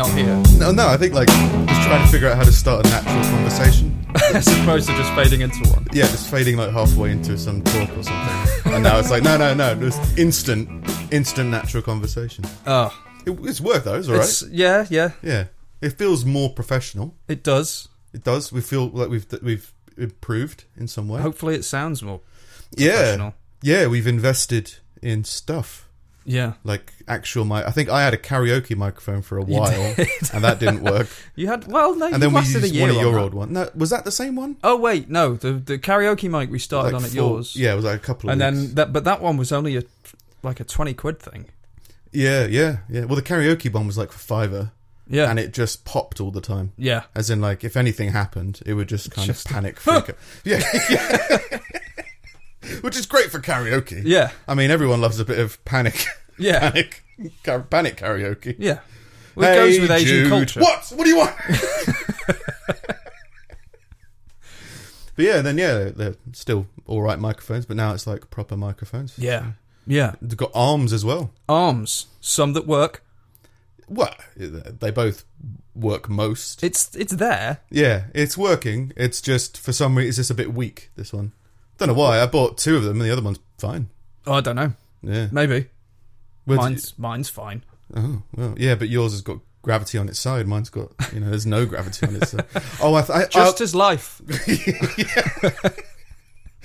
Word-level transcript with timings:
not 0.00 0.10
hear? 0.16 0.42
No, 0.58 0.72
no, 0.72 0.88
I 0.88 0.96
think 0.96 1.12
like 1.12 1.28
just 1.28 1.82
trying 1.82 2.02
to 2.02 2.10
figure 2.10 2.28
out 2.28 2.36
how 2.38 2.44
to 2.44 2.52
start 2.52 2.86
a 2.86 2.88
natural 2.88 3.22
conversation. 3.36 3.94
As 4.34 4.48
opposed 4.48 4.88
to 4.88 4.94
just 4.94 5.12
fading 5.12 5.42
into 5.42 5.58
one. 5.70 5.86
Yeah, 5.92 6.04
just 6.06 6.30
fading 6.30 6.56
like 6.56 6.70
halfway 6.70 7.10
into 7.10 7.36
some 7.36 7.62
talk 7.62 7.90
or 7.98 8.02
something. 8.02 8.72
and 8.72 8.82
now 8.82 8.98
it's 8.98 9.10
like, 9.10 9.22
no, 9.22 9.36
no, 9.36 9.52
no, 9.52 9.74
just 9.74 10.18
instant, 10.18 10.70
instant 11.12 11.50
natural 11.50 11.82
conversation. 11.82 12.46
Oh, 12.66 12.90
It, 13.26 13.38
it's 13.42 13.60
worked 13.60 13.84
though, 13.84 13.96
it's 13.96 14.42
yeah, 14.50 14.86
yeah. 14.88 15.10
Yeah, 15.22 15.44
it 15.82 15.98
feels 15.98 16.24
more 16.24 16.48
professional. 16.48 17.14
It 17.28 17.44
does. 17.44 17.88
It 18.14 18.24
does. 18.24 18.50
We 18.50 18.62
feel 18.62 18.88
like 18.88 19.10
we've 19.10 19.26
we've 19.42 19.70
improved 19.98 20.64
in 20.78 20.88
some 20.88 21.08
way. 21.08 21.20
Hopefully, 21.20 21.56
it 21.56 21.64
sounds 21.64 22.02
more 22.02 22.20
yeah, 22.74 22.92
professional. 22.92 23.34
yeah, 23.60 23.86
we've 23.86 24.06
invested 24.06 24.76
in 25.02 25.24
stuff 25.24 25.89
Yeah. 26.24 26.52
like 26.64 26.92
actual 27.08 27.44
mic. 27.44 27.66
I 27.66 27.70
think 27.70 27.88
I 27.88 28.02
had 28.02 28.12
a 28.14 28.18
karaoke 28.18 28.76
microphone 28.76 29.22
for 29.22 29.38
a 29.38 29.42
while, 29.42 29.70
and 30.32 30.44
that 30.44 30.58
didn't 30.60 30.82
work. 30.82 31.08
You 31.34 31.46
had 31.48 31.66
well, 31.66 31.94
no, 31.94 32.06
you 32.08 32.14
and 32.14 32.22
then 32.22 32.32
we 32.32 32.40
used 32.40 32.80
one 32.80 32.90
of 32.90 32.96
your 32.96 33.18
old 33.18 33.32
one. 33.34 33.52
No, 33.54 33.70
was 33.74 33.90
that 33.90 34.04
the 34.04 34.12
same 34.12 34.36
one? 34.36 34.56
Oh 34.62 34.76
wait, 34.76 35.08
no, 35.08 35.34
the 35.34 35.52
the 35.52 35.78
karaoke 35.78 36.28
mic 36.30 36.50
we 36.50 36.58
started 36.58 36.88
Like 36.92 36.96
on 37.00 37.04
at 37.04 37.10
four- 37.10 37.16
yours. 37.36 37.56
Yeah, 37.56 37.72
it 37.72 37.76
was 37.76 37.84
like 37.86 37.96
a 37.96 38.04
couple 38.04 38.28
of 38.30 38.38
and 38.40 38.56
weeks. 38.56 38.66
then 38.68 38.74
that, 38.76 38.92
but 38.92 39.04
that 39.04 39.22
one 39.22 39.36
was 39.38 39.50
only 39.52 39.76
a 39.76 39.82
like 40.42 40.60
a 40.60 40.64
twenty 40.64 40.92
quid 40.94 41.18
thing. 41.20 41.46
yeah, 42.12 42.46
yeah, 42.46 42.78
yeah. 42.88 43.04
Well, 43.04 43.16
the 43.16 43.22
karaoke 43.22 43.72
one 43.72 43.86
was 43.86 43.96
like 43.96 44.12
for 44.12 44.18
fiver, 44.18 44.72
Yeah, 45.08 45.30
and 45.30 45.38
it 45.38 45.52
just 45.52 45.84
popped 45.86 46.20
all 46.20 46.30
the 46.30 46.40
time. 46.42 46.72
yeah. 46.76 47.04
As 47.14 47.30
in, 47.30 47.40
like, 47.40 47.64
if 47.64 47.76
anything 47.76 48.10
happened, 48.12 48.60
it 48.66 48.74
would 48.74 48.88
just 48.88 49.10
kind 49.10 49.26
Just- 49.26 49.46
of 49.46 49.52
panic 49.52 49.80
freak 49.80 50.10
out. 50.10 50.16
Yeah, 50.44 50.62
yeah. 50.90 51.38
Which 52.82 52.96
is 52.96 53.06
great 53.06 53.30
for 53.30 53.38
karaoke. 53.40 54.02
Yeah, 54.04 54.30
I 54.46 54.54
mean, 54.54 54.70
everyone 54.70 55.00
loves 55.00 55.18
a 55.20 55.24
bit 55.24 55.38
of 55.38 55.62
panic, 55.64 56.06
yeah, 56.38 56.58
panic, 56.70 57.02
car- 57.44 57.60
panic 57.62 57.96
karaoke. 57.96 58.56
yeah. 58.58 58.80
Well, 59.34 59.52
it 59.52 59.56
goes 59.56 59.80
with 59.80 59.90
Asian 59.90 60.06
Jude. 60.24 60.28
culture. 60.28 60.60
What? 60.60 60.92
What 60.94 61.04
do 61.04 61.10
you 61.10 61.16
want? 61.18 61.34
but 65.16 65.24
yeah, 65.24 65.40
then 65.40 65.58
yeah, 65.58 65.72
they're, 65.74 65.90
they're 65.90 66.14
still 66.32 66.66
all 66.86 67.02
right 67.02 67.18
microphones, 67.18 67.66
but 67.66 67.76
now 67.76 67.92
it's 67.94 68.06
like 68.06 68.30
proper 68.30 68.56
microphones. 68.56 69.18
Yeah, 69.18 69.52
yeah. 69.86 70.14
They've 70.20 70.36
got 70.36 70.50
arms 70.54 70.92
as 70.92 71.04
well. 71.04 71.32
Arms, 71.48 72.06
some 72.20 72.52
that 72.54 72.66
work. 72.66 73.02
Well, 73.88 74.14
they 74.36 74.90
both 74.90 75.24
work 75.74 76.08
most. 76.08 76.62
It's 76.62 76.94
it's 76.94 77.12
there. 77.14 77.58
Yeah, 77.70 78.04
it's 78.14 78.36
working. 78.36 78.92
It's 78.96 79.20
just 79.20 79.58
for 79.58 79.72
some 79.72 79.96
reason 79.96 80.08
it's 80.08 80.16
just 80.18 80.30
a 80.30 80.34
bit 80.34 80.52
weak. 80.54 80.90
This 80.96 81.12
one, 81.12 81.32
don't 81.80 81.88
know 81.88 82.00
why. 82.00 82.20
I 82.20 82.26
bought 82.26 82.58
two 82.58 82.76
of 82.76 82.84
them, 82.84 83.00
and 83.00 83.08
the 83.08 83.12
other 83.12 83.22
one's 83.22 83.38
fine. 83.58 83.88
Oh, 84.26 84.34
I 84.34 84.40
don't 84.40 84.56
know. 84.56 84.72
Yeah, 85.02 85.28
Maybe 85.32 85.66
Where's- 86.44 86.60
mine's 86.62 86.98
mine's 86.98 87.28
fine. 87.30 87.64
Oh 87.96 88.22
well, 88.36 88.54
yeah, 88.58 88.74
but 88.76 88.88
yours 88.88 89.12
has 89.12 89.22
got 89.22 89.38
gravity 89.62 89.98
on 89.98 90.08
its 90.08 90.18
side. 90.20 90.46
Mine's 90.46 90.68
got 90.70 90.90
you 91.12 91.20
know, 91.20 91.30
there's 91.30 91.46
no 91.46 91.64
gravity 91.66 92.06
on 92.06 92.16
its 92.16 92.30
side. 92.30 92.44
Oh, 92.82 92.94
I, 92.94 93.02
th- 93.02 93.10
I 93.18 93.24
Just 93.26 93.60
as 93.60 93.74
life. 93.74 94.20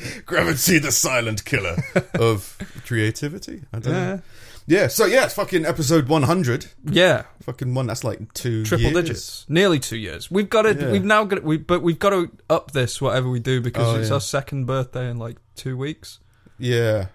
gravity, 0.25 0.79
the 0.79 0.91
silent 0.91 1.45
killer 1.45 1.77
of 2.15 2.57
creativity. 2.85 3.63
I 3.73 3.79
don't 3.79 3.93
know. 3.93 4.21
Yeah, 4.67 4.87
so 4.87 5.05
yeah, 5.05 5.25
it's 5.25 5.35
fucking 5.35 5.65
episode 5.65 6.07
100. 6.07 6.65
yeah. 6.89 7.23
Fucking 7.43 7.75
one. 7.75 7.85
That's 7.85 8.03
like 8.03 8.33
two 8.33 8.65
Triple 8.65 8.85
years. 8.91 8.95
digits, 8.95 9.45
nearly 9.47 9.77
two 9.79 9.97
years. 9.97 10.31
We've 10.31 10.49
got 10.49 10.63
to. 10.63 10.73
Yeah. 10.73 10.91
We've 10.91 11.03
now 11.05 11.23
got. 11.25 11.43
We 11.43 11.57
but 11.57 11.83
we've 11.83 11.99
got 11.99 12.09
to 12.09 12.31
up 12.49 12.71
this 12.71 12.99
whatever 12.99 13.29
we 13.29 13.39
do 13.39 13.61
because 13.61 13.87
Oh, 13.87 13.99
it's 13.99 14.09
yeah. 14.09 14.15
our 14.15 14.19
second 14.21 14.65
birthday 14.65 15.09
in 15.11 15.17
like 15.19 15.37
two 15.55 15.77
weeks. 15.77 16.19
Yeah, 16.57 17.07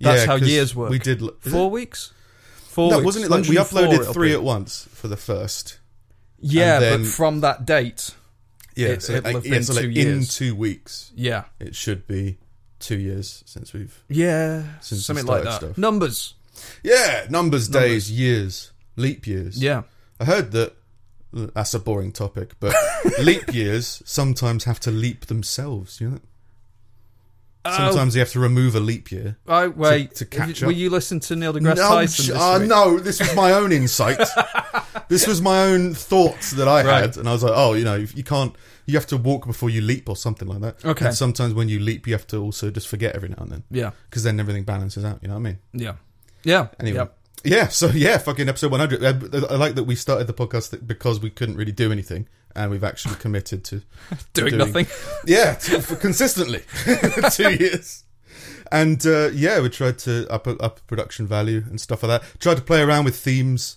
That's 0.00 0.22
Yeah, 0.22 0.26
how 0.26 0.36
years 0.36 0.74
work. 0.74 0.88
We 0.90 0.98
did. 0.98 1.20
Four 1.40 1.70
weeks. 1.70 2.12
Four. 2.68 2.90
No, 2.90 2.96
weeks. 2.98 3.04
wasn't 3.04 3.24
it 3.26 3.30
like 3.30 3.44
we 3.48 3.56
uploaded 3.56 4.12
three 4.14 4.28
be. 4.30 4.34
at 4.34 4.42
once 4.42 4.88
for 4.90 5.08
the 5.08 5.16
first? 5.18 5.78
Yeah, 6.40 6.78
then- 6.80 7.02
but 7.02 7.08
from 7.10 7.40
that 7.40 7.66
date, 7.66 8.10
Yeah, 8.76 8.88
It- 8.88 9.02
so 9.02 9.14
like, 9.14 9.24
yeah, 9.44 9.50
been 9.50 9.62
so 9.64 9.74
like 9.74 9.94
in 9.94 10.24
two 10.24 10.54
weeks, 10.54 11.12
yeah, 11.14 11.44
it 11.60 11.76
should 11.76 12.06
be 12.08 12.38
two 12.80 12.98
years 12.98 13.44
since 13.46 13.72
we've. 13.72 14.02
yeah, 14.08 14.64
Since 14.80 15.04
something 15.06 15.26
like 15.26 15.44
that. 15.44 15.56
stuff. 15.60 15.78
Numbers. 15.78 16.34
Yeah, 16.82 17.26
numbers, 17.30 17.68
days, 17.68 18.10
years, 18.10 18.72
leap 18.96 19.26
years. 19.26 19.62
Yeah, 19.62 19.82
I 20.20 20.24
heard 20.24 20.52
that. 20.52 20.74
That's 21.32 21.74
a 21.74 21.80
boring 21.80 22.12
topic, 22.12 22.54
but 22.60 22.74
leap 23.20 23.52
years 23.52 24.02
sometimes 24.04 24.64
have 24.64 24.78
to 24.80 24.90
leap 24.92 25.26
themselves. 25.26 26.00
You 26.00 26.10
know, 26.10 26.18
Oh, 27.66 27.74
sometimes 27.76 28.14
you 28.14 28.20
have 28.20 28.30
to 28.32 28.40
remove 28.40 28.74
a 28.74 28.80
leap 28.80 29.10
year. 29.10 29.38
I 29.48 29.68
wait. 29.68 30.14
to 30.16 30.26
catch 30.26 30.60
Will 30.60 30.72
you 30.72 30.90
listen 30.90 31.18
to 31.20 31.34
Neil 31.34 31.54
deGrasse 31.54 31.76
no, 31.76 31.88
Tyson? 31.88 32.26
This 32.34 32.36
uh, 32.36 32.58
week? 32.60 32.68
no, 32.68 32.98
this 32.98 33.18
was 33.20 33.34
my 33.34 33.52
own 33.52 33.72
insight. 33.72 34.18
this 35.08 35.26
was 35.26 35.40
my 35.40 35.62
own 35.64 35.94
thoughts 35.94 36.50
that 36.52 36.68
I 36.68 36.84
Right. 36.84 37.00
had, 37.00 37.16
and 37.16 37.26
I 37.26 37.32
was 37.32 37.42
like, 37.42 37.54
oh, 37.56 37.72
you 37.72 37.84
know, 37.84 37.94
you 37.94 38.22
can't. 38.22 38.54
You 38.84 38.94
have 38.96 39.06
to 39.06 39.16
walk 39.16 39.46
before 39.46 39.70
you 39.70 39.80
leap, 39.80 40.10
or 40.10 40.16
something 40.16 40.46
like 40.46 40.60
that. 40.60 40.84
Okay. 40.84 41.06
And 41.06 41.14
sometimes 41.14 41.54
when 41.54 41.70
you 41.70 41.78
leap, 41.80 42.06
you 42.06 42.12
have 42.12 42.26
to 42.28 42.36
also 42.36 42.70
just 42.70 42.86
forget 42.86 43.16
every 43.16 43.30
now 43.30 43.38
and 43.38 43.50
then, 43.50 43.62
Yeah, 43.70 43.92
because 44.10 44.24
then 44.24 44.38
everything 44.38 44.64
balances 44.64 45.02
out. 45.06 45.20
You 45.22 45.28
know 45.28 45.34
what 45.34 45.40
I 45.40 45.42
mean? 45.44 45.58
yeah, 45.72 45.94
yeah. 46.44 46.68
Anyway. 46.80 46.98
yeah. 46.98 47.06
Yeah, 47.46 47.68
so 47.68 47.88
yeah, 47.88 48.16
fucking 48.16 48.48
episode 48.48 48.70
100. 48.70 49.04
I, 49.04 49.52
I 49.52 49.56
like 49.56 49.74
that 49.74 49.84
we 49.84 49.94
started 49.96 50.26
the 50.26 50.32
podcast 50.32 50.86
because 50.86 51.20
we 51.20 51.28
couldn't 51.28 51.56
really 51.56 51.72
do 51.72 51.92
anything, 51.92 52.26
and 52.56 52.70
we've 52.70 52.82
actually 52.84 53.16
committed 53.16 53.64
to 53.64 53.82
Doing, 54.32 54.56
Doing- 54.56 54.58
nothing. 54.58 54.86
yeah 55.26 55.52
to, 55.54 55.82
for 55.82 55.94
consistently 55.96 56.62
two 57.32 57.52
years. 57.54 58.04
And 58.72 59.04
uh, 59.06 59.28
yeah, 59.34 59.60
we 59.60 59.68
tried 59.68 59.98
to 60.00 60.26
up 60.32 60.46
up 60.46 60.80
production 60.86 61.26
value 61.26 61.62
and 61.68 61.78
stuff 61.78 62.02
like 62.02 62.22
that. 62.22 62.40
Tried 62.40 62.56
to 62.56 62.62
play 62.62 62.80
around 62.80 63.04
with 63.04 63.16
themes. 63.16 63.76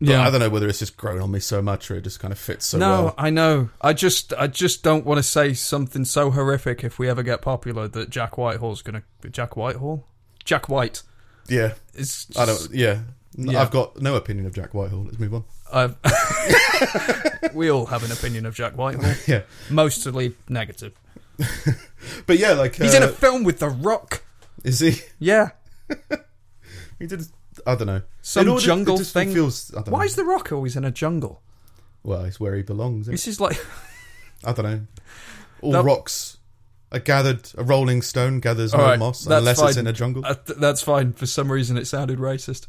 But 0.00 0.10
Yeah. 0.10 0.24
I 0.24 0.30
don't 0.30 0.38
know 0.38 0.48
whether 0.48 0.68
it's 0.68 0.78
just 0.78 0.96
grown 0.96 1.20
on 1.20 1.32
me 1.32 1.40
so 1.40 1.60
much 1.60 1.90
or 1.90 1.96
it 1.96 2.02
just 2.02 2.20
kind 2.20 2.30
of 2.30 2.38
fits 2.38 2.66
so 2.66 2.78
no, 2.78 3.02
well. 3.06 3.14
I 3.18 3.30
know. 3.30 3.70
I 3.80 3.94
just, 3.94 4.32
I 4.34 4.46
just 4.46 4.84
don't 4.84 5.04
want 5.04 5.18
to 5.18 5.24
say 5.24 5.54
something 5.54 6.04
so 6.04 6.30
horrific 6.30 6.84
if 6.84 7.00
we 7.00 7.08
ever 7.08 7.24
get 7.24 7.42
popular 7.42 7.88
that 7.88 8.10
Jack 8.10 8.38
Whitehall's 8.38 8.80
gonna. 8.80 9.02
Jack 9.28 9.56
Whitehall, 9.56 10.06
Jack 10.44 10.68
White 10.68 11.02
Yeah, 11.48 11.74
is. 11.94 12.26
Just, 12.26 12.38
I 12.38 12.46
don't. 12.46 12.68
Yeah. 12.72 13.00
Yeah. 13.36 13.60
I've 13.62 13.70
got 13.70 14.00
no 14.02 14.16
opinion 14.16 14.46
of 14.46 14.54
Jack 14.54 14.74
Whitehall. 14.74 15.04
Let's 15.04 15.18
move 15.18 15.34
on. 15.34 15.44
I've- 15.72 15.94
we 17.54 17.70
all 17.70 17.86
have 17.86 18.02
an 18.04 18.10
opinion 18.12 18.46
of 18.46 18.54
Jack 18.54 18.76
Whitehall, 18.76 19.14
Yeah, 19.28 19.42
mostly 19.70 20.34
negative. 20.48 20.92
but 22.26 22.38
yeah, 22.38 22.52
like 22.52 22.74
He's 22.76 22.94
uh, 22.94 22.98
in 22.98 23.02
a 23.04 23.08
film 23.08 23.44
with 23.44 23.58
The 23.60 23.68
Rock. 23.68 24.22
Is 24.64 24.80
he? 24.80 24.96
Yeah, 25.20 25.50
He 26.98 27.06
did. 27.06 27.26
I 27.66 27.74
don't 27.76 27.86
know. 27.86 28.02
some 28.22 28.46
just- 28.46 28.64
jungle 28.66 28.98
thing. 28.98 29.32
Feels. 29.32 29.72
I 29.72 29.82
don't 29.82 29.90
Why 29.90 30.00
know. 30.00 30.04
is 30.06 30.16
The 30.16 30.24
Rock 30.24 30.50
always 30.50 30.74
in 30.76 30.84
a 30.84 30.90
jungle? 30.90 31.42
Well, 32.02 32.24
it's 32.24 32.40
where 32.40 32.56
he 32.56 32.62
belongs. 32.62 33.06
This 33.06 33.28
is 33.28 33.40
like 33.40 33.64
I 34.44 34.52
don't 34.52 34.64
know. 34.64 34.80
All 35.60 35.72
That- 35.72 35.84
rocks 35.84 36.37
are 36.92 36.98
gathered. 37.00 37.50
A 37.56 37.64
rolling 37.64 38.02
stone 38.02 38.40
gathers 38.40 38.72
no 38.72 38.80
right, 38.80 38.98
moss 38.98 39.26
unless 39.26 39.60
it's 39.60 39.76
in 39.76 39.86
a 39.86 39.92
jungle. 39.92 40.24
uh, 40.24 40.34
th- 40.34 40.58
that's 40.58 40.82
fine. 40.82 41.12
For 41.12 41.26
some 41.26 41.50
reason, 41.52 41.76
it 41.76 41.86
sounded 41.86 42.18
racist. 42.18 42.66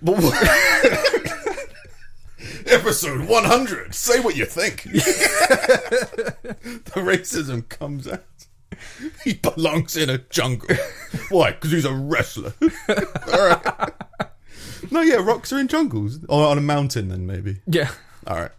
Episode 2.66 3.28
100. 3.28 3.94
Say 3.94 4.20
what 4.20 4.36
you 4.36 4.44
think. 4.44 4.82
the 4.84 6.34
racism 6.96 7.68
comes 7.68 8.06
out. 8.06 8.24
He 9.24 9.34
belongs 9.34 9.96
in 9.96 10.08
a 10.10 10.18
jungle. 10.18 10.68
Why? 11.30 11.52
Because 11.52 11.70
he's 11.72 11.84
a 11.84 11.92
wrestler. 11.94 12.52
All 13.32 13.48
right. 13.48 13.90
No, 14.90 15.00
yeah, 15.00 15.16
rocks 15.16 15.52
are 15.52 15.58
in 15.58 15.68
jungles. 15.68 16.20
Or 16.28 16.46
on 16.46 16.58
a 16.58 16.62
mountain, 16.62 17.08
then 17.08 17.26
maybe. 17.26 17.60
Yeah. 17.66 17.90
All 18.26 18.36
right. 18.36 18.52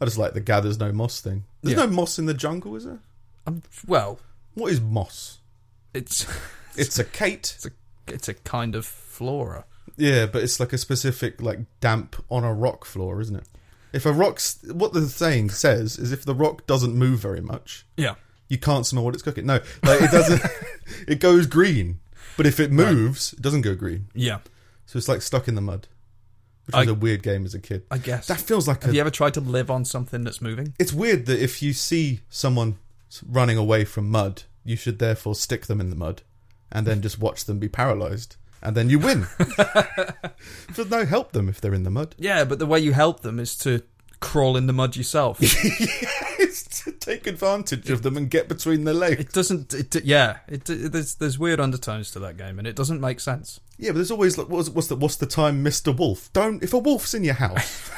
I 0.00 0.04
just 0.04 0.18
like 0.18 0.34
the 0.34 0.40
gathers 0.40 0.78
no 0.78 0.92
moss 0.92 1.20
thing. 1.20 1.44
There's 1.62 1.78
Yeah. 1.78 1.86
no 1.86 1.90
moss 1.92 2.18
in 2.18 2.26
the 2.26 2.34
jungle, 2.34 2.74
is 2.76 2.84
there? 2.84 2.98
Um, 3.46 3.62
well, 3.86 4.18
What 4.54 4.72
is 4.72 4.80
moss? 4.80 5.38
it's 5.94 6.26
It's 6.76 6.98
a 6.98 7.04
kate. 7.04 7.52
it's 7.56 7.66
a 7.66 7.70
it's 8.08 8.28
a 8.28 8.34
kind 8.34 8.74
of 8.74 8.84
flora. 8.86 9.64
Yeah, 9.96 10.26
but 10.26 10.42
it's 10.42 10.58
like 10.58 10.72
a 10.72 10.78
specific 10.78 11.40
like 11.42 11.60
damp 11.80 12.16
on 12.30 12.44
a 12.44 12.52
rock 12.52 12.84
floor, 12.84 13.20
isn't 13.20 13.36
it? 13.36 13.46
If 13.92 14.06
a 14.06 14.12
rock's 14.12 14.58
what 14.72 14.92
the 14.94 15.06
saying 15.08 15.50
says 15.50 15.98
is 15.98 16.12
if 16.12 16.24
the 16.24 16.34
rock 16.34 16.66
doesn't 16.66 16.94
move 16.94 17.20
very 17.20 17.40
much, 17.42 17.84
Yeah. 17.96 18.14
you 18.48 18.56
can't 18.58 18.86
smell 18.86 19.04
what 19.04 19.14
it's 19.14 19.22
cooking. 19.22 19.44
No, 19.46 19.60
like 19.82 20.00
it 20.02 20.10
doesn't. 20.10 20.42
it 21.08 21.20
goes 21.20 21.46
green, 21.46 22.00
but 22.38 22.46
if 22.46 22.58
it 22.58 22.72
moves, 22.72 23.34
it 23.34 23.42
doesn't 23.42 23.60
go 23.62 23.74
green. 23.74 24.06
Yeah. 24.14 24.38
So 24.86 24.96
it's 24.96 25.08
like 25.08 25.20
stuck 25.22 25.46
in 25.46 25.54
the 25.56 25.60
mud, 25.60 25.88
which 26.66 26.74
I- 26.74 26.80
was 26.80 26.88
a 26.88 26.94
weird 26.94 27.22
game 27.22 27.44
as 27.44 27.54
a 27.54 27.60
kid. 27.60 27.82
I 27.90 27.98
guess. 27.98 28.26
That 28.28 28.40
feels 28.40 28.66
like 28.66 28.82
Have 28.82 28.92
a. 28.92 28.94
you 28.94 29.00
ever 29.02 29.10
tried 29.10 29.34
to 29.34 29.40
live 29.40 29.70
on 29.70 29.84
something 29.84 30.24
that's 30.24 30.40
moving? 30.40 30.72
It's 30.78 30.92
weird 30.94 31.26
that 31.26 31.38
if 31.42 31.62
you 31.62 31.74
see 31.74 32.20
someone 32.30 32.78
running 33.28 33.56
away 33.56 33.84
from 33.84 34.08
mud, 34.10 34.44
you 34.64 34.76
should 34.76 34.98
therefore 34.98 35.34
stick 35.34 35.66
them 35.66 35.80
in 35.80 35.90
the 35.90 35.96
mud, 35.96 36.22
and 36.70 36.86
then 36.86 37.02
just 37.02 37.18
watch 37.18 37.44
them 37.44 37.58
be 37.58 37.68
paralyzed, 37.68 38.36
and 38.62 38.76
then 38.76 38.88
you 38.88 38.98
win. 38.98 39.26
There's 40.74 40.90
no 40.90 41.04
help 41.04 41.32
them 41.32 41.48
if 41.48 41.60
they're 41.60 41.74
in 41.74 41.82
the 41.82 41.90
mud. 41.90 42.14
Yeah, 42.18 42.44
but 42.44 42.58
the 42.58 42.66
way 42.66 42.78
you 42.80 42.92
help 42.92 43.20
them 43.20 43.38
is 43.38 43.56
to 43.58 43.82
crawl 44.20 44.56
in 44.56 44.66
the 44.68 44.72
mud 44.72 44.94
yourself. 44.96 45.38
it's 45.42 46.84
to 46.84 46.92
take 46.92 47.26
advantage 47.26 47.90
of 47.90 48.02
them 48.02 48.16
and 48.16 48.30
get 48.30 48.48
between 48.48 48.84
their 48.84 48.94
legs. 48.94 49.20
it 49.20 49.32
doesn't. 49.32 49.74
It, 49.74 50.04
yeah. 50.04 50.38
It, 50.48 50.68
it 50.70 50.92
there's 50.92 51.16
there's 51.16 51.38
weird 51.38 51.60
undertones 51.60 52.10
to 52.12 52.18
that 52.20 52.36
game, 52.36 52.58
and 52.58 52.66
it 52.68 52.76
doesn't 52.76 53.00
make 53.00 53.18
sense. 53.20 53.60
Yeah, 53.78 53.90
but 53.90 53.96
there's 53.96 54.10
always 54.12 54.38
like, 54.38 54.48
what's, 54.48 54.68
what's 54.70 54.86
the 54.88 54.96
what's 54.96 55.16
the 55.16 55.26
time, 55.26 55.62
Mister 55.62 55.90
Wolf? 55.90 56.32
Don't 56.32 56.62
if 56.62 56.72
a 56.72 56.78
wolf's 56.78 57.14
in 57.14 57.24
your 57.24 57.34
house, 57.34 57.90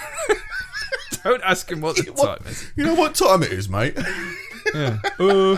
Don't 1.22 1.42
ask 1.42 1.70
him 1.70 1.80
what 1.80 1.96
the 1.96 2.10
What- 2.12 2.40
time 2.42 2.50
is. 2.50 2.70
You 2.76 2.84
know 2.84 2.94
what 2.94 3.14
time 3.14 3.42
it 3.42 3.52
is, 3.52 3.68
mate? 3.68 3.96
Yeah. 4.74 4.98
Uh, 5.18 5.56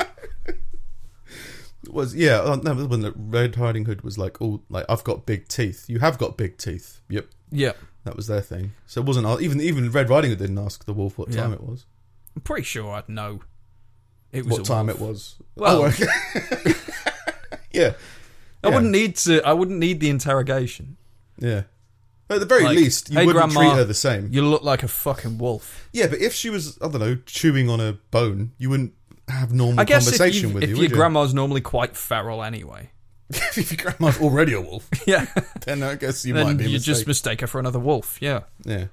It 1.85 1.93
was 1.93 2.15
yeah. 2.17 2.41
uh, 2.41 2.57
No, 2.57 2.75
when 2.87 3.01
the 3.01 3.13
Red 3.17 3.57
Riding 3.57 3.85
Hood 3.85 4.03
was 4.03 4.19
like, 4.19 4.41
"Oh, 4.43 4.63
like 4.69 4.85
I've 4.89 5.05
got 5.05 5.25
big 5.25 5.47
teeth. 5.47 5.85
You 5.89 6.01
have 6.01 6.19
got 6.19 6.37
big 6.37 6.59
teeth." 6.59 7.01
Yep, 7.09 7.27
yeah. 7.51 7.73
that 8.05 8.17
was 8.17 8.27
their 8.27 8.41
thing. 8.41 8.73
So 8.87 9.01
it 9.01 9.07
wasn't 9.07 9.41
even 9.41 9.61
even 9.61 9.91
Red 9.93 10.11
Riding 10.11 10.31
Hood 10.31 10.41
didn't 10.41 10.59
ask 10.59 10.85
the 10.85 10.93
wolf 10.93 11.17
what 11.17 11.29
Yeah. 11.31 11.43
time 11.43 11.53
it 11.53 11.63
was. 11.63 11.87
I'm 12.35 12.43
pretty 12.43 12.65
sure 12.65 12.93
I'd 12.93 13.09
know. 13.09 13.41
It 14.33 14.45
was 14.47 14.59
What 14.59 14.65
time 14.67 14.87
wolf. 14.87 14.99
it 15.01 15.05
was? 15.07 15.37
Well- 15.55 15.83
oh, 15.83 15.87
okay. 15.87 16.07
yeah, 17.73 17.93
I 18.65 18.69
Yeah. 18.69 18.75
wouldn't 18.75 18.91
need 18.93 19.17
to. 19.19 19.47
I 19.47 19.53
wouldn't 19.53 19.79
need 19.79 20.01
the 20.01 20.11
interrogation. 20.11 20.97
yeah. 21.39 21.63
At 22.29 22.41
the 22.41 22.47
very 22.47 22.65
Like, 22.65 22.77
least, 22.77 23.11
you 23.11 23.19
"Hey, 23.21 23.27
wouldn't 23.27 23.53
Grandma, 23.53 23.71
treat 23.71 23.79
her 23.79 23.85
the 23.85 23.95
same. 23.95 24.31
You 24.33 24.43
look 24.45 24.65
like 24.65 24.83
a 24.83 24.89
fucking 24.89 25.39
wolf. 25.39 25.89
Yeah, 25.93 26.09
but 26.09 26.19
if 26.19 26.35
she 26.35 26.51
was, 26.51 26.77
I 26.83 26.89
don't 26.89 26.99
know, 27.01 27.15
chewing 27.25 27.71
on 27.71 27.79
a 27.81 27.93
bone, 28.11 28.51
you 28.59 28.69
wouldn't 28.69 28.95
have 29.29 29.53
normal 29.53 29.81
I 29.81 29.85
guess 29.85 30.05
conversation 30.05 30.49
you, 30.51 30.55
with 30.55 30.63
if 30.65 30.71
you. 30.71 30.77
your 30.77 30.83
would 30.85 30.91
you? 30.91 30.97
grandma's 30.97 31.35
normally 31.35 31.61
quite 31.61 31.97
feral 31.97 32.43
anyway. 32.43 32.91
if 33.31 33.73
your 33.73 33.83
grandma's 33.83 34.21
already 34.21 34.53
a 34.53 34.61
wolf, 34.61 34.89
Yeah. 35.07 35.27
then 35.65 35.83
I 35.83 35.97
guess 35.97 36.25
you 36.25 36.35
might 36.35 36.57
be 36.57 36.65
you 36.65 36.71
mistaken. 36.75 36.81
just 36.83 37.07
mistake 37.07 37.41
her 37.41 37.47
for 37.47 37.59
another 37.59 37.79
wolf. 37.81 38.19
Yeah. 38.21 38.43
Yeah. 38.65 38.87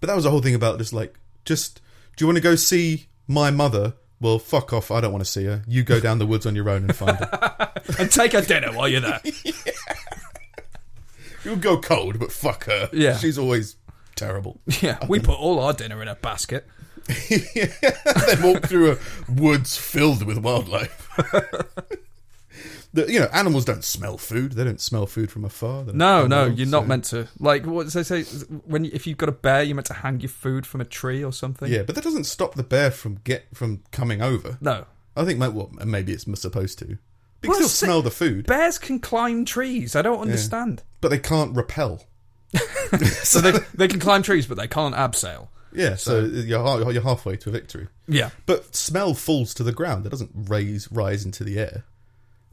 But 0.00 0.06
that 0.08 0.14
was 0.14 0.24
the 0.24 0.30
whole 0.30 0.40
thing 0.42 0.54
about 0.54 0.78
just 0.78 0.92
like, 0.92 1.14
just, 1.44 1.80
do 2.16 2.22
you 2.22 2.26
want 2.28 2.36
to 2.36 2.42
go 2.42 2.54
see 2.54 3.06
my 3.26 3.50
mother? 3.50 3.94
Well, 4.20 4.38
fuck 4.38 4.72
off. 4.72 4.92
I 4.92 5.00
don't 5.00 5.10
want 5.12 5.24
to 5.24 5.30
see 5.30 5.44
her. 5.46 5.62
You 5.66 5.82
go 5.82 5.98
down 5.98 6.18
the 6.20 6.26
woods 6.26 6.46
on 6.46 6.54
your 6.54 6.68
own 6.70 6.84
and 6.84 6.94
find 6.94 7.16
her. 7.18 7.72
And 7.98 8.10
take 8.10 8.32
her 8.32 8.40
dinner 8.42 8.72
while 8.72 8.88
you're 8.88 9.00
there. 9.00 9.20
You'll 11.44 11.56
go 11.56 11.80
cold, 11.80 12.20
but 12.20 12.30
fuck 12.30 12.64
her. 12.66 12.88
Yeah. 12.92 13.16
She's 13.18 13.36
always 13.36 13.74
terrible. 14.14 14.60
Yeah. 14.80 15.04
We 15.08 15.18
put 15.18 15.38
all 15.38 15.58
our 15.58 15.72
dinner 15.72 16.00
in 16.00 16.06
a 16.08 16.14
basket. 16.14 16.66
then 18.26 18.42
walk 18.42 18.66
through 18.66 18.92
a 18.92 18.98
woods 19.28 19.76
filled 19.76 20.24
with 20.24 20.38
wildlife. 20.38 21.08
the, 22.94 23.10
you 23.10 23.18
know, 23.20 23.28
animals 23.32 23.64
don't 23.64 23.84
smell 23.84 24.18
food. 24.18 24.52
They 24.52 24.64
don't 24.64 24.80
smell 24.80 25.06
food 25.06 25.30
from 25.30 25.44
afar. 25.44 25.84
They're 25.84 25.94
No, 25.94 26.26
no, 26.26 26.40
animals, 26.42 26.58
you're 26.58 26.68
not 26.68 26.82
so- 26.82 26.86
meant 26.88 27.04
to. 27.06 27.28
Like 27.38 27.64
what 27.66 27.84
does 27.84 27.94
they 27.94 28.02
say? 28.02 28.22
When 28.66 28.84
you, 28.84 28.90
if 28.92 29.06
you've 29.06 29.18
got 29.18 29.28
a 29.28 29.32
bear, 29.32 29.62
you're 29.62 29.74
meant 29.74 29.86
to 29.86 29.94
hang 29.94 30.20
your 30.20 30.28
food 30.28 30.66
from 30.66 30.80
a 30.80 30.84
tree 30.84 31.24
or 31.24 31.32
something. 31.32 31.70
Yeah, 31.72 31.82
but 31.82 31.94
that 31.94 32.04
doesn't 32.04 32.24
stop 32.24 32.54
the 32.54 32.62
bear 32.62 32.90
from 32.90 33.20
get 33.24 33.44
from 33.54 33.82
coming 33.90 34.20
over. 34.20 34.58
No. 34.60 34.86
I 35.16 35.24
think, 35.24 35.38
ma- 35.38 35.48
well, 35.50 35.70
maybe 35.84 36.12
it's 36.12 36.24
supposed 36.40 36.78
to. 36.80 36.86
Well, 36.86 36.96
can 37.42 37.54
still 37.54 37.68
see- 37.68 37.86
smell 37.86 38.02
the 38.02 38.10
food, 38.10 38.46
Bears 38.46 38.78
can 38.78 38.98
climb 39.00 39.44
trees. 39.44 39.96
I 39.96 40.02
don't 40.02 40.20
understand. 40.20 40.82
but 41.00 41.08
they 41.10 41.18
can't 41.18 41.56
repel. 41.56 42.04
So 43.22 43.40
they 43.40 43.52
they 43.74 43.88
can 43.88 44.00
climb 44.00 44.22
trees, 44.22 44.46
but 44.46 44.58
they 44.58 44.68
can't 44.68 44.94
abseil. 44.94 45.48
Yeah, 45.74 45.96
so, 45.96 46.20
you're 46.20 46.92
you're 46.92 47.02
halfway 47.02 47.36
to 47.38 47.48
a 47.48 47.52
victory. 47.52 47.88
Yeah. 48.06 48.30
But 48.46 48.74
smell 48.76 49.14
falls 49.14 49.54
to 49.54 49.62
the 49.62 49.72
ground. 49.72 50.06
It 50.06 50.10
doesn't 50.10 50.30
raise 50.34 50.90
rise 50.92 51.24
into 51.24 51.44
the 51.44 51.58
air. 51.58 51.84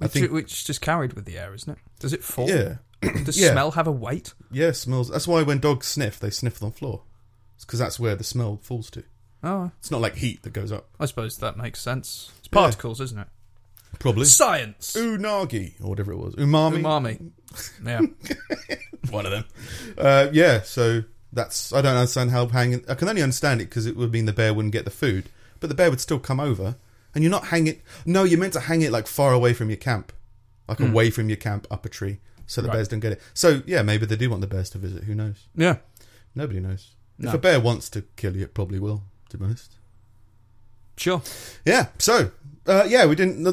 I 0.01 0.05
Which, 0.05 0.11
think 0.13 0.31
which 0.31 0.65
just 0.65 0.81
carried 0.81 1.13
with 1.13 1.25
the 1.25 1.37
air, 1.37 1.53
isn't 1.53 1.71
it? 1.73 1.79
Does 1.99 2.13
it 2.13 2.23
fall? 2.23 2.49
yeah, 2.49 2.75
Does 3.25 3.39
Yeah. 3.39 3.51
smell 3.51 3.71
have 3.71 3.87
a 3.87 3.91
weight? 3.91 4.33
yeah, 4.51 4.71
smells. 4.71 5.09
That's 5.09 5.27
why 5.27 5.41
when 5.43 5.59
dogs 5.59 5.87
sniff, 5.87 6.19
they 6.19 6.29
sniff 6.29 6.61
on 6.63 6.69
the 6.71 6.75
floor. 6.77 7.01
It's 7.55 7.65
because 7.65 7.79
that's 7.79 7.99
where 7.99 8.15
the 8.15 8.23
smell 8.23 8.59
falls 8.63 8.89
to. 8.91 9.03
Oh, 9.43 9.71
It's 9.79 9.91
not 9.91 10.01
like 10.01 10.15
heat 10.15 10.43
that 10.43 10.53
goes 10.53 10.71
up. 10.71 10.87
I 10.99 11.05
suppose 11.05 11.37
that 11.37 11.57
makes 11.57 11.81
sense. 11.81 12.31
It's 12.39 12.47
particles, 12.47 12.99
isn't 13.01 13.19
it? 13.19 13.27
Probably 13.99 14.25
Science. 14.25 14.93
unagi 14.95 15.73
or 15.83 15.89
whatever 15.89 16.11
it 16.13 16.17
was. 16.17 16.35
Umami. 16.35 16.81
Umami. 16.81 17.31
Yeah. 17.85 18.01
One 19.11 19.25
of 19.25 19.31
them. 19.31 19.45
Uh, 19.97 20.27
yeah, 20.31 20.61
so 20.61 21.03
that's 21.31 21.71
I 21.73 21.81
don't 21.81 21.95
understand 21.95 22.31
how 22.31 22.47
hanging. 22.47 22.83
I 22.89 22.95
can 22.95 23.07
only 23.09 23.21
understand 23.21 23.61
it 23.61 23.65
because 23.65 23.85
it 23.85 23.95
would 23.95 24.11
mean 24.11 24.25
the 24.25 24.33
bear 24.33 24.53
wouldn't 24.53 24.73
get 24.73 24.85
the 24.85 24.91
food, 24.91 25.29
but 25.59 25.67
the 25.69 25.75
bear 25.75 25.89
would 25.89 26.01
still 26.01 26.19
come 26.19 26.39
over, 26.39 26.75
and 27.13 27.23
you're 27.23 27.31
not 27.31 27.47
hanging. 27.47 27.81
No, 28.05 28.23
you're 28.23 28.39
meant 28.39 28.53
to 28.53 28.61
hang 28.61 28.81
it 28.81 28.91
like 28.91 29.07
far 29.07 29.33
away 29.33 29.53
from 29.53 29.69
your 29.69 29.77
camp, 29.77 30.11
like 30.67 30.79
away 30.79 31.09
from 31.11 31.29
your 31.29 31.37
camp 31.37 31.67
up 31.69 31.85
a 31.85 31.89
tree, 31.89 32.19
so 32.47 32.61
the 32.61 32.67
Right. 32.67 32.75
bears 32.75 32.87
don't 32.87 32.99
get 32.99 33.11
it. 33.13 33.21
So 33.33 33.61
yeah, 33.65 33.81
maybe 33.83 34.05
they 34.05 34.15
do 34.15 34.29
want 34.29 34.41
the 34.41 34.47
bears 34.47 34.69
to 34.71 34.77
visit. 34.77 35.03
Who 35.05 35.15
knows? 35.15 35.47
Yeah. 35.55 35.77
Nobody 36.35 36.59
knows. 36.59 36.91
No. 37.17 37.29
If 37.29 37.35
a 37.35 37.37
bear 37.39 37.59
wants 37.59 37.89
to 37.91 38.03
kill 38.15 38.35
you, 38.37 38.43
it 38.43 38.53
probably 38.53 38.79
will. 38.79 39.03
To 39.29 39.37
be 39.37 39.45
honest. 39.45 39.75
Sure. 40.97 41.21
Yeah. 41.65 41.87
So 41.99 42.31
uh, 42.65 42.85
yeah, 42.87 43.05
we 43.05 43.15
didn't 43.15 43.43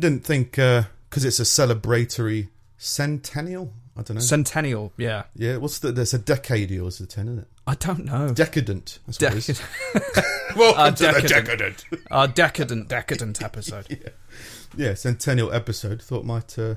didn't 0.00 0.24
think 0.24 0.52
because 0.52 1.24
it's 1.24 1.40
a 1.40 1.44
celebratory 1.44 2.48
centennial. 2.78 3.72
I 3.96 4.02
don't 4.02 4.16
know. 4.16 4.20
Centennial. 4.20 4.92
Yeah. 4.96 5.24
yeah, 5.36 5.56
what's 5.58 5.78
the? 5.78 5.92
There's 5.92 6.14
a 6.14 6.18
decade 6.18 6.68
decadial 6.68 6.88
is 6.88 6.98
the 6.98 7.06
ten, 7.06 7.28
isn't 7.28 7.38
it? 7.40 7.48
I 7.66 7.74
don't 7.76 8.04
know. 8.04 8.32
Decadent. 8.32 8.98
That's 9.06 9.20
what 9.20 9.34
it 9.34 9.48
is. 9.48 9.62
Decadent. 9.92 10.26
Welcome 10.56 10.94
to 10.96 11.02
the 11.04 11.12
decadent. 11.12 11.46
decadent. 11.46 11.84
Our 12.10 12.28
decadent, 12.28 12.88
decadent 12.88 13.42
episode. 13.42 13.86
yeah, 13.90 14.08
yeah, 14.76 14.94
centennial 14.94 15.52
episode. 15.52 16.02
Thought 16.02 16.24
might 16.24 16.58
uh, 16.58 16.74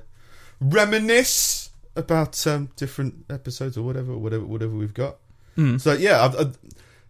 reminisce 0.62 1.72
about 1.96 2.46
um, 2.46 2.70
different 2.76 3.26
episodes 3.30 3.78
or 3.78 3.82
whatever, 3.82 4.16
whatever, 4.16 4.46
whatever 4.46 4.74
we've 4.76 4.94
got. 4.94 5.18
Hmm. 5.56 5.78
So 5.78 5.94
yeah, 5.94 6.24
I've, 6.24 6.40
I've, 6.40 6.58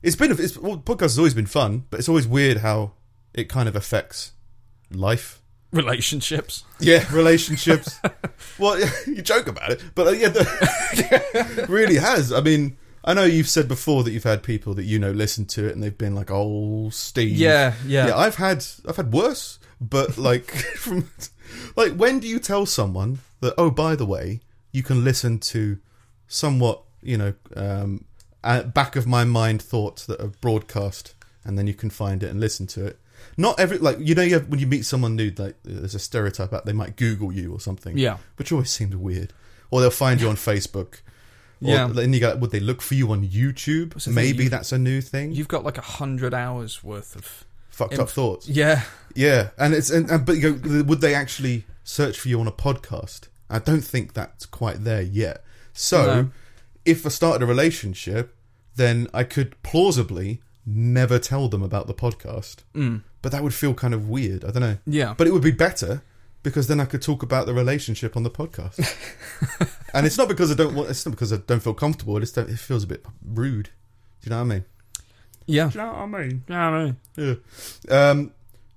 it's 0.02 0.16
been 0.16 0.32
it's 0.32 0.58
well, 0.58 0.78
podcast 0.78 1.02
has 1.02 1.18
always 1.18 1.34
been 1.34 1.46
fun, 1.46 1.86
but 1.90 2.00
it's 2.00 2.10
always 2.10 2.28
weird 2.28 2.60
how 2.60 2.94
it 3.34 3.50
kind 3.50 3.68
of 3.68 3.76
affects 3.76 4.32
life. 4.90 5.42
Relationships. 5.72 6.64
Yeah, 6.80 7.06
relationships. 7.14 8.00
well, 8.60 8.80
you 9.06 9.22
joke 9.22 9.48
about 9.48 9.72
it, 9.72 9.84
but 9.96 10.08
uh, 10.08 10.12
yeah, 10.12 10.30
the, 10.30 11.66
really 11.70 11.98
has. 11.98 12.32
I 12.32 12.40
mean, 12.40 12.78
I 13.04 13.14
know 13.14 13.26
you've 13.26 13.50
said 13.50 13.68
before 13.68 14.04
that 14.04 14.12
you've 14.12 14.24
had 14.24 14.44
people 14.44 14.74
that 14.76 14.84
you 14.84 14.98
know 14.98 15.12
listen 15.12 15.46
to 15.46 15.68
it 15.68 15.74
and 15.74 15.84
they've 15.84 15.98
been 15.98 16.16
like, 16.16 16.32
"Oh, 16.32 16.90
Steve." 16.90 17.38
Yeah, 17.38 17.74
yeah. 17.86 18.08
yeah. 18.08 18.18
I've 18.18 18.36
had 18.36 18.66
I've 18.88 18.96
had 18.96 19.12
worse, 19.12 19.60
but 19.82 20.18
like 20.18 20.52
from 20.78 21.10
like 21.76 21.94
when 21.94 22.20
do 22.20 22.28
you 22.28 22.40
tell 22.40 22.66
someone 22.66 23.20
that? 23.42 23.54
Oh, 23.58 23.70
by 23.70 23.96
the 23.96 24.06
way, 24.06 24.40
you 24.72 24.84
can 24.84 25.04
listen 25.04 25.40
to 25.40 25.80
somewhat, 26.28 26.82
you 27.02 27.18
know, 27.18 27.34
um, 27.56 28.06
back 28.42 28.96
of 28.96 29.08
my 29.08 29.24
mind 29.24 29.62
thoughts 29.62 30.06
that 30.06 30.22
are 30.22 30.28
broadcast, 30.28 31.14
and 31.44 31.58
then 31.58 31.68
you 31.68 31.74
can 31.74 31.90
find 31.90 32.24
it 32.24 32.30
and 32.30 32.40
listen 32.40 32.68
to 32.68 32.86
it. 32.86 33.00
Not 33.40 33.60
every 33.60 33.78
like 33.78 33.98
you 34.00 34.16
know 34.16 34.24
you 34.24 34.34
have, 34.36 34.48
when 34.48 34.60
you 34.60 34.68
meet 34.68 34.86
someone 34.86 35.16
new 35.16 35.32
like 35.38 35.56
there's 35.64 35.94
a 35.96 36.00
stereotype 36.00 36.50
that 36.52 36.66
they 36.66 36.74
might 36.74 36.96
Google 36.96 37.32
you 37.32 37.54
or 37.54 37.60
something 37.60 37.98
Yeah. 37.98 38.18
which 38.38 38.52
always 38.52 38.70
seems 38.72 38.96
weird 38.96 39.32
or 39.70 39.80
they'll 39.82 39.92
find 39.92 40.20
you 40.20 40.28
on 40.30 40.36
Facebook 40.52 40.96
or, 41.62 41.70
Yeah. 41.70 41.88
then 41.88 42.14
you 42.14 42.20
go 42.20 42.36
would 42.36 42.52
they 42.52 42.60
look 42.60 42.82
for 42.82 42.96
you 42.96 43.12
on 43.12 43.28
YouTube 43.28 44.02
thing, 44.02 44.14
maybe 44.16 44.46
you- 44.46 44.50
that's 44.50 44.72
a 44.72 44.78
new 44.78 45.02
thing 45.02 45.32
You've 45.34 45.48
got 45.48 45.64
like 45.64 45.78
a 45.78 45.82
hundred 45.82 46.34
hours 46.34 46.84
worth 46.84 47.16
of. 47.16 47.46
fucked 47.70 47.94
inf- 47.94 48.02
up 48.02 48.10
thoughts 48.10 48.50
Yeah. 48.50 48.82
yeah 49.14 49.50
and 49.60 49.74
it's 49.76 49.92
and, 49.92 50.10
and 50.10 50.26
but 50.26 50.38
you 50.38 50.54
go 50.56 50.84
would 50.84 51.02
they 51.02 51.14
actually 51.14 51.66
search 51.84 52.20
for 52.20 52.30
you 52.30 52.40
on 52.40 52.48
a 52.48 52.52
podcast 52.52 53.28
I 53.52 53.60
don't 53.60 53.82
think 53.84 54.14
that's 54.14 54.46
quite 54.48 54.84
there 54.84 55.02
yet 55.04 55.44
so 55.74 56.06
No. 56.06 56.30
if 56.86 57.06
I 57.06 57.10
started 57.10 57.44
a 57.44 57.46
relationship 57.46 58.36
then 58.78 59.08
I 59.14 59.24
could 59.24 59.62
plausibly 59.64 60.42
never 60.70 61.18
tell 61.18 61.48
them 61.48 61.64
about 61.64 61.88
the 61.88 61.94
podcast 61.94 62.58
Mm. 62.76 63.02
but 63.22 63.32
that 63.32 63.42
would 63.42 63.54
feel 63.54 63.74
kind 63.74 63.94
of 63.94 64.10
weird 64.10 64.44
I 64.44 64.52
don't 64.52 64.62
know 64.62 64.78
Yeah. 64.86 65.14
But 65.18 65.26
it 65.28 65.32
would 65.34 65.42
be 65.42 65.52
better 65.52 66.02
because 66.44 66.68
then 66.68 66.80
I 66.80 66.86
could 66.86 67.02
talk 67.02 67.24
about 67.24 67.46
the 67.46 67.54
relationship 67.54 68.16
on 68.16 68.24
the 68.24 68.30
podcast. 68.30 68.78
and 69.94 70.06
it's 70.06 70.18
not 70.18 70.28
because 70.30 70.50
I 70.52 70.54
don't 70.54 70.76
want. 70.76 70.90
It's 70.90 71.06
not 71.06 71.12
because 71.12 71.34
I 71.34 71.38
don't 71.38 71.62
feel 71.62 71.74
comfortable. 71.74 72.16
It 72.18 72.22
just 72.22 72.38
it 72.38 72.58
feels 72.60 72.84
a 72.84 72.88
bit 72.88 73.06
rude. 73.26 73.66
Do 74.22 74.26
you 74.26 74.30
know 74.30 74.38
what 74.38 74.44
I 74.44 74.56
mean? 74.56 74.66
yeah. 75.46 75.70
Do 75.70 75.80
you 75.80 75.86
know 75.86 75.92
what 75.94 76.00
I 76.00 76.06
mean? 76.06 76.44
Yeah, 76.48 76.68
I 76.70 76.84
mean. 76.86 76.96
Yeah. 77.90 78.10
Um. 78.10 78.32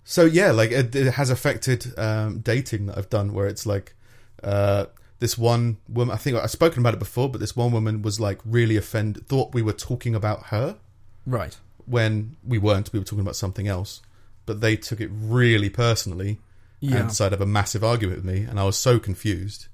So 0.05 0.25
yeah, 0.25 0.51
like 0.51 0.73
it, 0.73 0.95
it 0.97 1.13
has 1.13 1.31
affected 1.31 1.97
um, 1.99 2.41
dating 2.41 2.87
that 2.87 2.99
I've 2.99 3.11
done, 3.11 3.33
where 3.35 3.47
it's 3.47 3.67
like 3.67 3.95
uh, 4.43 4.87
this 5.21 5.39
one 5.39 5.77
woman. 5.89 6.13
I 6.15 6.19
think 6.19 6.37
I've 6.39 6.51
spoken 6.51 6.81
about 6.81 6.95
it 6.95 6.99
before, 6.99 7.29
but 7.29 7.41
this 7.41 7.55
one 7.55 7.71
woman 7.71 8.03
was 8.03 8.19
like 8.19 8.41
really 8.45 8.77
offended. 8.77 9.29
Thought 9.29 9.55
we 9.55 9.63
were 9.63 9.75
talking 9.75 10.15
about 10.15 10.47
her 10.47 10.79
Right. 11.27 11.57
When 11.91 12.37
we 12.47 12.59
weren't. 12.59 12.93
We 12.93 12.99
were 12.99 13.05
talking 13.05 13.21
about 13.21 13.37
something 13.37 13.69
else. 13.69 14.01
But 14.47 14.61
they 14.61 14.77
took 14.77 15.01
it 15.01 15.11
really 15.13 15.71
personally 15.71 16.39
Yeah. 16.81 16.99
and 16.99 17.09
decided 17.09 17.31
to 17.31 17.43
have 17.43 17.49
a 17.49 17.51
massive 17.51 17.85
argument 17.85 18.25
with 18.25 18.35
me, 18.35 18.43
and 18.43 18.59
I 18.59 18.65
was 18.65 18.77
so 18.77 18.99
confused. 18.99 19.67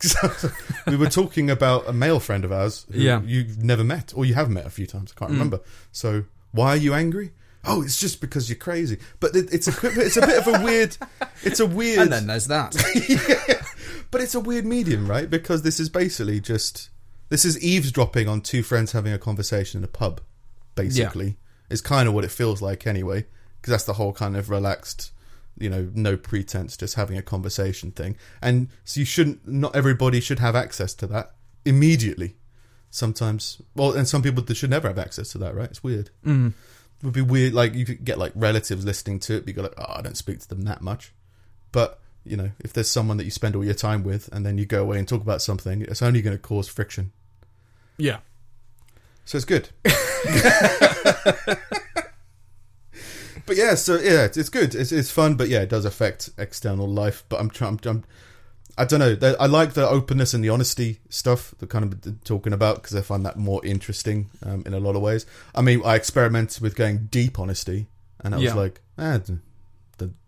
we 0.86 0.96
were 0.96 1.08
talking 1.08 1.50
about 1.50 1.88
a 1.88 1.92
male 1.92 2.18
friend 2.18 2.44
of 2.44 2.50
ours 2.52 2.86
who 2.90 3.00
Yeah. 3.00 3.20
you've 3.24 3.62
never 3.62 3.84
met, 3.84 4.12
or 4.16 4.24
you 4.24 4.34
have 4.34 4.50
met 4.50 4.66
a 4.66 4.70
few 4.70 4.86
times. 4.86 5.12
I 5.14 5.18
can't 5.18 5.30
mm. 5.30 5.34
remember. 5.34 5.60
So 5.92 6.24
why 6.52 6.68
are 6.70 6.76
you 6.76 6.94
angry? 6.94 7.32
Oh, 7.64 7.82
it's 7.82 8.00
just 8.00 8.20
because 8.20 8.48
you're 8.48 8.58
crazy. 8.58 8.98
But 9.20 9.36
it, 9.36 9.52
it's 9.52 9.68
a 9.68 10.00
it's 10.00 10.16
a 10.16 10.26
bit 10.26 10.46
of 10.46 10.48
a 10.48 10.64
weird. 10.64 10.96
It's 11.42 11.60
a 11.60 11.66
weird. 11.66 12.00
and 12.00 12.12
then 12.12 12.26
there's 12.26 12.48
that. 12.48 12.74
But 14.12 14.20
it's 14.20 14.34
a 14.34 14.40
weird 14.40 14.66
medium, 14.66 15.08
right? 15.08 15.28
Because 15.28 15.62
this 15.62 15.80
is 15.80 15.88
basically 15.88 16.38
just 16.38 16.90
this 17.30 17.46
is 17.46 17.58
eavesdropping 17.64 18.28
on 18.28 18.42
two 18.42 18.62
friends 18.62 18.92
having 18.92 19.12
a 19.12 19.18
conversation 19.18 19.78
in 19.78 19.84
a 19.84 19.88
pub. 19.88 20.20
Basically, 20.74 21.38
is 21.72 21.80
kind 21.80 22.08
of 22.08 22.14
what 22.14 22.24
it 22.24 22.30
feels 22.30 22.62
like 22.62 22.86
anyway. 22.86 23.26
Because 23.60 23.72
that's 23.72 23.84
the 23.84 23.94
whole 23.94 24.12
kind 24.12 24.36
of 24.36 24.50
relaxed, 24.50 25.12
you 25.56 25.70
know, 25.70 25.88
no 25.94 26.16
pretense, 26.16 26.76
just 26.76 26.96
having 26.96 27.16
a 27.16 27.22
conversation 27.22 27.92
thing. 27.92 28.16
And 28.40 28.68
so 28.84 29.00
you 29.00 29.06
shouldn't. 29.06 29.46
Not 29.46 29.76
everybody 29.76 30.20
should 30.20 30.40
have 30.40 30.56
access 30.56 30.94
to 30.94 31.06
that 31.08 31.34
immediately. 31.64 32.36
Sometimes, 32.90 33.62
well, 33.74 33.92
and 33.92 34.06
some 34.06 34.22
people 34.22 34.44
should 34.54 34.70
never 34.70 34.88
have 34.88 34.98
access 34.98 35.30
to 35.32 35.38
that, 35.38 35.54
right? 35.54 35.70
It's 35.70 35.82
weird. 35.82 36.10
Mm. 36.26 36.52
would 37.02 37.14
be 37.14 37.22
weird. 37.22 37.54
Like 37.54 37.74
you 37.74 37.84
could 37.84 38.04
get 38.04 38.18
like 38.18 38.32
relatives 38.34 38.84
listening 38.84 39.20
to 39.20 39.36
it, 39.36 39.40
but 39.40 39.48
you 39.48 39.54
go 39.54 39.62
like, 39.62 39.74
oh, 39.78 39.94
I 39.96 40.02
don't 40.02 40.16
speak 40.16 40.40
to 40.40 40.48
them 40.48 40.62
that 40.62 40.82
much. 40.82 41.12
But 41.70 42.00
you 42.24 42.36
know, 42.36 42.50
if 42.60 42.72
there's 42.72 42.90
someone 42.90 43.16
that 43.16 43.24
you 43.24 43.30
spend 43.30 43.56
all 43.56 43.64
your 43.64 43.74
time 43.74 44.02
with, 44.04 44.28
and 44.32 44.44
then 44.44 44.58
you 44.58 44.66
go 44.66 44.82
away 44.82 44.98
and 44.98 45.08
talk 45.08 45.22
about 45.22 45.42
something, 45.42 45.82
it's 45.82 46.02
only 46.02 46.20
going 46.22 46.36
to 46.36 46.42
cause 46.42 46.68
friction. 46.68 47.12
Yeah. 47.96 48.18
So 49.24 49.36
it's 49.36 49.44
good. 49.44 49.68
but 53.46 53.56
yeah, 53.56 53.74
so 53.74 53.94
yeah, 53.98 54.24
it's, 54.24 54.36
it's 54.36 54.48
good. 54.48 54.74
It's 54.74 54.92
it's 54.92 55.10
fun, 55.10 55.34
but 55.34 55.48
yeah, 55.48 55.60
it 55.62 55.68
does 55.68 55.84
affect 55.84 56.30
external 56.38 56.88
life. 56.88 57.24
But 57.28 57.40
I'm 57.40 57.50
trying. 57.50 57.80
I'm, 57.84 58.04
I 58.78 58.84
don't 58.84 59.00
know. 59.00 59.16
I 59.38 59.46
like 59.46 59.74
the 59.74 59.86
openness 59.88 60.32
and 60.34 60.42
the 60.42 60.48
honesty 60.48 61.00
stuff 61.10 61.54
that 61.58 61.68
kind 61.68 61.84
of 61.92 62.24
talking 62.24 62.52
about 62.52 62.76
because 62.76 62.94
I 62.96 63.02
find 63.02 63.24
that 63.26 63.36
more 63.36 63.64
interesting 63.64 64.30
um, 64.44 64.62
in 64.66 64.72
a 64.74 64.80
lot 64.80 64.96
of 64.96 65.02
ways. 65.02 65.26
I 65.54 65.60
mean, 65.62 65.82
I 65.84 65.94
experimented 65.96 66.62
with 66.62 66.74
going 66.74 67.08
deep 67.10 67.38
honesty, 67.38 67.86
and 68.20 68.34
I 68.34 68.38
was 68.38 68.44
Yeah. 68.46 68.54
like, 68.54 68.80
that 68.96 69.26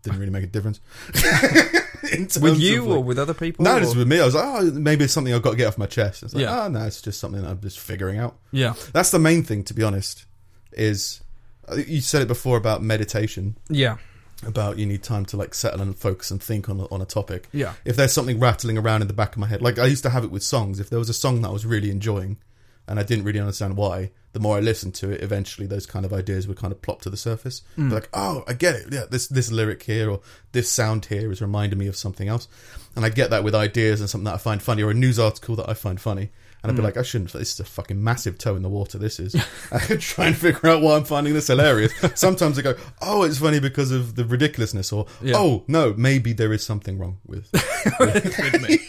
didn't 0.03 0.19
really 0.19 0.31
make 0.31 0.43
a 0.43 0.47
difference. 0.47 0.79
With 2.41 2.59
you 2.59 2.81
like- 2.85 2.89
or 2.97 3.03
with 3.03 3.19
other 3.19 3.33
people? 3.33 3.63
no, 3.63 3.77
or- 3.77 3.79
just 3.79 3.95
with 3.95 4.07
me. 4.07 4.19
I 4.19 4.25
was 4.25 4.35
like, 4.35 4.45
oh, 4.45 4.71
maybe 4.71 5.03
it's 5.05 5.13
something 5.13 5.33
I've 5.33 5.41
got 5.41 5.51
to 5.51 5.57
get 5.57 5.67
off 5.67 5.77
my 5.77 5.85
chest. 5.85 6.23
It's 6.23 6.33
like, 6.33 6.43
Yeah. 6.43 6.63
oh, 6.65 6.67
no, 6.69 6.83
it's 6.85 7.01
just 7.01 7.19
something 7.19 7.45
I'm 7.45 7.59
just 7.61 7.79
figuring 7.79 8.17
out. 8.19 8.35
Yeah. 8.51 8.73
That's 8.93 9.11
the 9.11 9.19
main 9.19 9.43
thing, 9.43 9.63
to 9.65 9.73
be 9.73 9.83
honest. 9.83 10.25
Is 10.73 11.21
uh, 11.69 11.75
you 11.75 12.01
said 12.01 12.21
it 12.21 12.27
before 12.27 12.57
about 12.57 12.83
meditation, 12.83 13.57
Yeah. 13.69 13.97
about 14.45 14.77
you 14.77 14.85
need 14.85 15.03
time 15.03 15.25
to 15.27 15.37
like 15.37 15.53
settle 15.53 15.81
and 15.81 15.97
focus 15.97 16.29
and 16.31 16.41
think 16.43 16.67
on 16.69 16.81
on 16.91 17.01
a 17.01 17.05
topic. 17.05 17.47
Yeah. 17.53 17.73
If 17.85 17.95
there's 17.95 18.11
something 18.13 18.39
rattling 18.39 18.77
around 18.77 19.01
in 19.01 19.07
the 19.07 19.13
back 19.13 19.31
of 19.33 19.37
my 19.37 19.47
head, 19.47 19.61
like 19.61 19.79
I 19.79 19.85
used 19.85 20.03
to 20.03 20.09
have 20.09 20.23
it 20.23 20.31
with 20.31 20.43
songs. 20.43 20.79
If 20.79 20.89
there 20.89 20.99
was 20.99 21.09
a 21.09 21.13
song 21.13 21.41
that 21.41 21.47
I 21.49 21.51
was 21.51 21.65
really 21.65 21.89
enjoying, 21.91 22.37
and 22.87 22.99
I 22.99 23.03
didn't 23.03 23.25
really 23.25 23.39
understand 23.39 23.77
why, 23.77 24.11
the 24.33 24.39
more 24.39 24.57
I 24.57 24.59
listened 24.59 24.93
to 24.95 25.11
it, 25.11 25.21
eventually 25.21 25.65
those 25.65 25.85
kind 25.85 26.05
of 26.05 26.13
ideas 26.13 26.47
would 26.47 26.57
kind 26.57 26.73
of 26.73 26.81
plop 26.81 27.01
to 27.03 27.09
the 27.09 27.17
surface. 27.17 27.61
Hmm. 27.75 27.89
Be 27.89 27.95
like, 27.95 28.09
oh, 28.13 28.43
I 28.47 28.53
get 28.53 28.75
it. 28.75 28.87
Yeah, 28.91 29.05
this 29.09 29.27
this 29.27 29.51
lyric 29.51 29.83
here 29.83 30.09
or 30.09 30.19
this 30.51 30.69
sound 30.69 31.05
here 31.05 31.31
is 31.31 31.41
reminding 31.41 31.79
me 31.79 31.87
of 31.87 31.95
something 31.95 32.27
else, 32.27 32.47
and 32.95 33.05
I 33.05 33.09
get 33.09 33.29
that 33.29 33.43
with 33.43 33.55
ideas 33.55 34.01
and 34.01 34.09
something 34.09 34.25
that 34.25 34.35
I 34.35 34.37
find 34.37 34.61
funny 34.61 34.83
or 34.83 34.91
a 34.91 34.93
news 34.93 35.19
article 35.19 35.55
that 35.55 35.69
I 35.69 35.73
find 35.73 35.99
funny. 36.01 36.31
And 36.65 36.71
I'd 36.71 36.77
be 36.77 36.81
hmm. 36.81 36.85
like, 36.85 36.97
I 36.97 37.03
shouldn't. 37.03 37.31
This 37.31 37.53
is 37.53 37.59
a 37.59 37.63
fucking 37.63 38.03
massive 38.03 38.39
toe 38.39 38.55
in 38.55 38.63
the 38.63 38.69
water. 38.69 38.97
This 38.97 39.19
is. 39.19 39.35
I 39.71 39.77
could 39.77 40.01
try 40.01 40.25
and 40.25 40.35
figure 40.35 40.67
out 40.67 40.81
why 40.81 40.95
I'm 40.95 41.03
finding 41.03 41.35
this 41.35 41.45
hilarious. 41.45 41.93
Sometimes 42.15 42.57
I 42.57 42.63
go, 42.63 42.75
oh, 43.03 43.21
it's 43.21 43.37
funny 43.37 43.59
because 43.59 43.91
of 43.91 44.15
the 44.15 44.25
ridiculousness, 44.25 44.91
or 44.91 45.05
Yeah. 45.21 45.35
oh 45.37 45.63
no, 45.67 45.93
maybe 45.95 46.33
there 46.33 46.51
is 46.51 46.65
something 46.65 46.97
wrong 46.97 47.19
with. 47.23 47.51
with 47.99 48.61
me. 48.67 48.79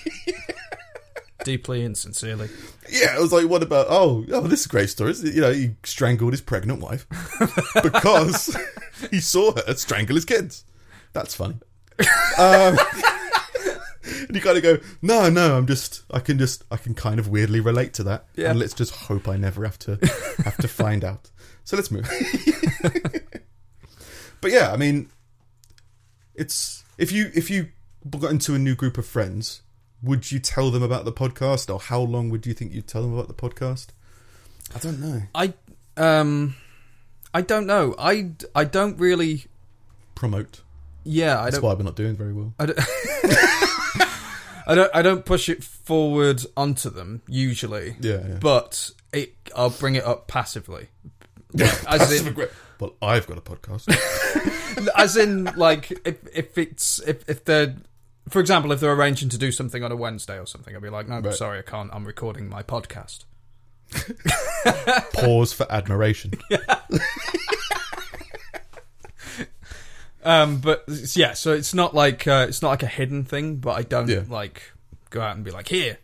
Deeply 1.47 1.85
and 1.85 1.97
sincerely. 1.97 2.49
Yeah, 2.91 3.15
I 3.17 3.21
was 3.21 3.33
like, 3.33 3.49
what 3.49 3.63
about? 3.63 3.87
Oh, 3.89 4.25
oh, 4.33 4.41
this 4.49 4.61
is 4.61 4.67
a 4.67 4.69
great 4.69 4.91
story. 4.91 5.15
You 5.23 5.41
know, 5.43 5.53
he 5.53 5.77
strangled 5.85 6.33
his 6.33 6.41
pregnant 6.41 6.81
wife 6.81 7.07
because 7.85 8.57
he 9.13 9.21
saw 9.21 9.53
her 9.55 9.75
strangle 9.75 10.17
his 10.17 10.25
kids. 10.25 10.65
That's 11.13 11.35
funny. 11.37 11.55
Um, 12.39 12.77
and 14.29 14.35
you 14.35 14.41
kind 14.43 14.57
of 14.59 14.63
go, 14.63 14.79
no, 15.03 15.31
no, 15.31 15.57
I'm 15.57 15.67
just, 15.67 16.03
I 16.11 16.19
can 16.19 16.37
just, 16.39 16.65
I 16.71 16.77
can 16.77 16.95
kind 16.95 17.19
of 17.21 17.29
weirdly 17.29 17.61
relate 17.61 17.95
to 17.95 18.03
that, 18.05 18.27
Yeah. 18.35 18.51
and 18.51 18.59
let's 18.59 18.75
just 18.75 18.95
hope 18.95 19.27
I 19.29 19.37
never 19.37 19.65
have 19.65 19.79
to 19.81 19.99
have 20.45 20.57
to 20.59 20.69
find 20.69 21.03
out. 21.05 21.31
So 21.65 21.77
let's 21.77 21.91
move. 21.91 22.07
but 24.41 24.51
yeah, 24.51 24.73
I 24.73 24.77
mean, 24.77 25.09
it's 26.35 26.85
if 26.99 27.11
you 27.13 27.31
if 27.35 27.51
you 27.51 27.69
got 28.11 28.31
into 28.33 28.55
a 28.55 28.59
new 28.59 28.75
group 28.75 28.99
of 28.99 29.07
friends, 29.07 29.63
would 30.07 30.31
you 30.33 30.39
tell 30.39 30.71
them 30.71 30.83
about 30.83 31.05
the 31.05 31.13
podcast, 31.13 31.73
or 31.73 31.79
how 31.81 32.01
long 32.01 32.31
would 32.31 32.47
you 32.47 32.55
think 32.55 32.73
you'd 32.73 32.87
tell 32.87 33.03
them 33.03 33.13
about 33.15 33.29
the 33.29 33.35
podcast? 33.35 33.89
I 34.75 34.79
don't 34.79 35.01
know. 35.01 35.23
I 35.35 35.53
um 35.97 36.55
I 37.35 37.43
don't 37.43 37.67
know. 37.67 37.95
I 37.99 38.31
I 38.55 38.65
don't 38.65 38.99
really 38.99 39.45
Promote. 40.15 40.63
yeah, 41.05 41.39
I 41.41 41.45
That's 41.45 41.57
don't 41.57 41.65
why 41.65 41.75
we're 41.75 41.83
not 41.85 41.97
doing 41.97 42.17
very 42.17 42.33
well. 42.33 42.55
I 42.59 42.67
don't 42.67 42.79
I 44.69 44.75
don't 44.75 44.91
I 44.95 45.03
don't 45.03 45.25
push 45.25 45.49
it 45.49 45.63
forward 45.63 46.43
onto 46.57 46.91
them 46.91 47.23
usually. 47.29 47.97
Yeah, 48.01 48.27
yeah. 48.27 48.39
But 48.41 48.91
it 49.13 49.35
I'll 49.55 49.71
bring 49.71 49.95
it 49.95 50.05
up 50.05 50.27
passively. 50.29 50.89
as 51.89 52.13
in 52.13 52.35
well, 52.81 52.95
I've 53.01 53.27
got 53.27 53.39
a 53.39 53.41
podcast. 53.41 53.87
as 54.97 55.17
in 55.17 55.45
like 55.57 55.93
if 56.05 56.17
if 56.35 56.59
it's 56.59 57.01
if 57.07 57.29
if 57.29 57.45
they're 57.45 57.77
for 58.29 58.41
example 58.41 58.73
if 58.73 58.81
they're 58.81 58.93
arranging 58.93 59.29
to 59.31 59.39
do 59.39 59.53
something 59.53 59.83
on 59.85 59.93
a 59.93 59.97
Wednesday 59.97 60.39
or 60.39 60.47
something 60.47 60.75
I'd 60.75 60.83
be 60.83 60.89
like 60.91 61.09
no 61.09 61.21
Right. 61.21 61.35
sorry 61.35 61.59
I 61.59 61.63
can't 61.63 61.91
I'm 61.93 62.05
recording 62.05 62.49
my 62.49 62.63
podcast. 62.63 63.25
Pause 65.15 65.53
for 65.53 65.67
admiration. 65.73 66.33
Um 70.25 70.59
but 70.59 70.83
yeah 71.15 71.35
so 71.35 71.53
it's 71.53 71.73
not 71.73 71.95
like 71.95 72.27
uh, 72.27 72.47
it's 72.49 72.61
not 72.61 72.71
like 72.71 72.83
a 72.83 72.89
hidden 72.89 73.23
thing 73.25 73.57
but 73.57 73.79
I 73.79 73.83
don't 73.83 74.09
Yeah. 74.09 74.23
like 74.29 74.73
go 75.11 75.21
out 75.21 75.37
and 75.37 75.45
be 75.45 75.53
like 75.53 75.69
here 75.69 75.99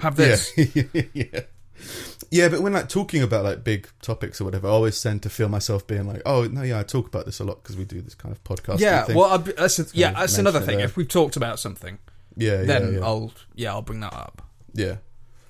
have 0.00 0.16
this. 0.16 0.50
yeah, 0.56 1.02
yeah. 1.14 1.40
Yeah, 2.30 2.48
but 2.48 2.62
when 2.62 2.72
like 2.72 2.88
talking 2.88 3.22
about 3.22 3.44
like 3.44 3.62
big 3.62 3.88
topics 4.00 4.40
or 4.40 4.44
whatever, 4.44 4.66
I 4.68 4.70
always 4.70 5.00
tend 5.02 5.22
to 5.24 5.28
feel 5.30 5.48
myself 5.48 5.86
being 5.86 6.06
like, 6.06 6.22
"Oh 6.24 6.44
no, 6.44 6.62
yeah, 6.62 6.78
I 6.78 6.82
talk 6.82 7.06
about 7.06 7.26
this 7.26 7.40
a 7.40 7.44
lot 7.44 7.62
because 7.62 7.76
we 7.76 7.84
do 7.84 8.00
this 8.00 8.14
kind 8.14 8.34
of 8.34 8.42
podcast." 8.44 8.80
Yeah, 8.80 9.04
thing. 9.04 9.16
well, 9.16 9.30
I'd 9.32 9.44
be, 9.44 9.52
that's 9.52 9.78
a, 9.78 9.86
yeah, 9.92 10.12
that's 10.12 10.38
another 10.38 10.60
thing. 10.60 10.78
there. 10.78 10.86
If 10.86 10.96
we've 10.96 11.08
talked 11.08 11.36
about 11.36 11.58
something, 11.58 11.98
yeah, 12.36 12.60
yeah, 12.60 12.62
then 12.64 12.94
yeah. 12.94 13.00
I'll 13.04 13.32
yeah, 13.54 13.72
I'll 13.72 13.82
bring 13.82 14.00
that 14.00 14.14
up. 14.14 14.42
Yeah. 14.72 14.96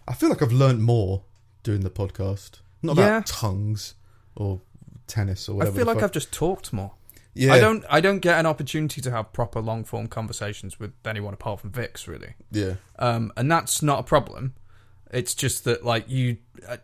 I 0.09 0.15
feel 0.15 0.29
like 0.29 0.43
I've 0.43 0.53
learned 0.53 0.83
more 0.83 1.23
doing 1.63 1.83
the 1.83 1.91
podcast. 1.91 2.59
Not 2.83 2.93
about 2.95 3.05
Yeah. 3.05 3.23
tongues 3.25 3.95
or 4.35 4.61
tennis 5.07 5.49
or 5.49 5.55
whatever. 5.57 5.75
I 5.75 5.77
feel 5.77 5.87
like 5.87 5.97
fuck. 5.99 6.05
I've 6.05 6.13
just 6.13 6.33
talked 6.33 6.73
more. 6.73 6.93
yeah, 7.35 7.53
I 7.53 7.61
don't 7.61 7.85
I 7.89 8.01
don't 8.01 8.19
get 8.19 8.41
an 8.41 8.47
opportunity 8.47 9.01
to 9.01 9.11
have 9.13 9.33
proper 9.33 9.61
long 9.61 9.85
form 9.85 10.09
conversations 10.09 10.81
with 10.81 10.93
anyone 11.07 11.33
apart 11.33 11.61
from 11.61 11.71
Vix, 11.71 12.09
really. 12.09 12.35
Yeah. 12.51 12.75
Um, 12.99 13.33
and 13.37 13.49
that's 13.49 13.81
not 13.83 14.01
a 14.01 14.03
problem. 14.03 14.55
It's 15.13 15.35
just 15.35 15.65
that 15.65 15.85
like 15.85 16.09
you, 16.09 16.39
uh, 16.67 16.79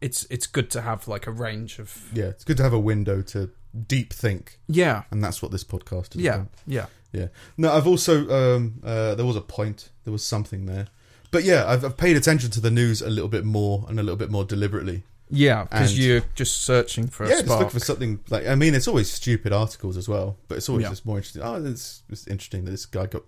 it's 0.00 0.24
it's 0.30 0.46
good 0.46 0.70
to 0.72 0.80
have 0.82 1.06
like 1.08 1.26
a 1.26 1.30
range 1.30 1.78
of 1.78 2.10
Yeah. 2.12 2.26
It's 2.26 2.44
good 2.44 2.56
to 2.58 2.62
have 2.62 2.72
a 2.72 2.78
window 2.78 3.22
to 3.22 3.50
deep 3.88 4.12
think. 4.12 4.58
yeah 4.68 5.02
And 5.10 5.22
that's 5.24 5.40
what 5.40 5.50
this 5.52 5.64
podcast 5.64 6.16
is 6.16 6.22
yeah 6.22 6.34
about. 6.34 6.48
yeah 6.66 6.86
Yeah. 7.12 7.28
No, 7.56 7.72
I've 7.72 7.86
also 7.86 8.28
um 8.30 8.80
uh 8.84 9.14
there 9.14 9.24
was 9.26 9.36
a 9.36 9.40
point. 9.40 9.90
There 10.04 10.12
was 10.12 10.24
something 10.24 10.66
there. 10.66 10.88
But 11.30 11.44
yeah, 11.44 11.64
I've, 11.66 11.82
I've 11.84 11.96
paid 11.96 12.16
attention 12.16 12.50
to 12.50 12.60
the 12.60 12.70
news 12.70 13.00
a 13.00 13.08
little 13.08 13.28
bit 13.30 13.44
more 13.44 13.86
and 13.88 13.98
a 13.98 14.02
little 14.02 14.18
bit 14.18 14.30
more 14.30 14.44
deliberately. 14.44 15.04
yeah 15.30 15.62
because 15.64 15.92
And- 15.92 16.00
you're 16.00 16.22
just 16.34 16.60
searching 16.62 17.06
for 17.08 17.24
a 17.24 17.28
yeah, 17.28 17.34
just 17.36 17.44
spark. 17.46 17.60
look 17.60 17.70
for 17.70 17.80
something 17.80 18.20
like. 18.28 18.46
I 18.46 18.54
mean, 18.54 18.74
it's 18.74 18.86
always 18.88 19.10
stupid 19.10 19.52
articles 19.52 19.96
as 19.96 20.06
well, 20.08 20.36
but 20.48 20.58
it's 20.58 20.68
always 20.68 20.82
Yeah. 20.84 20.90
just 20.90 21.06
more 21.06 21.16
interesting. 21.16 21.42
Oh, 21.42 21.54
it's, 21.64 22.02
it's 22.10 22.26
interesting 22.26 22.64
that 22.66 22.72
this 22.72 22.84
guy 22.84 23.06
got 23.06 23.22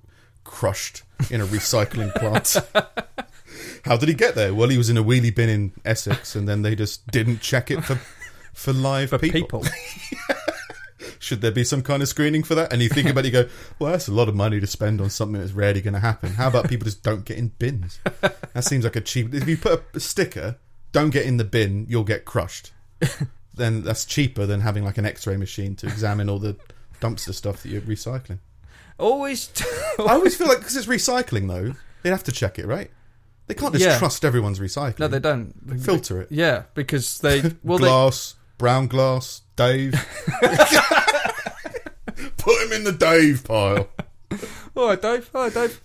crushed 0.44 1.02
in 1.30 1.40
a 1.40 1.46
recycling 1.46 2.12
plant. 2.16 2.56
How 3.84 3.96
did 3.96 4.08
he 4.08 4.14
get 4.14 4.34
there? 4.34 4.54
Well, 4.54 4.68
he 4.68 4.78
was 4.78 4.88
in 4.88 4.96
a 4.96 5.04
wheelie 5.04 5.34
bin 5.34 5.48
in 5.48 5.72
Essex, 5.84 6.34
and 6.34 6.48
then 6.48 6.62
they 6.62 6.74
just 6.74 7.06
didn't 7.08 7.40
check 7.40 7.70
it 7.70 7.84
for 7.84 7.96
for 8.54 8.72
live 8.72 9.10
for 9.10 9.18
people. 9.18 9.60
people. 9.60 9.64
Should 11.18 11.40
there 11.40 11.50
be 11.50 11.64
some 11.64 11.82
kind 11.82 12.02
of 12.02 12.08
screening 12.08 12.42
for 12.42 12.54
that? 12.54 12.72
And 12.72 12.82
you 12.82 12.88
think 12.88 13.08
about 13.08 13.24
it, 13.24 13.32
you 13.32 13.44
go, 13.44 13.48
well, 13.78 13.92
that's 13.92 14.08
a 14.08 14.12
lot 14.12 14.28
of 14.28 14.34
money 14.34 14.60
to 14.60 14.66
spend 14.66 15.00
on 15.00 15.08
something 15.08 15.40
that's 15.40 15.52
rarely 15.52 15.80
going 15.80 15.94
to 15.94 16.00
happen. 16.00 16.34
How 16.34 16.48
about 16.48 16.68
people 16.68 16.84
just 16.84 17.02
don't 17.02 17.24
get 17.24 17.38
in 17.38 17.48
bins? 17.48 17.98
That 18.20 18.64
seems 18.64 18.84
like 18.84 18.96
a 18.96 19.00
cheap. 19.00 19.32
If 19.34 19.48
you 19.48 19.56
put 19.56 19.82
a 19.94 20.00
sticker, 20.00 20.56
don't 20.92 21.10
get 21.10 21.24
in 21.24 21.38
the 21.38 21.44
bin, 21.44 21.86
you'll 21.88 22.04
get 22.04 22.24
crushed. 22.26 22.72
then 23.54 23.82
that's 23.82 24.04
cheaper 24.04 24.44
than 24.44 24.60
having 24.60 24.84
like 24.84 24.98
an 24.98 25.06
X-ray 25.06 25.36
machine 25.36 25.76
to 25.76 25.86
examine 25.86 26.28
all 26.28 26.38
the 26.38 26.56
dumpster 27.00 27.32
stuff 27.34 27.62
that 27.62 27.70
you're 27.70 27.80
recycling. 27.80 28.38
Always, 28.98 29.50
I 29.98 30.12
always 30.12 30.36
feel 30.36 30.46
like 30.46 30.58
because 30.58 30.76
it's 30.76 30.86
recycling 30.86 31.48
though, 31.48 31.74
they 32.02 32.10
have 32.10 32.24
to 32.24 32.32
check 32.32 32.58
it, 32.58 32.66
right? 32.66 32.90
They 33.46 33.54
can't 33.54 33.72
just 33.74 33.84
Yeah. 33.84 33.98
trust 33.98 34.24
everyone's 34.24 34.58
recycling. 34.58 34.98
no, 35.00 35.08
they 35.08 35.18
don't 35.20 35.52
filter 35.82 36.20
it. 36.22 36.28
Yeah, 36.30 36.62
because 36.74 37.18
they 37.20 37.40
well 37.62 37.78
they 37.78 37.84
glass, 37.88 38.34
brown 38.58 38.86
glass, 38.86 39.42
Dave. 39.56 39.92
Put 42.38 42.62
him 42.66 42.72
in 42.72 42.84
the 42.84 42.92
Dave 42.98 43.44
pile. 43.44 43.88
all 44.76 44.88
right, 44.88 45.00
Dave. 45.00 45.28
All 45.34 45.42
right, 45.48 45.54
Dave. 45.54 45.80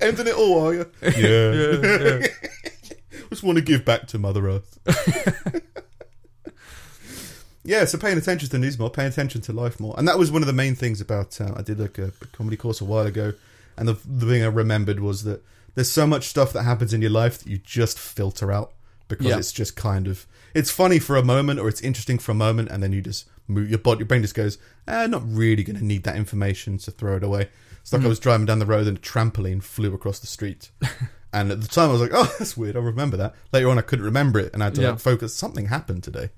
Ending 0.00 0.26
it 0.26 0.34
all, 0.34 0.66
are 0.66 0.74
you? 0.74 0.90
Yeah. 1.02 1.52
Yeah, 1.52 2.18
yeah. 2.20 2.26
Just 3.30 3.42
want 3.42 3.56
to 3.58 3.62
give 3.64 3.84
back 3.84 4.06
to 4.08 4.18
Mother 4.18 4.48
Earth. 4.48 4.78
yeah, 7.64 7.84
so 7.84 7.96
paying 7.98 8.18
attention 8.18 8.48
to 8.50 8.58
news 8.58 8.78
more, 8.78 8.90
paying 8.90 9.08
attention 9.08 9.40
to 9.42 9.52
life 9.52 9.80
more, 9.80 9.94
and 9.98 10.06
that 10.06 10.18
was 10.18 10.30
one 10.30 10.42
of 10.42 10.46
the 10.46 10.52
main 10.52 10.74
things 10.74 11.00
about. 11.00 11.40
Uh, 11.40 11.52
I 11.56 11.62
did 11.62 11.78
like 11.80 11.98
a, 11.98 12.06
a 12.20 12.26
comedy 12.32 12.56
course 12.56 12.80
a 12.80 12.84
while 12.84 13.06
ago, 13.06 13.32
and 13.76 13.88
the, 13.88 13.94
the 14.06 14.26
thing 14.26 14.42
I 14.42 14.46
remembered 14.46 15.00
was 15.00 15.24
that 15.24 15.42
there's 15.74 15.90
so 15.90 16.06
much 16.06 16.28
stuff 16.28 16.52
that 16.52 16.62
happens 16.62 16.92
in 16.94 17.00
your 17.02 17.10
life 17.10 17.38
that 17.38 17.48
you 17.48 17.58
just 17.58 17.98
filter 17.98 18.52
out 18.52 18.72
because 19.08 19.26
Yeah. 19.26 19.38
it's 19.38 19.52
just 19.52 19.76
kind 19.76 20.06
of 20.06 20.26
it's 20.54 20.70
funny 20.70 20.98
for 21.00 21.16
a 21.16 21.24
moment 21.24 21.58
or 21.60 21.68
it's 21.68 21.80
interesting 21.80 22.18
for 22.18 22.30
a 22.32 22.34
moment, 22.34 22.68
and 22.70 22.82
then 22.82 22.92
you 22.92 23.00
just 23.02 23.26
move 23.48 23.68
your 23.68 23.78
body, 23.78 23.98
your 23.98 24.06
brain 24.06 24.22
just 24.22 24.34
goes, 24.36 24.56
eh, 24.86 25.06
not 25.08 25.22
really 25.26 25.62
going 25.64 25.76
to 25.78 25.84
need 25.84 26.04
that 26.04 26.16
information, 26.16 26.78
so 26.78 26.92
throw 26.92 27.16
it 27.16 27.24
away. 27.24 27.48
It's 27.82 27.92
like 27.92 28.02
I 28.04 28.08
was 28.08 28.18
driving 28.20 28.46
down 28.46 28.60
the 28.60 28.66
road 28.66 28.86
and 28.86 28.96
a 28.96 29.00
trampoline 29.00 29.62
flew 29.62 29.92
across 29.94 30.18
the 30.20 30.26
street. 30.26 30.70
And 31.34 31.50
at 31.50 31.60
the 31.60 31.66
time, 31.66 31.88
I 31.88 31.92
was 31.92 32.00
like, 32.00 32.12
"Oh, 32.14 32.32
that's 32.38 32.56
weird. 32.56 32.76
I 32.76 32.78
remember 32.78 33.16
that." 33.16 33.34
Later 33.52 33.68
on, 33.68 33.76
I 33.76 33.80
couldn't 33.82 34.04
remember 34.04 34.38
it, 34.38 34.54
and 34.54 34.62
I 34.62 34.66
had 34.66 34.76
to 34.76 34.82
Yeah. 34.82 34.90
like, 34.90 35.00
focus. 35.00 35.34
Something 35.34 35.66
happened 35.66 36.04
today, 36.04 36.30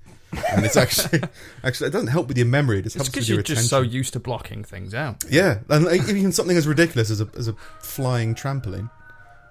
and 0.51 0.65
it's 0.65 0.75
actually 0.75 1.21
actually 1.63 1.89
it 1.89 1.91
doesn't 1.91 2.07
help 2.07 2.29
with 2.29 2.37
your 2.39 2.47
memory. 2.47 2.79
It 2.79 2.81
just 2.85 2.95
It's 2.95 3.05
helps 3.05 3.09
with 3.09 3.13
because 3.13 3.29
your 3.29 3.35
you're 3.35 3.41
attention. 3.41 3.61
just 3.61 3.69
so 3.69 3.81
used 3.81 4.13
to 4.13 4.19
blocking 4.19 4.63
things 4.63 4.95
out. 4.95 5.23
yeah, 5.29 5.59
and 5.69 5.85
like, 5.85 6.09
even 6.09 6.31
something 6.31 6.57
as 6.57 6.65
ridiculous 6.67 7.11
as 7.11 7.21
a 7.21 7.27
as 7.37 7.47
a 7.47 7.53
flying 7.79 8.33
trampoline, 8.33 8.89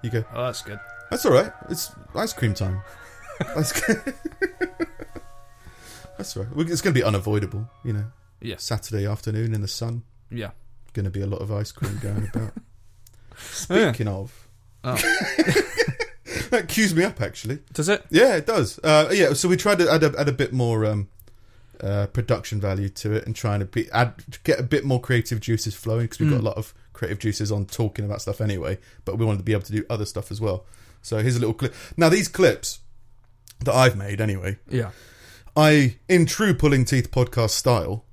you 0.03 0.09
go. 0.09 0.23
Oh, 0.33 0.45
that's 0.45 0.61
good. 0.61 0.79
That's 1.09 1.25
all 1.25 1.31
right. 1.33 1.51
It's 1.69 1.91
ice 2.15 2.33
cream 2.33 2.53
time. 2.53 2.81
That's 3.39 3.71
good. 3.81 4.13
That's 6.17 6.35
all 6.35 6.43
right. 6.43 6.69
It's 6.69 6.81
going 6.81 6.93
to 6.93 6.99
be 6.99 7.03
unavoidable, 7.03 7.69
you 7.85 7.93
know. 7.93 8.05
Yes. 8.41 8.63
Saturday 8.63 9.05
afternoon 9.05 9.53
in 9.53 9.61
the 9.61 9.67
sun. 9.67 10.03
Yeah. 10.31 10.51
Going 10.93 11.05
to 11.05 11.11
be 11.11 11.21
a 11.21 11.27
lot 11.27 11.41
of 11.41 11.51
ice 11.51 11.71
cream 11.71 11.99
going 12.01 12.29
about. 12.33 12.53
Speaking 13.37 14.07
of, 14.07 14.47
Oh. 14.83 14.95
that 16.49 16.65
cues 16.67 16.95
me 16.95 17.03
up 17.03 17.19
actually. 17.21 17.59
Does 17.73 17.89
it? 17.89 18.05
Yeah, 18.09 18.35
it 18.35 18.45
does. 18.45 18.79
Uh, 18.83 19.09
yeah, 19.11 19.33
so 19.33 19.47
we 19.49 19.57
tried 19.57 19.79
to 19.79 19.91
add 19.91 20.03
a, 20.03 20.13
add 20.17 20.29
a 20.29 20.31
bit 20.33 20.53
more 20.53 20.85
um, 20.85 21.09
uh, 21.81 22.07
production 22.07 22.59
value 22.61 22.89
to 22.89 23.11
it 23.13 23.25
and 23.25 23.35
trying 23.35 23.59
to 23.59 23.65
be, 23.65 23.89
add 23.91 24.13
get 24.43 24.59
a 24.59 24.63
bit 24.63 24.85
more 24.85 25.01
creative 25.01 25.39
juices 25.39 25.75
flowing 25.75 26.05
because 26.05 26.19
we've 26.19 26.29
got 26.31 26.39
a 26.39 26.43
lot 26.43 26.57
of 26.57 26.73
creative 26.97 27.19
juices 27.19 27.51
on 27.51 27.65
talking 27.65 28.03
about 28.03 28.21
stuff 28.21 28.41
anyway, 28.41 28.77
but 29.05 29.17
we 29.17 29.25
wanted 29.25 29.37
to 29.37 29.43
be 29.43 29.53
able 29.53 29.61
to 29.63 29.71
do 29.71 29.85
other 29.89 30.05
stuff 30.05 30.31
as 30.31 30.41
well. 30.41 30.65
So 31.01 31.19
here's 31.19 31.35
a 31.37 31.39
little 31.39 31.53
clip. 31.53 31.73
Now 31.95 32.09
these 32.09 32.27
clips 32.27 32.79
that 33.63 33.73
I've 33.73 33.95
made 33.95 34.19
anyway, 34.19 34.57
Yeah. 34.69 34.91
I 35.55 35.95
in 36.09 36.25
true 36.25 36.53
pulling 36.53 36.85
teeth 36.85 37.09
podcast 37.11 37.51
style, 37.51 38.03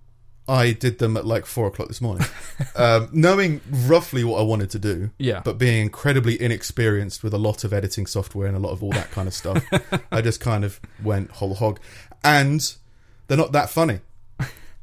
I 0.48 0.72
did 0.72 0.98
them 0.98 1.16
at 1.16 1.26
like 1.26 1.46
four 1.46 1.66
o'clock 1.68 1.88
this 1.88 2.00
morning, 2.00 2.26
um, 2.76 3.08
knowing 3.12 3.60
roughly 3.70 4.24
what 4.24 4.38
I 4.40 4.42
wanted 4.42 4.70
to 4.70 4.78
do. 4.78 5.10
Yeah. 5.18 5.40
But 5.44 5.58
being 5.58 5.80
incredibly 5.82 6.40
inexperienced 6.40 7.22
with 7.24 7.34
a 7.34 7.38
lot 7.38 7.64
of 7.64 7.72
editing 7.72 8.06
software 8.06 8.46
and 8.46 8.56
a 8.56 8.60
lot 8.60 8.72
of 8.72 8.82
all 8.82 8.92
that 8.92 9.10
kind 9.10 9.26
of 9.28 9.34
stuff, 9.34 9.62
I 10.12 10.20
just 10.20 10.40
kind 10.40 10.64
of 10.64 10.80
went 11.02 11.30
whole 11.32 11.54
hog, 11.54 11.80
and 12.22 12.74
they're 13.26 13.38
not 13.38 13.52
that 13.52 13.70
funny. 13.70 14.00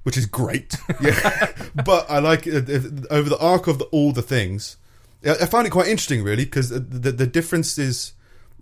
Which 0.03 0.17
is 0.17 0.25
great, 0.25 0.75
yeah. 1.01 1.51
but 1.85 2.09
I 2.09 2.19
like 2.19 2.47
it 2.47 2.67
if- 2.69 3.05
over 3.11 3.29
the 3.29 3.37
arc 3.39 3.67
of 3.67 3.77
the, 3.77 3.85
all 3.85 4.11
the 4.11 4.23
things. 4.23 4.77
I 5.23 5.45
find 5.45 5.67
it 5.67 5.69
quite 5.69 5.87
interesting, 5.87 6.23
really, 6.23 6.45
because 6.45 6.69
the, 6.69 6.79
the 6.79 7.11
the 7.11 7.27
difference 7.27 7.77
is 7.77 8.13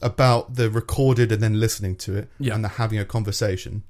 about 0.01 0.55
the 0.55 0.69
recorded 0.69 1.31
and 1.31 1.41
then 1.41 1.59
listening 1.59 1.95
to 1.95 2.17
it 2.17 2.29
Yeah. 2.39 2.55
and 2.55 2.63
the 2.63 2.69
having 2.69 2.99
a 2.99 3.05
conversation. 3.05 3.83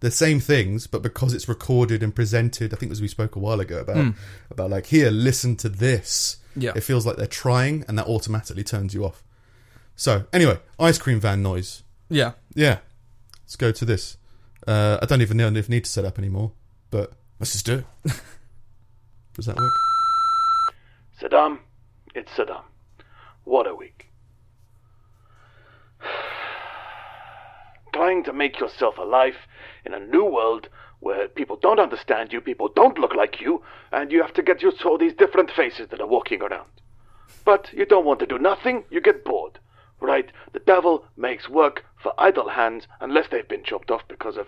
The 0.00 0.10
same 0.10 0.40
things, 0.40 0.86
but 0.86 1.02
because 1.02 1.34
it's 1.34 1.46
recorded 1.48 2.02
and 2.02 2.14
presented, 2.14 2.72
I 2.72 2.76
think 2.76 2.90
as 2.90 3.02
we 3.02 3.08
spoke 3.08 3.36
a 3.36 3.38
while 3.38 3.60
ago 3.60 3.80
about 3.80 3.96
hmm. 3.96 4.10
about 4.50 4.70
like 4.70 4.86
here, 4.86 5.10
listen 5.10 5.56
to 5.56 5.68
this. 5.68 6.38
Yeah. 6.56 6.72
It 6.74 6.80
feels 6.82 7.06
like 7.06 7.16
they're 7.16 7.26
trying, 7.26 7.84
and 7.86 7.98
that 7.98 8.06
automatically 8.06 8.64
turns 8.64 8.94
you 8.94 9.04
off. 9.04 9.22
So 9.96 10.24
anyway, 10.32 10.58
ice 10.78 10.98
cream 10.98 11.20
van 11.20 11.42
noise. 11.42 11.82
Yeah. 12.08 12.32
Yeah, 12.54 12.78
let's 13.42 13.56
go 13.56 13.72
to 13.72 13.84
this. 13.84 14.16
Uh, 14.66 14.98
I 15.02 15.06
don't 15.06 15.20
even 15.22 15.36
know 15.36 15.48
if 15.48 15.68
need 15.68 15.84
to 15.84 15.90
set 15.90 16.04
up 16.06 16.18
anymore, 16.18 16.52
but 16.90 17.12
let's 17.38 17.52
just 17.52 17.66
do 17.66 17.84
it. 18.04 18.20
Does 19.34 19.46
that 19.46 19.56
work? 19.56 19.72
Saddam, 21.20 21.58
it's 22.14 22.30
Saddam. 22.32 22.62
What 23.44 23.66
a 23.66 23.74
week. 23.74 24.08
Trying 27.94 28.24
to 28.24 28.32
make 28.32 28.58
yourself 28.58 28.98
a 28.98 29.02
life 29.02 29.46
in 29.84 29.94
a 29.94 30.00
new 30.00 30.24
world 30.24 30.68
where 31.00 31.28
people 31.28 31.56
don't 31.56 31.80
understand 31.80 32.32
you, 32.32 32.40
people 32.40 32.68
don't 32.74 32.98
look 32.98 33.14
like 33.14 33.40
you, 33.40 33.62
and 33.90 34.12
you 34.12 34.22
have 34.22 34.34
to 34.34 34.42
get 34.42 34.62
used 34.62 34.80
to 34.80 34.88
all 34.88 34.98
these 34.98 35.14
different 35.14 35.50
faces 35.50 35.88
that 35.90 36.00
are 36.00 36.06
walking 36.06 36.42
around. 36.42 36.68
But 37.44 37.72
you 37.72 37.86
don't 37.86 38.04
want 38.04 38.20
to 38.20 38.26
do 38.26 38.38
nothing, 38.38 38.84
you 38.90 39.00
get 39.00 39.24
bored. 39.24 39.58
Right? 40.00 40.30
The 40.52 40.60
devil 40.60 41.04
makes 41.16 41.48
work 41.48 41.84
for 42.02 42.14
idle 42.18 42.48
hands 42.48 42.86
unless 43.00 43.28
they've 43.30 43.46
been 43.46 43.64
chopped 43.64 43.90
off 43.90 44.02
because 44.08 44.38
of 44.38 44.46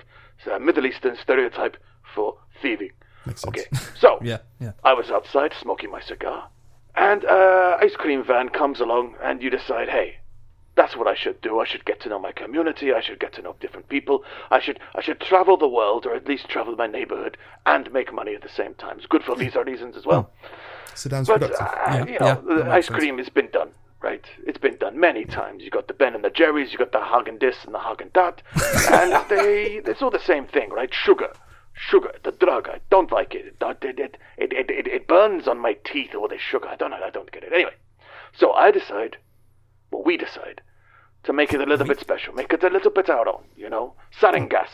a 0.50 0.58
Middle 0.58 0.86
Eastern 0.86 1.16
stereotype 1.16 1.76
for 2.14 2.36
thieving. 2.60 2.90
Makes 3.26 3.42
sense. 3.42 3.48
Okay, 3.58 3.66
so 3.98 4.18
Yeah. 4.22 4.38
Yeah. 4.60 4.72
I 4.84 4.94
was 4.94 5.10
outside 5.10 5.52
smoking 5.60 5.90
my 5.90 6.00
cigar, 6.00 6.48
and 6.94 7.24
uh, 7.24 7.78
ice 7.80 7.96
cream 7.96 8.24
van 8.24 8.48
comes 8.48 8.80
along, 8.80 9.14
and 9.22 9.42
you 9.42 9.50
decide, 9.50 9.88
hey, 9.88 10.16
that's 10.74 10.96
what 10.96 11.06
I 11.06 11.14
should 11.14 11.40
do. 11.42 11.60
I 11.60 11.66
should 11.66 11.84
get 11.84 12.00
to 12.00 12.08
know 12.08 12.18
my 12.18 12.32
community. 12.32 12.92
I 12.94 13.00
should 13.02 13.20
get 13.20 13.32
to 13.34 13.42
know 13.42 13.54
different 13.60 13.88
people. 13.88 14.24
I 14.50 14.58
should 14.60 14.80
I 14.94 15.02
should 15.02 15.20
travel 15.20 15.56
the 15.56 15.68
world, 15.68 16.06
or 16.06 16.14
at 16.14 16.26
least 16.26 16.48
travel 16.48 16.74
my 16.76 16.86
neighborhood, 16.86 17.36
and 17.66 17.92
make 17.92 18.12
money 18.12 18.34
at 18.34 18.42
the 18.42 18.48
same 18.48 18.74
time. 18.74 18.96
It's 18.98 19.06
good 19.06 19.22
for 19.22 19.36
these 19.36 19.54
reasons 19.54 19.96
as 19.96 20.04
well. 20.06 20.30
Saddam's 20.94 21.28
But 21.28 21.40
productive. 21.40 21.60
uh, 21.66 22.04
Yeah, 22.06 22.06
you 22.06 22.18
know, 22.18 22.70
ice 22.70 22.86
sense. 22.86 22.98
cream 22.98 23.18
has 23.18 23.28
been 23.28 23.50
done, 23.50 23.70
right? 24.02 24.24
It's 24.46 24.58
been 24.58 24.76
done 24.78 24.98
many 24.98 25.24
times. 25.24 25.62
You 25.62 25.70
got 25.70 25.88
the 25.88 25.94
Ben 25.94 26.14
and 26.14 26.24
the 26.24 26.30
Jerry's, 26.30 26.72
you 26.72 26.78
got 26.78 26.92
the 26.92 27.02
Hagen 27.04 27.38
Dis 27.38 27.64
and 27.64 27.74
the 27.74 27.78
Hagen 27.80 28.10
Dot, 28.12 28.42
and 28.90 29.12
they 29.30 29.80
it's 29.86 30.02
all 30.02 30.10
the 30.10 30.18
same 30.20 30.46
thing, 30.46 30.70
right? 30.70 30.92
Sugar, 30.92 31.32
sugar, 31.72 32.12
the 32.22 32.32
drug. 32.32 32.68
I 32.68 32.80
don't 32.90 33.12
like 33.12 33.34
it. 33.34 33.56
It 33.60 33.84
it 33.84 33.98
it 33.98 34.52
it, 34.52 34.70
it, 34.70 34.86
it 34.86 35.08
burns 35.08 35.48
on 35.48 35.58
my 35.58 35.74
teeth. 35.84 36.14
All 36.14 36.28
this 36.28 36.40
sugar. 36.40 36.68
I 36.68 36.76
don't 36.76 36.90
know. 36.90 37.00
I 37.02 37.10
don't 37.10 37.30
get 37.30 37.44
it. 37.44 37.52
Anyway, 37.52 37.74
so 38.36 38.52
I 38.52 38.70
decide, 38.70 39.16
well, 39.90 40.02
we 40.04 40.16
decide 40.16 40.60
to 41.24 41.32
make 41.32 41.52
it 41.52 41.60
a 41.60 41.66
little 41.66 41.86
bit 41.86 42.00
special, 42.00 42.34
make 42.34 42.52
it 42.52 42.64
a 42.64 42.68
little 42.70 42.90
bit 42.90 43.08
our 43.08 43.28
own. 43.28 43.44
You 43.56 43.70
know, 43.70 43.94
sarin 44.20 44.48
gas 44.48 44.70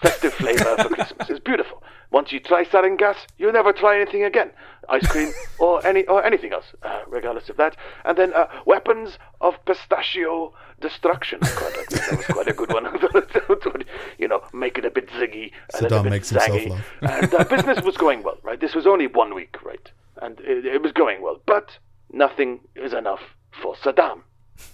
festive 0.00 0.34
flavor 0.34 0.76
for 0.76 0.88
Christmas. 0.88 1.30
It's 1.30 1.40
beautiful. 1.40 1.82
Once 2.10 2.32
you 2.32 2.40
try 2.40 2.64
sarin 2.64 2.96
gas, 2.96 3.26
you'll 3.38 3.52
never 3.52 3.72
try 3.72 4.00
anything 4.00 4.24
again. 4.24 4.50
Ice 4.88 5.06
cream 5.08 5.32
or 5.58 5.84
any 5.84 6.06
or 6.06 6.24
anything 6.24 6.52
else, 6.52 6.66
uh, 6.82 7.00
regardless 7.08 7.48
of 7.48 7.56
that. 7.56 7.76
And 8.04 8.16
then 8.16 8.32
uh, 8.32 8.46
weapons 8.64 9.18
of 9.40 9.54
pistachio 9.64 10.54
destruction. 10.80 11.40
Quite 11.40 11.88
that 11.90 12.16
was 12.16 12.26
quite 12.26 12.48
a 12.48 12.52
good 12.52 12.72
one. 12.72 12.86
you 14.18 14.28
know, 14.28 14.42
make 14.52 14.78
it 14.78 14.84
a 14.84 14.90
bit 14.90 15.08
ziggy, 15.08 15.50
a 15.65 15.65
little 15.65 15.65
Saddam 15.76 16.10
makes 16.10 16.30
himself 16.30 16.60
zaggy. 16.60 16.70
laugh. 16.70 16.86
and 17.02 17.34
uh, 17.34 17.44
business 17.44 17.82
was 17.82 17.96
going 17.96 18.22
well, 18.22 18.38
right? 18.42 18.60
This 18.60 18.74
was 18.74 18.86
only 18.86 19.06
one 19.06 19.34
week, 19.34 19.56
right? 19.64 19.90
And 20.22 20.40
it, 20.40 20.64
it 20.64 20.82
was 20.82 20.92
going 20.92 21.22
well, 21.22 21.40
but 21.46 21.78
nothing 22.12 22.60
is 22.74 22.92
enough 22.92 23.20
for 23.62 23.74
Saddam. 23.74 24.20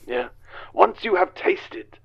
Yeah. 0.06 0.28
Once 0.72 1.04
you 1.04 1.16
have 1.16 1.34
tasted 1.34 1.98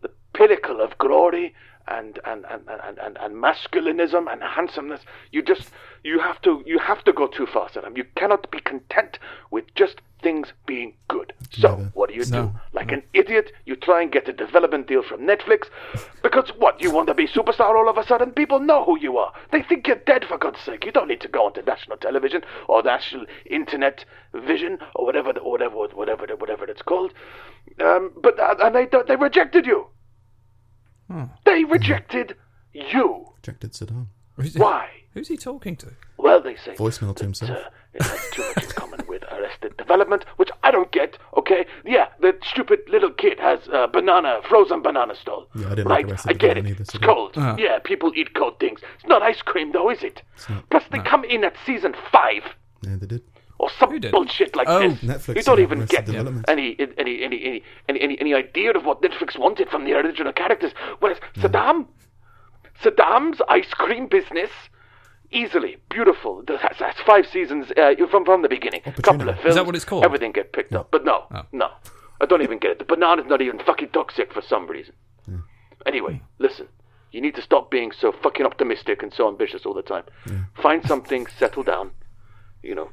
the 0.00 0.10
pinnacle 0.32 0.80
of 0.80 0.96
glory 0.98 1.54
and 1.88 2.18
and, 2.24 2.44
and, 2.50 2.62
and, 2.68 2.98
and, 2.98 3.18
and 3.18 3.34
masculinism 3.36 4.30
and 4.32 4.42
handsomeness. 4.42 5.00
You 5.32 5.42
just 5.42 5.70
you 6.02 6.18
have 6.20 6.40
to 6.42 6.62
you 6.66 6.78
have 6.78 7.04
to 7.04 7.12
go 7.12 7.26
too 7.26 7.46
far, 7.46 7.68
Saddam. 7.68 7.96
You 7.96 8.04
cannot 8.16 8.50
be 8.50 8.60
content 8.60 9.18
with 9.50 9.64
just 9.74 10.00
things 10.22 10.52
being 10.66 10.94
good. 11.08 11.32
So 11.50 11.68
Never. 11.68 11.90
what 11.94 12.08
do 12.08 12.16
you 12.16 12.24
do? 12.24 12.30
No, 12.32 12.56
Like 12.72 12.90
an 12.90 13.02
idiot, 13.12 13.52
you 13.66 13.76
try 13.76 14.00
and 14.02 14.10
get 14.10 14.28
a 14.28 14.32
development 14.32 14.88
deal 14.88 15.02
from 15.02 15.20
Netflix 15.20 15.68
because 16.22 16.50
what? 16.58 16.80
You 16.80 16.90
want 16.90 17.08
to 17.08 17.14
be 17.14 17.26
superstar 17.28 17.74
all 17.76 17.88
of 17.88 17.98
a 17.98 18.06
sudden? 18.06 18.32
People 18.32 18.58
know 18.58 18.84
who 18.84 18.98
you 18.98 19.18
are. 19.18 19.32
They 19.52 19.62
think 19.62 19.86
you're 19.86 19.96
dead 19.96 20.24
for 20.24 20.38
God's 20.38 20.60
sake. 20.60 20.84
You 20.84 20.92
don't 20.92 21.08
need 21.08 21.20
to 21.20 21.28
go 21.28 21.44
onto 21.46 21.62
national 21.62 21.98
television 21.98 22.42
or 22.68 22.82
national 22.82 23.26
internet 23.46 24.04
vision 24.32 24.78
or 24.94 25.04
whatever 25.04 25.32
the, 25.32 25.40
whatever 25.40 25.76
whatever 25.76 26.26
whatever 26.36 26.64
it's 26.64 26.82
called. 26.82 27.12
Um, 27.80 28.12
but 28.20 28.38
uh, 28.40 28.56
and 28.62 28.74
they 28.74 28.88
they 29.06 29.16
rejected 29.16 29.66
you. 29.66 29.86
They 31.44 31.64
rejected 31.64 32.36
you. 32.72 33.26
Rejected 33.36 33.72
Saddam. 33.72 34.06
Who's, 34.36 34.54
Why? 34.54 34.88
who's 35.12 35.28
he 35.28 35.36
talking 35.36 35.76
to? 35.76 35.92
Well, 36.16 36.40
they 36.42 36.56
say 36.56 36.74
Voicemail 36.74 37.14
to 37.16 37.24
himself. 37.24 37.50
uh, 37.50 37.68
it 37.92 38.02
has 38.02 38.30
too 38.32 38.42
much 38.56 38.64
in 38.64 38.70
common 38.70 39.00
with 39.06 39.22
Arrested 39.30 39.76
Development, 39.76 40.24
which 40.36 40.50
I 40.64 40.72
don't 40.72 40.90
get. 40.90 41.16
Okay, 41.36 41.66
yeah, 41.84 42.06
the 42.20 42.36
stupid 42.42 42.80
little 42.88 43.10
kid 43.12 43.38
has 43.38 43.60
a 43.72 43.86
banana, 43.86 44.40
frozen 44.48 44.82
banana 44.82 45.14
stall. 45.14 45.46
Yeah, 45.54 45.66
I 45.66 45.74
didn't 45.76 45.86
like 45.88 46.04
right? 46.06 46.12
Arrested 46.12 46.30
I 46.30 46.32
get 46.34 46.58
it. 46.58 46.66
Either, 46.66 46.82
it's 46.82 46.98
cold. 46.98 47.36
Uh. 47.38 47.54
Yeah, 47.58 47.78
people 47.78 48.10
eat 48.16 48.34
cold 48.34 48.58
things. 48.58 48.80
It's 48.96 49.06
not 49.06 49.22
ice 49.22 49.40
cream, 49.42 49.70
though, 49.72 49.90
is 49.90 50.02
it? 50.02 50.22
Plus, 50.70 50.82
they 50.90 50.98
come 50.98 51.22
in 51.24 51.44
at 51.44 51.54
season 51.64 51.94
five 52.10 52.42
Yeah, 52.82 52.96
they 52.96 53.06
did. 53.06 53.22
Or 53.64 53.70
some 53.80 53.98
did? 53.98 54.12
bullshit 54.12 54.54
like 54.54 54.68
Oh, 54.68 54.78
this. 54.80 54.98
Netflix 55.00 55.36
you 55.36 55.42
don't 55.42 55.60
even 55.60 55.84
get 55.86 56.08
any 56.08 56.18
any, 56.54 56.76
any, 56.98 57.24
any, 57.24 57.62
any, 57.88 58.00
any 58.06 58.20
any 58.20 58.34
idea 58.34 58.70
of 58.78 58.84
what 58.84 59.00
Netflix 59.02 59.38
wanted 59.38 59.68
from 59.70 59.84
the 59.84 59.92
original 59.94 60.32
characters. 60.32 60.72
Whereas 61.00 61.18
Saddam, 61.40 61.86
Saddam's 62.82 63.40
ice 63.48 63.72
cream 63.72 64.06
business, 64.06 64.50
easily 65.30 65.76
beautiful. 65.88 66.42
That's, 66.46 66.78
that's 66.78 67.00
five 67.00 67.26
seasons 67.26 67.72
uh, 67.76 67.94
from 68.10 68.24
from 68.24 68.42
the 68.42 68.48
beginning. 68.48 68.82
Couple 69.02 69.28
of 69.28 69.36
films. 69.36 69.50
Is 69.50 69.54
that 69.54 69.66
what 69.66 69.74
it's 69.74 69.84
called? 69.84 70.04
Everything 70.04 70.32
get 70.32 70.52
picked 70.52 70.74
up, 70.74 70.90
but 70.90 71.04
no, 71.04 71.24
no, 71.52 71.68
I 72.20 72.26
don't 72.26 72.42
even 72.42 72.58
get 72.58 72.70
it. 72.72 72.78
The 72.78 72.84
banana's 72.84 73.26
not 73.26 73.40
even 73.40 73.58
fucking 73.60 73.90
toxic 73.90 74.32
for 74.32 74.42
some 74.42 74.66
reason. 74.66 74.94
Anyway, 75.86 76.20
listen. 76.38 76.68
You 77.12 77.20
need 77.20 77.36
to 77.36 77.42
stop 77.42 77.70
being 77.70 77.92
so 77.92 78.10
fucking 78.10 78.44
optimistic 78.44 79.00
and 79.04 79.12
so 79.14 79.28
ambitious 79.28 79.64
all 79.64 79.72
the 79.74 79.82
time. 79.82 80.02
Find 80.60 80.84
something, 80.84 81.28
settle 81.38 81.62
down. 81.62 81.92
You 82.60 82.74
know, 82.74 82.88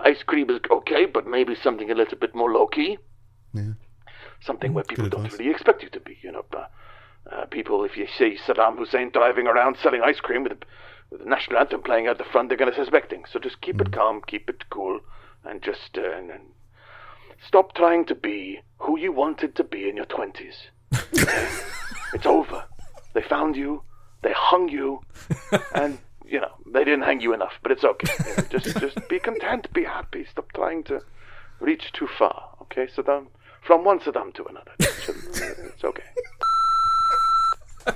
ice 0.00 0.22
cream 0.22 0.50
is 0.50 0.60
okay, 0.70 1.06
but 1.06 1.26
maybe 1.26 1.54
something 1.54 1.90
a 1.90 1.94
little 1.94 2.18
bit 2.18 2.34
more 2.34 2.52
low 2.52 2.66
key. 2.66 2.98
Yeah. 3.52 3.72
Something 4.40 4.74
where 4.74 4.84
people 4.84 5.08
don't 5.08 5.32
really 5.32 5.50
expect 5.50 5.82
you 5.82 5.88
to 5.90 6.00
be. 6.00 6.18
You 6.22 6.32
know, 6.32 6.44
uh, 6.54 6.66
uh, 7.32 7.46
people, 7.46 7.84
if 7.84 7.96
you 7.96 8.06
see 8.06 8.38
Saddam 8.46 8.78
Hussein 8.78 9.10
driving 9.10 9.46
around 9.46 9.76
selling 9.82 10.02
ice 10.02 10.20
cream 10.20 10.42
with, 10.44 10.58
with 11.10 11.20
the 11.20 11.26
national 11.26 11.58
anthem 11.58 11.82
playing 11.82 12.06
out 12.06 12.18
the 12.18 12.24
front, 12.24 12.48
they're 12.48 12.58
going 12.58 12.70
to 12.70 12.76
suspect 12.76 13.10
things. 13.10 13.28
So 13.32 13.38
just 13.38 13.60
keep 13.60 13.80
it 13.80 13.92
calm, 13.92 14.20
keep 14.26 14.48
it 14.48 14.68
cool, 14.70 15.00
and 15.44 15.62
just 15.62 15.96
uh, 15.96 16.12
and, 16.16 16.30
and 16.30 16.42
stop 17.46 17.74
trying 17.74 18.04
to 18.06 18.14
be 18.14 18.60
who 18.78 18.98
you 18.98 19.12
wanted 19.12 19.56
to 19.56 19.64
be 19.64 19.88
in 19.88 19.96
your 19.96 20.06
twenties. 20.06 20.54
it's 21.12 22.26
over. 22.26 22.64
They 23.14 23.22
found 23.22 23.56
you. 23.56 23.82
They 24.22 24.32
hung 24.34 24.68
you, 24.68 25.02
and 25.74 25.98
you 26.26 26.40
know 26.40 26.50
they 26.72 26.84
didn't 26.84 27.02
hang 27.02 27.20
you 27.20 27.32
enough, 27.34 27.52
but 27.62 27.72
it's 27.72 27.84
okay. 27.84 28.12
You 28.28 28.36
know, 28.36 28.58
just 28.58 28.78
just 28.80 29.08
be 29.08 29.18
content, 29.18 29.72
be 29.72 29.84
happy. 29.84 30.26
Stop 30.30 30.52
trying 30.52 30.82
to 30.84 31.00
reach 31.60 31.92
too 31.92 32.08
far. 32.18 32.50
Okay, 32.62 32.86
Saddam. 32.86 33.26
From 33.62 33.84
one 33.84 33.98
Saddam 34.00 34.32
to 34.34 34.44
another. 34.44 34.72
It's 34.78 35.84
okay. 35.84 36.02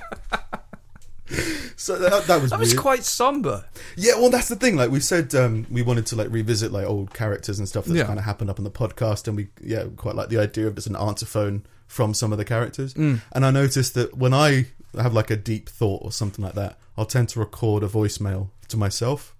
So 1.77 1.97
that, 1.97 2.25
that 2.27 2.41
was 2.41 2.51
That 2.51 2.59
was 2.59 2.69
weird. 2.73 2.81
quite 2.81 3.03
somber. 3.03 3.65
Yeah, 3.95 4.15
well, 4.15 4.29
that's 4.29 4.49
the 4.49 4.55
thing. 4.55 4.75
Like 4.75 4.91
we 4.91 4.99
said, 4.99 5.33
um, 5.33 5.65
we 5.71 5.81
wanted 5.81 6.05
to 6.07 6.15
like 6.15 6.27
revisit 6.29 6.71
like 6.71 6.85
old 6.85 7.13
characters 7.13 7.57
and 7.57 7.67
stuff 7.67 7.85
that's 7.85 7.97
Yeah. 7.97 8.03
kind 8.05 8.19
of 8.19 8.25
happened 8.25 8.49
up 8.51 8.59
on 8.59 8.65
the 8.65 8.69
podcast, 8.71 9.27
and 9.27 9.35
we 9.37 9.47
yeah 9.61 9.85
quite 9.95 10.13
like 10.15 10.29
the 10.29 10.37
idea 10.37 10.67
of 10.67 10.75
just 10.75 10.85
an 10.87 10.95
answer 10.95 11.25
phone 11.25 11.65
from 11.87 12.13
some 12.13 12.31
of 12.31 12.37
the 12.37 12.45
characters. 12.45 12.93
Mm. 12.93 13.21
And 13.31 13.45
I 13.45 13.49
noticed 13.51 13.93
that 13.95 14.15
when 14.15 14.33
I 14.33 14.67
have 14.97 15.13
like 15.13 15.29
a 15.29 15.35
deep 15.35 15.69
thought 15.69 16.03
or 16.03 16.11
something 16.11 16.43
like 16.43 16.55
that, 16.55 16.77
I'll 16.97 17.05
tend 17.05 17.29
to 17.29 17.39
record 17.39 17.83
a 17.83 17.87
voicemail 17.87 18.49
to 18.67 18.77
myself, 18.77 19.35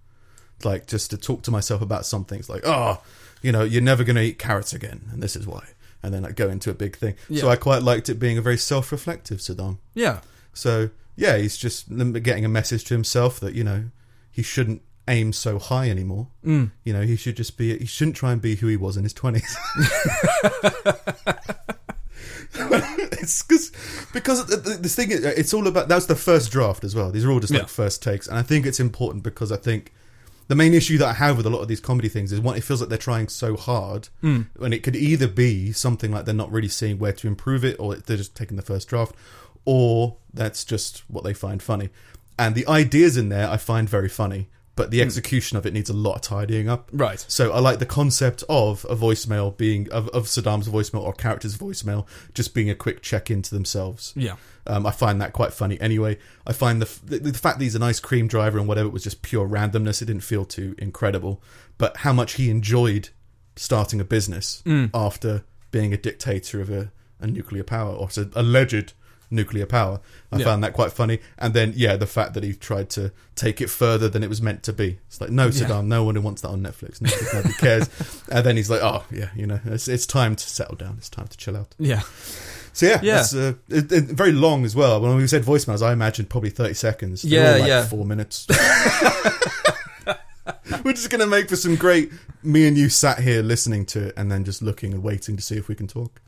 like 0.64 0.88
just 0.88 1.10
to 1.12 1.18
talk 1.18 1.42
to 1.44 1.52
myself 1.52 1.82
about 1.82 2.06
something. 2.06 2.40
It's 2.40 2.50
like, 2.50 2.66
oh, 2.66 3.02
you 3.42 3.52
know, 3.52 3.64
you're 3.64 3.82
never 3.82 4.04
going 4.04 4.16
to 4.16 4.22
eat 4.22 4.40
carrots 4.40 4.74
again, 4.74 5.02
and 5.12 5.22
this 5.22 5.36
is 5.36 5.46
why. 5.48 5.66
And 6.04 6.14
then 6.14 6.26
I 6.26 6.32
go 6.32 6.50
into 6.50 6.72
a 6.72 6.74
big 6.74 6.96
thing. 6.96 7.16
So 7.36 7.48
I 7.48 7.56
quite 7.56 7.84
liked 7.84 8.10
it 8.10 8.16
being 8.16 8.38
a 8.38 8.42
very 8.42 8.58
self-reflective 8.58 9.38
Saddam. 9.38 9.78
Yeah. 9.94 10.22
So 10.54 10.90
yeah, 11.16 11.38
he's 11.38 11.58
just 11.58 11.96
getting 12.24 12.46
a 12.46 12.50
message 12.50 12.86
to 12.86 12.94
himself 12.94 13.40
that 13.40 13.54
you 13.54 13.64
know 13.64 13.86
he 14.32 14.42
shouldn't 14.42 14.82
aim 15.08 15.34
so 15.34 15.60
high 15.60 15.90
anymore. 15.90 16.28
Mm. 16.44 16.72
You 16.84 16.94
know, 16.94 17.02
he 17.02 17.16
should 17.16 17.36
just 17.36 17.58
be. 17.58 17.78
He 17.78 17.86
shouldn't 17.86 18.16
try 18.16 18.32
and 18.32 18.42
be 18.42 18.56
who 18.56 18.68
he 18.68 18.78
was 18.78 18.98
in 18.98 19.04
his 19.04 19.14
twenties. 19.14 19.56
it's 23.14 23.42
cause, 23.44 23.72
because 24.14 24.46
the, 24.48 24.58
the, 24.58 24.70
the 24.78 24.90
thing 24.90 25.12
is, 25.12 25.24
it's 25.24 25.54
all 25.54 25.68
about. 25.68 25.88
That's 25.88 26.06
the 26.06 26.16
first 26.16 26.52
draft 26.52 26.84
as 26.84 26.94
well. 26.96 27.12
These 27.12 27.26
are 27.26 27.32
all 27.32 27.40
just 27.40 27.54
like 27.54 27.62
Yeah. 27.64 27.68
first 27.68 28.02
takes, 28.04 28.28
and 28.28 28.38
I 28.38 28.42
think 28.42 28.66
it's 28.66 28.80
important 28.80 29.24
because 29.24 29.52
I 29.52 29.58
think 29.58 29.92
the 30.48 30.56
main 30.56 30.74
issue 30.74 30.98
that 30.98 31.08
I 31.08 31.14
have 31.14 31.38
with 31.38 31.46
a 31.46 31.50
lot 31.50 31.62
of 31.62 31.68
these 31.70 31.80
comedy 31.80 32.10
things 32.10 32.32
is 32.34 32.42
one, 32.42 32.58
it 32.58 32.64
feels 32.64 32.82
like 32.82 32.90
they're 32.90 32.98
trying 32.98 33.30
so 33.30 33.56
hard, 33.56 34.10
Mm. 34.22 34.48
and 34.60 34.74
it 34.74 34.84
could 34.84 34.96
either 34.98 35.28
be 35.28 35.72
something 35.72 36.12
like 36.12 36.26
they're 36.26 36.34
not 36.36 36.52
really 36.52 36.68
seeing 36.68 37.00
where 37.00 37.14
to 37.14 37.28
improve 37.28 37.64
it, 37.64 37.78
or 37.80 37.96
they're 37.96 38.18
just 38.18 38.36
taking 38.36 38.58
the 38.58 38.64
first 38.64 38.88
draft, 38.90 39.16
or 39.66 40.18
that's 40.34 40.66
just 40.66 41.04
what 41.10 41.24
they 41.24 41.34
find 41.34 41.62
funny. 41.64 41.90
And 42.38 42.56
the 42.56 42.68
ideas 42.68 43.16
in 43.18 43.30
there 43.30 43.50
I 43.50 43.58
find 43.58 43.88
very 43.88 44.10
funny, 44.10 44.50
but 44.76 44.92
the 44.92 45.02
execution 45.02 45.58
of 45.58 45.66
it 45.66 45.74
needs 45.74 45.90
a 45.90 45.94
lot 45.94 46.16
of 46.16 46.22
tidying 46.22 46.70
up. 46.70 46.90
Right. 46.94 47.24
So 47.28 47.52
I 47.52 47.60
like 47.60 47.80
the 47.80 47.86
concept 47.86 48.44
of 48.48 48.86
a 48.90 48.96
voicemail 48.96 49.56
being 49.56 49.92
of, 49.92 50.08
of 50.10 50.26
Saddam's 50.26 50.68
voicemail 50.68 51.02
or 51.02 51.14
character's 51.14 51.58
voicemail 51.58 52.08
just 52.34 52.54
being 52.54 52.70
a 52.70 52.76
quick 52.76 53.02
check 53.02 53.30
in 53.30 53.42
to 53.42 53.54
themselves. 53.54 54.14
Yeah. 54.16 54.36
Um, 54.66 54.86
I 54.86 54.92
find 54.92 55.20
that 55.22 55.34
quite 55.34 55.54
funny. 55.54 55.80
Anyway, 55.82 56.20
I 56.48 56.54
find 56.54 56.82
the, 56.82 57.00
the 57.04 57.32
the 57.32 57.38
fact 57.38 57.58
that 57.60 57.64
he's 57.64 57.76
an 57.76 57.84
ice 57.84 58.00
cream 58.00 58.28
driver 58.28 58.60
and 58.60 58.68
whatever 58.68 58.88
it 58.88 58.94
was 58.94 59.04
just 59.04 59.22
pure 59.22 59.48
randomness. 59.48 60.02
It 60.02 60.06
didn't 60.06 60.24
feel 60.24 60.46
too 60.46 60.76
incredible, 60.78 61.42
but 61.78 61.98
how 61.98 62.14
much 62.14 62.34
he 62.34 62.50
enjoyed 62.50 63.10
starting 63.56 64.00
a 64.00 64.06
business 64.06 64.64
after 64.94 65.44
being 65.72 65.94
a 65.94 65.98
dictator 65.98 66.62
of 66.62 66.70
a, 66.70 66.92
a 67.20 67.28
nuclear 67.28 67.64
power 67.64 67.94
or 67.94 68.10
so 68.10 68.30
alleged 68.36 68.94
nuclear 69.32 69.66
power. 69.66 70.00
I 70.32 70.38
Yeah. 70.38 70.46
found 70.46 70.64
that 70.64 70.74
quite 70.74 70.92
funny. 70.92 71.20
And 71.40 71.54
then 71.54 71.74
yeah, 71.76 71.96
the 71.98 72.06
fact 72.06 72.34
that 72.36 72.44
he 72.44 72.54
tried 72.54 72.90
to 72.92 73.12
take 73.36 73.62
it 73.62 73.70
further 73.70 74.08
than 74.10 74.22
it 74.24 74.30
was 74.30 74.42
meant 74.42 74.62
to 74.64 74.74
be. 74.74 75.00
It's 75.08 75.20
like 75.22 75.30
no, 75.32 75.50
Saddam, 75.50 75.86
no 75.88 76.04
one 76.04 76.16
who 76.16 76.22
wants 76.22 76.42
that 76.42 76.50
on 76.50 76.62
Netflix. 76.62 77.00
Netflix 77.00 77.34
nobody 77.34 77.54
cares. 77.56 77.90
and 78.32 78.46
then 78.46 78.58
he's 78.58 78.70
like, 78.70 78.82
oh 78.84 79.04
yeah, 79.12 79.30
you 79.36 79.48
know, 79.48 79.60
it's 79.66 79.88
it's 79.88 80.06
time 80.06 80.36
to 80.36 80.50
settle 80.50 80.76
down. 80.76 80.96
It's 80.98 81.10
time 81.10 81.28
to 81.28 81.38
chill 81.38 81.56
out. 81.58 81.74
Yeah. 81.80 82.02
So 82.74 82.86
yeah, 82.86 83.00
Yeah. 83.02 83.16
That's, 83.16 83.34
uh, 83.36 83.54
it, 83.70 83.92
it- 83.92 84.04
very 84.06 84.32
long 84.32 84.64
as 84.66 84.76
well. 84.76 85.02
When 85.02 85.16
we 85.16 85.28
said 85.28 85.44
voicemails, 85.44 85.82
I 85.82 85.92
imagined 85.94 86.30
probably 86.30 86.50
thirty 86.52 86.74
seconds. 86.74 87.22
They're 87.24 87.56
Yeah, 87.56 87.60
like 87.62 87.68
yeah. 87.68 87.86
four 87.86 88.06
minutes. 88.06 88.48
We're 90.84 90.94
just 90.94 91.10
gonna 91.10 91.28
make 91.28 91.50
for 91.50 91.56
some 91.56 91.76
great. 91.76 92.12
Me 92.44 92.68
and 92.68 92.78
you 92.78 92.90
sat 92.90 93.20
here 93.20 93.42
listening 93.44 93.86
to 93.88 94.08
it, 94.08 94.14
and 94.18 94.32
then 94.32 94.44
just 94.44 94.62
looking 94.62 94.94
and 94.94 95.04
waiting 95.04 95.36
to 95.36 95.42
see 95.44 95.58
if 95.58 95.68
we 95.68 95.76
can 95.76 95.88
talk. 95.88 96.20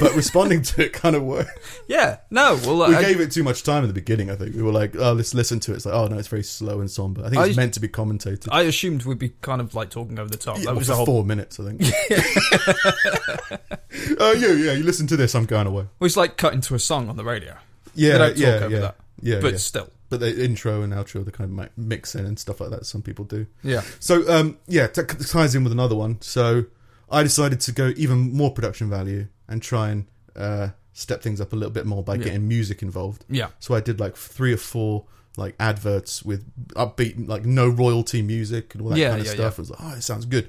But 0.00 0.14
responding 0.16 0.62
to 0.62 0.84
it 0.86 0.92
kind 0.92 1.14
of 1.14 1.22
worked. 1.22 1.50
Yeah. 1.86 2.18
No. 2.30 2.58
Well, 2.64 2.88
We 2.88 2.96
I, 2.96 3.02
gave 3.02 3.20
it 3.20 3.30
too 3.30 3.44
much 3.44 3.62
time 3.62 3.82
in 3.84 3.88
the 3.88 3.94
beginning. 3.94 4.30
I 4.30 4.34
think 4.34 4.56
we 4.56 4.62
were 4.62 4.72
like, 4.72 4.96
"Oh, 4.96 5.12
let's 5.12 5.32
listen 5.34 5.60
to 5.60 5.72
it." 5.72 5.76
It's 5.76 5.86
like, 5.86 5.94
"Oh 5.94 6.08
no, 6.08 6.18
it's 6.18 6.26
very 6.28 6.42
slow 6.42 6.80
and 6.80 6.90
somber." 6.90 7.24
I 7.24 7.28
think 7.28 7.46
it's 7.46 7.56
I- 7.56 7.60
meant 7.60 7.74
to 7.74 7.80
be 7.80 7.86
commentated. 7.88 8.48
I 8.50 8.62
assumed 8.62 9.04
we'd 9.04 9.18
be 9.18 9.28
kind 9.42 9.60
of 9.60 9.74
like 9.74 9.90
talking 9.90 10.18
over 10.18 10.28
the 10.30 10.36
top. 10.38 10.58
Yeah, 10.58 10.64
that 10.66 10.76
was 10.76 10.88
whole. 10.88 11.06
four 11.06 11.24
minutes, 11.24 11.60
I 11.60 11.64
think. 11.64 11.82
Oh 14.18 14.32
yeah, 14.32 14.52
yeah. 14.52 14.72
You 14.72 14.82
listen 14.82 15.06
to 15.08 15.16
this. 15.16 15.34
I'm 15.34 15.46
going 15.46 15.66
away. 15.66 15.84
Well, 15.98 16.06
it's 16.06 16.16
like 16.16 16.36
cutting 16.36 16.60
to 16.62 16.74
a 16.74 16.78
song 16.78 17.08
on 17.08 17.16
the 17.16 17.24
radio, 17.24 17.56
Yeah, 17.94 18.12
They 18.12 18.18
don't 18.18 18.28
talk 18.30 18.38
yeah, 18.38 18.48
over 18.54 18.68
yeah, 18.74 18.80
that. 18.80 18.96
yeah, 19.22 19.40
but 19.40 19.52
yeah. 19.52 19.58
still. 19.58 19.88
But 20.08 20.20
the 20.20 20.44
intro 20.44 20.82
and 20.82 20.92
outro, 20.92 21.24
they 21.24 21.30
kind 21.30 21.50
of 21.50 21.56
mi- 21.56 21.86
mix 21.86 22.14
in 22.14 22.24
and 22.26 22.38
stuff 22.38 22.60
like 22.60 22.70
that. 22.70 22.86
Some 22.86 23.02
people 23.02 23.24
do. 23.24 23.46
Yeah. 23.62 23.82
So 24.00 24.28
um, 24.32 24.58
yeah, 24.66 24.86
t- 24.88 25.02
ties 25.02 25.54
in 25.54 25.62
with 25.64 25.72
another 25.72 25.94
one. 25.96 26.18
So 26.20 26.64
I 27.10 27.22
decided 27.22 27.60
to 27.62 27.72
go 27.72 27.92
even 27.96 28.32
more 28.32 28.50
production 28.52 28.88
value 28.90 29.26
and 29.48 29.60
try 29.62 29.90
and 29.90 30.06
uh, 30.36 30.68
step 30.92 31.22
things 31.22 31.40
up 31.40 31.52
a 31.52 31.56
little 31.56 31.72
bit 31.72 31.86
more 31.86 32.02
by 32.04 32.14
Yeah. 32.14 32.24
getting 32.24 32.46
music 32.48 32.82
involved. 32.82 33.24
Yeah. 33.28 33.48
So 33.58 33.74
I 33.74 33.80
did 33.80 33.98
like 34.00 34.16
three 34.16 34.52
or 34.52 34.56
four 34.58 35.06
like 35.36 35.54
adverts 35.60 36.22
with 36.24 36.44
upbeat, 36.74 37.28
like 37.28 37.44
no 37.44 37.68
royalty 37.68 38.20
music 38.22 38.74
and 38.74 38.82
all 38.82 38.90
that 38.90 38.98
Yeah, 38.98 39.10
kind 39.10 39.20
of 39.20 39.26
yeah, 39.26 39.32
stuff. 39.32 39.58
I 39.58 39.62
was 39.62 39.70
like, 39.70 39.80
oh, 39.82 39.94
it 39.94 40.02
sounds 40.02 40.24
good. 40.26 40.48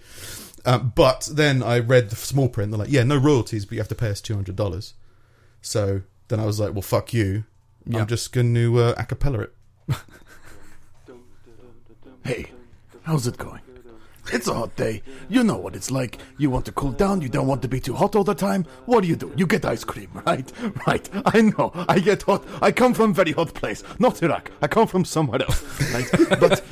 Um, 0.65 0.91
but 0.95 1.29
then 1.31 1.63
I 1.63 1.79
read 1.79 2.09
the 2.09 2.15
small 2.15 2.47
print. 2.49 2.71
They're 2.71 2.79
like, 2.79 2.91
yeah, 2.91 3.03
no 3.03 3.17
royalties, 3.17 3.65
but 3.65 3.73
you 3.73 3.79
have 3.79 3.87
to 3.89 3.95
pay 3.95 4.09
us 4.09 4.21
two 4.21 4.35
hundred 4.35 4.55
dollars. 4.55 4.93
So 5.61 6.01
then 6.27 6.39
I 6.39 6.45
was 6.45 6.59
like, 6.59 6.73
well, 6.73 6.81
fuck 6.81 7.13
you. 7.13 7.45
Yeah. 7.85 7.99
I'm 8.01 8.07
just 8.07 8.31
going 8.31 8.53
to 8.55 8.79
uh, 8.79 8.95
acapella 9.03 9.43
it. 9.43 9.53
Hey, 12.23 12.45
how's 13.03 13.25
it 13.25 13.37
going? 13.37 13.61
It's 14.31 14.47
a 14.47 14.53
hot 14.53 14.75
day. 14.75 15.01
You 15.29 15.43
know 15.43 15.57
what 15.57 15.75
it's 15.75 15.91
like. 15.91 16.19
You 16.37 16.49
want 16.49 16.65
to 16.65 16.71
cool 16.71 16.91
down, 16.91 17.21
you 17.21 17.29
don't 17.29 17.47
want 17.47 17.61
to 17.63 17.67
be 17.67 17.79
too 17.79 17.93
hot 17.95 18.15
all 18.15 18.23
the 18.23 18.35
time. 18.35 18.65
What 18.85 19.01
do 19.01 19.07
you 19.07 19.15
do? 19.15 19.31
You 19.35 19.47
get 19.47 19.65
ice 19.65 19.83
cream, 19.83 20.09
right? 20.25 20.51
Right. 20.87 21.09
I 21.25 21.41
know. 21.41 21.71
I 21.89 21.99
get 21.99 22.23
hot. 22.23 22.45
I 22.61 22.71
come 22.71 22.93
from 22.93 23.13
very 23.13 23.31
hot 23.31 23.53
place. 23.53 23.83
Not 23.99 24.21
Iraq. 24.21 24.51
I 24.61 24.67
come 24.67 24.87
from 24.87 25.05
somewhere 25.05 25.41
else. 25.41 25.63
Right? 25.93 26.09
But 26.39 26.63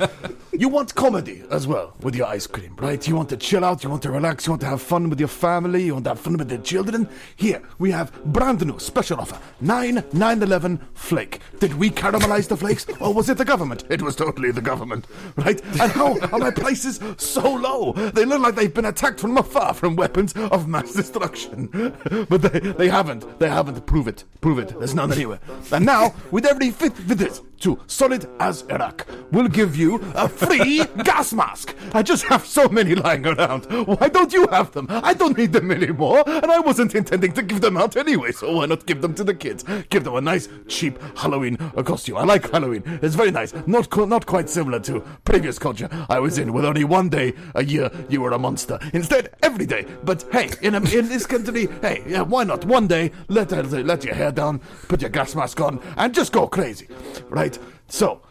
you 0.60 0.68
want 0.68 0.94
comedy 0.94 1.42
as 1.50 1.66
well 1.66 1.94
with 2.02 2.14
your 2.14 2.26
ice 2.26 2.46
cream, 2.46 2.76
right? 2.76 3.08
You 3.08 3.16
want 3.16 3.30
to 3.30 3.38
chill 3.38 3.64
out, 3.64 3.82
you 3.82 3.88
want 3.88 4.02
to 4.02 4.10
relax, 4.10 4.46
you 4.46 4.52
want 4.52 4.60
to 4.60 4.66
have 4.66 4.82
fun 4.82 5.08
with 5.08 5.18
your 5.18 5.26
family, 5.26 5.84
you 5.84 5.94
want 5.94 6.04
to 6.04 6.10
have 6.10 6.20
fun 6.20 6.36
with 6.36 6.50
the 6.50 6.58
children. 6.58 7.08
Here, 7.36 7.62
we 7.78 7.90
have 7.92 8.12
brand 8.26 8.66
new 8.66 8.78
special 8.78 9.20
offer. 9.20 9.40
9 9.62 9.94
911 10.12 10.86
flake. 10.92 11.40
Did 11.60 11.72
we 11.78 11.88
caramelize 11.88 12.46
the 12.46 12.58
flakes 12.58 12.84
or 13.00 13.14
was 13.14 13.30
it 13.30 13.38
the 13.38 13.44
government? 13.44 13.84
It 13.88 14.02
was 14.02 14.14
totally 14.14 14.50
the 14.50 14.60
government, 14.60 15.06
right? 15.36 15.62
And 15.80 15.92
how 15.92 16.18
are 16.28 16.38
my 16.38 16.50
prices 16.50 17.00
so 17.16 17.54
low? 17.54 17.92
They 17.92 18.26
look 18.26 18.42
like 18.42 18.54
they've 18.54 18.74
been 18.74 18.84
attacked 18.84 19.18
from 19.18 19.38
afar 19.38 19.72
from 19.72 19.96
weapons 19.96 20.34
of 20.34 20.68
mass 20.68 20.92
destruction. 20.92 21.70
But 22.28 22.42
they, 22.42 22.60
they 22.60 22.88
haven't. 22.88 23.38
They 23.38 23.48
haven't. 23.48 23.86
Prove 23.86 24.08
it. 24.08 24.24
Prove 24.40 24.58
it. 24.58 24.78
There's 24.78 24.94
none 24.94 25.10
anywhere. 25.12 25.40
And 25.72 25.86
now, 25.86 26.14
with 26.30 26.44
every 26.44 26.70
fifth 26.70 26.98
visit 26.98 27.40
to 27.60 27.78
Solid 27.86 28.28
as 28.40 28.62
Iraq, 28.68 29.06
we'll 29.32 29.48
give 29.48 29.76
you 29.76 30.00
a 30.14 30.28
free 30.28 30.49
gas 30.58 31.32
mask. 31.32 31.74
I 31.92 32.02
just 32.02 32.24
have 32.24 32.46
so 32.46 32.68
many 32.68 32.94
lying 32.94 33.26
around. 33.26 33.64
Why 33.86 34.08
don't 34.08 34.32
you 34.32 34.46
have 34.48 34.72
them? 34.72 34.86
I 34.90 35.14
don't 35.14 35.36
need 35.36 35.52
them 35.52 35.70
anymore, 35.70 36.22
and 36.26 36.50
I 36.50 36.60
wasn't 36.60 36.94
intending 36.94 37.32
to 37.32 37.42
give 37.42 37.60
them 37.60 37.76
out 37.76 37.96
anyway, 37.96 38.32
so 38.32 38.56
why 38.56 38.66
not 38.66 38.86
give 38.86 39.02
them 39.02 39.14
to 39.14 39.24
the 39.24 39.34
kids? 39.34 39.64
Give 39.88 40.04
them 40.04 40.14
a 40.14 40.20
nice, 40.20 40.48
cheap 40.68 40.98
Halloween 41.16 41.56
costume. 41.84 42.16
I 42.16 42.24
like 42.24 42.50
Halloween. 42.50 42.82
It's 43.02 43.14
very 43.14 43.30
nice. 43.30 43.54
Not 43.66 43.88
not 44.08 44.26
quite 44.26 44.48
similar 44.48 44.80
to 44.80 45.00
previous 45.24 45.58
culture 45.58 45.88
I 46.08 46.18
was 46.18 46.38
in, 46.38 46.52
with 46.52 46.64
only 46.64 46.84
one 46.84 47.08
day 47.08 47.34
a 47.54 47.64
year 47.64 47.90
you 48.08 48.20
were 48.20 48.32
a 48.32 48.38
monster. 48.38 48.78
Instead, 48.92 49.34
every 49.42 49.66
day. 49.66 49.86
But 50.04 50.24
hey, 50.32 50.50
in 50.62 50.74
a, 50.74 50.78
in 50.78 51.08
this 51.08 51.26
country, 51.26 51.68
hey, 51.82 52.02
yeah, 52.06 52.22
why 52.22 52.44
not? 52.44 52.64
One 52.64 52.86
day, 52.86 53.12
let 53.28 53.50
let 53.50 54.04
your 54.04 54.14
hair 54.14 54.32
down, 54.32 54.60
put 54.88 55.00
your 55.00 55.10
gas 55.10 55.34
mask 55.34 55.60
on, 55.60 55.80
and 55.96 56.14
just 56.14 56.32
go 56.32 56.46
crazy, 56.46 56.88
right? 57.28 57.58
So, 57.88 58.22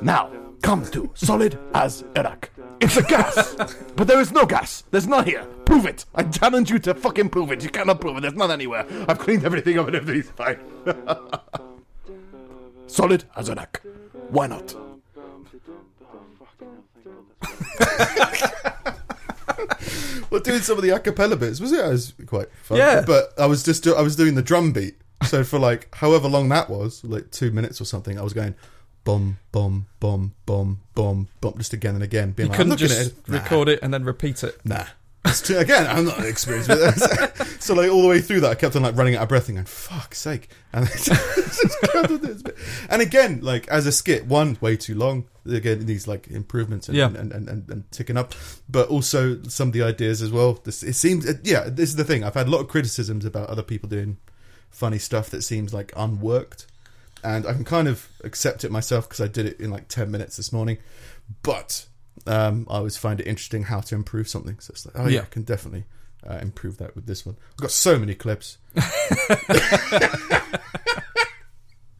now 0.00 0.30
come 0.62 0.84
to 0.90 1.10
solid 1.14 1.58
as 1.74 2.04
Iraq. 2.16 2.50
It's 2.80 2.96
a 2.96 3.02
gas, 3.02 3.54
but 3.96 4.06
there 4.06 4.20
is 4.20 4.32
no 4.32 4.46
gas. 4.46 4.84
There's 4.90 5.06
none 5.06 5.24
here. 5.26 5.44
Prove 5.66 5.84
it. 5.86 6.06
I 6.14 6.22
challenge 6.22 6.70
you 6.70 6.78
to 6.80 6.94
fucking 6.94 7.28
prove 7.28 7.52
it. 7.52 7.62
You 7.62 7.68
cannot 7.70 8.00
prove 8.00 8.16
it. 8.16 8.20
There's 8.22 8.34
none 8.34 8.50
anywhere. 8.50 8.86
I've 9.08 9.18
cleaned 9.18 9.44
everything 9.44 9.78
up 9.78 9.86
and 9.88 9.96
everything's 9.96 10.30
fine. 10.30 10.58
solid 12.86 13.24
as 13.36 13.48
Iraq. 13.50 13.82
Why 14.30 14.46
not? 14.46 14.74
Well, 20.30 20.40
doing 20.40 20.60
some 20.60 20.76
of 20.76 20.82
the 20.84 20.90
acapella 20.90 21.38
bits 21.38 21.60
was 21.60 21.72
it? 21.72 21.84
I 21.84 21.88
was 21.88 22.14
quite 22.26 22.46
fun. 22.62 22.78
Yeah. 22.78 23.02
But 23.04 23.32
I 23.36 23.46
was 23.46 23.64
just 23.64 23.82
do- 23.82 23.96
I 23.96 24.02
was 24.02 24.14
doing 24.14 24.36
the 24.36 24.42
drum 24.42 24.72
beat. 24.72 24.94
So 25.24 25.42
for 25.42 25.58
like 25.58 25.92
however 25.96 26.28
long 26.28 26.48
that 26.50 26.70
was, 26.70 27.02
like 27.04 27.32
two 27.32 27.50
minutes 27.50 27.80
or 27.80 27.84
something, 27.84 28.16
I 28.16 28.22
was 28.22 28.32
going 28.32 28.54
bum 29.04 29.38
boom, 29.52 29.86
boom, 29.98 30.34
boom, 30.46 30.80
boom, 30.94 31.28
boom, 31.40 31.54
just 31.58 31.72
again 31.72 31.94
and 31.94 32.04
again. 32.04 32.32
Being 32.32 32.46
You 32.46 32.50
like, 32.50 32.56
couldn't 32.58 32.76
just 32.76 33.08
it. 33.08 33.28
Nah, 33.28 33.38
record 33.38 33.68
it 33.68 33.80
and 33.82 33.92
then 33.92 34.04
repeat 34.04 34.42
it. 34.44 34.58
Nah, 34.64 34.84
true. 35.42 35.58
Again, 35.58 35.86
I'm 35.86 36.04
not 36.04 36.24
experienced 36.24 36.68
with 36.68 36.80
it. 37.40 37.46
so 37.62 37.74
like 37.74 37.90
all 37.90 38.02
the 38.02 38.08
way 38.08 38.20
through 38.20 38.40
that, 38.40 38.50
I 38.50 38.54
kept 38.54 38.76
on 38.76 38.82
like 38.82 38.96
running 38.96 39.16
out 39.16 39.22
of 39.24 39.28
breath 39.28 39.48
and 39.48 39.56
going, 39.56 39.66
"Fuck's 39.66 40.18
sake!" 40.18 40.48
And, 40.72 40.84
I 40.88 40.88
just 40.90 42.22
this 42.22 42.42
bit. 42.42 42.56
and 42.88 43.02
again, 43.02 43.40
like 43.40 43.68
as 43.68 43.86
a 43.86 43.92
skit, 43.92 44.26
one 44.26 44.56
way 44.60 44.76
too 44.76 44.94
long. 44.94 45.26
Again, 45.46 45.86
these 45.86 46.06
like 46.06 46.28
improvements 46.28 46.88
and 46.88 46.96
Yeah. 46.98 47.06
and, 47.06 47.32
and, 47.32 47.48
and, 47.48 47.70
and 47.70 47.90
ticking 47.90 48.16
up, 48.18 48.34
but 48.68 48.88
also 48.88 49.42
some 49.44 49.68
of 49.68 49.72
the 49.72 49.82
ideas 49.82 50.20
as 50.20 50.30
well. 50.30 50.60
This 50.62 50.82
it 50.82 50.92
seems, 50.92 51.26
yeah, 51.42 51.64
this 51.68 51.88
is 51.90 51.96
the 51.96 52.04
thing. 52.04 52.22
I've 52.22 52.34
had 52.34 52.46
a 52.46 52.50
lot 52.50 52.60
of 52.60 52.68
criticisms 52.68 53.24
about 53.24 53.48
other 53.48 53.62
people 53.62 53.88
doing 53.88 54.18
funny 54.68 54.98
stuff 54.98 55.30
that 55.30 55.42
seems 55.42 55.72
like 55.74 55.92
unworked, 55.96 56.66
and 57.24 57.46
I 57.46 57.52
can 57.52 57.64
kind 57.64 57.88
of 57.88 58.08
accept 58.24 58.64
it 58.64 58.70
myself 58.70 59.08
because 59.08 59.20
I 59.20 59.28
did 59.28 59.46
it 59.46 59.60
in 59.60 59.70
like 59.70 59.88
ten 59.88 60.10
minutes 60.10 60.36
this 60.36 60.52
morning, 60.52 60.78
but 61.42 61.86
um, 62.26 62.66
I 62.70 62.74
always 62.78 62.96
find 62.96 63.20
it 63.20 63.26
interesting 63.26 63.64
how 63.64 63.80
to 63.80 63.94
improve 63.94 64.28
something. 64.28 64.58
So 64.60 64.72
it's 64.72 64.86
like, 64.86 64.94
oh 64.98 65.06
yeah, 65.08 65.16
Yeah. 65.16 65.22
I 65.22 65.26
can 65.26 65.42
definitely 65.42 65.84
uh, 66.28 66.38
improve 66.42 66.78
that 66.78 66.94
with 66.94 67.06
this 67.06 67.24
one. 67.24 67.36
I've 67.52 67.56
got 67.62 67.70
so 67.70 67.98
many 67.98 68.14
clips. 68.14 68.58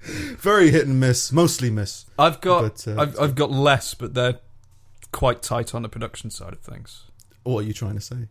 Very 0.03 0.71
hit 0.71 0.87
and 0.87 0.99
miss, 0.99 1.31
mostly 1.33 1.71
miss. 1.71 2.07
I've 2.19 2.41
got 2.41 2.63
But, 2.63 2.89
uh, 2.89 3.01
I've, 3.01 3.21
I've 3.21 3.35
got 3.35 3.51
less, 3.51 3.95
but 3.95 4.15
they're 4.15 4.39
quite 5.13 5.43
tight 5.43 5.75
on 5.75 5.83
the 5.83 5.89
production 5.89 6.31
side 6.31 6.53
of 6.55 6.61
things. 6.61 7.05
What 7.43 7.61
are 7.61 7.67
you 7.67 7.73
trying 7.75 7.95
to 7.97 8.01
say? 8.01 8.29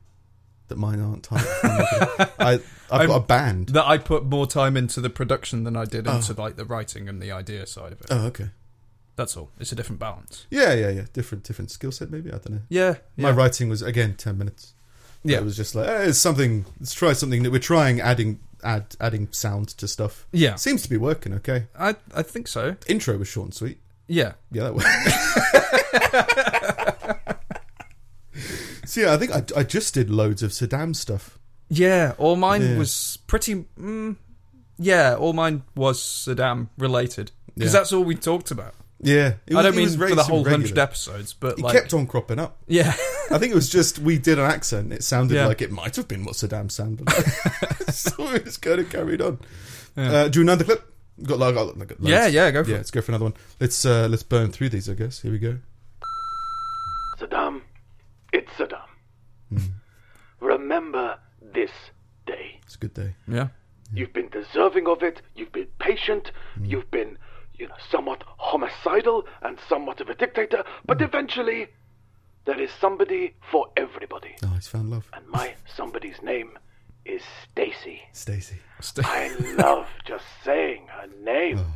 That 0.69 0.77
mine 0.77 0.99
aren't 1.01 1.23
tight. 1.23 1.43
I, 2.39 2.53
I've 2.53 2.63
I'm- 2.91 3.07
got 3.07 3.15
a 3.15 3.19
band. 3.25 3.69
That 3.69 3.85
I 3.87 3.97
put 3.97 4.23
more 4.25 4.47
time 4.47 4.77
into 4.77 5.01
the 5.01 5.09
production 5.09 5.63
than 5.65 5.75
I 5.75 5.85
did 5.85 6.07
into 6.07 6.33
like 6.33 6.55
the 6.55 6.65
writing 6.65 7.09
and 7.09 7.21
the 7.21 7.31
idea 7.31 7.65
side 7.67 7.91
of 7.91 8.01
it. 8.01 8.07
Oh, 8.09 8.25
okay. 8.27 8.49
That's 9.15 9.35
all. 9.35 9.49
It's 9.59 9.71
a 9.71 9.75
different 9.75 9.99
balance. 9.99 10.45
Yeah, 10.49 10.73
yeah, 10.73 10.89
yeah. 10.89 11.05
Different, 11.11 11.43
different 11.43 11.71
skill 11.71 11.91
set. 11.91 12.09
Maybe 12.09 12.29
I 12.29 12.37
don't 12.37 12.51
know. 12.51 12.61
Yeah, 12.69 12.95
My 13.17 13.29
yeah. 13.29 13.35
writing 13.35 13.67
was 13.67 13.81
again 13.81 14.13
ten 14.15 14.37
minutes. 14.37 14.73
Yeah. 15.23 15.39
it 15.39 15.43
was 15.43 15.57
just 15.57 15.75
like 15.75 15.89
eh, 15.89 16.03
it's 16.03 16.17
something. 16.19 16.65
Let's 16.79 16.93
try 16.93 17.11
something 17.11 17.43
that 17.43 17.51
we're 17.51 17.59
trying 17.59 17.99
adding 17.99 18.39
add 18.63 18.95
adding 19.01 19.27
sound 19.31 19.67
to 19.69 19.87
stuff. 19.89 20.25
Yeah, 20.31 20.55
Seems 20.55 20.81
to 20.83 20.89
be 20.89 20.95
working. 20.95 21.33
Okay. 21.33 21.65
I 21.77 21.95
I 22.15 22.21
think 22.23 22.47
so. 22.47 22.77
Intro 22.87 23.17
was 23.17 23.27
short 23.27 23.47
and 23.47 23.53
sweet. 23.53 23.79
Yeah, 24.07 24.33
Yeah, 24.51 24.63
that 24.71 24.75
worked. 24.75 24.87
so 28.89 29.01
yeah, 29.01 29.13
I 29.13 29.17
think 29.17 29.31
I, 29.31 29.43
I 29.59 29.63
just 29.63 29.93
did 29.93 30.09
loads 30.09 30.43
of 30.43 30.51
Saddam 30.51 30.95
stuff. 30.95 31.37
yeah. 31.69 32.13
All 32.17 32.35
mine 32.35 32.61
Yeah. 32.61 32.77
was 32.77 33.17
pretty. 33.27 33.65
Mm, 33.79 34.15
yeah, 34.77 35.15
all 35.15 35.33
mine 35.33 35.63
was 35.75 35.99
Saddam 35.99 36.69
related 36.77 37.31
because 37.55 37.73
Yeah. 37.73 37.79
that's 37.79 37.93
all 37.93 38.03
we 38.03 38.15
talked 38.15 38.51
about. 38.51 38.73
Yeah, 39.01 39.35
it 39.47 39.55
I 39.55 39.61
don't 39.61 39.77
mean 39.77 39.87
for 39.97 40.13
the 40.13 40.23
whole 40.23 40.43
hundred 40.43 40.77
episodes, 40.77 41.33
but 41.33 41.57
It 41.57 41.61
like 41.63 41.73
kept 41.73 41.93
on 41.93 42.05
cropping 42.05 42.37
up. 42.39 42.57
yeah, 42.67 42.93
I 43.31 43.37
think 43.37 43.51
it 43.51 43.55
was 43.55 43.69
just 43.69 43.99
we 43.99 44.17
did 44.17 44.39
an 44.39 44.45
accent. 44.45 44.91
It 44.91 45.03
sounded 45.05 45.35
Yeah. 45.35 45.45
like 45.47 45.61
it 45.61 45.71
might 45.71 45.95
have 45.95 46.07
been 46.09 46.25
what 46.25 46.35
Saddam 46.35 46.69
sounded 46.69 47.07
like. 47.07 47.25
so 47.93 48.27
it's 48.33 48.57
kind 48.57 48.79
of 48.81 48.89
carried 48.89 49.21
on. 49.21 49.39
Yeah. 49.95 50.11
Uh, 50.11 50.27
do 50.27 50.41
another 50.41 50.65
clip. 50.65 50.83
Got, 51.23 51.37
like, 51.39 51.53
got, 51.55 51.77
got 51.77 51.89
loads. 52.01 52.01
yeah, 52.01 52.27
yeah. 52.27 52.51
Go 52.51 52.63
for 52.63 52.69
yeah. 52.71 52.75
it. 52.75 52.79
Let's 52.79 52.91
go 52.91 53.01
for 53.01 53.11
another 53.11 53.25
one. 53.25 53.33
Let's 53.59 53.85
uh, 53.85 54.07
let's 54.09 54.23
burn 54.23 54.51
through 54.51 54.69
these. 54.69 54.89
I 54.89 54.93
guess. 54.93 55.21
Here 55.21 55.31
we 55.31 55.39
go. 55.39 55.57
Saddam, 57.19 57.61
it's 58.33 58.51
Saddam. 58.51 58.87
Hmm. 59.49 59.57
Remember 60.39 61.19
this 61.41 61.71
day. 62.25 62.59
It's 62.63 62.75
a 62.75 62.79
good 62.79 62.93
day. 62.93 63.15
Yeah, 63.27 63.49
You've 63.93 64.13
been 64.13 64.29
deserving 64.29 64.87
of 64.87 65.01
it. 65.01 65.21
You've 65.35 65.51
been 65.51 65.67
patient. 65.79 66.31
Hmm. 66.55 66.65
You've 66.65 66.91
been, 66.91 67.17
you 67.53 67.67
know, 67.67 67.75
somewhat 67.89 68.23
homicidal 68.37 69.25
and 69.41 69.57
somewhat 69.67 69.99
of 69.99 70.09
a 70.09 70.15
dictator. 70.15 70.63
But 70.85 70.97
hmm. 70.97 71.05
eventually, 71.05 71.67
there 72.45 72.59
is 72.59 72.69
somebody 72.79 73.35
for 73.51 73.67
everybody. 73.75 74.35
Oh, 74.43 74.47
he's 74.49 74.67
found 74.67 74.91
love. 74.91 75.09
And 75.13 75.27
my 75.27 75.55
somebody's 75.75 76.21
name 76.21 76.57
is 77.05 77.21
Stacy. 77.51 78.01
Stacy. 78.13 78.57
Stay- 78.79 79.03
I 79.05 79.35
love 79.57 79.87
just 80.05 80.25
saying 80.43 80.87
her 80.87 81.07
name. 81.23 81.59
Oh. 81.59 81.73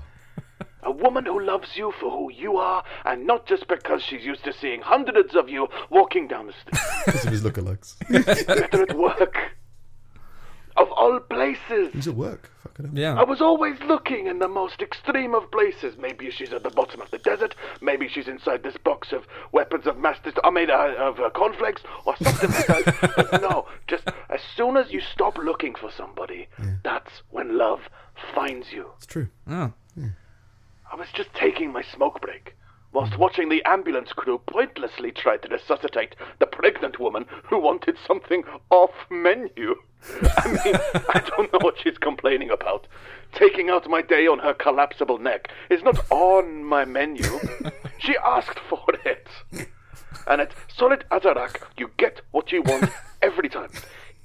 A 0.85 0.91
woman 0.91 1.25
who 1.25 1.39
loves 1.39 1.69
you 1.75 1.91
for 1.99 2.09
who 2.11 2.31
you 2.31 2.57
are, 2.57 2.83
and 3.05 3.25
not 3.25 3.45
just 3.45 3.67
because 3.67 4.01
she's 4.03 4.23
used 4.23 4.43
to 4.43 4.53
seeing 4.53 4.81
hundreds 4.81 5.35
of 5.35 5.49
you 5.49 5.67
walking 5.89 6.27
down 6.27 6.47
the 6.47 6.53
street. 6.53 6.79
Because 7.05 7.25
of 7.25 7.31
his 7.31 7.43
lookalikes. 7.43 8.45
Better 8.47 8.83
at 8.83 8.97
work. 8.97 9.37
Of 10.75 10.91
all 10.91 11.19
places. 11.19 11.93
He's 11.93 12.07
at 12.07 12.15
work. 12.15 12.49
Fuck 12.63 12.79
it 12.79 12.85
up. 12.87 12.91
yeah. 12.95 13.13
I 13.19 13.23
was 13.23 13.41
always 13.41 13.79
looking 13.81 14.25
in 14.25 14.39
the 14.39 14.47
most 14.47 14.81
extreme 14.81 15.35
of 15.35 15.51
places. 15.51 15.95
Maybe 15.99 16.31
she's 16.31 16.51
at 16.51 16.63
the 16.63 16.71
bottom 16.71 16.99
of 16.99 17.11
the 17.11 17.19
desert. 17.19 17.53
Maybe 17.79 18.07
she's 18.07 18.27
inside 18.27 18.63
this 18.63 18.75
box 18.83 19.11
of 19.11 19.27
weapons 19.51 19.85
of 19.85 19.97
mass 19.97 20.15
destruction. 20.23 20.41
I 20.45 20.49
made 20.49 20.71
uh, 20.71 20.95
of 20.97 21.19
uh, 21.19 21.29
cornflakes 21.29 21.83
or 22.05 22.15
something 22.17 22.49
like 22.49 22.65
that. 22.85 23.27
But 23.31 23.41
no, 23.43 23.67
just 23.87 24.05
as 24.31 24.39
soon 24.57 24.75
as 24.77 24.91
you 24.91 24.99
stop 24.99 25.37
looking 25.37 25.75
for 25.75 25.91
somebody, 25.91 26.47
that's 26.83 27.21
when 27.29 27.55
love 27.55 27.81
finds 28.33 28.71
you. 28.71 28.89
It's 28.97 29.05
true. 29.05 29.27
Oh. 29.47 29.73
I 30.93 30.95
was 30.95 31.09
just 31.11 31.33
taking 31.33 31.71
my 31.71 31.81
smoke 31.81 32.21
break 32.21 32.55
whilst 32.91 33.17
watching 33.17 33.49
the 33.49 33.63
ambulance 33.63 34.13
crew 34.13 34.39
pointlessly 34.45 35.11
try 35.11 35.37
to 35.37 35.47
resuscitate 35.47 36.15
the 36.37 36.45
pregnant 36.45 36.99
woman 36.99 37.25
who 37.45 37.57
wanted 37.57 37.97
something 38.05 38.43
off 38.69 38.91
menu. 39.09 39.73
I 40.37 40.47
mean, 40.47 40.75
I 41.09 41.23
don't 41.35 41.51
know 41.51 41.57
what 41.61 41.79
she's 41.81 41.97
complaining 41.97 42.51
about. 42.51 42.85
Taking 43.33 43.71
out 43.71 43.89
my 43.89 44.03
day 44.03 44.27
on 44.27 44.37
her 44.37 44.53
collapsible 44.53 45.17
neck 45.17 45.49
is 45.71 45.81
not 45.81 45.97
on 46.11 46.63
my 46.63 46.85
menu. 46.85 47.39
She 47.97 48.15
asked 48.23 48.59
for 48.69 48.85
it. 49.03 49.27
And 50.27 50.41
at 50.41 50.53
Solid 50.77 51.05
as 51.09 51.25
Iraq, 51.25 51.71
you 51.75 51.89
get 51.97 52.21
what 52.29 52.51
you 52.51 52.61
want 52.61 52.91
every 53.23 53.49
time. 53.49 53.71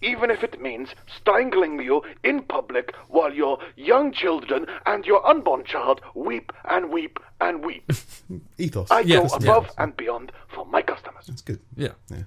Even 0.00 0.30
if 0.30 0.44
it 0.44 0.60
means 0.60 0.90
strangling 1.16 1.80
you 1.80 2.02
in 2.22 2.42
public 2.42 2.94
while 3.08 3.32
your 3.34 3.58
young 3.76 4.12
children 4.12 4.66
and 4.86 5.04
your 5.04 5.26
unborn 5.26 5.64
child 5.64 6.00
weep 6.14 6.52
and 6.70 6.90
weep 6.90 7.18
and 7.40 7.64
weep. 7.64 7.90
Ethos. 8.58 8.90
I 8.90 9.00
Yeah, 9.00 9.26
go 9.26 9.34
above 9.36 9.64
yeah. 9.66 9.82
and 9.84 9.96
beyond 9.96 10.32
for 10.48 10.64
my 10.66 10.82
customers. 10.82 11.26
That's 11.26 11.42
good. 11.42 11.60
Yeah. 11.76 11.92
Yeah. 12.10 12.22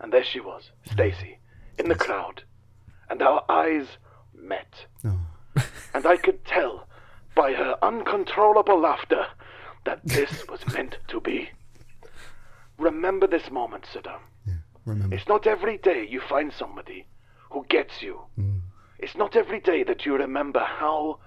And 0.00 0.12
there 0.12 0.24
she 0.24 0.40
was, 0.40 0.70
Stacy, 0.90 1.38
in 1.78 1.88
the 1.88 1.94
crowd. 1.94 2.42
And 3.08 3.22
our 3.22 3.44
eyes 3.48 3.86
met. 4.34 4.86
Oh. 5.04 5.18
And 5.94 6.06
I 6.06 6.16
could 6.16 6.44
tell 6.44 6.86
by 7.34 7.52
her 7.52 7.76
uncontrollable 7.82 8.78
laughter 8.80 9.26
that 9.84 10.00
this 10.04 10.46
was 10.48 10.60
meant 10.72 10.98
to 11.08 11.20
be. 11.20 11.50
Remember 12.78 13.26
this 13.26 13.50
moment, 13.50 13.86
Saddam. 13.92 14.20
Remember. 14.90 15.14
It's 15.14 15.28
not 15.28 15.46
every 15.46 15.78
day 15.78 16.06
you 16.08 16.20
find 16.20 16.52
somebody 16.52 17.06
who 17.50 17.64
gets 17.68 18.02
you. 18.02 18.20
Mm. 18.38 18.60
It's 18.98 19.16
not 19.16 19.36
every 19.36 19.60
day 19.60 19.82
that 19.84 20.04
you 20.04 20.14
remember 20.14 20.60
how 20.60 21.18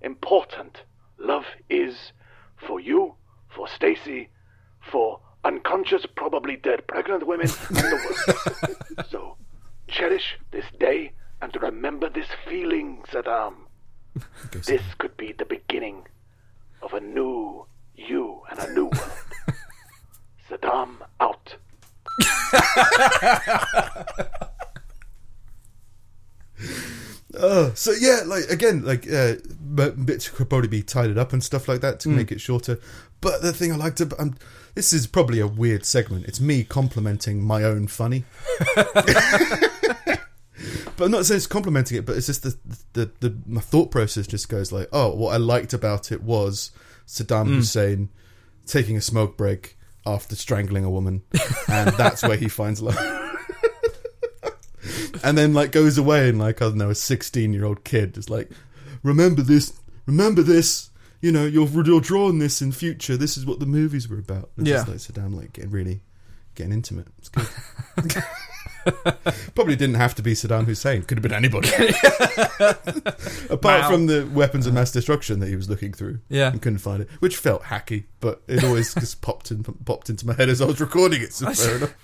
important 0.00 0.82
love 1.18 1.44
is 1.70 2.12
for 2.56 2.80
you, 2.80 3.14
for 3.48 3.68
Stacy, 3.68 4.28
for 4.90 5.20
unconscious, 5.44 6.06
probably 6.14 6.56
dead 6.56 6.86
pregnant 6.86 7.26
women 7.26 7.48
and 7.68 7.76
the 7.76 8.76
world. 8.96 9.06
so 9.10 9.36
cherish 9.88 10.38
this 10.50 10.66
day 10.78 11.12
and 11.40 11.56
remember 11.60 12.08
this 12.08 12.28
feeling, 12.48 13.02
Saddam. 13.10 13.54
This 14.66 14.82
could 14.98 15.16
be 15.16 15.32
the 15.32 15.44
beginning 15.44 16.06
of 16.82 16.92
a 16.92 17.00
new 17.00 17.66
you 17.94 18.42
and 18.50 18.58
a 18.58 18.72
new 18.72 18.84
world. 18.84 19.12
Saddam 20.50 20.96
out. 21.20 21.56
Uh, 27.34 27.72
so 27.74 27.92
yeah, 27.92 28.22
like 28.26 28.44
again, 28.50 28.84
like 28.84 29.10
uh, 29.10 29.34
bits 30.04 30.28
could 30.28 30.48
probably 30.48 30.68
be 30.68 30.82
tidied 30.82 31.18
up 31.18 31.32
and 31.32 31.42
stuff 31.42 31.68
like 31.68 31.80
that 31.80 32.00
to 32.00 32.08
make 32.08 32.30
it 32.32 32.40
shorter. 32.40 32.78
But 33.20 33.42
the 33.42 33.52
thing 33.52 33.72
I 33.72 33.76
liked 33.76 34.00
about 34.00 34.20
um, 34.20 34.36
this 34.74 34.92
is 34.92 35.06
probably 35.06 35.40
a 35.40 35.46
weird 35.46 35.84
segment. 35.84 36.26
It's 36.26 36.40
me 36.40 36.64
complimenting 36.64 37.42
my 37.42 37.62
own 37.62 37.86
funny. 37.86 38.24
but 38.74 38.90
I'm 40.98 41.10
not 41.10 41.26
saying 41.26 41.36
it's 41.36 41.46
complimenting 41.46 41.98
it, 41.98 42.06
but 42.06 42.16
it's 42.16 42.26
just 42.26 42.42
the, 42.42 42.56
the 42.92 43.10
the 43.20 43.36
my 43.46 43.60
thought 43.60 43.90
process 43.90 44.26
just 44.26 44.48
goes 44.48 44.72
like, 44.72 44.88
oh, 44.92 45.14
what 45.14 45.34
I 45.34 45.36
liked 45.36 45.72
about 45.72 46.12
it 46.12 46.22
was 46.22 46.70
Saddam 47.06 47.48
Hussein 47.48 48.08
taking 48.66 48.96
a 48.96 49.00
smoke 49.00 49.36
break 49.36 49.76
after 50.06 50.36
strangling 50.36 50.84
a 50.84 50.90
woman, 50.90 51.22
and 51.68 51.90
that's 51.96 52.22
where 52.22 52.36
he 52.36 52.48
finds 52.48 52.82
love. 52.82 52.98
and 55.24 55.38
then 55.38 55.54
like 55.54 55.72
goes 55.72 55.98
away 55.98 56.28
and 56.28 56.38
like 56.38 56.60
I 56.60 56.66
don't 56.66 56.76
know 56.78 56.90
a 56.90 56.94
sixteen 56.94 57.52
year 57.52 57.64
old 57.64 57.84
kid 57.84 58.16
is 58.18 58.28
like, 58.28 58.50
remember 59.02 59.42
this, 59.42 59.72
remember 60.06 60.42
this. 60.42 60.90
You 61.20 61.30
know, 61.30 61.46
you're 61.46 61.68
you're 61.84 62.00
drawing 62.00 62.40
this 62.40 62.60
in 62.60 62.72
future. 62.72 63.16
This 63.16 63.36
is 63.36 63.46
what 63.46 63.60
the 63.60 63.66
movies 63.66 64.08
were 64.08 64.18
about. 64.18 64.50
It's 64.58 64.68
just 64.68 64.86
Yeah. 64.88 64.92
like 64.92 65.00
Saddam 65.00 65.36
like 65.36 65.52
getting 65.52 65.70
really 65.70 66.02
getting 66.56 66.72
intimate. 66.72 67.06
It's 67.18 67.28
good. 67.28 67.46
Probably 69.54 69.76
didn't 69.76 69.94
have 69.96 70.14
to 70.16 70.22
be 70.22 70.32
Saddam 70.34 70.64
Hussein. 70.66 71.02
Could 71.02 71.18
have 71.18 71.22
been 71.22 71.32
anybody. 71.32 71.68
Apart 73.50 73.86
from 73.90 74.06
the 74.06 74.28
weapons 74.32 74.66
of 74.66 74.74
mass 74.74 74.90
destruction 74.92 75.40
that 75.40 75.48
he 75.48 75.56
was 75.56 75.68
looking 75.68 75.92
through. 75.92 76.20
Yeah. 76.28 76.50
And 76.50 76.60
couldn't 76.60 76.78
find 76.78 77.02
it, 77.02 77.08
which 77.20 77.36
felt 77.36 77.64
hacky, 77.64 78.04
but 78.20 78.42
it 78.48 78.64
always 78.64 78.94
just 78.94 79.20
popped 79.22 79.50
in, 79.50 79.62
popped 79.64 80.10
into 80.10 80.26
my 80.26 80.34
head 80.34 80.48
as 80.48 80.60
I 80.60 80.66
was 80.66 80.80
recording 80.80 81.22
it. 81.22 81.32
So 81.32 81.46
I 81.48 81.54
fair 81.54 81.76
enough. 81.76 81.94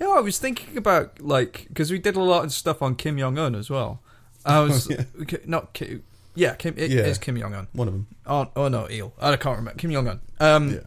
Yeah, 0.00 0.08
I 0.08 0.20
was 0.20 0.38
thinking 0.38 0.76
about 0.76 1.20
like 1.20 1.66
because 1.68 1.90
we 1.90 1.98
did 1.98 2.16
a 2.16 2.22
lot 2.22 2.44
of 2.44 2.52
stuff 2.52 2.82
on 2.82 2.94
Kim 2.94 3.18
Jong 3.18 3.38
Un 3.38 3.54
as 3.54 3.70
well. 3.70 4.00
I 4.44 4.60
was 4.60 4.90
Oh, 4.90 4.96
yeah. 5.28 5.38
not 5.46 5.72
Kim, 5.72 6.02
yeah, 6.34 6.54
Kim. 6.54 6.74
It 6.76 6.90
Yeah. 6.90 7.02
is 7.02 7.18
Kim 7.18 7.38
Jong 7.38 7.54
Un. 7.54 7.68
One 7.72 7.88
of 7.88 7.94
them. 7.94 8.06
Oh, 8.26 8.48
oh 8.56 8.68
no, 8.68 8.88
Il. 8.90 9.12
I 9.20 9.36
can't 9.36 9.58
remember 9.58 9.78
Kim 9.78 9.90
Jong 9.92 10.08
Un. 10.08 10.20
Um, 10.40 10.72
Yeah. 10.74 10.80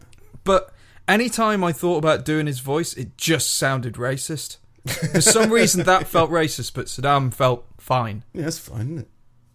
but 0.44 0.74
anytime 1.08 1.64
I 1.64 1.72
thought 1.72 1.98
about 1.98 2.26
doing 2.26 2.48
his 2.48 2.60
voice, 2.60 2.94
it 2.94 3.18
just 3.18 3.56
sounded 3.56 3.96
racist. 3.96 4.58
For 4.88 5.22
some 5.22 5.52
reason, 5.52 5.84
that 5.84 6.08
felt 6.08 6.32
racist, 6.32 6.74
but 6.74 6.88
Saddam 6.88 7.34
felt 7.34 7.66
fine. 7.78 8.24
Yeah, 8.34 8.44
that's 8.46 8.58
fine, 8.60 8.82
isn't 8.82 8.98
it? 9.00 9.08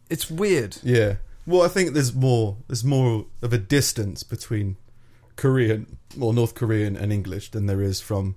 It's 0.09 0.31
weird. 0.31 0.77
Yeah. 0.83 1.17
Well, 1.47 1.63
I 1.63 1.69
think 1.69 1.95
there's 1.95 2.15
more. 2.15 2.57
There's 2.69 2.85
more 2.85 3.27
of 3.43 3.53
a 3.53 3.59
distance 3.59 4.23
between 4.23 4.77
Korean 5.37 5.99
or 6.21 6.33
North 6.33 6.55
Korean 6.55 6.97
and 6.97 7.13
English 7.13 7.51
than 7.51 7.67
there 7.67 7.83
is 7.83 8.01
from 8.01 8.37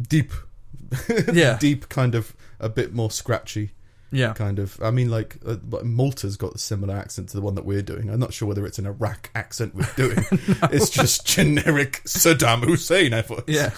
deep, 0.00 0.32
Yeah. 1.32 1.58
deep 1.58 1.88
kind 1.88 2.14
of 2.14 2.34
a 2.60 2.68
bit 2.68 2.92
more 2.94 3.10
scratchy 3.10 3.70
Yeah, 4.10 4.32
kind 4.32 4.58
of. 4.58 4.78
I 4.82 4.90
mean, 4.90 5.10
like 5.10 5.36
uh, 5.46 5.56
Malta's 5.82 6.36
got 6.36 6.54
a 6.54 6.58
similar 6.58 6.94
accent 6.96 7.28
to 7.30 7.36
the 7.36 7.42
one 7.42 7.54
that 7.54 7.64
we're 7.64 7.82
doing. 7.82 8.08
I'm 8.10 8.18
not 8.20 8.32
sure 8.32 8.48
whether 8.48 8.66
it's 8.66 8.78
an 8.78 8.86
Iraq 8.86 9.30
accent 9.34 9.74
we're 9.74 9.88
doing. 9.96 10.24
It's 10.72 10.90
just 10.90 11.26
generic 11.26 12.02
Saddam 12.04 12.64
Hussein 12.64 13.12
effort. 13.12 13.44
yeah, 13.46 13.70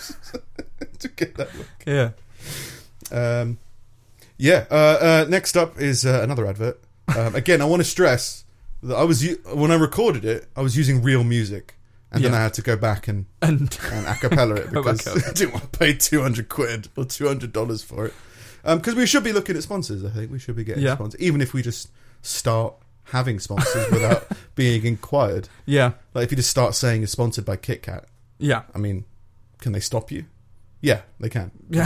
to 1.01 1.09
get 1.09 1.35
that 1.37 1.55
look. 1.57 1.67
yeah. 1.87 2.11
Um, 3.13 3.59
yeah. 4.39 4.67
Uh, 4.71 4.75
uh, 4.75 5.27
next 5.29 5.57
up 5.57 5.81
is 5.81 6.05
uh, 6.05 6.21
another 6.23 6.47
advert. 6.47 6.81
Um, 7.17 7.35
again, 7.35 7.61
I 7.63 7.65
want 7.67 7.81
to 7.81 7.85
stress 7.89 8.45
that 8.83 8.95
I 8.97 9.05
was 9.05 9.25
u- 9.25 9.41
when 9.55 9.71
I 9.71 9.77
recorded 9.77 10.25
it, 10.25 10.49
I 10.57 10.61
was 10.63 10.77
using 10.77 11.03
real 11.03 11.25
music, 11.25 11.77
and 12.13 12.23
then 12.25 12.33
Yeah. 12.33 12.39
I 12.39 12.43
had 12.43 12.55
to 12.55 12.63
go 12.63 12.77
back 12.77 13.09
and 13.09 13.27
And 13.43 13.61
and 13.61 14.07
acapella 14.07 14.59
it 14.59 14.71
Go 14.73 14.83
back 14.83 14.99
because 14.99 15.25
I 15.29 15.33
didn't 15.33 15.53
want 15.55 15.73
to 15.73 15.79
pay 15.79 15.95
two 15.95 16.21
hundred 16.23 16.49
quid 16.49 16.89
or 16.97 17.05
two 17.05 17.27
hundred 17.29 17.53
dollars 17.53 17.83
for 17.83 18.07
it. 18.07 18.15
Because 18.65 18.97
we 18.97 19.07
should 19.07 19.23
be 19.23 19.33
looking 19.33 19.57
at 19.57 19.63
sponsors. 19.63 20.05
I 20.05 20.11
think 20.11 20.33
we 20.33 20.41
should 20.41 20.57
be 20.57 20.65
getting 20.65 20.83
Yeah. 20.83 20.95
sponsors, 20.97 21.21
even 21.21 21.41
if 21.41 21.55
we 21.55 21.63
just 21.63 21.89
start 22.23 22.75
having 23.05 23.39
sponsors 23.39 23.89
without 23.93 24.27
being 24.57 24.85
inquired. 24.85 25.49
yeah, 25.65 25.93
Like 26.13 26.25
if 26.25 26.33
you 26.33 26.37
just 26.37 26.51
start 26.51 26.75
saying 26.75 27.05
it's 27.05 27.13
sponsored 27.13 27.45
by 27.45 27.57
KitKat, 27.57 28.07
yeah, 28.39 28.63
I 28.75 28.79
mean, 28.79 29.05
can 29.61 29.71
they 29.71 29.79
stop 29.79 30.11
you? 30.11 30.25
Yeah, 30.87 31.01
they 31.19 31.29
can. 31.29 31.51
Yeah. 31.69 31.85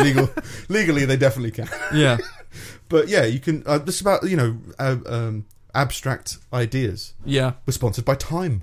Legal, 0.00 0.30
legally, 0.70 1.04
they 1.04 1.18
definitely 1.18 1.50
can. 1.50 1.68
yeah, 1.94 2.16
But 2.88 3.08
yeah, 3.08 3.26
you 3.26 3.40
can. 3.40 3.62
Uh, 3.66 3.76
this 3.76 3.96
is 3.96 4.00
about 4.00 4.22
you 4.22 4.38
know 4.38 4.56
uh, 4.78 4.96
um, 5.04 5.44
abstract 5.74 6.38
ideas. 6.50 7.12
yeah. 7.26 7.52
We're 7.66 7.74
sponsored 7.74 8.06
by 8.06 8.14
Time, 8.14 8.62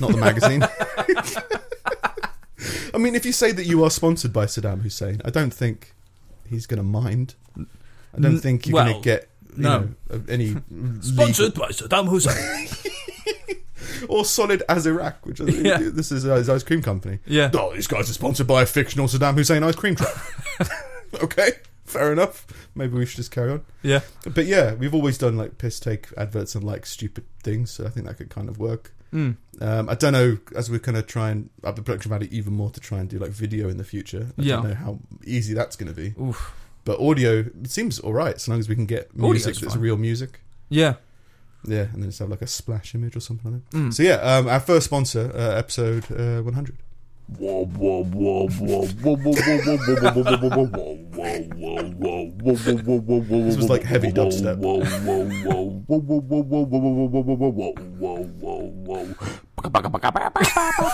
not 0.00 0.12
the 0.12 0.16
magazine. 0.16 0.62
I 2.94 2.98
mean, 2.98 3.14
if 3.14 3.26
you 3.26 3.32
say 3.32 3.52
that 3.52 3.66
you 3.66 3.84
are 3.84 3.90
sponsored 3.90 4.32
by 4.32 4.46
Saddam 4.46 4.80
Hussein, 4.80 5.20
I 5.22 5.30
don't 5.30 5.52
think 5.52 5.94
he's 6.48 6.66
going 6.66 6.78
to 6.78 6.82
mind. 6.82 7.34
I 8.16 8.18
don't 8.18 8.38
think 8.38 8.66
you're 8.66 8.74
well, 8.74 8.86
going 8.86 9.02
to 9.02 9.04
get 9.04 9.28
you 9.54 9.62
no. 9.62 9.80
know, 9.80 9.94
any 10.30 10.56
Sponsored 11.00 11.54
by 11.54 11.68
Saddam 11.68 12.08
Hussein. 12.08 12.68
or 14.08 14.24
solid 14.24 14.62
as 14.68 14.86
Iraq, 14.86 15.24
which 15.26 15.40
is, 15.40 15.56
Yeah. 15.60 15.78
this 15.80 16.10
is 16.12 16.26
uh, 16.26 16.36
his 16.36 16.48
ice 16.48 16.62
cream 16.62 16.82
company. 16.82 17.18
Yeah. 17.26 17.50
Oh, 17.54 17.72
these 17.74 17.86
guys 17.86 18.08
are 18.10 18.12
sponsored 18.14 18.46
by 18.46 18.62
a 18.62 18.66
fictional 18.66 19.06
Saddam 19.06 19.34
Hussein 19.34 19.62
ice 19.62 19.76
cream 19.76 19.94
truck. 19.96 20.16
okay, 21.22 21.52
fair 21.84 22.12
enough. 22.12 22.46
Maybe 22.74 22.96
we 22.96 23.06
should 23.06 23.16
just 23.16 23.30
carry 23.30 23.50
on. 23.52 23.62
yeah, 23.82 24.00
But 24.32 24.46
yeah, 24.46 24.74
we've 24.74 24.94
always 24.94 25.18
done 25.18 25.36
like 25.36 25.58
piss 25.58 25.80
take 25.80 26.06
adverts 26.16 26.54
and 26.54 26.64
like 26.64 26.86
stupid 26.86 27.24
things, 27.42 27.70
so 27.70 27.84
I 27.84 27.88
think 27.88 28.06
that 28.06 28.16
could 28.16 28.30
kind 28.30 28.48
of 28.48 28.58
work. 28.58 28.92
mm. 29.12 29.36
Um, 29.60 29.88
I 29.90 29.94
don't 29.94 30.12
know 30.14 30.38
as 30.56 30.70
we're 30.70 30.78
going 30.78 30.94
to 30.94 31.02
try 31.02 31.30
and 31.30 31.50
up 31.64 31.76
the 31.76 31.82
production 31.82 32.08
value 32.10 32.28
even 32.30 32.54
more 32.54 32.70
to 32.70 32.80
try 32.80 32.98
and 32.98 33.08
do 33.08 33.18
like 33.18 33.30
video 33.30 33.68
in 33.68 33.76
the 33.76 33.84
future. 33.84 34.28
I 34.38 34.42
Yeah. 34.42 34.56
don't 34.56 34.68
know 34.68 34.74
how 34.74 34.98
easy 35.24 35.52
that's 35.52 35.76
going 35.76 35.92
to 35.92 36.00
be. 36.00 36.14
Oof. 36.20 36.54
But 36.84 36.98
audio 37.00 37.40
it 37.40 37.70
seems 37.70 37.98
all 37.98 38.14
right 38.14 38.34
as 38.34 38.48
long 38.48 38.58
as 38.58 38.68
we 38.70 38.74
can 38.74 38.86
get 38.86 39.10
Audio's 39.18 39.44
music 39.46 39.56
that's 39.56 39.74
fine. 39.74 39.82
real 39.82 39.96
music. 39.98 40.40
Yeah. 40.70 40.94
Yeah, 41.64 41.86
and 41.92 42.02
then 42.02 42.10
just 42.10 42.18
have 42.20 42.30
like 42.30 42.42
a 42.42 42.46
splash 42.46 42.94
image 42.94 43.16
or 43.16 43.20
something 43.20 43.52
like 43.52 43.70
that. 43.70 43.76
Mm. 43.76 43.94
So 43.94 44.02
yeah, 44.02 44.14
um, 44.14 44.48
our 44.48 44.60
first 44.60 44.86
sponsor, 44.86 45.30
uh, 45.34 45.58
episode 45.58 46.04
uh, 46.10 46.42
100. 46.42 46.78
This 53.38 53.56
was 53.56 53.70
like 53.70 53.84
heavy 53.84 54.10
dubstep. 54.10 54.58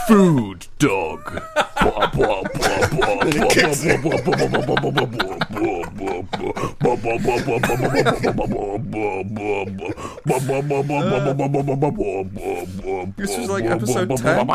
Food 0.09 0.67
dog. 0.79 1.43
This 13.17 13.39
was 13.39 13.49
like 13.49 13.65
episode 13.65 14.17
10. 14.17 14.47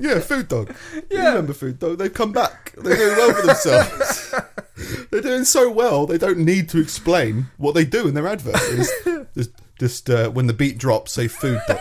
Yeah, 0.00 0.18
Food 0.20 0.48
Dog. 0.48 0.74
You 1.10 1.18
remember 1.18 1.52
Food 1.52 1.78
Dog? 1.78 1.98
They've 1.98 2.12
come 2.12 2.32
back. 2.32 2.72
They're 2.76 2.96
doing 2.96 3.16
well 3.16 3.34
for 3.34 3.46
themselves. 3.46 4.34
They're 5.10 5.20
doing 5.20 5.44
so 5.44 5.70
well, 5.70 6.06
they 6.06 6.16
don't 6.18 6.38
need 6.38 6.68
to 6.70 6.80
explain 6.80 7.46
what 7.58 7.74
they 7.74 7.84
do 7.84 8.08
in 8.08 8.14
their 8.14 8.26
advert. 8.26 8.54
It's 8.56 9.34
Just, 9.34 9.50
just 9.78 10.10
uh, 10.10 10.30
when 10.30 10.46
the 10.46 10.52
beat 10.54 10.78
drops, 10.78 11.12
say 11.12 11.28
Food 11.28 11.60
Dog. 11.68 11.78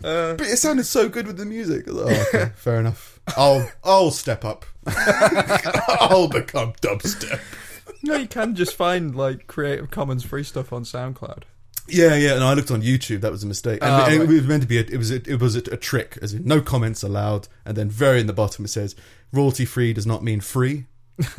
but 0.00 0.40
it 0.42 0.58
sounded 0.58 0.84
so 0.84 1.08
good 1.08 1.26
with 1.26 1.36
the 1.36 1.44
music. 1.44 1.88
I 1.88 1.92
was 1.92 2.02
like, 2.04 2.16
Oh, 2.16 2.38
okay, 2.40 2.52
fair 2.56 2.80
enough. 2.80 3.20
I'll 3.36 3.70
I'll 3.82 4.10
step 4.10 4.44
up. 4.44 4.64
I'll 4.86 6.28
become 6.28 6.74
dubstep. 6.82 7.40
No, 8.02 8.16
you 8.16 8.26
can 8.26 8.54
just 8.54 8.74
find 8.76 9.14
like 9.14 9.46
Creative 9.46 9.90
Commons 9.90 10.24
free 10.24 10.42
stuff 10.44 10.72
on 10.72 10.82
SoundCloud. 10.84 11.44
Yeah, 11.86 12.14
yeah, 12.16 12.34
and 12.34 12.42
I 12.44 12.54
looked 12.54 12.70
on 12.70 12.80
YouTube. 12.82 13.20
That 13.20 13.30
was 13.30 13.42
a 13.44 13.46
mistake. 13.46 13.80
And 13.82 13.90
Ah, 13.90 14.06
it, 14.08 14.18
right. 14.18 14.20
it 14.22 14.26
was 14.28 14.46
meant 14.46 14.62
to 14.62 14.68
be. 14.68 14.78
A, 14.78 14.80
it 14.80 14.96
was. 14.96 15.10
A, 15.10 15.16
it 15.16 15.40
was 15.40 15.54
a, 15.56 15.58
a 15.72 15.76
trick, 15.76 16.18
as 16.22 16.32
in 16.32 16.44
no 16.44 16.60
comments 16.62 17.02
allowed. 17.02 17.48
And 17.66 17.76
then 17.76 17.90
very 17.90 18.20
in 18.20 18.26
the 18.26 18.32
bottom 18.32 18.64
it 18.64 18.68
says 18.68 18.96
royalty 19.32 19.64
free 19.66 19.92
does 19.92 20.06
not 20.06 20.22
mean 20.22 20.40
free. 20.40 20.86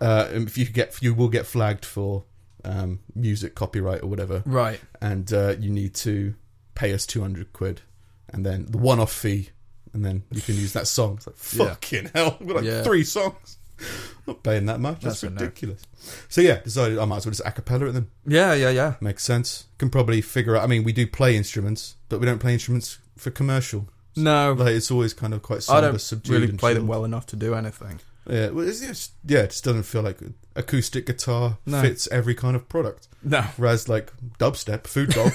uh, 0.00 0.28
and 0.32 0.46
if 0.48 0.58
you 0.58 0.66
get, 0.66 1.00
you 1.02 1.14
will 1.14 1.28
get 1.28 1.46
flagged 1.46 1.84
for 1.84 2.24
um, 2.64 3.00
music 3.14 3.54
copyright 3.54 4.02
or 4.02 4.06
whatever, 4.08 4.42
Right. 4.44 4.80
and 5.00 5.32
uh, 5.32 5.54
you 5.58 5.70
need 5.70 5.94
to 5.96 6.34
pay 6.74 6.92
us 6.92 7.06
two 7.06 7.20
hundred 7.22 7.52
quid, 7.52 7.80
and 8.28 8.44
then 8.44 8.66
the 8.68 8.78
one-off 8.78 9.12
fee, 9.12 9.50
and 9.94 10.04
then 10.04 10.24
you 10.30 10.40
can 10.42 10.56
use 10.56 10.72
that 10.74 10.86
song. 10.88 11.20
It's 11.26 11.56
like 11.56 11.66
Yeah. 11.68 11.72
fucking 11.74 12.10
hell, 12.14 12.36
we've 12.40 12.48
got 12.48 12.56
like 12.56 12.64
Yeah. 12.64 12.82
three 12.82 13.04
songs. 13.04 13.56
not 14.26 14.42
paying 14.42 14.66
that 14.66 14.80
much. 14.80 15.00
That's, 15.00 15.20
That's 15.20 15.34
no. 15.34 15.40
ridiculous. 15.40 15.82
So 16.28 16.40
yeah, 16.40 16.60
decided 16.60 16.98
I 16.98 17.04
might 17.04 17.18
as 17.18 17.26
well 17.26 17.32
just 17.32 17.44
acapella 17.44 17.88
it 17.88 17.92
then. 17.92 18.08
Yeah, 18.26 18.54
yeah, 18.54 18.70
yeah. 18.70 18.94
Makes 19.00 19.24
sense. 19.24 19.66
Can 19.78 19.90
probably 19.90 20.20
figure 20.20 20.56
out. 20.56 20.62
I 20.64 20.66
mean, 20.66 20.84
we 20.84 20.92
do 20.92 21.06
play 21.06 21.36
instruments, 21.36 21.96
but 22.08 22.20
we 22.20 22.26
don't 22.26 22.38
play 22.38 22.52
instruments 22.52 22.98
for 23.16 23.30
commercial. 23.30 23.88
No, 24.18 24.54
Like 24.54 24.68
it's 24.74 24.90
always 24.90 25.12
kind 25.12 25.34
of 25.34 25.42
quite 25.42 25.68
I 25.68 25.80
don't 25.82 26.00
subdued, 26.00 26.32
really 26.42 26.52
play 26.56 26.72
them 26.72 26.86
well 26.86 27.04
enough 27.04 27.26
to 27.26 27.36
do 27.36 27.54
anything. 27.54 28.00
Yeah, 28.28 28.48
well, 28.48 28.66
it's 28.66 28.80
just 28.80 29.12
yeah, 29.26 29.40
it 29.40 29.50
just 29.50 29.62
doesn't 29.64 29.82
feel 29.84 30.02
like 30.02 30.18
acoustic 30.56 31.04
guitar 31.06 31.58
No. 31.66 31.82
fits 31.82 32.08
every 32.10 32.34
kind 32.34 32.56
of 32.56 32.66
product. 32.68 33.08
No, 33.22 33.42
Whereas 33.58 33.88
like 33.90 34.12
dubstep, 34.38 34.86
Food 34.86 35.10
Dog 35.10 35.32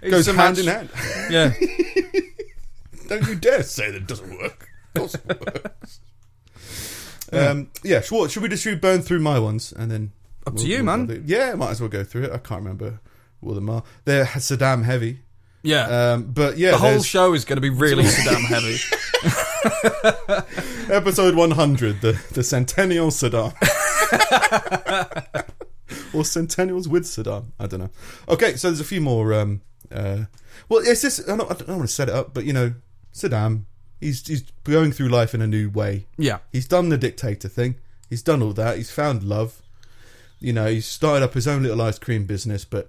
goes 0.10 0.26
hand 0.26 0.58
in 0.58 0.66
hand. 0.66 0.90
Yeah, 1.30 1.54
Don't 3.08 3.26
you 3.26 3.34
dare 3.36 3.62
say 3.62 3.90
that 3.90 3.96
it 4.02 4.06
doesn't 4.06 4.30
work. 4.38 4.68
Of 4.94 5.00
course 5.00 5.14
it 5.14 5.26
works. 5.26 5.70
Um, 7.32 7.70
yeah, 7.82 8.00
should, 8.00 8.30
should 8.30 8.42
we 8.42 8.48
just 8.48 8.62
should 8.62 8.80
burn 8.80 9.02
through 9.02 9.20
my 9.20 9.38
ones 9.38 9.72
and 9.72 9.90
then 9.90 10.12
Up 10.46 10.56
to 10.56 10.66
you, 10.66 10.82
man. 10.82 11.06
do- 11.06 11.22
yeah, 11.26 11.54
might 11.54 11.70
as 11.70 11.80
well 11.80 11.88
go 11.88 12.04
through 12.04 12.24
it. 12.24 12.32
I 12.32 12.38
can't 12.38 12.60
remember 12.62 13.00
what 13.40 13.54
them 13.54 13.70
are. 13.70 13.82
They're 14.04 14.24
Saddam 14.26 14.84
heavy, 14.84 15.20
yeah. 15.62 16.12
um, 16.12 16.24
but 16.24 16.58
yeah, 16.58 16.72
the 16.72 16.78
whole 16.78 17.02
show 17.02 17.32
is 17.34 17.44
going 17.44 17.56
to 17.56 17.60
be 17.62 17.70
really 17.70 18.04
Saddam 18.04 18.44
heavy. 18.44 18.78
Episode 20.92 21.34
100, 21.36 22.00
the, 22.00 22.20
the 22.32 22.42
Centennial 22.42 23.08
Saddam. 23.08 23.52
or 26.14 26.22
Centennials 26.24 26.88
with 26.88 27.04
Saddam. 27.04 27.46
I 27.58 27.66
don't 27.66 27.80
know. 27.80 27.90
Okay, 28.28 28.56
so 28.56 28.68
there's 28.68 28.80
a 28.80 28.84
few 28.84 29.00
more. 29.00 29.32
Um, 29.34 29.62
uh, 29.90 30.24
well, 30.68 30.80
it's 30.84 31.02
just, 31.02 31.28
I 31.28 31.36
don't, 31.36 31.50
I 31.50 31.54
don't 31.54 31.76
want 31.78 31.88
to 31.88 31.94
set 31.94 32.08
it 32.08 32.14
up, 32.14 32.34
but 32.34 32.44
you 32.44 32.52
know, 32.52 32.74
Saddam, 33.14 33.64
he's, 34.02 34.26
he's 34.26 34.42
going 34.64 34.92
through 34.92 35.08
life 35.08 35.34
in 35.34 35.42
a 35.42 35.46
new 35.46 35.70
way. 35.70 36.06
Yeah, 36.18 36.38
He's 36.52 36.66
done 36.66 36.88
the 36.88 36.98
dictator 36.98 37.48
thing, 37.48 37.76
he's 38.10 38.22
done 38.22 38.42
all 38.42 38.52
that, 38.54 38.76
he's 38.76 38.90
found 38.90 39.22
love. 39.22 39.62
You 40.40 40.52
know, 40.52 40.66
he's 40.66 40.86
started 40.86 41.24
up 41.24 41.34
his 41.34 41.46
own 41.46 41.62
little 41.62 41.80
ice 41.80 41.98
cream 41.98 42.26
business, 42.26 42.64
but 42.64 42.88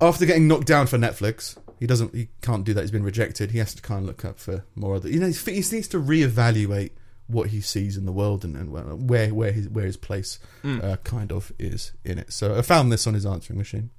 after 0.00 0.26
getting 0.26 0.46
knocked 0.46 0.66
down 0.66 0.86
for 0.86 0.98
Netflix, 0.98 1.56
he 1.80 1.86
doesn't. 1.86 2.14
He 2.14 2.28
can't 2.42 2.64
do 2.64 2.74
that. 2.74 2.82
He's 2.82 2.90
been 2.90 3.04
rejected. 3.04 3.52
He 3.52 3.58
has 3.58 3.74
to 3.74 3.82
kind 3.82 4.00
of 4.00 4.06
look 4.06 4.24
up 4.24 4.38
for 4.38 4.64
more 4.74 4.96
other. 4.96 5.08
You 5.08 5.20
know, 5.20 5.28
he 5.28 5.52
needs 5.52 5.88
to 5.88 6.00
reevaluate 6.00 6.90
what 7.28 7.48
he 7.50 7.60
sees 7.60 7.96
in 7.96 8.06
the 8.06 8.12
world 8.12 8.44
and, 8.44 8.56
and 8.56 9.08
where 9.08 9.32
where 9.32 9.52
his 9.52 9.68
where 9.68 9.84
his 9.84 9.96
place 9.96 10.38
uh, 10.64 10.96
kind 11.04 11.30
of 11.30 11.52
is 11.58 11.92
in 12.04 12.18
it. 12.18 12.32
So 12.32 12.56
I 12.56 12.62
found 12.62 12.90
this 12.90 13.06
on 13.06 13.14
his 13.14 13.24
answering 13.26 13.58
machine. 13.58 13.90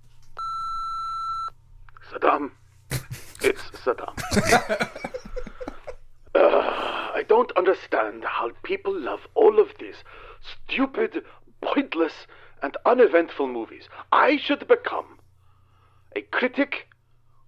Saddam. 2.12 2.52
It's 3.42 3.62
Saddam. 3.84 4.90
uh, 6.36 6.40
I 7.16 7.24
don't 7.28 7.52
understand 7.58 8.24
how 8.24 8.52
people 8.64 8.98
love 8.98 9.22
all 9.36 9.60
of 9.60 9.70
these 9.80 10.04
stupid, 10.42 11.24
pointless, 11.62 12.28
and 12.62 12.76
uneventful 12.86 13.48
movies. 13.48 13.90
I 14.12 14.38
should 14.38 14.68
become 14.68 15.20
a 16.16 16.22
critic 16.22 16.88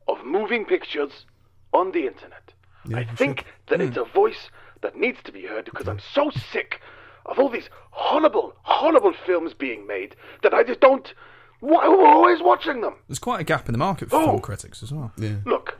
of 0.07 0.25
moving 0.25 0.65
pictures 0.65 1.25
on 1.73 1.91
the 1.91 2.05
internet. 2.07 2.53
Yeah, 2.85 2.97
I 2.97 3.01
you 3.01 3.15
think 3.15 3.45
that 3.67 3.79
it's 3.81 3.97
a 3.97 4.03
voice 4.03 4.49
that 4.81 4.95
needs 4.97 5.19
to 5.23 5.31
be 5.31 5.45
heard 5.45 5.65
because 5.65 5.87
I'm 5.87 5.99
so 6.13 6.31
sick 6.51 6.81
of 7.27 7.37
all 7.37 7.49
these 7.49 7.69
horrible, 7.91 8.53
horrible 8.63 9.13
films 9.25 9.53
being 9.53 9.85
made 9.85 10.15
that 10.43 10.53
I 10.53 10.63
just 10.63 10.79
don't. 10.79 11.13
Why 11.59 11.87
we're 11.87 12.07
always 12.07 12.41
watching 12.41 12.81
them? 12.81 12.95
There's 13.07 13.19
quite 13.19 13.39
a 13.39 13.43
gap 13.43 13.67
in 13.69 13.73
the 13.73 13.77
market 13.77 14.09
for 14.09 14.15
Oh. 14.15 14.25
film 14.25 14.39
critics 14.39 14.81
as 14.81 14.91
well. 14.91 15.11
Yeah, 15.17 15.35
Look, 15.45 15.77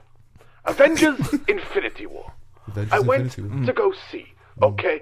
Avengers 0.66 1.18
Infinity 1.48 2.06
War. 2.06 2.32
Avengers 2.68 2.94
I 2.94 3.00
went 3.00 3.24
Infinity 3.24 3.56
War. 3.56 3.66
to 3.66 3.74
go 3.74 3.94
see. 4.12 4.28
Mm. 4.60 4.74
Okay, 4.74 5.02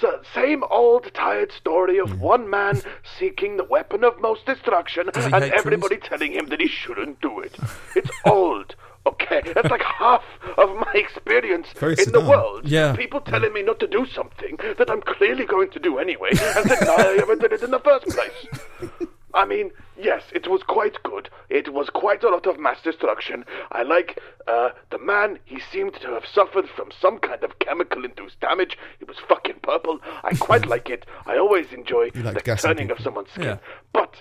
so 0.00 0.20
same 0.34 0.62
old 0.64 1.12
tired 1.14 1.52
story 1.52 1.98
of 1.98 2.10
mm. 2.10 2.18
one 2.18 2.48
man 2.48 2.82
seeking 3.18 3.56
the 3.56 3.64
weapon 3.64 4.04
of 4.04 4.20
most 4.20 4.46
destruction 4.46 5.08
and 5.14 5.34
hate 5.34 5.52
everybody 5.52 5.96
telling 5.96 6.32
him 6.32 6.46
that 6.46 6.60
he 6.60 6.68
shouldn't 6.68 7.20
do 7.20 7.40
it. 7.40 7.56
It's 7.96 8.10
old. 8.26 8.74
Okay, 9.06 9.40
that's 9.54 9.70
like 9.70 9.82
half 9.82 10.22
of 10.58 10.76
my 10.76 10.92
experience 10.94 11.68
Very 11.76 11.96
in 11.98 12.12
the 12.12 12.20
world. 12.20 12.68
Yeah. 12.68 12.94
People 12.94 13.20
telling 13.20 13.52
me 13.52 13.62
not 13.62 13.80
to 13.80 13.86
do 13.86 14.06
something 14.06 14.58
that 14.76 14.90
I'm 14.90 15.00
clearly 15.00 15.46
going 15.46 15.70
to 15.70 15.78
do 15.78 15.98
anyway, 15.98 16.30
and 16.32 16.68
deny 16.68 16.96
I 16.98 17.18
ever 17.22 17.36
did 17.36 17.52
it 17.52 17.62
in 17.62 17.70
the 17.70 17.80
first 17.80 18.06
place. 18.08 19.00
I 19.34 19.44
mean, 19.46 19.70
yes, 19.96 20.22
it 20.32 20.48
was 20.48 20.62
quite 20.62 21.02
good. 21.02 21.28
It 21.48 21.72
was 21.72 21.88
quite 21.90 22.22
a 22.24 22.28
lot 22.28 22.46
of 22.46 22.58
mass 22.58 22.80
destruction. 22.82 23.44
I 23.72 23.82
like 23.82 24.18
uh, 24.46 24.70
the 24.90 24.98
man. 24.98 25.38
He 25.44 25.60
seemed 25.72 25.94
to 26.02 26.08
have 26.08 26.24
suffered 26.26 26.68
from 26.68 26.90
some 27.00 27.18
kind 27.18 27.42
of 27.44 27.58
chemical-induced 27.60 28.40
damage. 28.40 28.76
It 29.00 29.08
was 29.08 29.16
fucking 29.28 29.60
purple. 29.62 29.98
I 30.24 30.34
quite 30.34 30.66
like 30.66 30.90
it. 30.90 31.06
I 31.26 31.36
always 31.38 31.66
enjoy 31.72 32.10
You 32.14 32.22
like 32.22 32.34
the 32.34 32.40
gassing 32.40 32.70
turning 32.70 32.90
of 32.90 32.98
people. 32.98 33.04
someone's 33.04 33.30
skin. 33.30 33.44
Yeah. 33.44 33.58
But 33.92 34.14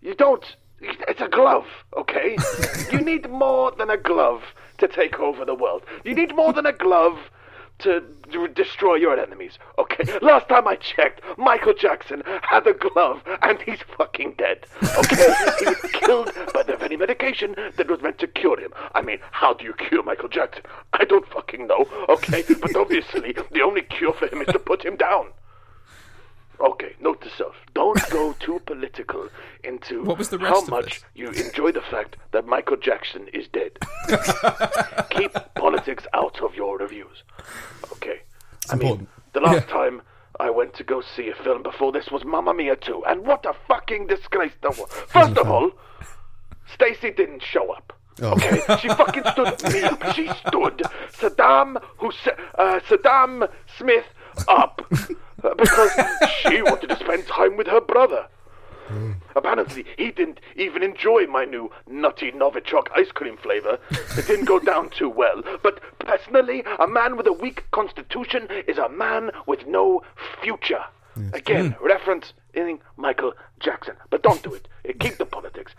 you 0.00 0.14
don't. 0.14 0.44
It's 0.80 1.20
a 1.20 1.28
glove, 1.28 1.66
okay? 1.96 2.36
you 2.92 3.00
need 3.00 3.28
more 3.28 3.72
than 3.72 3.90
a 3.90 3.96
glove 3.96 4.42
to 4.78 4.86
take 4.86 5.18
over 5.18 5.44
the 5.44 5.54
world. 5.54 5.82
You 6.04 6.14
need 6.14 6.36
more 6.36 6.52
than 6.52 6.66
a 6.66 6.72
glove 6.72 7.18
to 7.80 8.02
d- 8.30 8.46
destroy 8.54 8.96
your 8.96 9.18
enemies, 9.18 9.58
okay? 9.78 10.04
Last 10.22 10.48
time 10.48 10.66
I 10.66 10.76
checked, 10.76 11.20
Michael 11.36 11.74
Jackson 11.74 12.22
had 12.42 12.66
a 12.66 12.72
glove 12.72 13.22
and 13.42 13.60
he's 13.62 13.78
fucking 13.96 14.34
dead, 14.38 14.66
okay? 14.96 15.34
he 15.60 15.66
was 15.66 15.80
killed 15.92 16.32
by 16.52 16.62
the 16.62 16.76
very 16.76 16.96
medication 16.96 17.54
that 17.76 17.88
was 17.88 18.02
meant 18.02 18.18
to 18.18 18.26
cure 18.26 18.58
him. 18.58 18.72
I 18.94 19.02
mean, 19.02 19.18
how 19.30 19.54
do 19.54 19.64
you 19.64 19.74
cure 19.74 20.02
Michael 20.02 20.28
Jackson? 20.28 20.62
I 20.92 21.04
don't 21.04 21.26
fucking 21.28 21.66
know, 21.66 21.86
okay? 22.08 22.44
But 22.60 22.74
obviously, 22.76 23.34
the 23.52 23.62
only 23.62 23.82
cure 23.82 24.12
for 24.12 24.26
him 24.26 24.42
is 24.42 24.48
to 24.48 24.58
put 24.58 24.84
him 24.84 24.96
down. 24.96 25.28
Okay, 26.60 26.94
note 27.00 27.20
to 27.22 27.30
self. 27.30 27.54
Don't 27.74 28.00
go 28.10 28.32
too 28.40 28.60
political 28.66 29.28
into 29.62 30.02
What 30.04 30.18
was 30.18 30.28
the 30.30 30.38
how 30.38 30.44
rest 30.54 30.62
of 30.64 30.70
much 30.70 30.84
this? 30.86 31.04
you 31.14 31.28
enjoy 31.30 31.70
the 31.72 31.80
fact 31.82 32.16
that 32.32 32.46
Michael 32.46 32.76
Jackson 32.76 33.28
is 33.32 33.46
dead. 33.48 33.78
Keep 35.10 35.32
politics 35.54 36.04
out 36.14 36.40
of 36.42 36.54
your 36.54 36.78
reviews. 36.78 37.22
Okay. 37.92 38.20
I 38.70 38.74
mean, 38.74 38.82
important. 38.88 39.08
the 39.34 39.40
last 39.40 39.68
time 39.68 40.02
I 40.40 40.50
went 40.50 40.74
to 40.74 40.84
go 40.84 41.00
see 41.00 41.28
a 41.28 41.34
film 41.44 41.62
before 41.62 41.92
this 41.92 42.10
was 42.10 42.24
Mamma 42.24 42.52
Mia 42.54 42.76
2, 42.76 43.04
and 43.06 43.24
what 43.26 43.46
a 43.46 43.54
fucking 43.68 44.08
disgrace 44.08 44.52
that 44.62 44.76
was. 44.76 44.90
First 45.08 45.36
of 45.38 45.48
all, 45.50 45.70
Stacy 46.74 47.10
didn't 47.12 47.42
show 47.42 47.70
up. 47.72 47.92
Oh. 48.20 48.32
Okay, 48.32 48.60
she 48.80 48.88
fucking 48.88 49.22
stood 49.32 49.62
me 49.72 49.82
up. 49.82 50.12
She 50.14 50.26
stood 50.46 50.82
Saddam 51.12 51.80
Hussein, 51.98 52.34
uh, 52.56 52.80
Saddam 52.88 53.48
Smith 53.78 54.04
up 54.48 54.86
uh, 55.42 55.54
because 55.54 55.90
she 56.40 56.62
wanted 56.62 56.88
to 56.90 56.96
spend 56.96 57.26
time 57.26 57.56
with 57.56 57.66
her 57.66 57.80
brother. 57.80 58.26
Apparently, 59.36 59.84
he 59.98 60.10
didn't 60.10 60.40
even 60.56 60.82
enjoy 60.82 61.26
my 61.26 61.44
new 61.44 61.70
nutty 61.86 62.32
Novichok 62.32 62.86
ice 62.96 63.12
cream 63.12 63.36
flavor. 63.36 63.78
It 64.16 64.26
didn't 64.26 64.46
go 64.46 64.58
down 64.58 64.88
too 64.88 65.10
well. 65.10 65.42
But 65.62 65.80
personally, 65.98 66.64
a 66.78 66.86
man 66.88 67.16
with 67.18 67.26
a 67.26 67.32
weak 67.32 67.64
constitution 67.70 68.48
is 68.66 68.78
a 68.78 68.88
man 68.88 69.30
with 69.46 69.66
no 69.66 70.02
future. 70.42 70.84
Again, 71.34 71.74
reference 71.82 72.32
in 72.54 72.78
Michael 72.96 73.34
Jackson. 73.60 73.96
But 74.08 74.22
don't 74.22 74.42
do 74.42 74.54
it. 74.54 74.68
Uh, 74.88 74.92
Keep 75.00 75.18
the 75.18 75.26
politics 75.26 75.72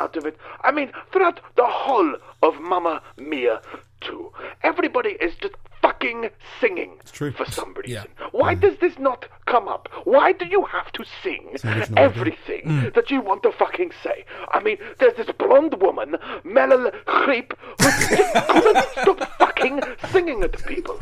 out 0.00 0.16
of 0.16 0.26
it. 0.26 0.36
I 0.62 0.70
mean, 0.72 0.90
throughout 1.12 1.40
the 1.56 1.66
whole 1.66 2.16
of 2.42 2.60
Mamma 2.60 3.00
Mia 3.16 3.62
2, 4.02 4.32
everybody 4.64 5.10
is 5.20 5.34
just 5.36 5.54
fucking 5.90 6.30
singing 6.60 6.92
true. 7.12 7.32
for 7.32 7.44
some 7.50 7.74
reason. 7.74 8.06
Yeah. 8.18 8.26
Why 8.30 8.54
does 8.54 8.78
this 8.80 8.98
not 8.98 9.26
come 9.46 9.66
up? 9.66 9.88
Why 10.04 10.32
do 10.32 10.46
you 10.46 10.64
have 10.64 10.92
to 10.92 11.04
sing 11.22 11.56
everything 11.96 12.92
that 12.94 13.10
you 13.10 13.20
want 13.20 13.42
to 13.42 13.52
fucking 13.52 13.90
say? 14.02 14.24
I 14.52 14.62
mean, 14.62 14.78
there's 14.98 15.16
this 15.16 15.30
blonde 15.36 15.74
woman, 15.80 16.16
Melal 16.44 16.92
Creep, 17.06 17.54
who 17.80 17.90
couldn't 18.52 18.84
stop 18.92 19.38
fucking 19.38 19.82
singing 20.12 20.42
at 20.42 20.52
the 20.52 20.58
people. 20.58 21.00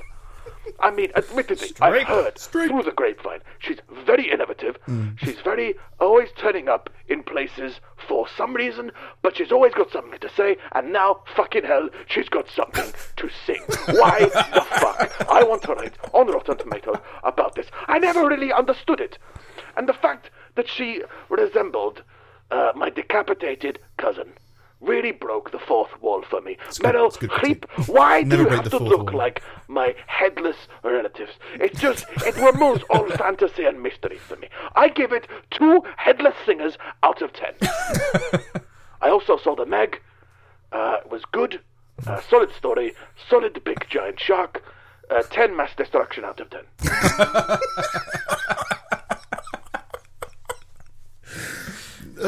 I 0.81 0.91
mean, 0.93 1.11
admittedly, 1.17 1.73
I've 1.81 2.07
heard 2.07 2.39
Straight. 2.39 2.69
through 2.69 2.85
the 2.85 2.93
grapevine. 2.93 3.41
She's 3.59 3.79
very 4.07 4.31
innovative. 4.31 4.79
She's 5.17 5.41
very 5.41 5.75
always 5.99 6.29
turning 6.37 6.69
up 6.69 6.89
in 7.09 7.23
places 7.25 7.81
for 8.07 8.29
some 8.29 8.55
reason, 8.55 8.93
but 9.23 9.37
she's 9.37 9.51
always 9.51 9.75
got 9.75 9.91
something 9.91 10.19
to 10.21 10.31
say. 10.31 10.57
And 10.73 10.93
now, 10.93 11.23
fucking 11.35 11.65
hell, 11.65 11.89
she's 12.07 12.29
got 12.29 12.49
something 12.49 12.93
to 13.17 13.29
sing. 13.45 13.63
Why 13.87 14.21
the 14.27 14.65
fuck? 14.71 15.29
I 15.29 15.43
want 15.43 15.63
to 15.63 15.75
write 15.75 15.95
on 16.13 16.29
Rotten 16.29 16.57
Tomatoes 16.57 16.99
about 17.25 17.55
this. 17.57 17.67
I 17.89 17.99
never 17.99 18.27
really 18.27 18.53
understood 18.53 19.01
it, 19.01 19.19
and 19.77 19.89
the 19.89 19.93
fact 19.95 20.31
that 20.55 20.69
she 20.69 21.03
resembled 21.29 22.03
uh, 22.51 22.73
my 22.75 22.89
decapitated 22.91 23.79
cousin. 23.97 24.33
Really 24.81 25.11
broke 25.11 25.51
the 25.51 25.59
fourth 25.59 25.91
wall 26.01 26.23
for 26.23 26.41
me. 26.41 26.57
good- 26.79 26.95
it's 26.95 27.17
good 27.17 27.31
Streep, 27.31 27.63
critique. 27.69 27.89
why 27.89 28.23
do 28.23 28.37
you 28.39 28.49
have 28.49 28.71
to 28.71 28.79
look 28.79 29.11
wall. 29.11 29.19
like 29.19 29.43
my 29.67 29.95
headless 30.07 30.57
relatives. 30.85 31.33
It 31.55 31.75
just 31.77 32.07
it 32.25 32.37
removes 32.37 32.85
all 32.89 33.09
fantasy 33.17 33.65
and 33.65 33.83
mystery 33.83 34.19
for 34.19 34.37
me. 34.37 34.49
I 34.77 34.89
give 34.89 35.13
it 35.13 35.27
two 35.51 35.83
headless 35.97 36.35
singers 36.47 36.79
out 37.03 37.23
of 37.23 37.33
ten. 37.33 37.55
I 39.01 39.09
also 39.11 39.37
saw 39.37 39.57
the 39.57 39.67
Meg. 39.67 40.01
Uh, 40.71 40.99
it 41.05 41.11
was 41.11 41.23
good. 41.33 41.61
Uh, 42.07 42.21
solid 42.31 42.53
story. 42.53 42.95
Solid 43.29 43.61
big 43.65 43.85
giant 43.91 44.21
shark. 44.21 44.63
Uh, 45.11 45.23
ten 45.23 45.57
mass 45.57 45.71
destruction 45.77 46.25
out 46.25 46.39
of 46.39 46.51
ten. 46.51 46.65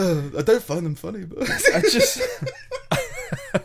Uh, 0.01 0.22
I 0.38 0.42
don't 0.42 0.62
find 0.62 0.84
them 0.86 0.94
funny, 0.94 1.24
but 1.24 1.42
I 1.51 1.80
just 1.82 2.20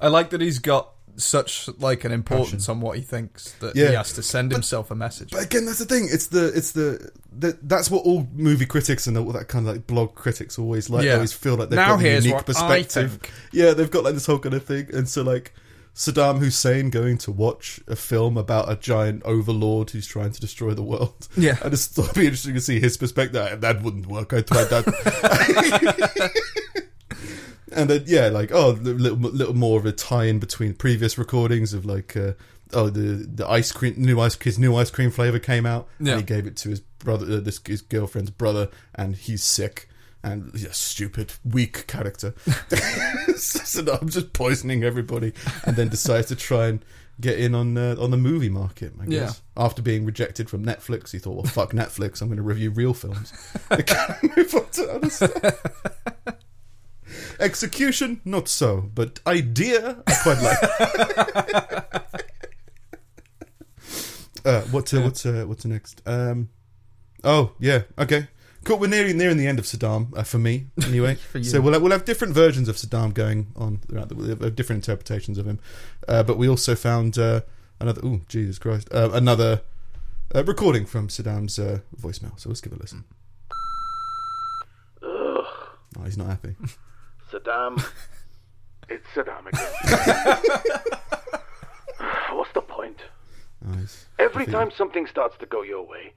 I 0.00 0.08
like 0.08 0.30
that 0.30 0.40
he's 0.40 0.58
got 0.58 0.90
such 1.16 1.68
like 1.80 2.04
an 2.04 2.12
importance 2.12 2.68
on 2.68 2.80
what 2.80 2.96
he 2.96 3.02
thinks 3.02 3.50
that 3.54 3.74
he 3.74 3.80
has 3.82 4.12
to 4.12 4.22
send 4.22 4.52
himself 4.52 4.90
a 4.92 4.94
message. 4.94 5.30
But 5.32 5.44
again, 5.44 5.66
that's 5.66 5.80
the 5.80 5.84
thing. 5.84 6.08
It's 6.10 6.28
the 6.28 6.52
it's 6.54 6.72
the, 6.72 7.10
the 7.36 7.58
that's 7.62 7.90
what 7.90 8.04
all 8.04 8.28
movie 8.34 8.66
critics 8.66 9.06
and 9.08 9.18
all 9.18 9.32
that 9.32 9.48
kind 9.48 9.66
of 9.66 9.74
like 9.74 9.86
blog 9.86 10.14
critics 10.14 10.58
always 10.58 10.88
like. 10.88 11.02
They 11.02 11.08
Yeah. 11.08 11.14
always 11.14 11.32
feel 11.32 11.56
like 11.56 11.70
they've 11.70 11.76
Now 11.76 11.96
got 11.96 12.04
a 12.04 12.14
unique 12.22 12.46
perspective. 12.46 13.18
Yeah, 13.52 13.72
they've 13.74 13.90
got 13.90 14.04
like 14.04 14.14
this 14.14 14.26
whole 14.26 14.38
kind 14.38 14.54
of 14.54 14.64
thing, 14.64 14.88
and 14.92 15.08
so 15.08 15.22
like 15.22 15.52
Saddam 15.98 16.38
Hussein 16.38 16.90
going 16.90 17.18
to 17.18 17.32
watch 17.32 17.80
a 17.88 17.96
film 17.96 18.38
about 18.38 18.70
a 18.70 18.76
giant 18.76 19.20
overlord 19.24 19.90
who's 19.90 20.06
trying 20.06 20.30
to 20.30 20.40
destroy 20.40 20.72
the 20.72 20.82
world. 20.84 21.26
Yeah. 21.36 21.58
and 21.64 21.74
it's 21.74 21.98
it'll 21.98 22.14
be 22.14 22.26
interesting 22.26 22.54
to 22.54 22.60
see 22.60 22.78
his 22.78 22.96
perspective. 22.96 23.60
That 23.60 23.82
wouldn't 23.82 24.06
work. 24.06 24.32
I 24.32 24.42
tried 24.42 24.66
that. 24.70 26.30
and 27.72 27.90
then 27.90 28.04
yeah, 28.06 28.28
like 28.28 28.50
oh, 28.52 28.70
a 28.70 28.74
little 28.74 29.18
little 29.18 29.54
more 29.56 29.78
of 29.78 29.86
a 29.86 29.92
tie-in 29.92 30.38
between 30.38 30.74
previous 30.74 31.18
recordings 31.18 31.74
of 31.74 31.84
like 31.84 32.16
uh, 32.16 32.34
oh 32.72 32.90
the 32.90 33.26
the 33.26 33.48
ice 33.48 33.72
cream 33.72 33.94
new 33.96 34.20
ice 34.20 34.36
his 34.40 34.56
new 34.58 34.76
ice 34.76 34.90
cream 34.90 35.10
flavor 35.10 35.38
came 35.40 35.66
out 35.66 35.88
Yeah. 35.98 36.12
and 36.12 36.20
he 36.20 36.26
gave 36.26 36.46
it 36.46 36.56
to 36.58 36.68
his 36.70 36.78
brother 36.80 37.26
uh, 37.38 37.40
this 37.40 37.60
his 37.66 37.82
girlfriend's 37.82 38.30
brother 38.30 38.68
and 38.94 39.16
he's 39.16 39.42
sick 39.42 39.88
and 40.22 40.50
yeah, 40.54 40.72
stupid 40.72 41.32
weak 41.44 41.86
character. 41.86 42.34
so 43.36 43.82
no, 43.82 43.98
I'm 44.00 44.08
just 44.08 44.32
poisoning 44.32 44.84
everybody 44.84 45.32
and 45.64 45.76
then 45.76 45.88
decides 45.88 46.28
to 46.28 46.36
try 46.36 46.66
and 46.66 46.84
get 47.20 47.38
in 47.38 47.54
on 47.54 47.76
uh, 47.76 47.96
on 47.98 48.10
the 48.10 48.16
movie 48.16 48.48
market. 48.48 48.92
I 49.00 49.06
guess 49.06 49.42
after 49.56 49.82
being 49.82 50.04
rejected 50.04 50.48
from 50.48 50.64
Netflix, 50.64 51.12
he 51.12 51.18
thought, 51.18 51.34
well, 51.34 51.44
fuck 51.44 51.72
Netflix, 51.72 52.20
I'm 52.20 52.28
going 52.28 52.36
to 52.36 52.42
review 52.42 52.70
real 52.70 52.94
films. 52.94 53.32
I 53.70 53.82
can't 53.82 54.36
move 54.36 54.54
on 54.54 54.70
to 54.72 54.92
other 54.92 55.10
stuff. 55.10 55.62
Execution, 57.40 58.20
not 58.24 58.48
so, 58.48 58.90
but 58.94 59.20
idea, 59.26 60.02
I 60.06 60.14
quite 60.22 60.42
like. 60.42 60.62
uh, 64.44 64.62
what's 64.70 64.92
uh, 64.92 65.00
what's 65.00 65.24
uh, 65.24 65.44
what's 65.46 65.64
next? 65.64 66.02
Um, 66.06 66.50
oh 67.24 67.52
yeah, 67.58 67.82
okay, 67.96 68.28
cool. 68.68 68.78
We're 68.78 68.88
nearing 68.88 69.16
nearing 69.16 69.36
the 69.38 69.46
end 69.46 69.58
of 69.58 69.64
Saddam 69.64 70.16
uh, 70.16 70.22
for 70.22 70.38
me, 70.38 70.66
anyway. 70.84 71.16
you. 71.34 71.42
So 71.44 71.60
we'll 71.60 71.72
have, 71.72 71.82
we'll 71.82 71.92
have 71.92 72.04
different 72.04 72.34
versions 72.34 72.68
of 72.68 72.76
Saddam 72.76 73.12
going 73.14 73.48
on 73.56 73.78
throughout. 73.88 74.08
The, 74.10 74.14
we'll 74.14 74.28
have 74.28 74.54
different 74.56 74.86
interpretations 74.86 75.38
of 75.38 75.46
him, 75.46 75.58
uh, 76.06 76.22
but 76.22 76.36
we 76.38 76.48
also 76.48 76.74
found 76.74 77.18
uh, 77.18 77.40
another. 77.80 78.00
Oh 78.04 78.20
Jesus 78.28 78.58
Christ! 78.58 78.88
Uh, 78.92 79.10
another 79.12 79.62
uh, 80.34 80.44
recording 80.44 80.84
from 80.86 81.08
Saddam's 81.08 81.58
uh, 81.58 81.80
voicemail. 82.00 82.38
So 82.38 82.48
let's 82.50 82.60
give 82.60 82.72
it 82.72 82.78
a 82.78 82.82
listen. 82.82 83.04
Ugh, 85.02 85.44
Oh, 85.98 86.04
he's 86.04 86.18
not 86.18 86.28
happy. 86.28 86.54
Saddam. 87.32 87.82
it's 88.88 89.06
Saddam 89.14 89.46
again. 89.46 90.60
What's 92.36 92.52
the 92.52 92.60
point? 92.62 92.98
Oh, 93.66 93.74
Every 94.18 94.46
time 94.46 94.70
something 94.70 95.06
starts 95.06 95.36
to 95.38 95.46
go 95.46 95.62
your 95.62 95.86
way, 95.86 96.12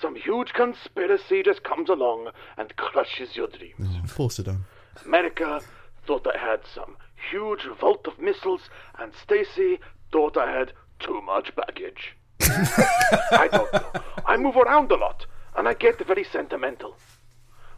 some 0.00 0.14
huge 0.14 0.52
conspiracy 0.52 1.42
just 1.42 1.62
comes 1.62 1.88
along 1.88 2.30
and 2.56 2.74
crushes 2.76 3.36
your 3.36 3.48
dreams. 3.48 3.76
Oh, 3.80 4.02
poor 4.08 4.28
Saddam. 4.28 4.62
America 5.04 5.60
thought 6.06 6.26
I 6.26 6.38
had 6.38 6.60
some 6.74 6.96
huge 7.30 7.66
vault 7.80 8.06
of 8.06 8.18
missiles, 8.18 8.68
and 8.98 9.12
Stacy 9.14 9.80
thought 10.12 10.36
I 10.36 10.50
had 10.50 10.72
too 11.00 11.20
much 11.22 11.54
baggage. 11.56 12.16
I 12.40 13.48
don't 13.50 13.72
know. 13.72 14.02
I 14.26 14.36
move 14.36 14.56
around 14.56 14.92
a 14.92 14.96
lot, 14.96 15.26
and 15.56 15.66
I 15.66 15.74
get 15.74 16.04
very 16.06 16.24
sentimental. 16.24 16.96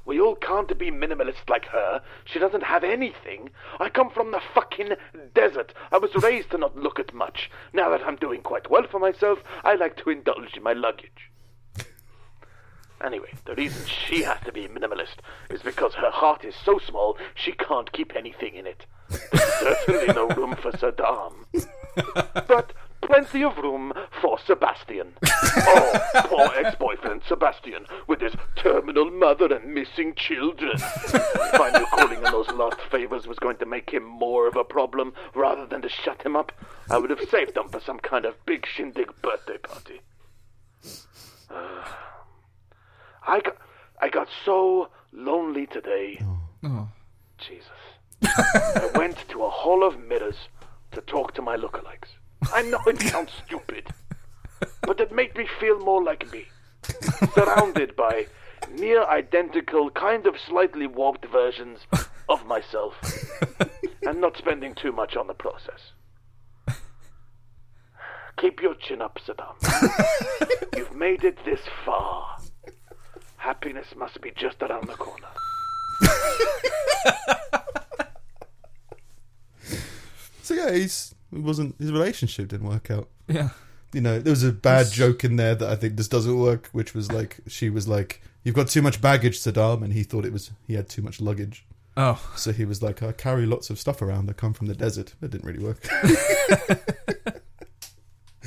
We 0.05 0.21
all 0.21 0.37
can't 0.37 0.77
be 0.79 0.91
minimalist 0.91 1.49
like 1.49 1.67
her. 1.67 2.01
She 2.25 2.39
doesn't 2.39 2.63
have 2.63 2.83
anything. 2.83 3.51
I 3.79 3.91
come 3.91 4.11
from 4.11 4.31
the 4.31 4.41
fucking 4.55 4.93
desert. 5.35 5.75
I 5.93 5.99
was 5.99 6.15
raised 6.23 6.51
to 6.53 6.59
not 6.59 6.77
look 6.77 6.99
at 6.99 7.13
much. 7.13 7.51
Now 7.75 7.91
that 7.91 8.03
I'm 8.03 8.17
doing 8.17 8.41
quite 8.41 8.71
well 8.71 8.87
for 8.91 8.99
myself, 8.99 9.41
I 9.65 9.75
like 9.75 9.97
to 9.99 10.11
indulge 10.11 10.57
in 10.57 10.63
my 10.63 10.73
luggage. 10.73 11.31
Anyway, 13.05 13.33
the 13.45 13.55
reason 13.55 13.87
she 13.87 14.23
has 14.23 14.41
to 14.45 14.53
be 14.53 14.65
a 14.65 14.69
minimalist 14.69 15.19
is 15.51 15.63
because 15.63 15.95
her 15.95 16.11
heart 16.11 16.45
is 16.45 16.55
so 16.65 16.79
small 16.79 17.17
she 17.35 17.53
can't 17.53 17.93
keep 17.93 18.17
anything 18.17 18.55
in 18.55 18.67
it. 18.67 18.87
There's 19.09 19.43
certainly 19.87 20.15
no 20.15 20.29
room 20.29 20.57
for 20.57 20.73
Saddam. 20.73 21.45
But 22.47 22.73
plenty 23.01 23.43
of 23.43 23.57
room 23.59 23.93
for 24.21 24.39
Sebastian. 24.39 25.15
Oh, 25.25 26.01
poor 26.27 26.49
ex-boyfriend 26.57 27.23
Sebastian, 27.27 27.87
with 28.07 28.21
his 28.21 28.35
terminal 28.57 29.11
mother 29.11 29.53
and 29.53 29.75
missing 29.75 30.15
children. 30.15 30.73
If 30.77 31.61
I 31.61 31.71
knew 31.77 31.87
calling 31.87 32.25
on 32.25 32.33
those 32.33 32.49
lost 32.51 32.81
favors 32.91 33.27
was 33.27 33.39
going 33.39 33.57
to 33.57 33.67
make 33.67 33.91
him 33.91 34.05
more 34.05 34.47
of 34.47 34.57
a 34.57 34.63
problem 34.63 35.13
rather 35.35 35.67
than 35.67 35.83
to 35.83 35.89
shut 35.89 36.23
him 36.23 36.37
up, 36.37 36.53
I 36.89 36.99
would 36.99 37.11
have 37.11 37.29
saved 37.29 37.55
them 37.55 37.69
for 37.69 37.81
some 37.81 37.99
kind 37.99 38.25
of 38.25 38.35
big 38.47 38.67
shindig 38.67 39.11
birthday 39.23 39.59
party. 39.59 40.01
Ah. 41.51 42.08
I 43.29 43.41
got, 43.41 43.57
I 44.01 44.09
got 44.09 44.29
so 44.45 44.89
lonely 45.13 45.67
today. 45.67 46.19
Oh. 46.23 46.39
oh. 46.65 46.89
Jesus. 47.37 47.69
I 48.25 48.91
went 48.95 49.29
to 49.29 49.45
a 49.45 49.51
hall 49.51 49.87
of 49.87 50.01
mirrors 50.01 50.49
to 50.93 51.03
talk 51.03 51.35
to 51.35 51.43
my 51.43 51.57
lookalikes. 51.57 52.09
I 52.53 52.63
know 52.63 52.81
it 52.87 53.01
sounds 53.01 53.33
stupid, 53.47 53.93
but 54.83 54.99
it 55.01 55.13
made 55.13 55.37
me 55.37 55.47
feel 55.61 55.79
more 55.81 56.03
like 56.03 56.33
me. 56.33 56.47
Surrounded 57.35 57.95
by 57.97 58.27
near 58.73 59.05
identical, 59.05 59.91
kind 59.91 60.27
of 60.27 60.37
slightly 60.39 60.87
warped 60.87 61.27
versions 61.27 61.81
of 62.29 62.47
myself, 62.47 62.95
and 64.03 64.21
not 64.21 64.37
spending 64.39 64.75
too 64.75 64.93
much 64.93 65.17
on 65.17 65.27
the 65.27 65.35
process. 65.35 65.93
Keep 68.39 68.63
your 68.63 68.75
chin 68.75 69.03
up, 69.03 69.19
Saddam. 69.19 69.57
You've 70.77 70.95
made 70.95 71.25
it 71.25 71.45
this 71.45 71.61
far. 71.85 72.38
Happiness 73.49 73.87
must 73.97 74.21
be 74.21 74.31
just 74.37 74.63
around 74.63 74.89
the 74.89 74.95
corner. 74.95 75.27
So 80.43 80.55
yeah, 80.55 80.73
he's 80.73 81.15
it 81.31 81.41
wasn't 81.41 81.79
his 81.79 81.93
relationship 81.93 82.49
didn't 82.49 82.69
work 82.69 82.91
out. 82.91 83.09
Yeah. 83.27 83.51
You 83.93 84.01
know, 84.01 84.19
there 84.19 84.31
was 84.31 84.45
a 84.45 84.53
bad 84.53 84.91
joke 84.91 85.23
in 85.23 85.37
there 85.37 85.55
that 85.55 85.69
I 85.69 85.77
think 85.77 85.97
just 85.97 86.11
doesn't 86.11 86.39
work, 86.39 86.71
which 86.73 86.95
was 86.95 87.13
like 87.13 87.41
she 87.47 87.69
was 87.69 87.87
like, 87.87 88.23
"You've 88.45 88.55
got 88.55 88.69
too 88.69 88.81
much 88.81 89.03
baggage, 89.03 89.39
Saddam," 89.39 89.83
and 89.83 89.93
he 89.93 90.05
thought 90.05 90.25
it 90.25 90.33
was 90.33 90.51
he 90.67 90.73
had 90.73 90.89
too 90.89 91.03
much 91.03 91.21
luggage. 91.21 91.67
Oh. 91.99 92.19
So 92.35 92.53
he 92.53 92.65
was 92.65 92.83
like, 92.83 93.03
"I 93.03 93.13
carry 93.13 93.45
lots 93.45 93.69
of 93.69 93.79
stuff 93.79 94.01
around. 94.01 94.31
I 94.31 94.33
come 94.33 94.55
from 94.55 94.69
the 94.69 94.75
desert." 94.75 95.15
It 95.21 95.31
didn't 95.31 95.47
really 95.47 95.63
work. 95.63 95.87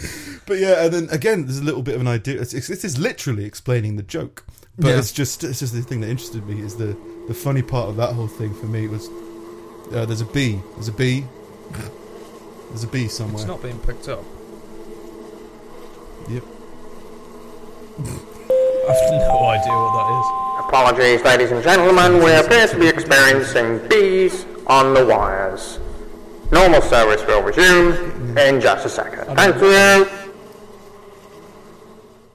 but 0.45 0.59
yeah, 0.59 0.85
and 0.85 0.93
then 0.93 1.07
again, 1.11 1.45
there's 1.45 1.59
a 1.59 1.63
little 1.63 1.83
bit 1.83 1.95
of 1.95 2.01
an 2.01 2.07
idea. 2.07 2.41
It's, 2.41 2.53
it's, 2.53 2.67
this 2.67 2.83
is 2.83 2.97
literally 2.97 3.45
explaining 3.45 3.95
the 3.95 4.03
joke, 4.03 4.45
but 4.81 4.89
Yeah. 4.89 4.97
it's 4.97 5.11
just 5.11 5.43
it's 5.43 5.59
just 5.59 5.73
the 5.73 5.81
thing 5.81 6.01
that 6.01 6.09
interested 6.09 6.45
me 6.47 6.59
is 6.59 6.75
the 6.75 6.97
the 7.27 7.33
funny 7.33 7.61
part 7.61 7.87
of 7.89 7.95
that 7.97 8.13
whole 8.13 8.27
thing 8.27 8.53
for 8.53 8.65
me 8.65 8.87
was 8.87 9.07
uh, 9.93 10.05
there's 10.05 10.21
a 10.21 10.25
bee. 10.25 10.59
There's 10.75 10.87
a 10.87 10.91
bee. 10.93 11.25
There's 12.69 12.83
a 12.83 12.87
bee 12.87 13.07
somewhere. 13.07 13.35
It's 13.41 13.45
not 13.47 13.61
being 13.61 13.79
picked 13.79 14.07
up. 14.07 14.23
Yep. 16.29 16.43
I've 18.01 19.11
no 19.11 19.45
idea 19.47 19.73
what 19.73 19.93
that 19.97 20.07
is. 20.19 20.67
Apologies, 20.67 21.21
ladies 21.23 21.51
and 21.51 21.63
gentlemen. 21.63 22.23
We 22.23 22.33
appear 22.33 22.67
to 22.67 22.79
be 22.79 22.87
experiencing 22.87 23.87
bees 23.87 24.45
on 24.67 24.93
the 24.93 25.05
wires. 25.05 25.79
Normal 26.51 26.81
service 26.81 27.25
will 27.27 27.41
resume 27.41 28.37
in 28.37 28.59
just 28.61 28.85
a 28.85 28.89
second. 28.89 29.35
Thank 29.35 29.55
you. 29.61 30.20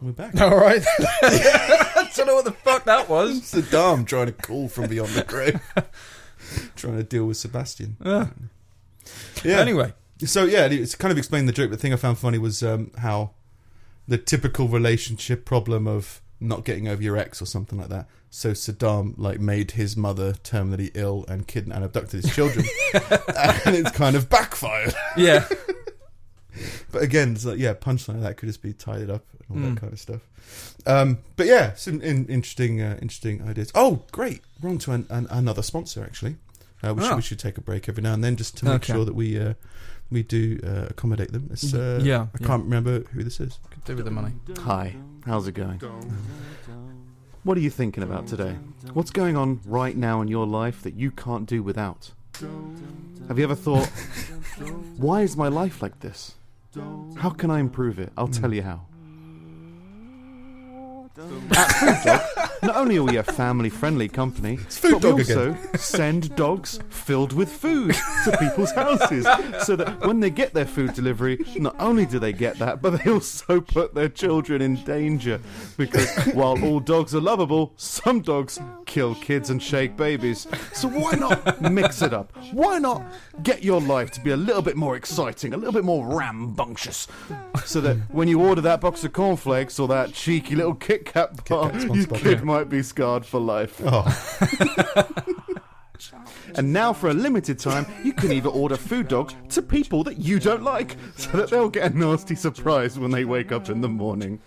We're 0.01 0.13
back. 0.13 0.35
is. 0.35 0.41
All 0.43 0.57
right. 0.57 0.85
I 1.23 2.11
don't 2.15 2.27
know 2.27 2.35
what 2.35 2.45
the 2.45 2.53
fuck 2.53 2.85
that 2.85 3.09
was. 3.09 3.41
Saddam 3.41 4.07
trying 4.07 4.27
to 4.27 4.33
call 4.33 4.69
from 4.69 4.89
beyond 4.89 5.11
the 5.11 5.25
grave, 5.25 5.61
trying 6.77 6.97
to 6.97 7.03
deal 7.03 7.27
with 7.27 7.37
Sebastian. 7.37 7.97
Yeah. 8.05 8.29
Yeah. 9.45 9.61
Anyway. 9.61 9.93
so 10.25 10.45
yeah, 10.45 10.67
it's 10.67 10.95
kind 10.95 11.13
of 11.13 11.19
explained 11.19 11.49
the 11.49 11.53
joke. 11.53 11.71
The 11.71 11.77
thing 11.77 11.93
I 11.93 11.97
found 11.97 12.19
funny 12.19 12.39
was 12.39 12.63
um, 12.63 12.91
how 12.99 13.31
the 14.09 14.19
typical 14.19 14.69
relationship 14.69 15.45
problem 15.45 15.87
of 15.87 16.21
not 16.41 16.65
getting 16.65 16.87
over 16.89 17.03
your 17.03 17.17
ex 17.17 17.41
or 17.41 17.47
something 17.47 17.79
like 17.79 17.89
that. 17.89 18.07
So 18.29 18.51
Saddam 18.51 19.15
like 19.17 19.41
made 19.41 19.73
his 19.73 19.97
mother 19.97 20.33
terminally 20.35 20.91
ill 20.95 21.25
and 21.29 21.47
kidnapped 21.47 21.77
and 21.77 21.85
abducted 21.87 22.23
his 22.23 22.35
children, 22.35 22.67
and 22.93 23.75
it's 23.75 23.91
kind 23.93 24.17
of 24.17 24.29
backfired. 24.29 24.95
Yeah. 25.17 25.47
But 26.93 27.03
again, 27.03 27.33
it's 27.33 27.45
like 27.45 27.59
yeah, 27.59 27.75
punchline 27.75 28.23
that 28.23 28.37
could 28.37 28.49
just 28.49 28.63
be 28.63 28.73
tied 28.73 29.11
up 29.11 29.25
and 29.49 29.51
all 29.51 29.57
Mm. 29.71 29.75
that 29.75 29.81
kind 29.81 29.93
of 29.93 30.01
stuff. 30.01 30.23
Um, 30.87 31.19
but 31.37 31.47
yeah, 31.47 31.75
some 31.75 32.01
in, 32.01 32.27
interesting, 32.27 32.81
uh, 32.81 32.99
interesting 33.03 33.43
ideas. 33.49 33.71
Oh, 33.75 34.05
great! 34.13 34.41
We're 34.63 34.71
on 34.71 34.79
to 34.79 34.93
an, 34.93 35.07
an, 35.11 35.27
another 35.31 35.63
sponsor 35.63 36.03
actually. 36.05 36.37
Uh, 36.85 36.95
we, 36.95 37.03
should, 37.03 37.13
Ah. 37.13 37.17
we 37.17 37.23
should 37.23 37.39
take 37.39 37.57
a 37.59 37.61
break 37.63 37.89
every 37.89 38.03
now 38.03 38.13
and 38.15 38.23
then 38.23 38.37
just 38.37 38.57
to 38.59 38.65
make 38.67 38.75
Okay. 38.77 38.93
sure 38.93 39.05
that 39.05 39.15
we 39.15 39.39
uh, 39.39 39.55
we 40.11 40.23
do 40.23 40.61
uh, 40.65 40.87
accommodate 40.91 41.33
them. 41.33 41.49
It's, 41.53 41.75
uh, 41.75 42.01
Yeah, 42.03 42.23
I 42.23 42.39
yeah. 42.41 42.47
can't 42.47 42.63
remember 42.65 43.01
who 43.13 43.25
this 43.25 43.41
is. 43.41 43.59
Could 43.71 43.85
do 43.85 43.97
with 43.97 44.05
the 44.05 44.11
money. 44.11 44.33
Hi, 44.61 44.95
how's 45.25 45.49
it 45.49 45.53
going? 45.53 45.81
What 47.43 47.57
are 47.57 47.61
you 47.61 47.71
thinking 47.71 48.03
about 48.05 48.27
today? 48.29 48.57
What's 48.93 49.11
going 49.11 49.37
on 49.37 49.61
right 49.65 49.97
now 49.97 50.21
in 50.21 50.29
your 50.29 50.47
life 50.47 50.83
that 50.83 50.95
you 50.95 51.11
can't 51.11 51.47
do 51.47 51.63
without? 51.63 52.13
Have 53.29 53.39
you 53.39 53.45
ever 53.45 53.55
thought, 53.57 53.87
why 54.97 55.23
is 55.23 55.37
my 55.37 55.49
life 55.49 55.83
like 55.83 56.01
this? 56.01 56.36
How 57.17 57.31
can 57.31 57.51
I 57.51 57.61
improve 57.61 57.99
it? 57.99 58.13
I'll 58.17 58.29
tell 58.29 58.53
you 58.53 58.63
how. 58.63 58.87
At 61.19 61.73
Food 61.73 61.97
Dog, 62.05 62.21
not 62.63 62.77
only 62.77 62.99
are 62.99 63.03
we 63.03 63.17
a 63.17 63.23
family 63.23 63.71
friendly 63.71 64.07
company, 64.07 64.59
but 64.83 64.93
we 64.93 64.99
Dog 64.99 65.19
also 65.21 65.57
send 65.77 66.37
dogs 66.37 66.79
filled 66.91 67.33
with 67.33 67.51
food 67.51 67.95
to 68.25 68.37
people's 68.37 68.73
houses 68.73 69.27
so 69.65 69.77
that 69.77 70.07
when 70.07 70.21
they 70.21 70.29
get 70.29 70.53
their 70.53 70.67
food 70.67 70.93
delivery, 70.93 71.43
not 71.57 71.75
only 71.79 72.05
do 72.05 72.19
they 72.19 72.35
get 72.35 72.59
that, 72.59 72.83
but 72.83 73.03
they 73.03 73.11
also 73.11 73.63
put 73.63 73.95
their 73.95 74.11
children 74.11 74.61
in 74.61 74.75
danger. 74.85 75.41
Because 75.79 76.15
while 76.35 76.63
all 76.63 76.81
dogs 76.81 77.15
are 77.15 77.21
lovable, 77.21 77.73
some 77.77 78.21
dogs 78.21 78.61
kill 78.85 79.15
kids 79.15 79.49
and 79.49 79.63
shake 79.63 79.97
babies. 79.97 80.47
So 80.75 80.87
why 80.89 81.13
not 81.13 81.63
mix 81.63 82.03
it 82.03 82.13
up? 82.13 82.31
Why 82.53 82.79
not 82.79 83.03
get 83.43 83.65
your 83.65 83.81
life 83.81 84.11
to 84.13 84.21
be 84.21 84.33
a 84.33 84.37
little 84.37 84.63
bit 84.63 84.77
more 84.77 84.97
exciting, 84.97 85.55
a 85.55 85.57
little 85.57 85.73
bit 85.73 85.85
more 85.85 86.07
rambunctious? 86.15 87.09
So 87.65 87.81
that 87.81 87.97
when 88.13 88.29
you 88.29 88.43
order 88.43 88.61
that 88.61 88.83
box 88.83 89.03
of 89.03 89.15
cornflakes 89.15 89.79
or 89.79 89.89
that 89.89 90.13
cheeky 90.13 90.55
little 90.55 90.75
Kit 90.75 91.06
Kat 91.07 91.45
bar, 91.49 91.71
Kat 91.71 91.83
your 91.83 92.07
kid 92.07 92.21
Kit. 92.23 92.45
might 92.45 92.69
be 92.69 92.83
scarred 92.83 93.25
for 93.25 93.41
life. 93.41 93.81
Oh, 93.85 94.05
And 96.55 96.73
now, 96.73 96.93
for 96.93 97.09
a 97.09 97.15
limited 97.15 97.59
time, 97.59 97.87
you 98.05 98.13
can 98.13 98.33
either 98.33 98.49
order 98.49 98.77
food 98.77 99.09
dog 99.09 99.33
to 99.51 99.63
people 99.63 100.05
that 100.05 100.19
you 100.19 100.39
don't 100.39 100.63
like, 100.63 100.97
so 101.17 101.31
that 101.33 101.51
they'll 101.51 101.69
get 101.69 101.93
a 101.93 101.99
nasty 101.99 102.35
surprise 102.35 102.99
when 102.99 103.11
they 103.11 103.25
wake 103.25 103.51
up 103.53 103.69
in 103.69 103.81
the 103.81 103.89
morning. 103.89 104.39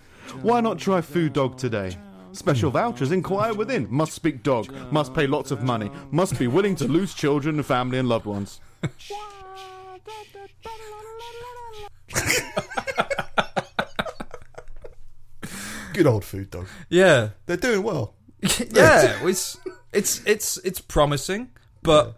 Why 0.41 0.61
not 0.61 0.77
try 0.79 1.01
food 1.01 1.33
dog 1.33 1.57
today? 1.57 1.97
Special 2.31 2.69
vouchers, 2.71 3.11
inquire 3.11 3.53
within. 3.53 3.87
Must 3.89 4.13
speak 4.13 4.43
dog. 4.43 4.71
Must 4.91 5.13
pay 5.13 5.25
lots 5.27 5.51
of 5.51 5.63
money. 5.63 5.89
Must 6.11 6.37
be 6.37 6.47
willing 6.47 6.75
to 6.77 6.87
lose 6.87 7.13
children 7.13 7.55
and 7.55 7.65
family 7.65 7.97
and 7.97 8.07
loved 8.07 8.25
ones. 8.27 8.59
Good 15.99 16.07
old 16.07 16.23
food 16.23 16.49
dog. 16.49 16.65
Yeah, 16.87 17.31
They're 17.45 17.57
doing 17.57 17.83
well. 17.83 18.13
yeah. 18.71 19.19
It's 19.25 19.57
it's 19.91 20.21
it's 20.25 20.57
it's 20.59 20.79
promising, 20.79 21.49
but 21.83 22.17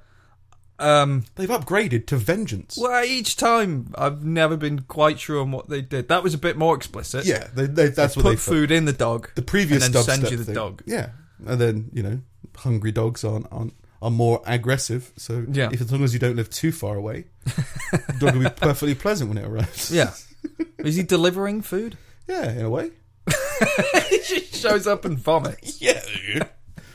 um, 0.77 1.23
They've 1.33 1.49
upgraded 1.49 2.05
to 2.07 2.17
vengeance. 2.17 2.77
well, 2.79 3.03
each 3.03 3.37
time 3.37 3.91
I've 3.97 4.23
never 4.23 4.55
been 4.55 4.81
quite 4.81 5.19
sure 5.19 5.41
on 5.41 5.51
what 5.51 5.67
they 5.67 5.81
did. 5.81 6.09
That 6.09 6.21
was 6.21 6.35
a 6.35 6.37
bit 6.37 6.57
more 6.57 6.75
explicit. 6.75 7.25
Yeah, 7.25 7.47
they, 7.55 7.65
they, 7.65 7.87
that's 7.87 8.15
what 8.15 8.21
put 8.23 8.29
they 8.31 8.35
food 8.35 8.69
in 8.69 8.85
the 8.85 8.93
dog. 8.93 9.29
The 9.33 9.41
previous 9.41 9.83
and 9.83 9.95
then 9.95 10.03
dubstep 10.03 10.05
send 10.05 10.29
you 10.31 10.37
the 10.37 10.43
thing. 10.45 10.53
dog. 10.53 10.83
Yeah, 10.85 11.09
and 11.47 11.59
then 11.59 11.89
you 11.91 12.03
know, 12.03 12.19
hungry 12.57 12.91
dogs 12.91 13.23
aren't, 13.23 13.47
aren't 13.51 13.73
are 13.99 14.11
more 14.11 14.43
aggressive. 14.45 15.11
So 15.17 15.43
Yeah. 15.51 15.69
if 15.71 15.81
as 15.81 15.91
long 15.91 16.03
as 16.03 16.13
you 16.13 16.19
don't 16.19 16.35
live 16.35 16.51
too 16.51 16.71
far 16.71 16.97
away, 16.97 17.25
the 17.45 18.15
dog 18.19 18.35
will 18.35 18.43
be 18.43 18.49
perfectly 18.51 18.93
pleasant 18.93 19.29
when 19.29 19.39
it 19.39 19.45
arrives. 19.47 19.89
Yeah. 19.91 20.11
Is 20.77 20.97
he 20.97 21.01
delivering 21.03 21.63
food? 21.63 21.97
yeah, 22.27 22.51
in 22.51 22.63
a 22.63 22.69
way. 22.69 22.91
he 24.09 24.17
just 24.19 24.55
shows 24.55 24.87
up 24.87 25.05
and 25.05 25.17
vomits. 25.17 25.81
Yeah, 25.81 26.01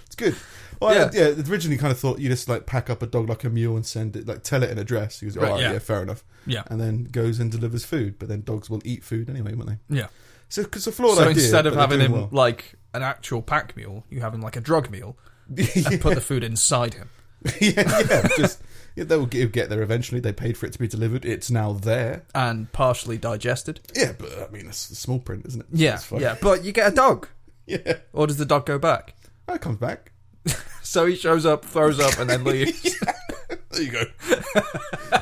it's 0.07 0.15
good. 0.17 0.37
Well, 0.81 0.95
Yeah. 0.95 1.11
yeah. 1.13 1.29
yeah. 1.37 1.43
Originally, 1.51 1.79
kind 1.79 1.91
of 1.93 1.99
thought 1.99 2.19
you 2.19 2.29
just 2.29 2.49
like 2.49 2.67
pack 2.67 2.91
up 2.91 3.03
a 3.03 3.07
dog 3.07 3.29
like 3.29 3.45
a 3.45 3.51
mule 3.51 3.77
and 3.77 3.87
send 3.87 4.15
it, 4.17 4.27
like 4.27 4.43
tell 4.43 4.63
it 4.63 4.71
an 4.71 4.79
address. 4.79 5.21
He 5.21 5.27
goes, 5.27 5.37
Right, 5.37 5.51
"Oh, 5.53 5.59
yeah. 5.59 5.73
yeah. 5.73 5.79
fair 5.79 6.03
enough." 6.03 6.23
Yeah. 6.47 6.63
and 6.69 6.81
then 6.81 7.05
goes 7.05 7.41
and 7.41 7.51
delivers 7.51 7.85
food. 7.85 8.19
But 8.19 8.29
then 8.29 8.43
dogs 8.43 8.69
will 8.71 8.83
eat 8.85 9.03
food 9.03 9.29
anyway, 9.31 9.55
won't 9.55 9.71
they? 9.71 9.97
Yeah. 9.97 10.09
So 10.49 10.63
because 10.63 10.87
a 10.87 10.93
flawed 10.93 11.17
So 11.17 11.23
idea. 11.23 11.43
instead 11.43 11.67
of 11.67 11.75
having 11.75 12.01
him 12.01 12.13
doing 12.13 12.29
like 12.31 12.75
an 12.95 13.03
actual 13.03 13.43
pack 13.43 13.77
mule, 13.77 14.05
you 14.11 14.21
have 14.21 14.33
him 14.35 14.41
like 14.43 14.57
a 14.57 14.61
drug 14.61 14.91
mule 14.91 15.19
well. 15.49 15.67
and 15.87 16.01
put 16.01 16.15
the 16.15 16.21
food 16.21 16.45
inside 16.45 16.95
him. 16.95 17.09
yeah, 17.61 18.03
yeah, 18.11 18.29
just 18.37 18.63
yeah, 18.97 19.05
they'll 19.05 19.27
get, 19.27 19.53
get 19.53 19.69
there 19.69 19.83
eventually. 19.83 20.21
They 20.21 20.33
paid 20.33 20.57
for 20.57 20.67
it 20.67 20.73
to 20.73 20.79
be 20.79 20.89
delivered. 20.89 21.25
It's 21.25 21.51
now 21.51 21.73
there. 21.73 22.25
and 22.35 22.71
partially 22.73 23.19
digested. 23.19 23.81
Yeah, 23.95 24.13
but 24.19 24.31
I 24.49 24.53
mean, 24.53 24.67
it's 24.69 24.89
the 24.89 24.95
small 24.97 25.19
print, 25.19 25.45
isn't 25.47 25.61
it? 25.61 25.67
Yeah, 25.73 25.95
It's 25.95 26.05
fine. 26.05 26.21
yeah, 26.21 26.37
but 26.41 26.65
you 26.65 26.73
get 26.73 26.93
a 26.93 26.95
dog, 26.95 27.29
yeah. 27.67 27.99
or 28.13 28.27
does 28.27 28.39
the 28.39 28.47
dog 28.47 28.67
go 28.67 28.79
back? 28.79 29.15
Oh, 29.49 29.53
that 29.53 29.61
comes 29.61 29.79
back. 29.79 30.13
So 30.83 31.05
he 31.05 31.17
shows 31.17 31.45
up, 31.45 31.65
throws 31.65 31.99
up, 31.99 32.17
and 32.21 32.31
then 32.31 32.45
leaves. 32.45 32.97
There 33.71 33.83
you 33.83 33.91
go. 33.91 34.05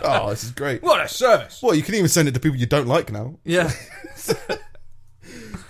oh, 0.02 0.28
this 0.28 0.44
is 0.44 0.50
great. 0.50 0.82
what 0.82 1.00
a 1.00 1.08
service! 1.08 1.60
Well, 1.62 1.74
you 1.74 1.82
can 1.82 1.94
even 1.94 2.08
send 2.08 2.28
it 2.28 2.34
to 2.34 2.40
people 2.40 2.58
you 2.58 2.66
don't 2.66 2.86
like 2.86 3.10
now. 3.10 3.38
Yeah, 3.44 3.72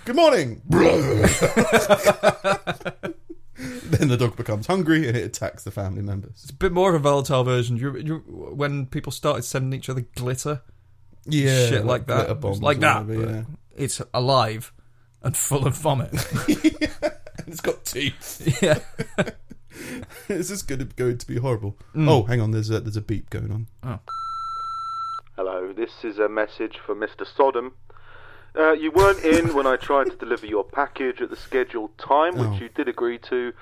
Good 0.03 0.15
morning. 0.17 0.61
then 3.83 4.07
the 4.07 4.17
dog 4.17 4.35
becomes 4.35 4.67
hungry 4.67 5.07
and 5.07 5.15
it 5.17 5.23
attacks 5.23 5.63
the 5.63 5.71
family 5.71 6.01
members. 6.01 6.41
it's 6.43 6.49
a 6.51 6.53
bit 6.55 6.71
more 6.71 6.89
of 6.89 6.95
a 6.95 6.99
volatile 6.99 7.43
version. 7.43 7.77
You, 7.77 7.97
you, 7.97 8.15
when 8.27 8.85
people 8.85 9.11
started 9.11 9.43
sending 9.43 9.77
each 9.77 9.89
other 9.89 10.01
glitter, 10.15 10.61
Yeah, 11.25 11.67
shit 11.67 11.85
like, 11.85 12.07
that, 12.07 12.15
glitter 12.27 12.31
It's 12.33 12.41
bombs 12.41 12.61
like 12.61 12.79
that. 12.79 13.05
whatever, 13.05 13.25
but 13.25 13.33
yeah. 13.33 13.43
It's 13.75 14.01
alive 14.13 14.71
and 15.21 15.35
full 15.35 15.65
of 15.67 15.75
vomit. 15.75 16.11
And 17.37 17.53
it's 17.53 17.61
got 17.61 17.83
teeth. 17.85 18.57
yeah, 18.63 18.79
is 20.29 20.49
this 20.49 20.61
going 20.63 20.79
to, 20.79 20.85
going 20.85 21.17
to 21.17 21.27
be 21.27 21.37
horrible? 21.37 21.77
Mm. 21.93 22.09
Oh, 22.09 22.23
hang 22.23 22.41
on. 22.41 22.51
There's 22.51 22.69
a 22.71 22.79
there's 22.79 22.97
a 22.97 23.01
beep 23.01 23.29
going 23.29 23.51
on. 23.51 23.67
Oh. 23.83 23.99
Hello, 25.35 25.71
this 25.73 25.91
is 26.03 26.17
a 26.17 26.29
message 26.29 26.77
for 26.85 26.95
Mr. 26.95 27.23
Sodom. 27.37 27.73
Uh, 28.57 28.71
you 28.73 28.91
weren't 28.91 29.23
in 29.23 29.53
when 29.53 29.67
I 29.67 29.75
tried 29.75 30.05
to 30.05 30.15
deliver 30.15 30.45
your 30.45 30.63
package 30.63 31.21
at 31.21 31.29
the 31.29 31.35
scheduled 31.35 31.97
time, 31.97 32.35
which 32.37 32.47
Oh. 32.49 32.63
you 32.63 32.69
did 32.69 32.87
agree 32.87 33.17
to, 33.19 33.53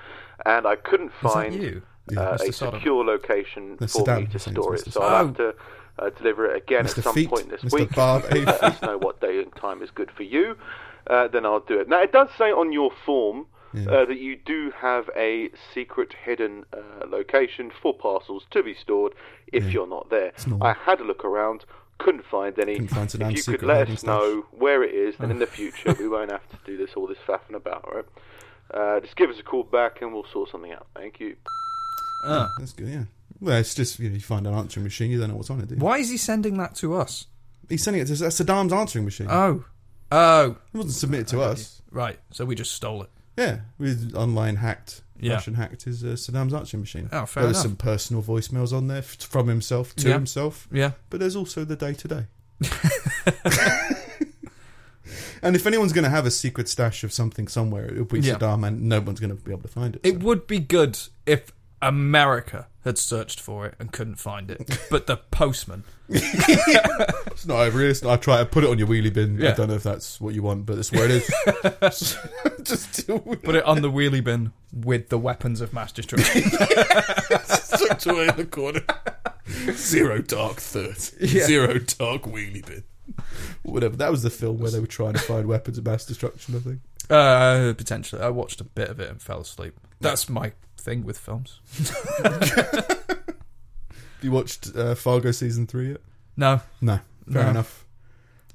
and 0.46 0.66
I 0.66 0.76
couldn't 0.76 1.12
find 1.12 1.54
you? 1.54 1.82
Yeah, 2.10 2.20
uh, 2.20 2.34
a 2.40 2.52
Sodom. 2.52 2.78
secure 2.78 3.04
location 3.04 3.76
That's 3.80 3.92
for 3.94 4.04
Saddam 4.04 4.20
me 4.20 4.26
to 4.26 4.38
store 4.38 4.74
it. 4.74 4.82
Mr. 4.82 4.92
So 4.92 5.02
I'll 5.02 5.26
have 5.26 5.36
to 5.38 5.54
uh, 5.98 6.10
deliver 6.10 6.46
it 6.46 6.56
again 6.62 6.84
Mr. 6.84 6.98
at 6.98 7.04
some 7.04 7.14
Feet, 7.14 7.30
point 7.30 7.48
this 7.50 7.62
Mr. 7.62 7.72
week. 7.72 7.96
Let 8.46 8.62
us 8.62 8.82
know 8.82 8.98
what 8.98 9.20
day 9.20 9.40
and 9.40 9.54
time 9.56 9.82
is 9.82 9.90
good 9.90 10.10
for 10.10 10.22
you. 10.22 10.56
Uh, 11.06 11.28
then 11.28 11.44
I'll 11.46 11.60
do 11.60 11.80
it. 11.80 11.88
Now, 11.88 12.02
it 12.02 12.12
does 12.12 12.28
say 12.38 12.50
on 12.52 12.72
your 12.72 12.90
form 13.06 13.46
Yeah. 13.72 13.90
uh, 13.90 14.04
that 14.04 14.18
you 14.18 14.36
do 14.36 14.70
have 14.76 15.08
a 15.16 15.50
secret 15.72 16.14
hidden 16.24 16.64
uh, 16.72 17.06
location 17.08 17.70
for 17.82 17.92
parcels 17.94 18.44
to 18.52 18.62
be 18.62 18.74
stored 18.74 19.14
if 19.52 19.72
you're 19.72 19.86
not 19.88 20.10
there. 20.10 20.32
I 20.60 20.72
had 20.74 21.00
a 21.00 21.04
look 21.04 21.24
around, 21.24 21.64
couldn't 22.04 22.24
find 22.26 22.56
any. 22.58 22.74
Couldn't 22.74 22.88
find 22.88 23.12
if 23.12 23.20
Saddam's 23.20 23.46
you 23.46 23.52
could 23.58 23.62
let 23.66 23.78
hiding 23.78 23.94
us 23.94 24.02
know 24.04 24.46
where 24.52 24.82
it 24.84 24.94
is, 24.94 25.16
then 25.18 25.30
in 25.30 25.36
Oh. 25.38 25.40
the 25.40 25.46
future 25.58 25.94
we 25.98 26.06
won't 26.08 26.30
have 26.30 26.48
to 26.50 26.56
do 26.64 26.76
this 26.76 26.90
all 26.96 27.06
this 27.08 27.18
faffing 27.26 27.54
about, 27.56 27.92
right? 27.92 28.04
Uh, 28.72 29.00
just 29.00 29.16
give 29.16 29.30
us 29.30 29.38
a 29.38 29.42
call 29.42 29.62
back 29.64 30.00
and 30.02 30.12
we'll 30.12 30.26
sort 30.32 30.50
something 30.50 30.72
out. 30.72 30.86
Thank 30.94 31.18
you. 31.20 31.36
Ah. 32.26 32.48
That's 32.58 32.72
good. 32.72 32.88
Yeah. 32.88 33.04
Well, 33.40 33.58
it's 33.58 33.74
just 33.74 33.98
you, 33.98 34.08
know, 34.08 34.14
you 34.14 34.20
find 34.20 34.46
an 34.46 34.54
answering 34.54 34.84
machine, 34.84 35.10
you 35.10 35.18
don't 35.18 35.28
know 35.30 35.36
what's 35.36 35.50
on 35.50 35.60
it. 35.60 35.68
Do 35.68 35.74
you? 35.74 35.80
Why 35.80 35.98
is 35.98 36.08
he 36.10 36.16
sending 36.16 36.56
that 36.58 36.74
to 36.76 36.94
us? 36.94 37.26
He's 37.68 37.82
sending 37.82 38.00
it 38.02 38.06
to 38.06 38.14
that's 38.14 38.40
Saddam's 38.40 38.72
answering 38.72 39.04
machine. 39.04 39.26
Oh, 39.30 39.64
oh, 40.12 40.50
it 40.72 40.76
wasn't 40.76 40.94
submitted 40.94 41.28
to 41.28 41.40
us. 41.42 41.82
right. 41.90 42.18
So 42.30 42.44
we 42.44 42.54
just 42.54 42.72
stole 42.72 43.02
it. 43.02 43.10
Yeah, 43.36 43.60
we 43.78 43.94
online 44.14 44.56
hacked. 44.56 45.02
Yeah. 45.20 45.34
Russian 45.34 45.54
hacked 45.54 45.84
his 45.84 46.02
uh, 46.04 46.08
Saddam's 46.08 46.52
answering 46.54 46.80
machine. 46.82 47.08
Oh, 47.12 47.24
fair 47.26 47.44
There's 47.44 47.62
some 47.62 47.76
personal 47.76 48.22
voicemails 48.22 48.72
on 48.72 48.88
there 48.88 48.98
f- 48.98 49.16
from 49.22 49.46
himself 49.48 49.94
to 49.96 50.08
Yeah. 50.08 50.14
himself, 50.14 50.66
Yeah. 50.72 50.92
but 51.10 51.20
there's 51.20 51.36
also 51.36 51.64
the 51.64 51.76
day 51.76 51.94
to 51.94 52.08
day. 52.08 52.26
And 55.42 55.54
if 55.54 55.66
anyone's 55.66 55.92
going 55.92 56.04
to 56.04 56.10
have 56.10 56.24
a 56.24 56.30
secret 56.30 56.68
stash 56.70 57.04
of 57.04 57.12
something 57.12 57.48
somewhere, 57.48 57.84
it'll 57.92 58.06
be 58.06 58.18
Yeah. 58.20 58.36
Saddam, 58.38 58.66
and 58.66 58.88
no 58.88 59.00
one's 59.00 59.20
going 59.20 59.36
to 59.36 59.42
be 59.42 59.50
able 59.52 59.60
to 59.62 59.68
find 59.68 59.94
it. 59.96 60.00
It 60.02 60.12
so. 60.14 60.18
would 60.20 60.46
be 60.46 60.58
good 60.58 60.98
if 61.26 61.52
America 61.88 62.66
had 62.84 62.98
searched 62.98 63.40
for 63.40 63.66
it 63.66 63.74
and 63.78 63.92
couldn't 63.92 64.16
find 64.16 64.50
it, 64.50 64.78
but 64.90 65.06
the 65.06 65.16
postman. 65.16 65.84
It's 67.34 67.46
not 67.46 67.60
over 67.60 67.80
here. 67.80 67.88
It's 67.90 68.02
not, 68.02 68.12
I 68.12 68.16
try 68.16 68.38
to 68.38 68.46
put 68.46 68.62
it 68.62 68.70
on 68.70 68.78
your 68.78 68.86
wheelie 68.86 69.12
bin. 69.12 69.44
I 69.44 69.52
don't 69.52 69.68
know 69.68 69.74
if 69.74 69.82
that's 69.82 70.20
what 70.20 70.34
you 70.34 70.42
want, 70.42 70.66
but 70.66 70.76
that's 70.76 70.92
where 70.92 71.04
it 71.06 71.10
is. 71.10 72.16
Just 72.62 73.06
deal 73.06 73.18
with 73.18 73.42
Put 73.42 73.56
it 73.56 73.64
on 73.64 73.82
the 73.82 73.90
wheelie 73.90 74.22
bin 74.22 74.52
with 74.72 75.08
the 75.08 75.18
weapons 75.18 75.60
of 75.60 75.72
mass 75.72 75.90
destruction. 75.92 76.42
tucked 76.50 78.06
away 78.06 78.28
in 78.28 78.36
the 78.36 78.46
corner. 78.48 78.82
Zero 79.72 80.20
dark 80.22 80.56
third. 80.58 80.96
Yeah. 81.20 81.44
Zero 81.44 81.78
dark 81.78 82.22
wheelie 82.22 82.64
bin. 82.64 82.84
Whatever. 83.62 83.96
That 83.96 84.10
was 84.10 84.22
the 84.22 84.30
film 84.30 84.58
where 84.58 84.70
they 84.70 84.80
were 84.80 84.86
trying 84.86 85.14
to 85.14 85.18
find 85.20 85.46
weapons 85.46 85.76
of 85.78 85.84
mass 85.84 86.04
destruction. 86.06 86.54
I 86.54 86.58
think. 86.60 86.80
uh, 87.10 87.74
potentially, 87.76 88.22
I 88.22 88.28
watched 88.28 88.60
a 88.60 88.64
bit 88.64 88.88
of 88.88 89.00
it 89.00 89.10
and 89.10 89.20
fell 89.20 89.40
asleep. 89.40 89.74
That's 90.00 90.28
my 90.28 90.52
thing 90.84 91.04
with 91.04 91.18
films. 91.18 91.60
Have 92.22 93.06
you 94.22 94.30
watched 94.30 94.74
uh, 94.76 94.94
Fargo 94.94 95.30
season 95.32 95.66
three 95.66 95.90
yet? 95.90 96.00
No, 96.36 96.60
No. 96.80 97.00
Fair 97.30 97.44
No. 97.44 97.50
enough. 97.50 97.84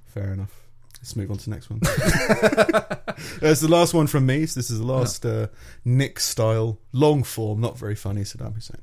Fair 0.06 0.34
enough. 0.34 0.56
Let's 1.02 1.16
move 1.16 1.32
on 1.32 1.38
to 1.38 1.46
the 1.46 1.52
next 1.52 1.70
one. 1.70 1.80
That's 3.42 3.62
the 3.62 3.70
last 3.70 3.94
one 3.94 4.08
from 4.08 4.26
me. 4.26 4.46
So 4.46 4.60
this 4.60 4.70
is 4.70 4.80
the 4.80 4.86
last 4.86 5.26
uh, 5.26 5.48
Nick 5.86 6.20
style, 6.20 6.78
long 6.92 7.24
form, 7.24 7.62
not 7.62 7.78
very 7.78 7.96
funny 7.96 8.22
Saddam 8.22 8.54
Hussein. 8.56 8.82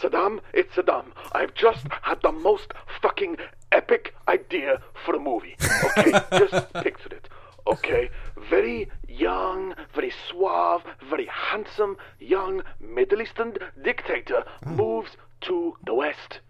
Saddam, 0.00 0.38
it's 0.52 0.72
Saddam. 0.74 1.06
I've 1.32 1.52
just 1.54 1.84
had 2.02 2.22
the 2.22 2.30
most 2.30 2.72
fucking 3.02 3.36
epic 3.72 4.14
idea 4.28 4.80
for 5.04 5.16
a 5.16 5.18
movie. 5.18 5.56
Okay, 5.98 6.12
just 6.38 6.72
picture 6.74 7.08
it. 7.10 7.28
Okay, 7.66 8.08
very 8.50 8.88
young, 9.08 9.74
very 9.94 10.12
suave, 10.28 10.82
very 11.08 11.26
handsome, 11.26 11.96
young 12.18 12.62
Middle 12.80 13.22
Eastern 13.22 13.54
dictator 13.82 14.44
oh. 14.66 14.70
moves 14.70 15.16
to 15.42 15.76
the 15.84 15.94
West. 15.94 16.40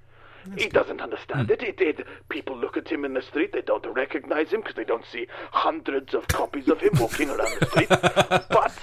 He 0.56 0.68
doesn't 0.68 1.00
understand 1.00 1.46
hmm. 1.46 1.52
it. 1.52 1.62
It, 1.62 1.80
it. 1.80 2.06
People 2.28 2.56
look 2.56 2.76
at 2.76 2.88
him 2.88 3.04
in 3.04 3.14
the 3.14 3.22
street, 3.22 3.52
they 3.52 3.60
don't 3.60 3.86
recognize 3.86 4.50
him 4.50 4.60
because 4.60 4.76
they 4.76 4.84
don't 4.84 5.04
see 5.04 5.26
hundreds 5.50 6.14
of 6.14 6.28
copies 6.28 6.68
of 6.68 6.80
him 6.80 6.92
walking 6.98 7.28
around 7.28 7.54
the 7.60 7.66
street. 7.66 7.88
But 8.50 8.78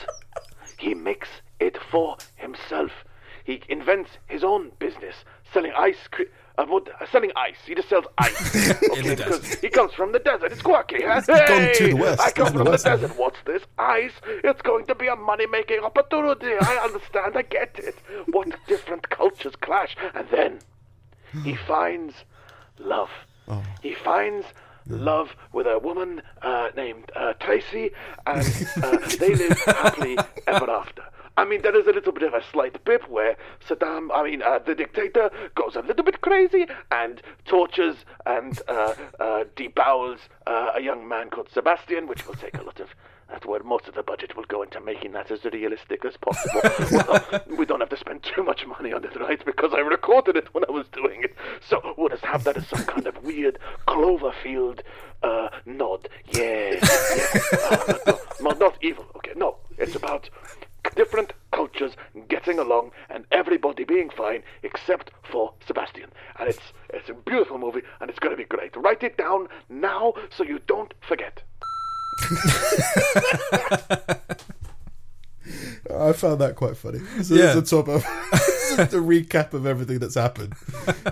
he 0.78 0.94
makes 0.94 1.30
it 1.60 1.78
for 1.90 2.18
himself. 2.36 2.92
He 3.44 3.62
invents 3.70 4.12
his 4.28 4.44
own 4.44 4.72
business, 4.80 5.16
selling 5.54 5.72
ice 5.78 6.08
cream. 6.12 6.28
Uh, 6.58 6.66
what, 6.68 6.88
uh, 7.02 7.06
selling 7.12 7.32
ice. 7.36 7.58
He 7.66 7.76
just 7.76 7.90
sells 7.90 8.06
ice. 8.18 8.56
Okay, 8.96 9.02
the 9.02 9.16
because 9.16 9.42
desert. 9.42 9.60
he 9.62 9.70
comes 9.70 9.94
from 9.94 10.12
the 10.14 10.20
desert. 10.20 10.52
It's 10.52 10.62
quirky, 10.62 11.02
huh? 11.04 11.16
He's 11.16 11.26
gone 11.28 11.74
to 11.76 11.88
the 11.88 11.94
west. 11.96 12.22
I 12.22 12.32
come 12.32 12.48
from 12.48 12.64
the 12.64 12.70
west 12.72 12.86
now. 12.86 12.96
desert. 12.96 13.18
What's 13.18 13.38
this? 13.46 13.64
Ice. 13.78 14.14
It's 14.44 14.62
going 14.62 14.86
to 14.86 14.96
be 14.96 15.08
a 15.08 15.16
money-making 15.16 15.80
opportunity. 15.80 16.54
I 16.60 16.78
understand. 16.84 17.36
I 17.36 17.42
get 17.42 17.78
it. 17.80 17.96
What 18.32 18.48
different 18.68 19.10
cultures 19.10 19.56
clash, 19.58 19.96
and 20.14 20.28
then 20.30 20.60
he 21.44 21.56
finds 21.56 22.14
love. 22.80 23.10
Oh. 23.48 23.64
He 23.82 23.94
finds 23.94 24.46
love 24.88 25.36
with 25.52 25.68
a 25.68 25.80
woman 25.80 26.22
uh, 26.42 26.70
named 26.76 27.12
uh, 27.16 27.34
Tracy, 27.34 27.92
and 28.26 28.68
uh, 28.84 28.98
they 29.20 29.36
live 29.36 29.58
happily 29.66 30.18
ever 30.48 30.70
after. 30.70 31.04
I 31.38 31.44
mean, 31.44 31.62
there 31.62 31.78
is 31.78 31.88
a 31.88 31.92
little 31.92 32.14
bit 32.14 32.24
of 32.24 32.34
a 32.34 32.42
slight 32.52 32.84
bit 32.86 33.10
where 33.10 33.36
Saddam, 33.68 34.10
I 34.14 34.24
mean, 34.24 34.42
uh, 34.42 34.60
the 34.60 34.74
dictator 34.74 35.30
goes 35.56 35.76
a 35.76 35.82
little 35.82 36.04
bit 36.04 36.22
crazy 36.22 36.66
and 36.92 37.22
tortures 37.46 37.98
and 38.26 38.60
uh, 38.70 38.94
uh, 39.20 39.44
debowels 39.56 40.20
uh, 40.48 40.72
a 40.76 40.82
young 40.82 41.08
man 41.08 41.30
called 41.30 41.50
Sebastian, 41.54 42.08
which 42.08 42.26
will 42.26 42.36
take 42.36 42.58
a 42.58 42.64
lot 42.64 42.80
of. 42.80 42.90
That's 43.30 43.46
where 43.46 43.64
most 43.64 43.88
of 43.88 43.96
the 43.96 44.04
budget 44.04 44.38
will 44.38 44.44
go 44.44 44.62
into 44.62 44.80
making 44.80 45.14
that 45.14 45.32
as 45.32 45.44
realistic 45.46 46.06
as 46.06 46.16
possible. 46.16 46.62
well, 46.92 47.44
we 47.58 47.66
don't 47.66 47.80
have 47.80 47.90
to 47.90 47.98
spend 47.98 48.22
too 48.22 48.44
much 48.44 48.68
money 48.68 48.94
on 48.94 49.04
it, 49.04 49.20
right? 49.20 49.44
Because 49.44 49.74
I 49.74 49.80
recorded 49.80 50.38
it 50.38 50.54
when 50.54 50.64
I 50.70 50.72
was 50.72 50.86
doing 50.90 51.24
it. 51.24 51.36
So 51.68 51.96
we'll 51.98 52.10
just 52.10 52.24
have 52.24 52.44
that 52.44 52.56
as 52.56 52.68
some 52.68 52.86
kind 52.86 53.08
of 53.08 53.24
weird 53.24 53.58
Cloverfield 53.88 54.82
uh, 55.24 55.50
nod. 55.66 56.08
Yeah. 56.34 56.76
yeah. 56.76 56.80
Uh, 57.66 57.94
no, 58.06 58.52
no, 58.52 58.58
not 58.58 58.78
evil. 58.82 59.06
Okay, 59.16 59.32
no. 59.36 59.58
It's 59.78 59.96
about 59.96 60.30
different 60.96 61.34
cultures 61.52 61.94
getting 62.28 62.60
along 62.60 62.92
and 63.10 63.26
everybody 63.32 63.84
being 63.84 64.10
fine 64.10 64.44
except 64.64 65.12
for 65.24 65.54
Sebastian. 65.66 66.10
And 66.40 66.50
it's 66.50 66.74
it's 66.90 67.10
a 67.10 67.14
beautiful 67.14 67.58
movie 67.58 67.82
and 68.00 68.10
it's 68.10 68.20
going 68.20 68.32
to 68.32 68.38
be 68.38 68.46
great. 68.46 68.76
Write 68.76 69.04
it 69.04 69.18
down 69.18 69.48
now 69.70 70.14
so 70.36 70.44
you 70.44 70.60
don't 70.68 70.94
forget. 71.08 71.44
I 75.94 76.14
found 76.38 76.42
that 76.50 76.56
quite 76.56 76.78
funny. 76.78 77.00
So 77.24 77.36
Yeah. 77.36 77.58
it's 77.58 77.70
the 77.70 77.78
top 77.78 77.88
of 77.88 78.02
the 78.92 78.98
recap 78.98 79.54
of 79.54 79.66
everything 79.66 80.00
that's 80.00 80.16
happened. 80.16 80.54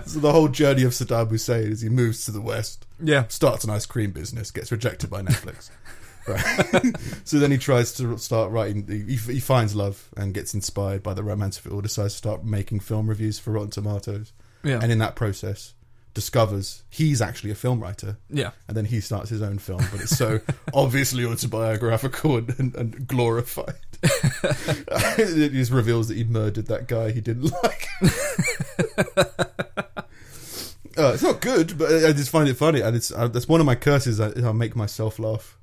So 0.06 0.18
the 0.20 0.32
whole 0.32 0.48
journey 0.48 0.82
of 0.84 0.92
Saddam 0.92 1.28
Hussein 1.30 1.72
as 1.72 1.80
he 1.80 1.88
moves 1.88 2.24
to 2.26 2.30
the 2.30 2.40
west, 2.40 2.86
Yeah. 3.02 3.24
starts 3.28 3.64
an 3.64 3.70
ice 3.70 3.86
cream 3.86 4.10
business, 4.12 4.50
gets 4.50 4.70
rejected 4.72 5.10
by 5.10 5.22
Netflix. 5.22 5.70
Right. 6.26 6.96
so 7.24 7.38
then 7.38 7.50
he 7.50 7.58
tries 7.58 7.92
to 7.96 8.16
start 8.16 8.50
writing. 8.50 8.86
He, 8.88 9.16
he 9.16 9.40
finds 9.40 9.74
love 9.76 10.08
and 10.16 10.32
gets 10.32 10.54
inspired 10.54 11.02
by 11.02 11.12
the 11.12 11.22
romance 11.22 11.58
of 11.58 11.66
it 11.66 11.72
all. 11.72 11.82
Decides 11.82 12.14
to 12.14 12.16
start 12.18 12.44
making 12.46 12.80
film 12.80 13.08
reviews 13.10 13.38
for 13.38 13.50
Rotten 13.52 13.68
Tomatoes, 13.68 14.32
Yeah. 14.62 14.78
and 14.82 14.90
in 14.90 14.98
that 15.00 15.16
process, 15.16 15.74
discovers 16.14 16.84
he's 16.88 17.20
actually 17.20 17.50
a 17.50 17.54
film 17.54 17.80
writer. 17.80 18.16
yeah. 18.30 18.52
And 18.68 18.76
then 18.76 18.84
he 18.86 19.00
starts 19.00 19.28
his 19.30 19.42
own 19.42 19.58
film, 19.58 19.82
but 19.90 20.00
it's 20.00 20.16
so 20.16 20.40
obviously 20.74 21.24
autobiographical 21.24 22.38
and, 22.38 22.54
and, 22.58 22.74
and 22.76 23.06
glorified. 23.06 23.74
it 24.02 25.52
just 25.52 25.72
reveals 25.72 26.08
that 26.08 26.16
he 26.16 26.24
murdered 26.24 26.66
that 26.66 26.86
guy 26.86 27.10
he 27.10 27.20
didn't 27.20 27.52
like. 27.62 27.88
uh, 30.96 31.12
it's 31.12 31.22
not 31.22 31.40
good, 31.40 31.76
but 31.76 32.04
I 32.04 32.12
just 32.12 32.30
find 32.30 32.48
it 32.48 32.54
funny, 32.54 32.80
and 32.80 32.94
it's 32.94 33.10
uh, 33.10 33.28
that's 33.28 33.48
one 33.48 33.60
of 33.60 33.66
my 33.66 33.74
curses. 33.74 34.20
I, 34.20 34.30
I 34.46 34.52
make 34.52 34.76
myself 34.76 35.18
laugh 35.18 35.58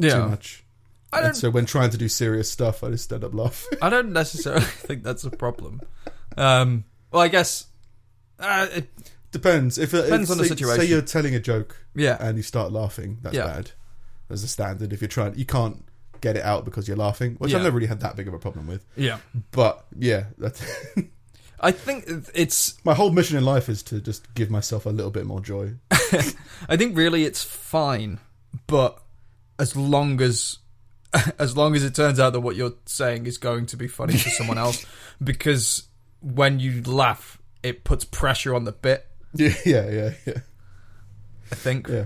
too 0.00 0.26
much. 0.28 0.64
I 1.12 1.20
don't. 1.20 1.34
so 1.34 1.50
when 1.50 1.66
trying 1.66 1.90
to 1.90 1.98
do 1.98 2.08
serious 2.08 2.50
stuff, 2.50 2.82
I 2.82 2.90
just 2.90 3.12
end 3.12 3.24
up 3.24 3.34
laughing. 3.34 3.78
I 3.82 3.88
don't 3.90 4.12
necessarily 4.12 4.64
think 4.64 5.02
that's 5.02 5.24
a 5.24 5.30
problem. 5.30 5.80
Um. 6.36 6.84
Well, 7.10 7.22
I 7.22 7.28
guess. 7.28 7.66
Uh, 8.38 8.66
it, 8.72 8.88
Depends. 9.34 9.78
If 9.78 9.92
uh, 9.92 9.98
it, 9.98 10.02
Depends 10.04 10.30
on 10.30 10.38
the 10.38 10.44
say- 10.44 10.50
situation. 10.50 10.80
Say 10.80 10.86
you're 10.88 11.02
telling 11.02 11.34
a 11.34 11.40
joke 11.40 11.76
yeah. 11.96 12.16
and 12.20 12.36
you 12.36 12.42
start 12.44 12.70
laughing, 12.72 13.18
that's 13.20 13.34
Yeah. 13.34 13.46
bad. 13.46 13.72
As 14.30 14.44
a 14.44 14.48
standard, 14.48 14.92
if 14.92 15.00
you're 15.02 15.08
trying, 15.08 15.34
you 15.36 15.44
can't 15.44 15.84
get 16.20 16.36
it 16.36 16.44
out 16.44 16.64
because 16.64 16.86
you're 16.86 16.96
laughing, 16.96 17.34
which 17.38 17.50
Yeah. 17.50 17.58
I've 17.58 17.64
never 17.64 17.74
really 17.76 17.88
had 17.88 17.98
that 18.00 18.14
big 18.14 18.28
of 18.28 18.32
a 18.34 18.38
problem 18.38 18.68
with. 18.68 18.86
Yeah. 18.96 19.18
But 19.50 19.84
yeah, 19.98 20.26
that's 20.38 20.62
I 21.60 21.72
think 21.72 22.04
it's. 22.32 22.74
my 22.84 22.94
whole 22.94 23.10
mission 23.10 23.36
in 23.36 23.44
life 23.44 23.68
is 23.68 23.82
to 23.84 24.00
just 24.00 24.32
give 24.34 24.50
myself 24.50 24.86
a 24.86 24.90
little 24.90 25.10
bit 25.10 25.26
more 25.26 25.40
joy. 25.40 25.74
I 26.68 26.76
think 26.76 26.96
really 26.96 27.24
it's 27.24 27.42
fine, 27.42 28.20
but 28.68 29.02
as 29.58 29.74
long 29.76 30.22
as. 30.22 30.58
As 31.38 31.56
long 31.56 31.76
as 31.76 31.84
it 31.84 31.94
turns 31.94 32.18
out 32.18 32.32
that 32.32 32.40
what 32.40 32.56
you're 32.56 32.74
saying 32.86 33.26
is 33.26 33.38
going 33.38 33.66
to 33.66 33.76
be 33.76 33.86
funny 33.86 34.14
to 34.14 34.30
someone 34.30 34.58
else, 34.58 34.84
because 35.22 35.84
when 36.20 36.58
you 36.58 36.82
laugh, 36.82 37.38
it 37.62 37.84
puts 37.84 38.04
pressure 38.04 38.52
on 38.52 38.64
the 38.64 38.72
bit. 38.72 39.06
Yeah, 39.36 39.54
yeah, 39.64 39.90
yeah, 39.90 40.10
yeah. 40.26 40.38
I 41.50 41.54
think. 41.54 41.88
Yeah, 41.88 42.04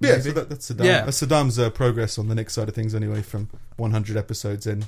yeah 0.00 0.18
so 0.20 0.32
that, 0.32 0.48
that's 0.48 0.70
Saddam. 0.70 0.84
Yeah. 0.84 1.04
That's 1.04 1.20
Saddam's 1.22 1.58
uh, 1.58 1.70
progress 1.70 2.18
on 2.18 2.28
the 2.28 2.34
Nick 2.34 2.50
side 2.50 2.68
of 2.68 2.74
things, 2.74 2.94
anyway. 2.94 3.22
From 3.22 3.48
100 3.76 4.16
episodes 4.16 4.66
in, 4.66 4.86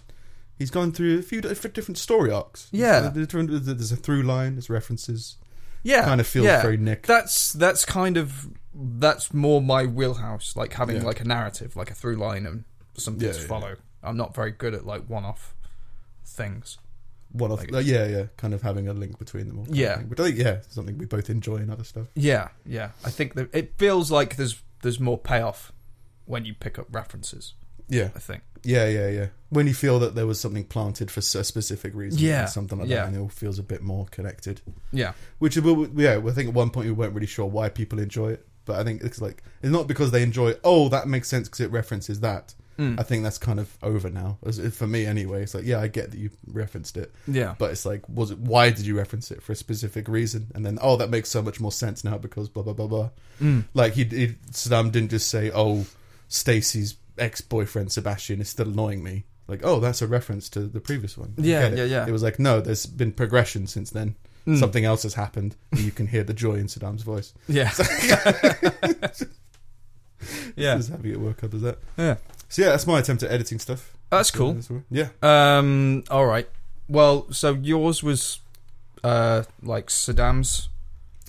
he's 0.59 0.71
gone 0.71 0.93
through 0.93 1.19
a 1.19 1.23
few 1.23 1.41
different 1.41 1.99
story 1.99 2.31
arcs. 2.33 2.69
Yeah. 2.73 3.11
There's 3.11 3.33
a- 3.35 3.61
there's 3.75 3.93
a 3.93 3.97
through 3.97 4.23
line, 4.23 4.55
there's 4.55 4.69
references. 4.71 5.37
yeah, 5.83 6.05
Kind 6.05 6.21
of 6.21 6.27
feels 6.27 6.47
yeah. 6.47 6.61
very 6.63 6.77
Nick. 6.77 7.07
That's 7.07 7.53
that's 7.53 7.85
kind 7.85 8.17
of 8.17 8.49
that's 8.75 9.33
more 9.35 9.61
my 9.63 9.85
wheelhouse, 9.87 10.57
like 10.57 10.73
having 10.75 10.97
Yeah. 10.97 11.03
like 11.05 11.21
a 11.21 11.25
narrative, 11.25 11.77
like 11.77 11.91
a 11.91 11.95
through 11.95 12.17
line 12.17 12.47
and 12.47 12.65
something 12.97 13.27
Yeah, 13.27 13.33
to 13.35 13.41
follow. 13.41 13.77
I'm 14.03 14.17
not 14.17 14.35
very 14.35 14.51
good 14.53 14.75
at 14.75 14.85
like 14.87 15.05
one-off 15.09 15.55
things. 16.25 16.79
One 17.33 17.51
of 17.51 17.59
Like- 17.61 17.73
uh, 17.75 17.79
yeah, 17.79 18.07
yeah, 18.07 18.25
kind 18.37 18.55
of 18.55 18.63
having 18.63 18.89
a 18.89 18.93
link 18.95 19.19
between 19.19 19.49
them 19.49 19.59
all. 19.59 19.67
Yeah. 19.69 20.01
I 20.11 20.15
think 20.15 20.39
yeah, 20.39 20.61
something 20.69 20.97
we 20.97 21.05
both 21.07 21.29
enjoy 21.29 21.57
and 21.57 21.71
other 21.71 21.85
stuff. 21.85 22.07
Yeah, 22.15 22.49
yeah. 22.65 22.91
I 23.05 23.11
think 23.11 23.35
that 23.35 23.49
it 23.55 23.75
feels 23.79 24.11
like 24.11 24.37
there's 24.37 24.63
there's 24.83 24.99
more 25.01 25.19
payoff 25.19 25.73
when 26.25 26.45
you 26.45 26.55
pick 26.55 26.79
up 26.79 26.87
references. 26.91 27.55
Yeah, 27.91 28.11
I 28.15 28.19
think. 28.19 28.43
yeah, 28.65 28.87
yeah, 28.87 29.09
yeah. 29.09 29.27
When 29.49 29.67
you 29.67 29.73
feel 29.73 29.99
that 30.01 30.15
there 30.15 30.27
was 30.27 30.39
something 30.39 30.65
planted 30.65 31.11
for 31.11 31.21
a 31.21 31.23
specific 31.23 31.95
reason, 31.95 32.21
Yeah, 32.21 32.45
something 32.45 32.79
like 32.79 32.87
yeah. 32.89 32.97
that, 32.97 33.07
and 33.09 33.17
it 33.17 33.21
all 33.21 33.31
feels 33.31 33.59
a 33.59 33.63
bit 33.63 33.83
more 33.83 34.05
connected. 34.11 34.61
Yeah, 34.93 35.13
Which, 35.39 35.57
yeah, 35.57 36.21
I 36.25 36.31
think 36.33 36.49
at 36.49 36.55
one 36.55 36.69
point 36.69 36.87
we 36.87 36.93
weren't 36.93 37.15
really 37.15 37.27
sure 37.27 37.47
why 37.47 37.71
people 37.71 37.99
enjoy 37.99 38.33
it, 38.33 38.47
but 38.67 38.79
I 38.79 38.85
think 38.85 39.03
it's 39.03 39.23
like 39.23 39.43
it's 39.63 39.73
not 39.73 39.87
because 39.89 40.11
they 40.11 40.23
enjoy. 40.23 40.55
Oh, 40.65 40.91
that 40.91 41.09
makes 41.09 41.29
sense 41.29 41.49
because 41.49 41.61
it 41.61 41.71
references 41.71 42.21
that. 42.21 42.55
Mm. 42.79 42.99
I 42.99 43.03
think 43.03 43.25
that's 43.25 43.39
kind 43.39 43.59
of 43.59 43.77
over 43.83 44.09
now, 44.09 44.39
for 44.73 44.87
me 44.87 45.05
anyway. 45.05 45.43
It's 45.43 45.55
like, 45.55 45.65
yeah, 45.65 45.81
I 45.81 45.89
get 45.89 46.13
that 46.13 46.19
you 46.19 46.31
referenced 46.47 46.97
it, 46.97 47.13
yeah, 47.27 47.57
but 47.59 47.73
it's 47.73 47.85
like, 47.85 48.09
was 48.09 48.31
it? 48.31 48.39
Why 48.39 48.71
did 48.71 48.87
you 48.87 48.97
reference 48.97 49.31
it 49.33 49.43
for 49.43 49.53
a 49.53 49.57
specific 49.57 50.09
reason? 50.09 50.53
And 50.55 50.65
then, 50.65 50.79
oh, 50.81 50.97
that 50.97 51.11
makes 51.11 51.29
so 51.29 51.43
much 51.43 51.61
more 51.61 51.73
sense 51.73 52.05
now 52.05 52.19
because 52.19 52.49
blah 52.49 52.63
blah 52.63 52.75
blah 52.75 52.87
blah. 52.87 53.11
Mm. 53.43 53.65
Like 53.75 53.95
he, 53.95 54.05
he 54.05 54.29
Saddam 54.53 54.93
didn't 54.93 55.11
just 55.11 55.29
say, 55.29 55.51
oh, 55.53 55.87
Stacy's 56.29 56.95
ex 57.19 57.41
boyfriend 57.41 57.91
Sebastian 57.91 58.41
is 58.41 58.49
still 58.49 58.69
annoying 58.69 59.03
me. 59.03 59.25
Like, 59.49 59.61
oh, 59.65 59.81
that's 59.81 60.03
a 60.03 60.07
reference 60.07 60.49
to 60.51 60.61
the 60.61 60.81
previous 60.81 61.19
one. 61.19 61.35
Yeah, 61.37 61.69
yeah, 61.69 61.85
yeah. 61.85 62.07
It 62.07 62.13
was 62.13 62.23
like, 62.23 62.39
no, 62.39 62.61
there's 62.61 62.87
been 62.87 63.13
progression 63.13 63.67
since 63.67 63.91
then. 63.91 64.15
Mm. 64.47 64.59
Something 64.59 64.85
else 64.85 65.03
has 65.03 65.15
happened, 65.15 65.57
and 65.73 65.81
you 65.81 65.91
can 65.91 66.07
hear 66.07 66.23
the 66.23 66.33
joy 66.33 66.55
in 66.55 66.67
Saddam's 66.67 67.03
voice. 67.03 67.35
yeah, 67.49 67.71
yeah, 70.57 70.77
Just 70.77 70.91
having 70.91 71.13
it 71.13 71.21
work 71.21 71.45
up 71.45 71.55
as 71.55 71.63
that. 71.63 71.79
yeah. 71.97 72.17
So 72.49 72.63
yeah, 72.63 72.69
that's 72.71 72.87
my 72.87 72.99
attempt 72.99 73.23
at 73.23 73.31
editing 73.31 73.59
stuff. 73.59 73.95
That's 74.11 74.31
cool. 74.31 74.59
Yeah. 74.91 75.09
Um. 75.23 76.05
All 76.11 76.27
right. 76.27 76.49
Well, 76.89 77.31
so 77.31 77.53
yours 77.55 78.03
was, 78.03 78.41
uh, 79.05 79.43
like 79.63 79.89
Saddam's 79.89 80.71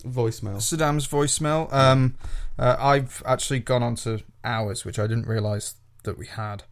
Voicemail. 0.04 0.58
Saddam's 0.58 1.06
voicemail. 1.08 1.72
Um, 1.74 2.16
uh, 2.58 2.78
I've 2.80 3.22
actually 3.26 3.60
gone 3.60 3.84
on 3.84 3.96
to 3.96 4.22
ours, 4.46 4.86
which 4.86 4.98
I 4.98 5.08
didn't 5.08 5.28
realize 5.28 5.76
that 6.04 6.18
we 6.18 6.28
had. 6.28 6.64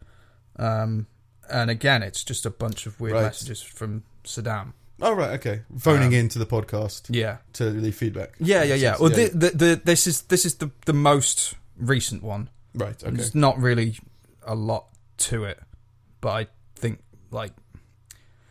Um, 0.56 1.06
and 1.50 1.70
again, 1.70 2.02
it's 2.02 2.24
just 2.24 2.46
a 2.46 2.50
bunch 2.50 2.86
of 2.86 2.98
weird 3.00 3.14
Right. 3.16 3.22
messages 3.24 3.60
from 3.60 4.04
Saddam. 4.24 4.72
Oh 5.00 5.12
right, 5.12 5.30
okay. 5.38 5.60
Phoning 5.78 6.08
Um, 6.08 6.14
into 6.14 6.38
the 6.38 6.46
podcast 6.46 7.02
Yeah, 7.10 7.36
to 7.52 7.64
leave 7.64 7.94
feedback. 7.94 8.32
yeah, 8.40 8.62
yeah, 8.64 8.74
yeah. 8.74 8.96
Well, 8.98 9.10
the, 9.10 9.28
the, 9.28 9.50
the, 9.50 9.80
this 9.84 10.06
is 10.06 10.22
this 10.22 10.44
is 10.46 10.54
the 10.56 10.70
the 10.86 10.92
most 10.94 11.54
recent 11.76 12.22
one. 12.22 12.48
right. 12.74 13.00
Okay. 13.04 13.14
There's 13.14 13.34
not 13.34 13.58
really 13.60 13.98
a 14.48 14.54
lot 14.56 14.86
to 15.18 15.44
it, 15.44 15.60
but 16.20 16.30
I 16.30 16.46
think 16.74 17.00
like 17.30 17.52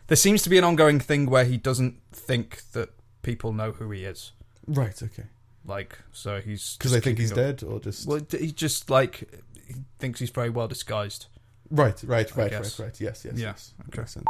there 0.06 0.16
seems 0.16 0.42
to 0.42 0.50
be 0.50 0.56
an 0.56 0.64
ongoing 0.64 1.00
thing 1.00 1.26
where 1.28 1.44
he 1.44 1.56
doesn't 1.58 2.00
think 2.12 2.62
that 2.72 2.90
people 3.22 3.52
know 3.52 3.72
who 3.72 3.90
he 3.90 4.04
is. 4.04 4.32
Right. 4.66 5.02
Okay. 5.02 5.24
Like, 5.66 5.98
so 6.12 6.40
he's 6.40 6.76
Because 6.78 6.92
they 6.92 7.00
think 7.00 7.18
he's 7.18 7.32
up- 7.32 7.36
dead, 7.36 7.62
or 7.62 7.78
just 7.80 8.06
Well, 8.06 8.20
he 8.30 8.52
just 8.52 8.88
like 8.88 9.28
he 9.66 9.74
thinks 9.98 10.20
he's 10.20 10.30
very 10.30 10.48
well 10.50 10.68
disguised. 10.68 11.26
right, 11.70 12.00
right, 12.04 12.30
I 12.34 12.40
right, 12.40 12.52
right, 12.52 12.78
right. 12.78 13.00
Yes, 13.00 13.24
yes, 13.26 13.34
Yeah, 13.36 13.48
yes. 13.48 13.74
okay. 13.88 13.98
Makes 14.00 14.14
sense. 14.14 14.26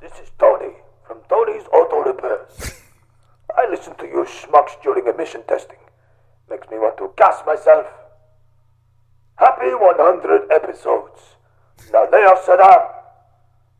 This 0.00 0.12
is 0.12 0.30
Tony 0.38 0.72
from 1.06 1.18
Tony's 1.28 1.64
Auto 1.74 2.04
Repairs. 2.10 2.80
I 3.58 3.68
listen 3.70 3.94
to 3.96 4.06
you 4.06 4.24
schmucks 4.24 4.80
during 4.82 5.06
emission 5.06 5.42
testing. 5.46 5.76
Makes 6.48 6.70
me 6.70 6.78
want 6.78 6.96
to 6.98 7.10
gas 7.18 7.42
myself. 7.46 7.86
Happy 9.36 9.70
100 9.74 10.50
episodes. 10.52 11.20
Now 11.92 12.08
lay 12.10 12.24
off 12.24 12.44
Saddam. 12.46 12.88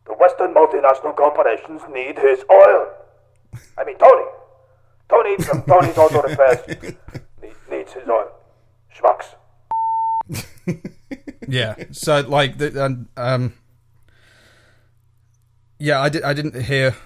The 0.07 0.15
Western 0.15 0.53
multinational 0.55 1.15
corporations 1.17 1.83
need 1.93 2.19
his 2.19 2.45
oil. 2.51 2.89
I 3.79 3.85
mean, 3.85 3.97
Tony. 3.99 4.25
Tony 5.09 5.37
from 5.37 5.63
Tony's 5.63 5.97
Auto 5.99 6.23
Repairs 6.23 6.67
need, 7.43 7.55
needs 7.71 7.93
his 7.93 8.09
oil. 8.09 8.31
Schmucks. 8.95 9.35
Yeah. 11.49 11.75
so 11.91 12.21
like 12.21 12.57
the 12.57 12.85
and 12.85 13.09
um 13.17 13.53
yeah, 15.79 16.01
I 16.01 16.09
did 16.09 16.23
I 16.23 16.33
didn't 16.33 16.63
hear 16.63 16.97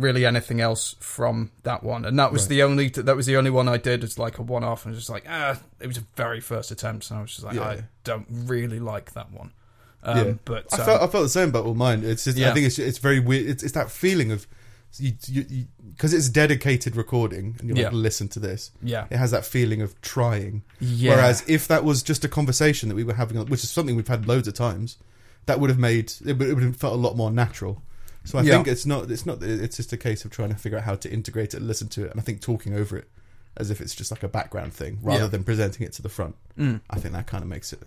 really 0.00 0.24
anything 0.26 0.60
else 0.60 0.96
from 1.00 1.50
that 1.62 1.82
one, 1.82 2.04
and 2.04 2.18
that 2.18 2.32
was 2.32 2.42
Right. 2.42 2.48
the 2.50 2.62
only 2.62 2.88
that 2.88 3.16
was 3.16 3.26
the 3.26 3.36
only 3.36 3.50
one 3.50 3.68
I 3.68 3.76
did 3.76 4.02
as 4.04 4.18
like 4.18 4.38
a 4.38 4.42
one 4.42 4.64
off, 4.64 4.86
and 4.86 4.94
just 4.94 5.10
like 5.10 5.24
ah, 5.28 5.58
it 5.80 5.86
was 5.86 5.98
a 5.98 6.04
very 6.16 6.40
first 6.40 6.70
attempt, 6.70 7.10
and 7.10 7.18
I 7.18 7.22
was 7.22 7.30
just 7.32 7.44
like 7.44 7.54
Yeah, 7.54 7.62
I 7.62 7.84
don't 8.04 8.26
really 8.30 8.80
like 8.80 9.12
that 9.12 9.30
one. 9.32 9.52
Um, 10.02 10.16
Yeah. 10.26 10.32
But 10.44 10.66
I 10.72 10.78
um, 10.78 10.84
felt 10.86 11.02
I 11.02 11.06
felt 11.06 11.24
the 11.24 11.28
same 11.28 11.50
about 11.50 11.64
all 11.66 11.74
mine. 11.74 12.02
It's 12.04 12.24
just 12.24 12.36
yeah. 12.38 12.50
I 12.50 12.54
think 12.54 12.66
it's 12.66 12.78
it's 12.78 12.98
very 12.98 13.20
weird. 13.20 13.46
It's, 13.46 13.62
it's 13.62 13.74
that 13.74 13.90
feeling 13.90 14.32
of 14.32 14.46
you 14.98 15.12
you 15.28 15.66
because 15.94 16.12
it's 16.12 16.28
dedicated 16.28 16.96
recording 16.96 17.54
and 17.60 17.68
you're 17.68 17.84
like 17.84 17.92
listen 17.92 18.26
to 18.28 18.40
this. 18.40 18.72
yeah, 18.82 19.06
It 19.10 19.18
has 19.18 19.30
that 19.30 19.44
feeling 19.44 19.82
of 19.82 20.00
trying. 20.00 20.62
yeah. 20.80 21.14
Whereas 21.14 21.44
if 21.46 21.68
that 21.68 21.84
was 21.84 22.02
just 22.02 22.24
a 22.24 22.28
conversation 22.28 22.88
that 22.88 22.96
we 22.96 23.04
were 23.04 23.14
having, 23.14 23.38
which 23.46 23.62
is 23.62 23.70
something 23.70 23.94
we've 23.94 24.08
had 24.08 24.26
loads 24.26 24.48
of 24.48 24.54
times, 24.54 24.96
that 25.46 25.60
would 25.60 25.70
have 25.70 25.78
made 25.78 26.12
it 26.26 26.38
would, 26.38 26.48
it 26.48 26.54
would 26.54 26.62
have 26.64 26.76
felt 26.76 26.94
a 26.94 26.96
lot 26.96 27.16
more 27.16 27.30
natural. 27.30 27.82
So 28.30 28.38
I 28.38 28.42
Yeah. 28.42 28.54
think 28.54 28.68
it's 28.68 28.86
not 28.86 29.10
it's 29.10 29.26
not 29.26 29.42
it's 29.42 29.76
just 29.76 29.92
a 29.92 29.96
case 29.96 30.24
of 30.24 30.30
trying 30.30 30.50
to 30.50 30.54
figure 30.56 30.78
out 30.78 30.84
how 30.84 30.94
to 30.96 31.10
integrate 31.12 31.54
it 31.54 31.58
and 31.58 31.66
listen 31.66 31.88
to 31.88 32.04
it. 32.04 32.10
And 32.12 32.20
I 32.20 32.22
think 32.22 32.40
talking 32.40 32.74
over 32.74 32.96
it 32.96 33.08
as 33.56 33.70
if 33.70 33.80
it's 33.80 33.94
just 33.94 34.10
like 34.10 34.22
a 34.22 34.28
background 34.28 34.72
thing 34.72 34.98
rather 35.02 35.22
Yeah. 35.22 35.26
than 35.28 35.44
presenting 35.44 35.84
it 35.86 35.92
to 35.94 36.02
the 36.02 36.08
front. 36.08 36.36
Mm. 36.58 36.80
I 36.88 36.98
think 37.00 37.12
that 37.14 37.26
kind 37.26 37.42
of 37.42 37.48
makes 37.48 37.72
it 37.72 37.82
a 37.82 37.86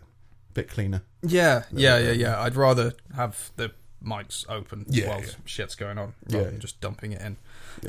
bit 0.53 0.69
cleaner. 0.69 1.01
Yeah, 1.21 1.63
yeah, 1.71 1.97
yeah, 1.97 2.11
yeah. 2.11 2.41
I'd 2.41 2.55
rather 2.55 2.93
have 3.15 3.51
the 3.55 3.71
mics 4.03 4.45
open 4.49 4.85
Yeah, 4.89 5.07
while 5.09 5.21
yeah. 5.21 5.29
shit's 5.45 5.75
going 5.75 5.97
on 5.97 6.13
Yeah, 6.27 6.39
rather 6.39 6.51
than 6.51 6.59
just 6.59 6.81
dumping 6.81 7.13
it 7.13 7.21
in. 7.21 7.37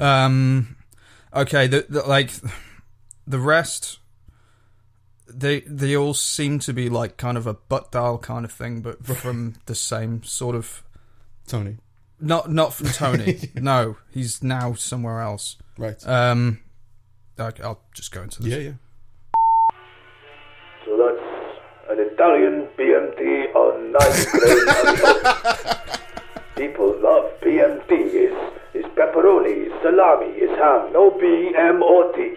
Um, 0.01 0.77
okay, 1.35 1.67
the, 1.67 1.87
the 1.89 2.03
like 2.03 2.31
the 3.27 3.41
rest, 3.41 3.99
they 5.27 5.61
they 5.61 5.97
all 5.97 6.15
seem 6.15 6.59
to 6.61 6.73
be 6.73 6.89
like 6.89 7.17
kind 7.17 7.37
of 7.37 7.47
a 7.49 7.55
butt 7.55 7.91
dial 7.91 8.19
kind 8.19 8.45
of 8.45 8.53
thing, 8.53 8.81
but 8.83 9.05
from 9.17 9.55
the 9.67 9.75
same 9.75 10.23
sort 10.23 10.55
of 10.55 10.83
Tony, 11.49 11.79
not 12.21 12.51
not 12.51 12.75
from 12.75 12.89
Tony. 12.89 13.51
no, 13.55 13.97
he's 14.11 14.43
now 14.43 14.75
somewhere 14.75 15.21
else. 15.21 15.57
right? 15.79 15.97
Um, 16.07 16.61
okay, 17.39 17.63
I'll 17.63 17.81
just 17.95 18.13
go 18.13 18.23
into 18.23 18.43
this. 18.43 18.53
yeah, 18.53 18.59
yeah. 18.59 18.73
So 20.85 20.97
that's 20.97 21.25
an 21.91 21.99
Italian 22.01 22.69
BMT 22.79 23.55
on 23.55 23.93
nine 23.93 24.31
grain. 24.33 25.91
People 26.57 26.97
love 27.01 27.31
BMT. 27.41 27.91
Is 27.93 28.35
is 28.75 28.85
pepperoni, 28.97 29.67
is 29.67 29.73
salami, 29.83 30.27
is 30.39 30.51
ham. 30.59 30.93
No 30.93 31.11
BMOT. 31.11 32.37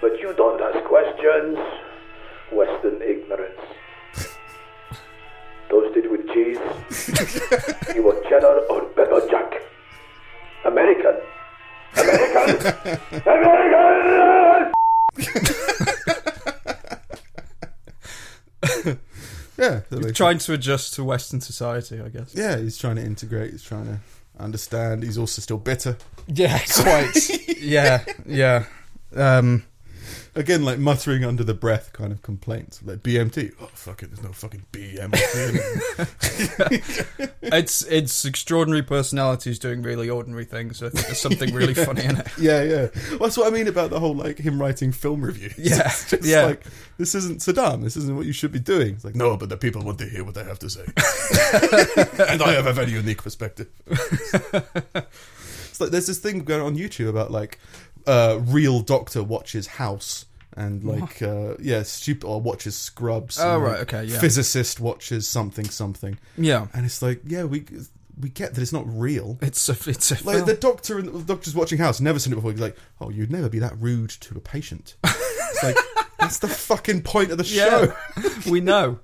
But 0.00 0.18
you 0.20 0.32
don't 0.34 0.60
ask 0.60 0.84
questions. 0.86 1.58
Western 2.52 3.02
ignorance. 3.02 3.60
Toasted 5.68 6.10
with 6.10 6.26
cheese. 6.28 6.58
you 7.94 8.02
want 8.02 8.22
cheddar 8.24 8.60
or 8.70 8.84
pepper 8.96 9.26
jack? 9.30 9.62
American. 10.64 11.16
American. 11.96 13.00
American. 13.26 13.58
Yeah, 19.58 19.80
that 19.90 19.96
He's 19.96 20.04
makes 20.06 20.16
trying 20.16 20.38
to 20.38 20.52
adjust 20.52 20.94
to 20.94 21.04
Western 21.04 21.40
society, 21.40 22.00
I 22.00 22.08
guess. 22.08 22.32
Yeah, 22.32 22.58
he's 22.58 22.78
trying 22.78 22.96
to 22.96 23.02
integrate. 23.02 23.50
He's 23.50 23.64
trying 23.64 23.86
to 23.86 23.98
understand. 24.38 25.02
He's 25.02 25.18
also 25.18 25.42
still 25.42 25.58
bitter. 25.58 25.96
Yeah, 26.28 26.60
quite. 26.76 27.12
yeah, 27.60 28.04
yeah. 28.24 28.66
Um, 29.16 29.64
Again, 30.34 30.64
like 30.64 30.78
muttering 30.78 31.24
under 31.24 31.42
the 31.42 31.54
breath 31.54 31.92
kind 31.92 32.12
of 32.12 32.22
complaints. 32.22 32.80
Like 32.82 32.98
BMT. 32.98 33.54
Oh, 33.60 33.68
fuck 33.72 34.02
it. 34.02 34.06
There's 34.10 34.22
no 34.22 34.32
fucking 34.32 34.64
BMT. 34.72 35.12
it's 37.42 37.82
it's 37.86 38.24
extraordinary 38.24 38.82
personalities 38.82 39.58
doing 39.58 39.82
really 39.82 40.08
ordinary 40.10 40.44
things. 40.44 40.82
I 40.82 40.90
think 40.90 41.06
there's 41.06 41.20
something 41.20 41.52
really 41.54 41.74
funny 41.86 42.04
in 42.04 42.16
it. 42.18 42.28
yeah, 42.38 42.62
yeah. 42.62 42.88
Well, 43.10 43.20
that's 43.20 43.36
what 43.36 43.46
I 43.46 43.50
mean 43.50 43.68
about 43.68 43.90
the 43.90 43.98
whole, 44.00 44.14
like, 44.14 44.38
him 44.38 44.60
writing 44.60 44.92
film 44.92 45.22
reviews. 45.24 45.54
Yeah, 45.58 45.82
It's 45.86 46.10
just 46.10 46.24
yeah. 46.24 46.44
like, 46.44 46.64
this 46.98 47.14
isn't 47.14 47.40
Saddam. 47.40 47.82
This 47.82 47.96
isn't 47.96 48.16
what 48.16 48.26
you 48.26 48.32
should 48.32 48.52
be 48.52 48.60
doing. 48.60 48.94
It's 48.94 49.04
like, 49.04 49.14
no, 49.16 49.36
but 49.36 49.48
the 49.48 49.56
people 49.56 49.82
want 49.82 49.98
to 49.98 50.08
hear 50.08 50.24
what 50.24 50.36
I 50.36 50.44
have 50.44 50.58
to 50.60 50.70
say. 50.70 50.84
and 52.28 52.42
I 52.42 52.52
have 52.52 52.66
a 52.66 52.72
very 52.72 52.92
unique 52.92 53.22
perspective. 53.22 53.68
it's 53.86 55.80
like, 55.80 55.90
there's 55.90 56.06
this 56.06 56.18
thing 56.18 56.40
going 56.40 56.62
on 56.62 56.76
YouTube 56.76 57.08
about, 57.08 57.30
like, 57.30 57.58
uh, 58.08 58.40
real 58.42 58.80
doctor 58.80 59.22
watches 59.22 59.66
House. 59.66 60.24
And 60.56 60.82
like, 60.82 61.22
uh, 61.22 61.54
yeah, 61.60 61.84
stupid 61.84 62.26
or 62.26 62.40
watches 62.40 62.76
Scrubs. 62.76 63.38
Oh, 63.38 63.54
and, 63.56 63.62
right, 63.62 63.72
like, 63.78 63.94
okay, 63.94 64.04
yeah. 64.04 64.18
Physicist 64.18 64.80
watches 64.80 65.28
something, 65.28 65.66
something, 65.66 66.18
Yeah, 66.36 66.66
and 66.74 66.84
it's 66.84 67.00
like, 67.00 67.20
yeah, 67.24 67.44
we 67.44 67.64
we 68.20 68.28
get 68.28 68.54
that 68.54 68.62
it's 68.62 68.72
not 68.72 68.82
real. 68.88 69.38
it's 69.40 69.68
a 69.68 69.76
it's 69.88 70.10
a 70.10 70.14
Like 70.24 70.36
film. 70.38 70.46
the 70.46 70.54
doctor 70.54 70.98
and 70.98 71.08
the 71.10 71.22
doctor's 71.22 71.54
watching 71.54 71.78
House, 71.78 72.00
never 72.00 72.18
seen 72.18 72.32
it 72.32 72.36
before. 72.36 72.50
He's 72.50 72.60
like, 72.60 72.76
"Oh, 73.00 73.08
you'd 73.10 73.30
never 73.30 73.48
be 73.48 73.60
that 73.60 73.78
rude 73.78 74.10
to 74.10 74.36
a 74.36 74.40
patient." 74.40 74.96
It's 75.50 75.62
like 75.62 75.76
that's 76.18 76.38
the 76.40 76.48
fucking 76.48 77.02
point 77.02 77.30
of 77.32 77.38
the 77.38 77.44
yeah, 77.44 77.94
show. 78.20 78.50
we 78.50 78.60
know. 78.60 78.98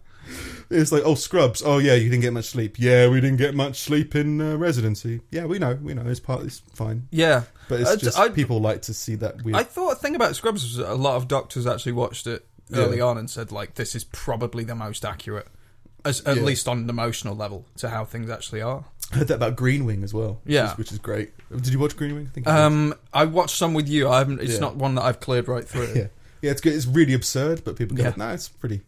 It's 0.75 0.93
like, 0.93 1.03
"Oh, 1.05 1.15
Scrubs. 1.15 1.63
Oh, 1.65 1.79
yeah, 1.79 1.95
you 1.95 2.11
didn't 2.11 2.23
get 2.23 2.33
much 2.33 2.47
sleep. 2.47 2.77
Yeah, 2.79 3.09
we 3.09 3.21
didn't 3.21 3.39
get 3.39 3.55
much 3.55 3.81
sleep 3.81 4.15
in 4.15 4.41
uh, 4.41 4.57
residency. 4.57 5.21
Yeah, 5.31 5.47
we 5.47 5.59
know. 5.59 5.79
We 5.81 5.95
know. 5.95 6.07
It's 6.07 6.21
part. 6.21 6.43
It's 6.45 6.61
fine. 6.75 7.09
Yeah, 7.11 7.45
But 7.69 7.81
it's 7.81 7.91
I- 7.91 7.97
just 7.97 8.19
I- 8.19 8.29
people 8.29 8.61
like 8.61 8.83
to 8.83 8.95
see 8.95 9.15
that 9.17 9.43
weird. 9.45 9.57
I 9.57 9.63
thought 9.63 9.93
a 9.93 9.97
thing 9.97 10.15
about 10.15 10.35
Scrubs 10.37 10.63
was 10.65 10.79
a 10.79 10.95
lot 10.95 11.17
of 11.17 11.29
doctors 11.29 11.67
actually 11.67 11.93
watched 11.93 12.27
it 12.27 12.45
early 12.73 12.99
Yeah. 12.99 13.05
on 13.05 13.19
and 13.19 13.29
said 13.31 13.53
like 13.53 13.75
this 13.75 13.95
is 13.95 14.05
probably 14.05 14.65
the 14.65 14.75
most 14.75 15.05
accurate, 15.05 15.47
as 16.05 16.21
at 16.23 16.37
Yeah. 16.37 16.43
least 16.43 16.67
on 16.69 16.79
an 16.79 16.91
emotional 16.91 17.37
level, 17.37 17.67
to 17.77 17.91
how 17.91 18.05
things 18.05 18.29
actually 18.31 18.63
are. 18.63 18.85
I 19.13 19.19
heard 19.19 19.29
that 19.29 19.35
about 19.35 19.55
Green 19.57 19.85
Wing 19.85 20.03
as 20.03 20.13
well. 20.15 20.41
which 20.45 20.55
Yeah. 20.55 20.73
is, 20.73 20.79
which 20.79 20.93
is 20.93 20.99
great. 20.99 21.33
Did 21.51 21.69
you 21.69 21.79
watch 21.79 21.97
Green 21.97 22.15
Wing? 22.15 22.27
I 22.31 22.35
think. 22.35 22.47
Um, 22.49 22.95
I 23.13 23.27
watched 23.27 23.57
some 23.57 23.75
with 23.75 23.89
you. 23.89 24.09
I 24.09 24.19
haven't. 24.19 24.41
It's 24.41 24.55
Yeah. 24.55 24.61
not 24.61 24.77
one 24.77 24.95
that 24.97 25.03
I've 25.03 25.21
cleared 25.21 25.47
right 25.47 25.69
through. 25.69 25.93
yeah, 25.95 26.07
yeah, 26.43 26.51
it's 26.51 26.61
good. 26.61 26.73
It's 26.75 26.87
really 26.87 27.13
absurd, 27.15 27.63
but 27.65 27.77
people 27.77 27.97
go, 27.97 28.03
Yeah. 28.05 28.15
"No, 28.17 28.31
it's 28.31 28.49
pretty, 28.49 28.81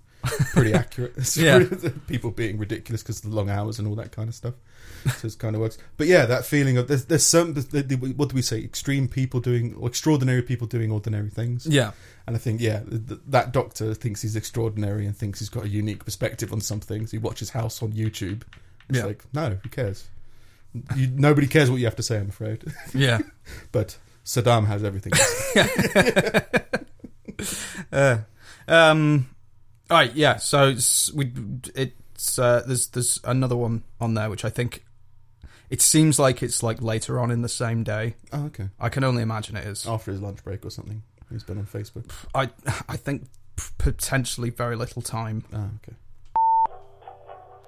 pretty 0.53 0.75
accurate." 0.75 1.15
Yeah. 1.37 1.65
people 2.07 2.31
being 2.31 2.59
ridiculous 2.59 3.03
because 3.03 3.25
of 3.25 3.31
the 3.31 3.37
long 3.37 3.51
hours 3.51 3.79
and 3.79 3.87
all 3.89 3.95
that 3.97 4.13
kind 4.13 4.29
of 4.29 4.35
stuff. 4.35 4.55
So 5.19 5.29
it 5.29 5.39
kind 5.39 5.55
of 5.55 5.61
works. 5.61 5.79
But 5.97 6.07
yeah, 6.09 6.27
that 6.27 6.45
feeling 6.45 6.77
of 6.79 6.89
there's 6.89 7.05
there's 7.05 7.25
some 7.27 7.55
the, 7.55 7.61
the, 7.83 7.95
what 7.97 8.29
do 8.31 8.35
we 8.35 8.43
say? 8.43 8.59
Extreme 8.63 9.09
people 9.09 9.41
doing 9.41 9.75
or 9.77 9.89
extraordinary 9.89 10.43
people 10.43 10.67
doing 10.67 10.91
ordinary 10.91 11.31
things. 11.31 11.67
Yeah, 11.67 11.93
And 12.27 12.35
I 12.35 12.39
think 12.39 12.61
yeah, 12.61 12.81
th- 12.81 13.07
th- 13.09 13.21
that 13.29 13.53
doctor 13.53 13.95
thinks 13.95 14.23
he's 14.23 14.35
extraordinary 14.37 15.07
and 15.07 15.17
thinks 15.17 15.39
he's 15.39 15.49
got 15.49 15.65
a 15.65 15.69
unique 15.69 16.05
perspective 16.05 16.53
on 16.53 16.61
some 16.61 16.81
things. 16.81 17.11
He 17.13 17.19
watches 17.19 17.51
House 17.51 17.83
on 17.83 17.93
YouTube. 17.93 18.43
It's 18.89 18.99
Yeah. 18.99 19.05
like 19.07 19.25
no, 19.33 19.59
who 19.63 19.69
cares? 19.69 20.09
You, 20.97 21.07
nobody 21.09 21.47
cares 21.47 21.71
what 21.71 21.77
you 21.79 21.85
have 21.87 21.97
to 21.97 22.03
say. 22.03 22.19
I'm 22.19 22.29
afraid. 22.31 22.65
yeah. 22.95 23.19
but 23.73 23.97
Saddam 24.25 24.67
has 24.67 24.83
everything. 24.83 25.13
Uh, 27.93 28.19
um, 28.69 29.29
all 29.91 29.99
right, 29.99 30.15
yeah. 30.15 30.37
So 30.37 30.69
it's, 30.69 31.13
we 31.13 31.33
it's 31.75 32.39
uh, 32.39 32.63
there's 32.67 32.89
there's 32.89 33.21
another 33.25 33.57
one 33.57 33.85
on 34.01 34.15
there 34.15 34.29
which 34.31 34.45
I 34.45 34.51
think 34.51 34.85
it 35.71 35.81
seems 35.81 36.19
like 36.19 36.43
it's 36.43 36.63
like 36.63 36.83
later 36.83 37.21
on 37.21 37.31
in 37.31 37.43
the 37.43 37.49
same 37.49 37.85
day. 37.85 38.15
oh, 38.33 38.47
okay. 38.47 38.69
I 38.81 38.89
can 38.89 39.05
only 39.05 39.23
imagine 39.23 39.57
it 39.57 39.67
is. 39.67 39.87
After 39.87 40.13
his 40.13 40.21
lunch 40.21 40.43
break 40.45 40.65
or 40.65 40.71
something, 40.71 41.03
he's 41.31 41.45
been 41.45 41.59
on 41.59 41.67
Facebook. 41.67 42.11
I 42.35 42.51
I 42.89 42.97
think 42.97 43.29
potentially 43.79 44.51
very 44.51 44.77
little 44.77 45.03
time. 45.03 45.45
Ah, 45.53 45.69
okay. 45.77 45.97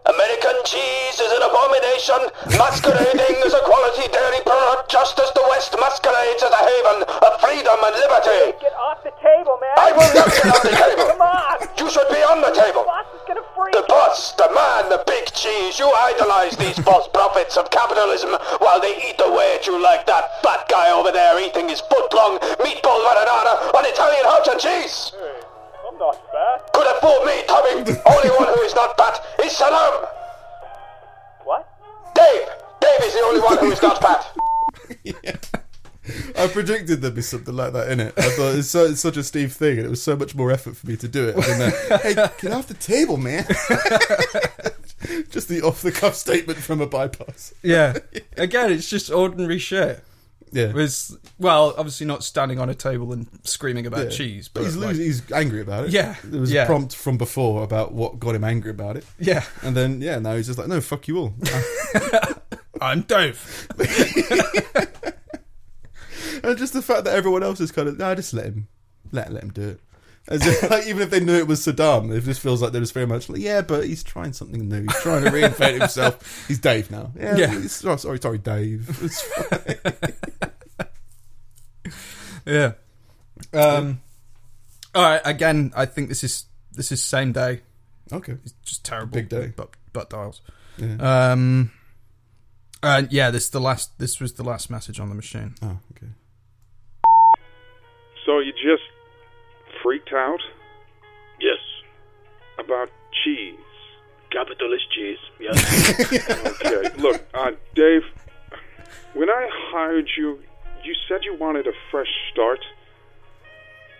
American 0.08 0.56
cheese 0.64 1.20
is 1.20 1.30
an 1.36 1.42
abomination, 1.44 2.20
masquerading 2.56 3.36
as 3.44 3.52
a 3.52 3.60
quality 3.68 4.08
dairy 4.08 4.40
product, 4.44 4.88
just 4.90 5.20
as 5.20 5.28
the 5.36 5.44
West 5.52 5.76
masquerades 5.76 6.40
as 6.42 6.48
a 6.52 6.62
haven 6.64 6.98
of 7.04 7.32
freedom 7.44 7.76
and 7.76 7.94
liberty. 8.00 8.56
Get 8.56 8.72
off 8.88 9.04
the 9.04 9.12
table, 9.20 9.60
man. 9.60 9.76
I 9.76 9.92
will 9.92 10.12
not 10.16 10.28
get 10.32 10.48
off 10.48 10.62
the 10.64 10.72
table. 10.88 11.06
Come 11.12 11.20
on. 11.20 11.56
You 11.76 11.86
should 11.92 12.08
be 12.08 12.24
on 12.24 12.40
the 12.40 12.52
table. 12.56 12.88
The 12.88 12.92
Boss 12.92 13.08
is 13.12 13.24
gonna 13.28 13.46
freak. 13.52 13.72
The 13.76 13.84
boss, 13.84 14.32
the 14.32 14.48
man, 14.56 14.88
the 14.88 15.04
big 15.04 15.28
cheese. 15.36 15.78
You 15.78 15.92
idolize 15.92 16.56
these 16.56 16.78
false 16.80 17.08
prophets 17.12 17.56
of 17.60 17.68
capitalism 17.70 18.32
while 18.64 18.80
they 18.80 18.96
eat 19.12 19.20
away 19.20 19.60
at 19.60 19.66
you 19.66 19.76
like 19.76 20.06
that 20.06 20.40
fat 20.42 20.64
guy 20.68 20.88
over 20.90 21.12
there 21.12 21.36
eating 21.40 21.68
his 21.68 21.80
foot-long 21.84 22.38
meatball 22.64 23.00
marinara 23.04 23.76
on 23.76 23.84
Italian 23.84 24.24
hot 24.24 24.48
and 24.48 24.60
cheese. 24.60 25.12
I'm 25.12 25.47
not 25.98 26.16
fat. 26.32 26.72
Could 26.72 26.86
have 26.86 26.98
fooled 26.98 27.26
me, 27.26 27.42
Tommy. 27.46 27.72
Only 28.06 28.30
one 28.30 28.54
who 28.54 28.60
is 28.62 28.74
not 28.74 28.96
fat 28.96 29.20
is 29.44 29.52
Saddam. 29.52 30.08
What? 31.44 31.68
Dave. 32.14 32.48
Dave 32.80 33.00
is 33.02 33.14
the 33.14 33.20
only 33.20 33.40
one 33.40 33.58
who 33.58 33.72
is 33.72 33.82
not 33.82 34.00
fat. 34.00 34.34
I 36.38 36.46
predicted 36.46 37.02
there'd 37.02 37.14
be 37.14 37.22
something 37.22 37.54
like 37.54 37.72
that 37.72 37.90
in 37.90 38.00
it. 38.00 38.14
I 38.16 38.30
thought 38.30 38.54
it's, 38.54 38.68
so, 38.68 38.86
it's 38.86 39.00
such 39.00 39.16
a 39.16 39.22
Steve 39.22 39.52
thing, 39.52 39.78
and 39.78 39.86
it 39.86 39.90
was 39.90 40.02
so 40.02 40.16
much 40.16 40.34
more 40.34 40.50
effort 40.50 40.76
for 40.76 40.86
me 40.86 40.96
to 40.96 41.08
do 41.08 41.28
it. 41.28 41.36
Than 41.36 41.58
that, 41.58 42.00
hey, 42.02 42.14
get 42.14 42.52
off 42.52 42.66
the 42.68 42.74
table, 42.74 43.16
man! 43.16 43.44
just 45.30 45.48
the 45.48 45.60
off-the-cuff 45.62 46.14
statement 46.14 46.58
from 46.58 46.80
a 46.80 46.86
bypass. 46.86 47.52
Yeah. 47.62 47.98
Again, 48.36 48.72
it's 48.72 48.88
just 48.88 49.10
ordinary 49.10 49.58
shit. 49.58 50.02
Yeah, 50.52 50.72
With 50.72 51.16
well, 51.38 51.74
obviously 51.76 52.06
not 52.06 52.24
standing 52.24 52.58
on 52.58 52.68
a 52.70 52.74
table 52.74 53.12
and 53.12 53.26
screaming 53.44 53.86
about 53.86 54.04
Yeah. 54.04 54.10
cheese, 54.10 54.48
but 54.48 54.60
but 54.60 54.66
he's 54.66 54.76
like- 54.76 54.88
losing, 54.88 55.04
he's 55.04 55.32
angry 55.32 55.60
about 55.60 55.84
it. 55.86 55.90
Yeah, 55.90 56.16
there 56.24 56.40
was 56.40 56.52
yeah. 56.52 56.64
a 56.64 56.66
prompt 56.66 56.94
from 56.94 57.16
before 57.18 57.62
about 57.62 57.92
what 57.92 58.18
got 58.18 58.34
him 58.34 58.44
angry 58.44 58.70
about 58.70 58.96
it, 58.96 59.04
yeah, 59.18 59.44
and 59.62 59.76
then 59.76 60.00
yeah, 60.00 60.18
now 60.18 60.36
he's 60.36 60.46
just 60.46 60.58
like, 60.58 60.68
no, 60.68 60.80
fuck 60.80 61.06
you 61.08 61.18
all. 61.18 61.34
I'm 62.80 63.02
Dave. 63.02 63.66
and 66.42 66.56
just 66.56 66.72
the 66.72 66.82
fact 66.82 67.04
that 67.04 67.14
everyone 67.14 67.42
else 67.42 67.60
is 67.60 67.72
kind 67.72 67.88
of, 67.88 67.98
no, 67.98 68.14
just 68.14 68.32
let 68.34 68.46
him, 68.46 68.68
let 69.12 69.32
let 69.32 69.42
him 69.42 69.50
do 69.50 69.68
it. 69.70 69.80
As 70.28 70.46
if, 70.46 70.62
like, 70.70 70.86
even 70.86 71.02
if 71.02 71.10
they 71.10 71.20
knew 71.20 71.34
it 71.34 71.46
was 71.46 71.64
Saddam, 71.64 72.14
it 72.14 72.22
just 72.22 72.40
feels 72.40 72.60
like 72.60 72.72
they're 72.72 72.82
just 72.82 72.92
very 72.92 73.06
much 73.06 73.28
like, 73.30 73.40
yeah, 73.40 73.62
but 73.62 73.86
he's 73.86 74.02
trying 74.02 74.32
something 74.34 74.68
new. 74.68 74.82
He's 74.82 75.00
trying 75.00 75.24
to 75.24 75.30
reinvent 75.30 75.78
himself. 75.80 76.44
He's 76.46 76.58
Dave 76.58 76.90
now. 76.90 77.10
Yeah, 77.18 77.36
Yeah. 77.36 77.54
oh, 77.84 77.96
sorry, 77.96 78.18
sorry, 78.18 78.38
Dave. 78.38 78.88
It's 79.02 79.22
fine. 79.22 80.52
Yeah. 82.46 82.72
Um. 83.52 84.00
All 84.94 85.02
right. 85.02 85.20
Again, 85.24 85.70
I 85.76 85.84
think 85.84 86.08
this 86.08 86.24
is 86.24 86.46
this 86.72 86.90
is 86.92 87.02
same 87.02 87.32
day. 87.32 87.60
okay. 88.10 88.36
It's 88.42 88.54
just 88.64 88.86
terrible. 88.86 89.12
Big 89.12 89.28
day. 89.28 89.52
But 89.54 89.70
but 89.92 90.08
dials. 90.08 90.40
Yeah. 90.78 91.32
Um. 91.32 91.72
And 92.82 93.12
yeah, 93.12 93.30
this 93.30 93.50
the 93.50 93.60
last. 93.60 93.98
This 93.98 94.18
was 94.18 94.32
the 94.34 94.44
last 94.44 94.70
message 94.70 94.98
on 94.98 95.10
the 95.10 95.14
machine. 95.14 95.56
oh, 95.60 95.78
okay. 95.92 96.10
So 98.24 98.38
you 98.38 98.52
just 98.52 98.82
freaked 99.82 100.12
out 100.12 100.40
Yes. 101.40 101.58
about 102.58 102.90
cheese? 103.24 103.54
Capitalist 104.30 104.90
cheese. 104.92 105.18
Yes. 105.40 105.58
Okay, 106.64 106.96
look, 106.98 107.24
uh, 107.34 107.52
Dave, 107.74 108.02
when 109.14 109.30
I 109.30 109.48
hired 109.72 110.08
you, 110.16 110.38
you 110.84 110.94
said 111.08 111.20
you 111.24 111.34
wanted 111.36 111.66
a 111.66 111.72
fresh 111.90 112.08
start. 112.32 112.60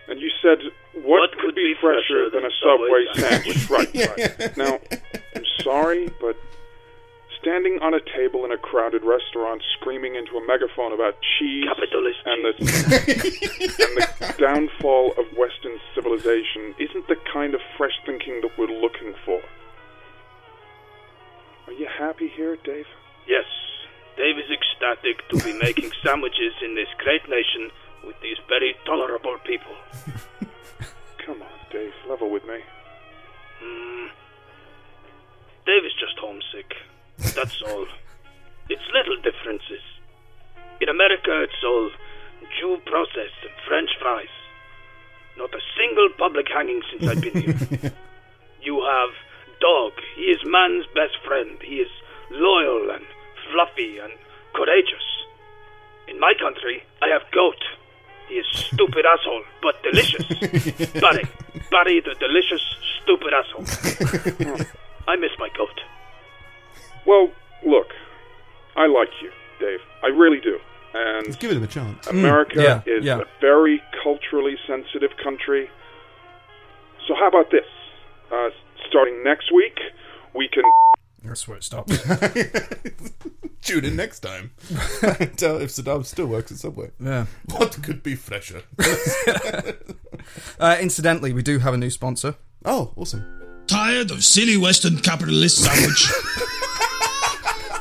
And 0.07 0.19
you 0.19 0.29
said, 0.41 0.57
what, 0.93 1.05
What 1.05 1.31
could, 1.33 1.39
could 1.41 1.55
be 1.55 1.73
be 1.73 1.75
fresher 1.79 2.01
fresher 2.01 2.29
than 2.31 2.45
a 2.45 2.49
Subway 2.61 3.05
Subway 3.13 3.29
sandwich? 3.29 3.69
right, 3.69 4.37
right. 4.39 4.57
Now, 4.57 4.79
I'm 5.35 5.43
sorry, 5.61 6.09
but 6.19 6.35
standing 7.41 7.79
on 7.81 7.93
a 7.93 7.99
table 8.15 8.43
in 8.45 8.51
a 8.51 8.57
crowded 8.57 9.03
restaurant 9.03 9.61
screaming 9.79 10.15
into 10.15 10.37
a 10.37 10.45
megaphone 10.45 10.91
about 10.93 11.15
cheese 11.21 11.65
Capitalist 11.65 12.19
and 12.25 12.45
the, 12.45 12.53
and 13.79 13.95
the 13.97 14.35
downfall 14.37 15.13
of 15.17 15.25
Western 15.37 15.79
civilization 15.95 16.75
isn't 16.79 17.07
the 17.07 17.15
kind 17.31 17.53
of 17.53 17.61
fresh 17.77 17.95
thinking 18.05 18.41
that 18.41 18.51
we're 18.57 18.67
looking 18.67 19.13
for. 19.25 19.41
Are 21.67 21.73
you 21.73 21.87
happy 21.97 22.27
here, 22.35 22.57
Dave? 22.63 22.87
yes. 23.27 23.45
Dave 24.17 24.37
is 24.37 24.51
ecstatic 24.51 25.23
to 25.29 25.37
be 25.45 25.53
making 25.53 25.91
sandwiches 26.03 26.51
in 26.61 26.75
this 26.75 26.89
great 26.97 27.23
nation 27.29 27.71
with 28.05 28.19
these 28.21 28.35
very 28.49 28.75
tolerable 28.85 29.37
people. 29.45 29.71
Come 31.25 31.41
on, 31.41 31.59
Dave, 31.71 31.93
level 32.09 32.29
with 32.29 32.43
me. 32.43 32.59
Hmm. 33.63 34.07
Dave 35.65 35.85
is 35.85 35.93
just 35.93 36.19
homesick. 36.19 36.73
That's 37.19 37.61
all. 37.61 37.85
It's 38.69 38.81
little 38.93 39.17
differences. 39.21 39.83
In 40.81 40.89
America, 40.89 41.41
it's 41.43 41.63
all 41.65 41.89
due 42.59 42.77
process 42.85 43.31
and 43.43 43.51
French 43.67 43.89
fries. 43.99 44.27
Not 45.37 45.53
a 45.53 45.61
single 45.77 46.09
public 46.17 46.47
hanging 46.53 46.81
since 46.91 47.09
I've 47.09 47.21
been 47.21 47.41
here. 47.41 47.93
you 48.61 48.83
have 48.83 49.09
Dog. 49.59 49.93
He 50.15 50.23
is 50.23 50.39
man's 50.45 50.85
best 50.95 51.17
friend. 51.25 51.57
He 51.61 51.77
is 51.83 51.89
loyal 52.31 52.91
and 52.91 53.03
fluffy 53.51 53.97
and 53.99 54.13
courageous. 54.53 55.03
In 56.07 56.19
my 56.19 56.33
country, 56.39 56.83
I 57.01 57.07
have 57.09 57.23
Goat. 57.31 57.61
He 58.29 58.35
is 58.35 58.45
stupid 58.53 59.05
asshole, 59.13 59.43
but 59.61 59.81
delicious. 59.83 60.25
Barry. 60.99 61.25
Barry 61.71 62.01
the 62.01 62.15
delicious, 62.19 62.61
stupid 63.01 63.33
asshole. 63.33 63.65
I 65.07 65.15
miss 65.15 65.31
my 65.39 65.49
goat. 65.57 65.79
Well, 67.09 67.31
look, 67.65 67.87
I 68.77 68.85
like 68.85 69.09
you, 69.19 69.31
Dave. 69.59 69.79
I 70.03 70.07
really 70.09 70.39
do. 70.39 70.59
And 70.93 71.39
Give 71.39 71.51
him 71.51 71.63
a 71.63 71.67
chance. 71.67 72.05
America 72.05 72.61
yeah, 72.61 72.81
is 72.85 73.03
yeah. 73.03 73.21
a 73.21 73.25
very 73.41 73.81
culturally 74.03 74.55
sensitive 74.67 75.09
country. 75.23 75.71
So 77.07 77.15
how 77.15 77.27
about 77.29 77.49
this? 77.49 77.65
Uh, 78.31 78.49
starting 78.87 79.23
next 79.23 79.51
week, 79.51 79.79
we 80.35 80.49
can. 80.49 80.61
That's 81.23 81.47
where 81.47 81.57
it 81.57 81.63
stops. 81.63 81.97
Tune 83.63 83.85
in 83.85 83.95
next 83.95 84.19
time. 84.19 84.51
Tell 85.35 85.57
if 85.57 85.71
Saddam 85.71 86.05
still 86.05 86.27
works 86.27 86.51
at 86.51 86.59
Subway. 86.59 86.91
yeah. 86.99 87.25
What 87.57 87.81
could 87.81 88.03
be 88.03 88.13
fresher? 88.13 88.61
Uh, 90.59 90.77
incidentally, 90.79 91.33
we 91.33 91.41
do 91.41 91.57
have 91.57 91.73
a 91.73 91.77
new 91.77 91.89
sponsor. 91.89 92.35
Oh, 92.63 92.93
awesome. 92.95 93.25
Tired 93.65 94.11
of 94.11 94.23
silly 94.23 94.57
Western 94.57 94.97
capitalist 94.97 95.63
sandwich? 95.63 96.11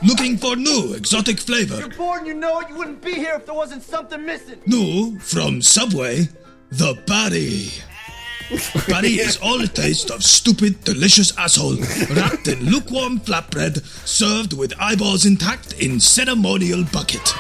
Looking 0.03 0.37
for 0.37 0.55
new 0.55 0.95
exotic 0.95 1.41
flavor? 1.41 1.77
You're 1.79 1.89
born, 1.89 2.25
you 2.25 2.35
know 2.35 2.61
it. 2.61 2.69
You 2.69 2.77
wouldn't 2.77 3.03
be 3.03 3.15
here 3.15 3.35
if 3.35 3.47
there 3.47 3.55
wasn't 3.55 3.83
something 3.83 4.25
missing. 4.25 4.61
New 4.67 5.19
from 5.19 5.61
Subway, 5.61 6.29
the 6.71 6.95
Patty. 7.07 7.71
Patty 8.91 9.19
is 9.21 9.37
all 9.39 9.59
the 9.59 9.69
taste 9.69 10.11
of 10.11 10.23
stupid, 10.23 10.83
delicious 10.85 11.37
asshole, 11.37 11.77
wrapped 12.17 12.49
in 12.49 12.61
lukewarm 12.65 13.19
flatbread, 13.21 13.85
served 14.07 14.53
with 14.53 14.73
eyeballs 14.81 15.27
intact 15.27 15.75
in 15.75 15.99
ceremonial 16.01 16.85
bucket. 16.93 17.35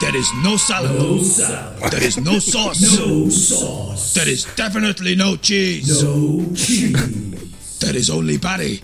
There 0.00 0.16
is 0.16 0.30
no 0.42 0.56
salad. 0.56 0.92
no 0.92 1.22
salad. 1.22 1.92
There 1.92 2.02
is 2.02 2.16
no 2.18 2.38
sauce. 2.38 2.98
No 2.98 3.28
sauce. 3.28 4.14
There 4.14 4.28
is 4.28 4.44
definitely 4.56 5.14
no 5.14 5.36
cheese. 5.36 6.02
No 6.02 6.44
cheese. 6.54 7.78
There 7.80 7.96
is 7.96 8.08
only 8.10 8.38
patty. 8.38 8.82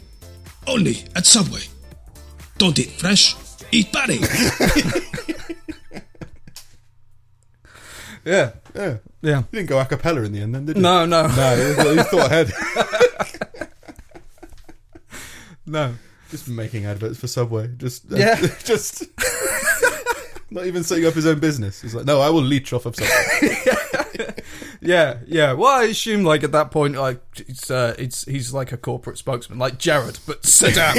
Only 0.66 1.04
at 1.14 1.24
Subway. 1.26 1.62
Don't 2.58 2.78
eat 2.78 2.90
fresh. 2.92 3.34
Eat 3.72 3.92
patty. 3.92 4.20
Yeah. 8.24 8.54
Yeah. 8.74 8.96
Yeah. 9.22 9.38
You 9.38 9.44
didn't 9.52 9.68
go 9.68 9.78
a 9.78 9.84
cappella 9.84 10.22
in 10.24 10.32
the 10.32 10.40
end, 10.40 10.52
then, 10.52 10.66
did 10.66 10.76
you? 10.76 10.82
No, 10.82 11.06
no. 11.06 11.28
No, 11.28 11.54
you, 11.54 11.68
you 11.94 12.02
thought 12.02 12.26
ahead. 12.26 12.52
No. 15.68 15.94
Just 16.30 16.48
making 16.48 16.86
adverts 16.86 17.18
for 17.18 17.26
Subway. 17.28 17.68
Just, 17.76 18.12
uh, 18.12 18.16
Yeah. 18.16 18.36
just 18.64 19.04
not 20.50 20.66
even 20.66 20.82
setting 20.84 21.04
up 21.06 21.14
his 21.14 21.26
own 21.26 21.38
business. 21.40 21.80
He's 21.82 21.92
like, 21.94 22.04
no, 22.04 22.20
I 22.20 22.30
will 22.30 22.42
leech 22.42 22.72
off 22.72 22.86
of 22.86 22.94
Subway. 22.96 24.34
Yeah, 24.80 25.18
yeah. 25.26 25.52
Well, 25.52 25.72
I 25.72 25.84
assume 25.84 26.24
like 26.24 26.44
at 26.44 26.52
that 26.52 26.70
point, 26.70 26.96
like 26.96 27.20
it's 27.36 27.70
uh, 27.70 27.94
it's 27.98 28.24
he's 28.24 28.52
like 28.52 28.72
a 28.72 28.76
corporate 28.76 29.18
spokesman, 29.18 29.58
like 29.58 29.78
Jared, 29.78 30.18
but 30.26 30.42
Saddam. 30.42 30.94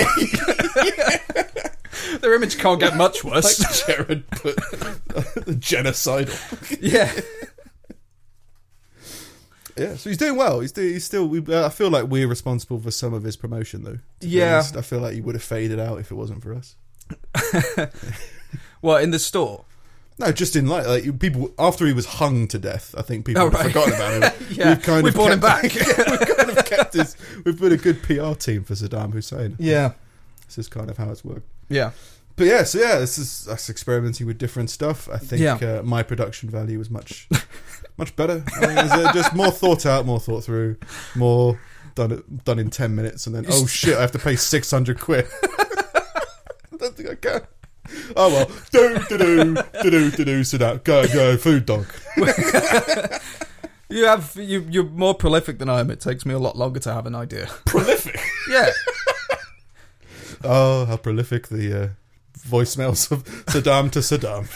Their 2.21 2.33
image 2.35 2.57
can't 2.57 2.79
get 2.79 2.95
much 2.95 3.23
worse. 3.23 3.59
like 3.59 3.97
Jared, 3.97 4.23
but 4.29 4.55
genocidal. 5.59 6.77
yeah, 6.81 7.11
Yeah, 9.77 9.95
so 9.95 10.09
he's 10.09 10.17
doing 10.17 10.35
well. 10.35 10.59
He's, 10.61 10.71
doing, 10.71 10.93
he's 10.93 11.05
still. 11.05 11.27
We, 11.27 11.39
uh, 11.39 11.67
I 11.67 11.69
feel 11.69 11.89
like 11.89 12.05
we're 12.05 12.27
responsible 12.27 12.79
for 12.79 12.91
some 12.91 13.13
of 13.13 13.23
his 13.23 13.35
promotion, 13.35 13.83
though. 13.83 13.99
Yeah. 14.21 14.55
honest. 14.55 14.75
I 14.75 14.81
feel 14.81 14.99
like 14.99 15.13
he 15.13 15.21
would 15.21 15.35
have 15.35 15.43
faded 15.43 15.79
out 15.79 15.99
if 15.99 16.09
it 16.11 16.15
wasn't 16.15 16.41
for 16.41 16.53
us. 16.55 16.75
well, 18.81 18.97
in 18.97 19.11
the 19.11 19.19
store. 19.19 19.65
No, 20.19 20.31
just 20.31 20.55
in 20.55 20.65
like, 20.67 20.87
like 20.87 21.19
people 21.19 21.51
after 21.59 21.85
he 21.85 21.93
was 21.93 22.05
hung 22.05 22.47
to 22.47 22.57
death. 22.57 22.95
I 22.97 23.03
think 23.03 23.25
people 23.25 23.43
Oh, 23.43 23.45
have 23.49 23.53
right. 23.53 23.65
forgotten 23.67 23.93
about 23.93 24.13
him. 24.39 24.47
Yeah, 24.57 24.69
we've 24.69 24.81
kind 24.81 25.03
we 25.03 25.09
of 25.09 25.15
brought 25.15 25.31
him 25.31 25.39
back. 25.39 25.63
yeah, 25.75 25.83
we've 26.09 26.19
kind 26.37 26.49
of 26.57 26.65
kept 26.65 26.93
his. 26.95 27.15
We've 27.45 27.59
been 27.59 27.71
a 27.73 27.77
good 27.77 28.01
PR 28.01 28.33
team 28.33 28.63
for 28.63 28.73
Saddam 28.73 29.13
Hussein. 29.13 29.55
Yeah, 29.59 29.91
This 30.47 30.57
is 30.57 30.67
kind 30.69 30.89
of 30.89 30.97
how 30.97 31.11
it's 31.11 31.23
worked. 31.23 31.47
yeah, 31.69 31.91
But 32.35 32.47
yeah, 32.47 32.63
so 32.63 32.79
yeah, 32.79 32.97
this 32.97 33.19
is 33.19 33.47
us 33.47 33.69
experimenting 33.69 34.25
with 34.25 34.39
different 34.39 34.71
stuff. 34.71 35.07
I 35.07 35.17
think 35.19 35.41
Yeah. 35.41 35.55
uh, 35.79 35.83
my 35.83 36.01
production 36.01 36.49
value 36.49 36.79
was 36.79 36.89
much, 36.89 37.27
much 37.97 38.15
better. 38.15 38.43
I 38.59 38.71
it 38.71 38.75
was 38.83 38.91
uh, 38.91 39.13
just 39.13 39.35
more 39.35 39.51
thought 39.51 39.85
out, 39.85 40.07
more 40.07 40.19
thought 40.19 40.43
through, 40.43 40.77
more 41.15 41.59
done 41.93 42.23
done 42.43 42.57
in 42.57 42.71
ten 42.71 42.95
minutes, 42.95 43.27
and 43.27 43.35
then 43.35 43.45
oh 43.49 43.67
shit, 43.67 43.95
I 43.95 44.01
have 44.01 44.11
to 44.13 44.19
pay 44.19 44.35
six 44.35 44.71
hundred 44.71 44.99
quid. 44.99 45.27
I 45.43 46.77
don't 46.77 46.95
think 46.95 47.09
I 47.09 47.15
can. 47.15 47.41
Oh 48.15 48.29
well, 48.29 48.51
do 48.71 48.99
do 49.09 49.17
do 49.17 49.53
do 49.55 49.89
do 49.89 50.11
do 50.11 50.25
do. 50.25 50.43
Sit 50.43 50.59
down, 50.59 50.81
go 50.83 51.07
go, 51.07 51.37
food 51.37 51.65
dog. 51.65 51.85
you 53.89 54.05
have 54.05 54.35
you 54.35 54.65
you're 54.69 54.83
more 54.85 55.13
prolific 55.15 55.59
than 55.59 55.69
I 55.69 55.79
am. 55.79 55.89
It 55.91 55.99
takes 55.99 56.25
me 56.25 56.33
a 56.33 56.39
lot 56.39 56.57
longer 56.57 56.79
to 56.81 56.93
have 56.93 57.05
an 57.05 57.15
idea. 57.15 57.47
Prolific. 57.65 58.19
Yeah, 58.49 58.69
Oh, 60.43 60.85
how 60.85 60.95
prolific 60.97 61.47
the 61.47 61.83
uh, 61.83 61.89
voicemails 62.47 63.11
of 63.11 63.23
Saddam 63.47 63.91
to 63.91 63.99
Saddam. 63.99 64.47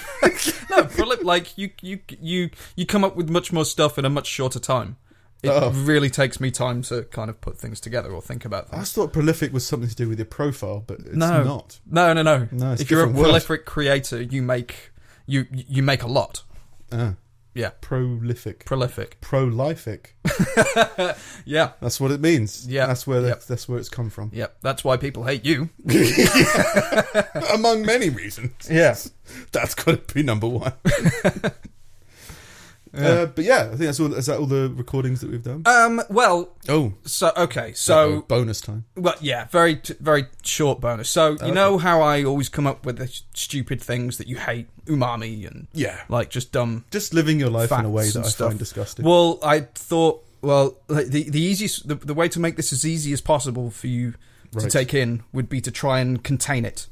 no, 0.70 0.86
prolific. 0.86 1.26
Like 1.26 1.58
you 1.58 1.72
you 1.82 2.00
you 2.22 2.50
you 2.76 2.86
come 2.86 3.04
up 3.04 3.16
with 3.18 3.30
much 3.30 3.52
more 3.52 3.66
stuff 3.66 3.98
in 3.98 4.06
a 4.06 4.10
much 4.10 4.28
shorter 4.28 4.60
time. 4.60 4.96
It 5.44 5.50
Oh. 5.50 5.72
really 5.72 6.10
takes 6.12 6.40
me 6.40 6.52
time 6.52 6.84
to 6.84 7.04
kind 7.04 7.30
of 7.30 7.42
put 7.42 7.58
things 7.58 7.80
together 7.80 8.12
or 8.12 8.22
think 8.22 8.46
about 8.46 8.70
that. 8.70 8.80
I 8.80 8.84
thought 8.84 9.12
prolific 9.12 9.52
was 9.52 9.66
something 9.66 9.90
to 9.90 9.96
do 9.96 10.08
with 10.08 10.20
your 10.20 10.28
profile, 10.28 10.84
but 10.86 11.00
it's 11.00 11.16
no, 11.16 11.44
not. 11.44 11.80
no, 11.90 12.14
no, 12.14 12.22
no. 12.22 12.48
No, 12.52 12.74
if 12.74 12.92
you're 12.92 13.04
a 13.06 13.08
word. 13.08 13.24
prolific 13.24 13.66
creator, 13.66 14.22
you 14.22 14.42
make 14.44 14.92
you 15.26 15.46
you 15.52 15.82
make 15.82 16.04
a 16.04 16.08
lot. 16.08 16.44
Ah, 16.92 17.16
Yeah, 17.56 17.72
prolific. 17.82 18.66
prolific. 18.66 19.18
prolific. 19.22 20.16
Yeah, 21.46 21.72
That's 21.82 22.00
what 22.00 22.12
it 22.12 22.22
means. 22.22 22.68
Yeah. 22.68 22.86
that's 22.86 23.08
where 23.08 23.22
Yep. 23.22 23.46
that's 23.46 23.68
where 23.68 23.80
it's 23.80 23.90
come 23.90 24.10
from. 24.12 24.30
yeah. 24.34 24.48
That's 24.62 24.84
why 24.84 24.98
people 24.98 25.24
hate 25.26 25.44
you. 25.44 25.70
Among 27.54 27.84
many 27.86 28.10
reasons. 28.10 28.52
Yeah. 28.70 28.96
That's 29.52 29.74
got 29.76 30.08
to 30.08 30.14
be 30.14 30.22
number 30.24 30.48
one. 30.48 30.74
Uh, 32.94 33.26
but 33.28 33.46
yeah, 33.46 33.62
I 33.64 33.68
think 33.70 33.80
that's 33.80 34.00
all. 34.02 34.14
Is 34.14 34.26
that 34.26 34.38
all 34.38 34.46
the 34.46 34.70
recordings 34.76 35.22
that 35.22 35.30
we've 35.32 35.42
done? 35.44 35.64
Um. 35.66 36.02
Well. 36.10 36.50
oh, 36.68 36.94
So 37.06 37.32
okay. 37.38 37.68
uh-oh, 37.68 37.74
So 37.74 38.22
bonus 38.24 38.60
time. 38.60 38.84
Well, 38.98 39.16
yeah, 39.22 39.46
very, 39.46 39.78
t- 39.78 39.94
very 40.00 40.26
short 40.44 40.82
bonus. 40.82 41.10
So 41.10 41.38
you 41.46 41.54
know 41.54 41.78
how 41.78 42.02
I 42.02 42.24
always 42.26 42.50
come 42.50 42.68
up 42.68 42.86
with 42.86 42.98
the 42.98 43.08
st- 43.08 43.26
stupid 43.38 43.82
things 43.82 44.18
that 44.18 44.28
you 44.28 44.38
hate, 44.38 44.68
umami 44.88 45.48
and 45.48 45.68
Yeah. 45.74 46.02
like 46.10 46.30
just 46.30 46.52
dumb 46.52 46.84
Just 46.92 47.14
living 47.14 47.40
your 47.40 47.50
life 47.50 47.72
in 47.72 47.86
a 47.86 47.90
way 47.90 48.10
that 48.10 48.26
I 48.26 48.28
stuff. 48.30 48.50
find 48.50 48.60
disgusting. 48.60 49.06
Well, 49.06 49.40
I 49.42 49.62
thought, 49.74 50.26
well, 50.42 50.76
like, 50.90 51.08
the 51.08 51.30
the 51.30 51.40
easiest, 51.42 51.88
the, 51.88 51.96
the 51.96 52.14
way 52.14 52.28
to 52.28 52.40
make 52.42 52.58
this 52.58 52.74
as 52.74 52.86
easy 52.86 53.14
as 53.14 53.22
possible 53.22 53.70
for 53.72 53.88
you 53.88 54.16
to 54.60 54.68
take 54.70 54.94
in 54.94 55.24
would 55.32 55.48
be 55.48 55.62
to 55.62 55.72
try 55.72 56.02
and 56.02 56.22
contain 56.22 56.66
it. 56.66 56.88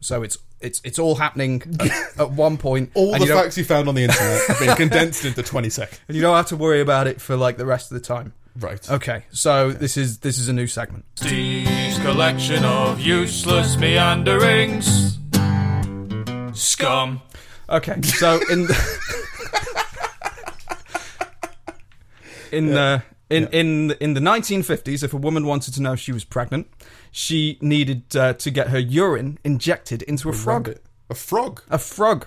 So 0.00 0.22
it's 0.22 0.38
it's 0.64 0.80
it's 0.84 0.98
all 0.98 1.14
happening 1.14 1.62
at, 1.80 1.90
at 2.20 2.30
one 2.30 2.56
point. 2.56 2.90
all 2.94 3.12
and 3.14 3.22
the 3.22 3.26
you 3.26 3.34
facts 3.34 3.56
you 3.58 3.64
found 3.64 3.88
on 3.88 3.94
the 3.94 4.04
internet 4.04 4.40
have 4.48 4.58
been 4.58 4.76
condensed 4.76 5.24
into 5.24 5.42
twenty 5.42 5.70
seconds. 5.70 6.00
and 6.08 6.16
you 6.16 6.22
don't 6.22 6.36
have 6.36 6.46
to 6.46 6.56
worry 6.56 6.80
about 6.80 7.06
it 7.06 7.20
for 7.20 7.36
like 7.36 7.56
the 7.56 7.66
rest 7.66 7.92
of 7.92 8.00
the 8.00 8.06
time. 8.06 8.32
Right. 8.58 8.88
Okay, 8.88 9.24
so 9.30 9.72
this 9.72 9.96
is 9.96 10.18
this 10.18 10.38
is 10.38 10.48
a 10.48 10.52
new 10.52 10.66
segment. 10.66 11.04
Steve's 11.16 11.98
collection 11.98 12.64
of 12.64 13.00
useless 13.00 13.76
meanderings. 13.76 15.18
Scum. 16.52 17.20
Okay, 17.68 18.00
so 18.02 18.40
in 18.50 18.66
the, 18.66 19.00
in 22.52 22.66
the 22.68 22.80
uh, 22.80 23.00
in 23.30 23.48
in 23.48 23.90
in 24.00 24.14
the 24.14 24.20
1950s, 24.20 25.02
if 25.02 25.12
a 25.12 25.16
woman 25.16 25.46
wanted 25.46 25.74
to 25.74 25.82
know 25.82 25.94
if 25.94 26.00
she 26.00 26.12
was 26.12 26.24
pregnant, 26.24 26.68
she 27.16 27.56
needed 27.60 28.16
uh, 28.16 28.32
to 28.34 28.50
get 28.50 28.70
her 28.70 28.78
urine 28.78 29.38
injected 29.44 30.02
into 30.02 30.28
a 30.28 30.32
frog. 30.32 30.66
Rabbit. 30.66 30.84
A 31.08 31.14
frog. 31.14 31.62
A 31.70 31.78
frog, 31.78 32.26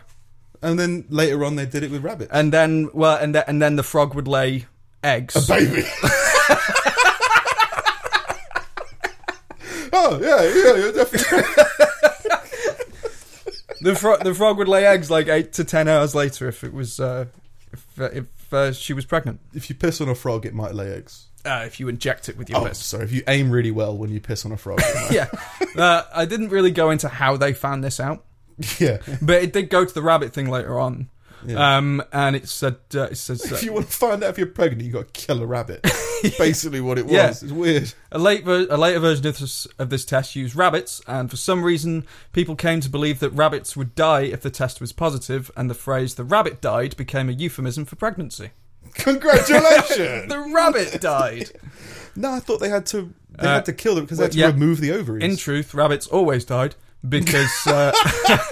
And 0.61 0.79
then 0.79 1.03
later 1.09 1.43
on, 1.43 1.57
they 1.57 1.65
did 1.65 1.83
it 1.83 1.91
with 1.91 2.03
rabbits. 2.05 2.31
and 2.31 2.53
then 2.53 2.89
well, 2.93 3.17
and 3.17 3.35
then 3.35 3.43
and 3.47 3.61
then 3.61 3.75
the 3.75 3.83
frog 3.83 4.15
would 4.15 4.29
lay 4.29 4.65
eggs. 5.03 5.35
A 5.35 5.41
baby. 5.53 5.83
oh 9.93 10.19
yeah, 10.21 10.41
yeah, 10.43 10.75
you're 10.81 10.93
definitely. 10.93 11.43
the 13.81 13.95
frog 13.95 14.23
the 14.23 14.33
frog 14.33 14.57
would 14.57 14.67
lay 14.69 14.85
eggs 14.85 15.11
like 15.11 15.27
eight 15.27 15.53
to 15.53 15.63
ten 15.63 15.87
hours 15.87 16.15
later 16.15 16.47
if 16.47 16.63
it 16.63 16.73
was 16.73 16.99
uh, 16.99 17.25
if 17.73 17.85
if 17.99 18.53
uh, 18.53 18.71
she 18.71 18.93
was 18.93 19.05
pregnant. 19.05 19.39
if 19.53 19.69
you 19.69 19.75
piss 19.75 19.99
on 19.99 20.07
a 20.09 20.15
frog, 20.15 20.45
it 20.45 20.53
might 20.53 20.73
lay 20.73 20.93
eggs. 20.93 21.25
Uh, 21.47 21.63
if 21.65 21.79
you 21.79 21.87
inject 21.87 22.27
it 22.29 22.37
with 22.37 22.49
your 22.49 22.59
Oh, 22.59 22.65
piss. 22.65 22.79
sorry. 22.79 23.05
If 23.05 23.11
you 23.13 23.23
aim 23.27 23.49
really 23.51 23.71
well 23.71 23.97
when 23.97 24.09
you 24.11 24.19
piss 24.19 24.45
on 24.45 24.51
a 24.51 24.57
frog, 24.57 24.81
yeah. 25.11 25.27
Uh, 25.77 26.03
I 26.13 26.25
didn't 26.25 26.49
really 26.49 26.71
go 26.71 26.89
into 26.91 27.07
how 27.07 27.37
they 27.37 27.53
found 27.53 27.83
this 27.83 27.99
out, 27.99 28.25
yeah. 28.79 28.97
but 29.21 29.41
it 29.43 29.53
did 29.53 29.69
go 29.69 29.85
to 29.85 29.93
the 29.93 30.01
rabbit 30.01 30.33
thing 30.33 30.49
later 30.49 30.79
on. 30.79 31.09
Yeah. 31.45 31.77
Um, 31.77 32.03
and 32.11 32.35
it 32.35 32.49
said, 32.49 32.77
uh, 32.95 33.03
it 33.03 33.15
says, 33.17 33.49
uh, 33.51 33.55
If 33.55 33.63
you 33.63 33.71
want 33.71 33.85
to 33.87 33.93
find 33.93 34.23
out 34.23 34.31
if 34.31 34.37
you're 34.39 34.47
pregnant, 34.47 34.81
you 34.83 34.91
got 34.91 35.13
to 35.13 35.25
kill 35.25 35.41
a 35.41 35.45
rabbit. 35.45 35.81
Basically, 36.39 36.81
what 36.81 36.97
it 36.97 37.05
was. 37.05 37.13
Yeah. 37.13 37.27
It's 37.29 37.43
weird. 37.43 37.93
a 38.11 38.17
late 38.17 38.43
ver- 38.43 38.65
a 38.71 38.75
later 38.75 38.99
version 38.99 39.27
of 39.27 39.37
this, 39.37 39.67
of 39.77 39.91
this 39.91 40.03
test 40.03 40.35
used 40.35 40.55
rabbits, 40.55 40.99
and 41.07 41.29
for 41.29 41.37
some 41.37 41.63
reason, 41.63 42.05
people 42.33 42.55
came 42.55 42.81
to 42.81 42.89
believe 42.89 43.19
that 43.19 43.29
rabbits 43.29 43.77
would 43.77 43.93
die 43.93 44.21
if 44.21 44.41
the 44.41 44.49
test 44.49 44.81
was 44.81 44.91
positive, 44.91 45.51
and 45.55 45.69
the 45.69 45.75
phrase 45.75 46.15
"the 46.15 46.23
rabbit 46.23 46.59
died" 46.59 46.97
became 46.97 47.29
a 47.29 47.33
euphemism 47.33 47.85
for 47.85 47.95
pregnancy. 47.95 48.49
Congratulations. 48.95 50.29
The 50.29 50.51
rabbit 50.53 50.99
died. 51.01 51.51
no, 52.15 52.31
I 52.33 52.39
thought 52.39 52.59
they 52.59 52.69
had 52.69 52.85
to. 52.87 53.13
They 53.39 53.47
Uh, 53.47 53.53
had 53.55 53.65
to 53.65 53.73
kill 53.73 53.95
them 53.95 54.05
because 54.05 54.17
they 54.17 54.23
had 54.25 54.31
to 54.31 54.37
yeah. 54.39 54.47
remove 54.47 54.79
the 54.81 54.91
ovaries. 54.91 55.23
In 55.23 55.37
truth, 55.37 55.73
rabbits 55.75 56.07
always 56.07 56.43
died 56.45 56.73
because, 57.07 57.51
uh, 57.67 57.91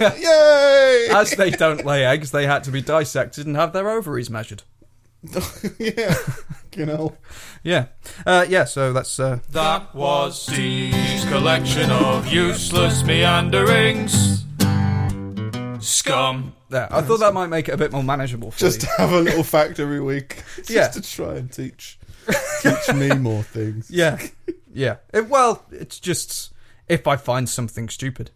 Yay! 0.00 1.08
as 1.14 1.32
they 1.32 1.50
don't 1.50 1.84
lay 1.84 2.04
eggs, 2.04 2.30
they 2.30 2.46
had 2.46 2.62
to 2.64 2.70
be 2.70 2.80
dissected 2.80 3.46
and 3.46 3.56
have 3.56 3.72
their 3.72 3.90
ovaries 3.90 4.30
measured. 4.30 4.62
yeah. 5.80 6.14
You 6.76 6.86
know. 6.86 7.16
Yeah, 7.64 7.86
uh, 8.24 8.46
yeah. 8.48 8.64
So 8.64 8.92
that's 8.92 9.18
uh, 9.18 9.40
That 9.50 9.92
was 9.94 10.40
Steve's 10.40 11.24
collection 11.24 11.90
of 11.90 12.28
useless 12.28 13.02
meanderings. 13.02 14.44
Scum. 15.80 16.54
There. 16.70 16.88
I 16.92 17.02
thought 17.02 17.20
that 17.20 17.34
might 17.34 17.48
make 17.48 17.68
it 17.68 17.72
a 17.72 17.76
bit 17.76 17.92
more 17.92 18.02
manageable 18.02 18.50
for 18.50 18.58
Just 18.58 18.82
you. 18.82 18.88
have 18.98 19.12
a 19.12 19.20
little 19.20 19.42
fact 19.42 19.78
every 19.80 20.00
week. 20.00 20.42
Just 20.56 20.70
Yeah. 20.70 20.88
to 20.88 21.00
try 21.02 21.36
and 21.36 21.50
teach 21.52 21.98
teach 22.62 22.94
me 22.94 23.10
more 23.10 23.42
things. 23.42 23.90
Yeah, 23.90 24.20
yeah. 24.72 24.96
It, 25.12 25.28
well, 25.28 25.64
it's 25.70 26.00
just 26.00 26.52
if 26.88 27.06
I 27.06 27.16
find 27.16 27.48
something 27.48 27.88
stupid. 27.88 28.30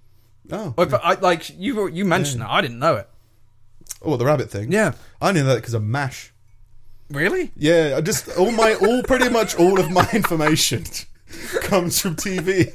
Oh. 0.52 0.74
If 0.78 0.94
I, 0.94 1.14
like 1.14 1.50
you, 1.58 1.88
you 1.88 2.04
mentioned 2.04 2.40
that 2.42 2.50
I 2.50 2.60
didn't 2.60 2.78
know 2.78 2.96
it. 2.96 3.08
Oh, 4.02 4.16
the 4.16 4.24
rabbit 4.24 4.50
thing. 4.50 4.70
Yeah. 4.72 4.92
I 5.20 5.32
knew 5.32 5.42
that 5.44 5.56
because 5.56 5.74
of 5.74 5.82
Mash. 5.82 6.32
Really? 7.10 7.50
Yeah, 7.56 7.94
I 7.96 8.00
just 8.00 8.28
all 8.38 8.52
my 8.52 8.74
all 8.74 9.02
pretty 9.02 9.28
much 9.28 9.56
all 9.56 9.80
of 9.80 9.90
my 9.90 10.08
information 10.12 10.84
comes 11.62 12.00
from 12.00 12.14
TV. 12.14 12.72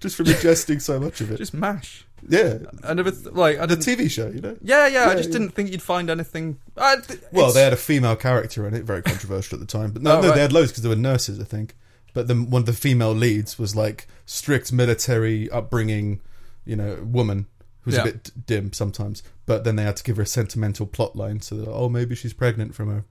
Just 0.00 0.16
from 0.16 0.26
ingesting 0.26 0.80
so 0.80 0.98
much 0.98 1.20
of 1.20 1.30
it. 1.30 1.36
Just 1.36 1.52
mash. 1.54 2.06
Yeah. 2.28 2.58
I 2.84 2.94
never 2.94 3.10
th- 3.10 3.26
like 3.34 3.58
I 3.58 3.66
The 3.66 3.76
didn't. 3.76 3.98
TV 4.06 4.10
show, 4.10 4.28
you 4.28 4.40
know? 4.40 4.56
yeah, 4.62 4.86
yeah, 4.86 5.08
I 5.08 5.14
just 5.14 5.28
yeah. 5.30 5.38
didn't 5.38 5.50
think 5.50 5.70
you'd 5.72 5.82
find 5.82 6.10
anything. 6.10 6.58
I, 6.76 6.96
th- 6.96 7.20
Well, 7.32 7.52
they 7.52 7.62
had 7.62 7.72
a 7.72 7.76
female 7.76 8.16
character 8.16 8.66
in 8.66 8.74
it, 8.74 8.84
very 8.84 9.02
controversial 9.02 9.56
at 9.56 9.60
the 9.60 9.66
time. 9.66 9.92
But 9.92 10.02
no, 10.02 10.18
Oh, 10.18 10.20
no, 10.20 10.28
right. 10.28 10.34
they 10.34 10.40
had 10.42 10.52
loads 10.52 10.70
because 10.70 10.82
they 10.82 10.88
were 10.88 10.96
nurses, 10.96 11.40
I 11.40 11.44
think. 11.44 11.76
But 12.12 12.26
then 12.28 12.50
one 12.50 12.60
of 12.62 12.66
the 12.66 12.72
female 12.72 13.12
leads 13.12 13.58
was 13.58 13.76
like 13.76 14.06
strict 14.26 14.72
military 14.72 15.48
upbringing, 15.50 16.20
you 16.64 16.76
know, 16.76 16.98
woman 17.04 17.46
who's 17.82 17.94
Yeah. 17.94 18.00
a 18.02 18.04
bit 18.04 18.30
dim 18.46 18.72
sometimes. 18.72 19.22
But 19.46 19.64
then 19.64 19.76
they 19.76 19.84
had 19.84 19.96
to 19.96 20.02
give 20.04 20.16
her 20.16 20.22
a 20.22 20.26
sentimental 20.26 20.86
plot 20.86 21.14
line, 21.16 21.40
so 21.40 21.56
that 21.56 21.68
oh, 21.68 21.88
maybe 21.88 22.14
she's 22.14 22.32
pregnant 22.32 22.74
from 22.74 22.88
her 22.88 23.04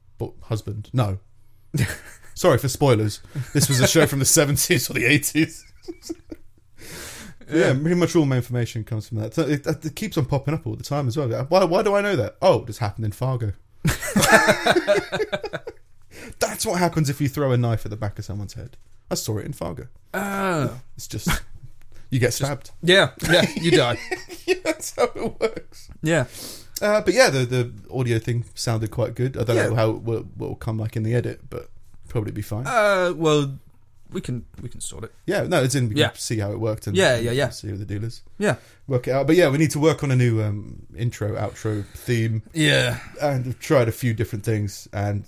husband. 0.43 0.89
No, 0.93 1.19
sorry 2.35 2.57
for 2.57 2.67
spoilers. 2.67 3.21
This 3.53 3.67
was 3.69 3.79
a 3.79 3.87
show 3.87 4.05
from 4.05 4.19
the 4.19 4.25
seventies 4.25 4.89
or 4.89 4.93
the 4.93 5.05
eighties. 5.05 5.65
Yeah, 7.51 7.73
pretty 7.73 7.95
much 7.95 8.15
all 8.15 8.25
my 8.25 8.35
information 8.37 8.83
comes 8.83 9.07
from 9.07 9.17
that. 9.19 9.33
So 9.33 9.41
it, 9.43 9.65
it 9.65 9.95
keeps 9.95 10.17
on 10.17 10.25
popping 10.25 10.53
up 10.53 10.65
all 10.67 10.75
the 10.75 10.83
time 10.83 11.07
as 11.07 11.17
well. 11.17 11.27
Why, 11.49 11.63
why 11.63 11.81
do 11.83 11.95
I 11.95 12.01
know 12.01 12.15
that? 12.15 12.37
Oh, 12.41 12.59
this 12.65 12.77
happened 12.79 13.05
in 13.05 13.11
Fargo. 13.11 13.53
That's 16.39 16.65
what 16.65 16.79
happens 16.79 17.09
if 17.09 17.21
you 17.21 17.27
throw 17.29 17.51
a 17.51 17.57
knife 17.57 17.85
at 17.85 17.89
the 17.91 17.97
back 17.97 18.17
of 18.19 18.25
someone's 18.25 18.53
head. 18.53 18.77
I 19.11 19.15
saw 19.15 19.37
it 19.37 19.45
in 19.45 19.53
Fargo. 19.53 19.87
Oh. 20.13 20.79
It's 20.95 21.07
just 21.07 21.29
you 22.09 22.19
get 22.19 22.33
stabbed. 22.33 22.71
yeah, 22.81 23.11
yeah, 23.29 23.45
you 23.55 23.71
die. 23.71 23.97
yeah, 24.45 24.55
that's 24.63 24.95
how 24.95 25.05
it 25.15 25.39
works. 25.39 25.89
Yeah, 26.01 26.25
Uh, 26.81 27.01
but 27.01 27.13
yeah, 27.13 27.29
the 27.29 27.45
the 27.45 27.73
audio 27.93 28.19
thing 28.19 28.45
sounded 28.55 28.91
quite 28.91 29.15
good. 29.15 29.37
I 29.37 29.43
don't 29.43 29.55
Yeah. 29.55 29.67
know 29.69 29.75
how 29.75 29.89
it 29.91 30.01
will, 30.03 30.27
will 30.37 30.55
come 30.55 30.77
like 30.77 30.95
in 30.95 31.03
the 31.03 31.13
edit, 31.15 31.49
but 31.49 31.69
probably 32.07 32.31
be 32.31 32.41
fine. 32.41 32.65
uh, 32.67 33.13
well, 33.15 33.57
we 34.11 34.21
can 34.21 34.45
we 34.61 34.69
can 34.69 34.81
sort 34.81 35.03
it. 35.03 35.13
yeah, 35.25 35.43
no, 35.43 35.61
it's 35.63 35.75
in. 35.75 35.89
We 35.89 35.95
Yeah. 35.95 36.09
can 36.09 36.17
see 36.19 36.39
how 36.39 36.51
it 36.51 36.59
worked 36.59 36.87
and 36.87 36.95
Yeah, 36.97 37.17
yeah, 37.17 37.31
yeah. 37.31 37.49
See 37.49 37.69
what 37.69 37.79
the 37.79 37.85
deal 37.85 38.03
is. 38.03 38.21
Yeah, 38.37 38.55
Work 38.87 39.07
it 39.07 39.11
out. 39.11 39.27
But 39.27 39.35
yeah, 39.35 39.49
we 39.49 39.57
need 39.57 39.71
to 39.71 39.79
work 39.79 40.03
on 40.03 40.11
a 40.11 40.15
new 40.15 40.41
um, 40.41 40.87
intro, 40.97 41.35
outro 41.35 41.85
theme. 41.93 42.41
yeah, 42.53 42.99
and 43.21 43.45
we've 43.45 43.59
tried 43.59 43.87
a 43.87 43.91
few 43.91 44.13
different 44.13 44.43
things, 44.45 44.87
and 44.93 45.23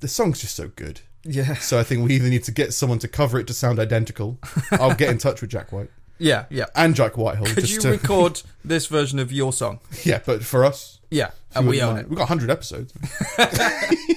the 0.00 0.08
song's 0.08 0.40
just 0.40 0.54
so 0.56 0.68
good. 0.76 1.00
yeah, 1.24 1.54
So 1.54 1.78
I 1.78 1.82
think 1.82 2.06
we 2.06 2.14
either 2.14 2.28
need 2.28 2.44
to 2.44 2.52
get 2.52 2.72
someone 2.74 2.98
to 3.00 3.08
cover 3.08 3.38
it 3.40 3.46
to 3.48 3.54
sound 3.54 3.78
identical. 3.78 4.38
I'll 4.72 4.94
get 4.94 5.08
in 5.10 5.18
touch 5.18 5.40
with 5.40 5.50
Jack 5.50 5.72
White 5.72 5.90
yeah, 6.18 6.44
yeah. 6.50 6.66
and 6.74 6.94
Jack 6.94 7.16
Whitehall. 7.16 7.46
Could 7.46 7.64
just 7.64 7.72
you 7.74 7.80
to, 7.80 7.90
record 7.92 8.42
this 8.64 8.86
version 8.86 9.18
of 9.18 9.32
your 9.32 9.52
song? 9.52 9.80
yeah, 10.04 10.20
but 10.24 10.44
for 10.44 10.64
us, 10.64 11.00
Yeah, 11.10 11.30
and 11.54 11.66
we 11.66 11.80
own 11.82 11.94
mind- 11.94 12.04
it. 12.06 12.10
We've 12.10 12.18
got 12.18 12.28
hundred 12.28 12.50
episodes. 12.50 12.92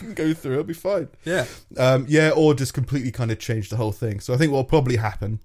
Can 0.00 0.14
go 0.14 0.34
through. 0.34 0.52
It'll 0.52 0.64
be 0.64 0.72
fine. 0.74 1.08
Yeah, 1.24 1.46
Um, 1.76 2.06
yeah, 2.08 2.30
or 2.30 2.54
just 2.54 2.74
completely 2.74 3.10
kind 3.12 3.30
of 3.30 3.38
change 3.38 3.68
the 3.70 3.76
whole 3.76 3.92
thing. 3.92 4.20
So 4.20 4.34
I 4.34 4.36
think 4.36 4.50
what'll 4.52 4.64
probably 4.64 4.96
happen 4.96 5.38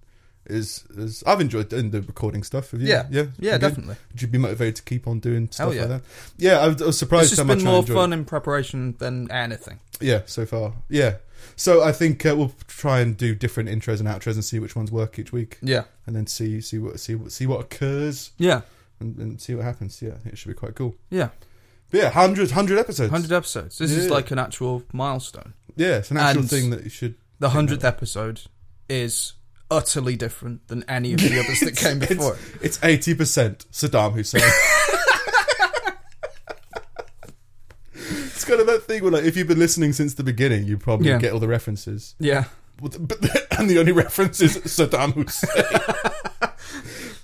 is, 0.47 0.83
is 0.95 1.23
I've 1.25 1.41
enjoyed 1.41 1.69
doing 1.69 1.91
the 1.91 2.01
recording 2.01 2.43
stuff. 2.43 2.71
Have 2.71 2.81
you? 2.81 2.87
Yeah. 2.87 3.05
yeah, 3.09 3.25
Yeah, 3.39 3.57
definitely. 3.57 3.95
Would 4.11 4.21
you 4.21 4.27
be 4.27 4.37
motivated 4.37 4.75
to 4.77 4.83
keep 4.83 5.07
on 5.07 5.19
doing 5.19 5.49
stuff 5.51 5.73
yeah. 5.73 5.81
like 5.81 5.89
that? 5.89 6.01
Yeah, 6.37 6.59
I 6.59 6.67
was, 6.67 6.81
I 6.81 6.85
was 6.85 6.97
surprised 6.97 7.31
it's 7.31 7.39
how 7.39 7.43
just 7.43 7.47
much 7.47 7.57
been 7.59 7.65
more 7.65 7.83
it. 7.83 7.87
fun 7.87 8.13
in 8.13 8.25
preparation 8.25 8.95
than 8.99 9.31
anything. 9.31 9.79
Yeah, 9.99 10.21
so 10.25 10.45
far. 10.45 10.73
Yeah. 10.89 11.15
So 11.55 11.83
I 11.83 11.91
think 11.91 12.25
uh, 12.25 12.35
we'll 12.37 12.53
try 12.67 12.99
and 12.99 13.15
do 13.15 13.33
different 13.35 13.69
intros 13.69 13.99
and 13.99 14.07
outros 14.09 14.33
and 14.33 14.43
see 14.43 14.59
which 14.59 14.75
ones 14.75 14.91
work 14.91 15.17
each 15.19 15.31
week, 15.31 15.57
Yeah, 15.61 15.83
and 16.05 16.15
then 16.15 16.27
see 16.27 16.59
see 16.59 16.77
what 16.79 16.99
see 16.99 17.15
what 17.15 17.31
see 17.31 17.45
what 17.45 17.61
occurs 17.61 18.31
yeah, 18.37 18.61
and, 18.99 19.17
and 19.17 19.39
see 19.39 19.55
what 19.55 19.63
happens. 19.63 20.01
Yeah, 20.01 20.11
I 20.11 20.17
think 20.17 20.33
it 20.33 20.37
should 20.37 20.49
be 20.49 20.53
quite 20.55 20.75
cool. 20.75 20.95
yeah. 21.09 21.29
Yeah, 21.95 22.05
100, 22.05 22.49
100 22.49 22.77
episodes. 22.79 23.09
Hundred 23.11 23.31
episodes. 23.31 23.77
This 23.77 23.91
is 23.91 24.05
Yeah. 24.05 24.11
like 24.11 24.31
an 24.31 24.39
actual 24.39 24.83
milestone. 24.93 25.53
Yeah, 25.75 25.97
it's 25.97 26.11
an 26.11 26.17
actual 26.17 26.41
And 26.41 26.49
thing 26.49 26.69
that 26.71 26.83
you 26.83 26.89
should. 26.89 27.15
The 27.39 27.49
hundredth 27.49 27.83
episode 27.83 28.41
is 28.89 29.33
utterly 29.71 30.15
different 30.15 30.67
than 30.67 30.83
any 30.89 31.13
of 31.13 31.19
the 31.19 31.39
others 31.43 31.59
that 31.61 31.75
came 31.75 31.99
before. 31.99 32.37
It's 32.61 32.79
eighty 32.83 33.13
percent 33.13 33.65
Saddam 33.71 34.13
Hussein. 34.13 34.41
it's 37.93 38.45
kind 38.45 38.59
of 38.59 38.67
that 38.67 38.83
thing 38.83 39.01
where, 39.03 39.11
like, 39.11 39.23
if 39.23 39.35
you've 39.37 39.47
been 39.47 39.59
listening 39.59 39.93
since 39.93 40.13
the 40.15 40.23
beginning, 40.23 40.65
you 40.65 40.77
probably 40.77 41.09
Yeah. 41.09 41.17
get 41.19 41.33
all 41.33 41.39
the 41.39 41.47
references. 41.47 42.15
Yeah, 42.19 42.45
But 42.81 42.91
the- 42.93 43.47
and 43.57 43.69
the 43.69 43.79
only 43.79 43.91
reference 43.91 44.41
is 44.41 44.57
Saddam 44.57 45.13
Hussein. 45.13 45.63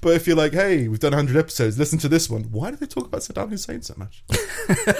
But 0.01 0.15
if 0.15 0.25
you're 0.25 0.35
like, 0.35 0.53
hey, 0.53 0.87
we've 0.87 0.99
done 0.99 1.11
100 1.11 1.37
episodes, 1.37 1.77
listen 1.77 1.99
to 1.99 2.09
this 2.09 2.27
one. 2.29 2.45
Why 2.45 2.71
do 2.71 2.75
they 2.77 2.87
talk 2.87 3.05
about 3.05 3.21
Saddam 3.21 3.49
Hussein 3.51 3.83
so 3.83 3.93
much? 3.97 4.23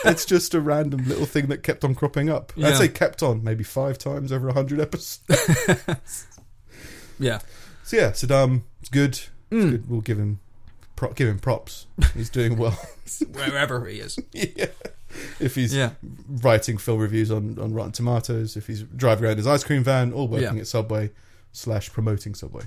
it's 0.06 0.26
just 0.26 0.53
a 0.53 0.61
random 0.61 1.07
little 1.07 1.26
thing 1.26 1.48
that 1.48 1.64
kept 1.64 1.84
on 1.84 1.95
cropping 1.95 2.30
up. 2.30 2.53
Yeah. 2.56 2.68
I'd 2.68 2.78
say 2.78 2.88
kept 2.88 3.23
on 3.23 3.44
maybe 3.44 3.64
five 3.64 3.98
times 3.98 4.32
over 4.32 4.45
100 4.48 4.80
episodes. 4.80 6.28
Yeah. 7.19 7.40
So 7.84 7.98
yeah, 7.98 8.11
Saddam, 8.11 8.61
it's 8.80 8.90
good. 8.90 9.11
It's 9.14 9.30
Mm. 9.52 9.72
good. 9.72 9.90
We'll 9.90 10.02
give 10.02 10.18
him 10.18 10.40
pro- 10.95 11.11
give 11.14 11.28
him 11.28 11.38
props. 11.40 11.86
He's 12.15 12.30
doing 12.30 12.57
well. 12.57 12.72
Wherever 13.34 13.86
he 13.86 13.99
is. 13.99 14.18
yeah. 14.32 14.68
If 15.40 15.56
he's 15.56 15.73
Yeah. 15.73 15.91
writing 16.28 16.78
film 16.78 16.99
reviews 16.99 17.30
on, 17.30 17.60
on 17.60 17.73
Rotten 17.73 17.91
Tomatoes, 17.91 18.56
if 18.56 18.65
he's 18.68 18.82
driving 18.84 19.26
around 19.26 19.38
his 19.38 19.45
ice 19.48 19.64
cream 19.64 19.84
van, 19.84 20.14
or 20.14 20.28
working 20.28 20.56
Yeah. 20.56 20.61
at 20.61 20.68
Subway 20.68 21.11
slash 21.52 21.91
promoting 21.91 22.34
Subway, 22.34 22.64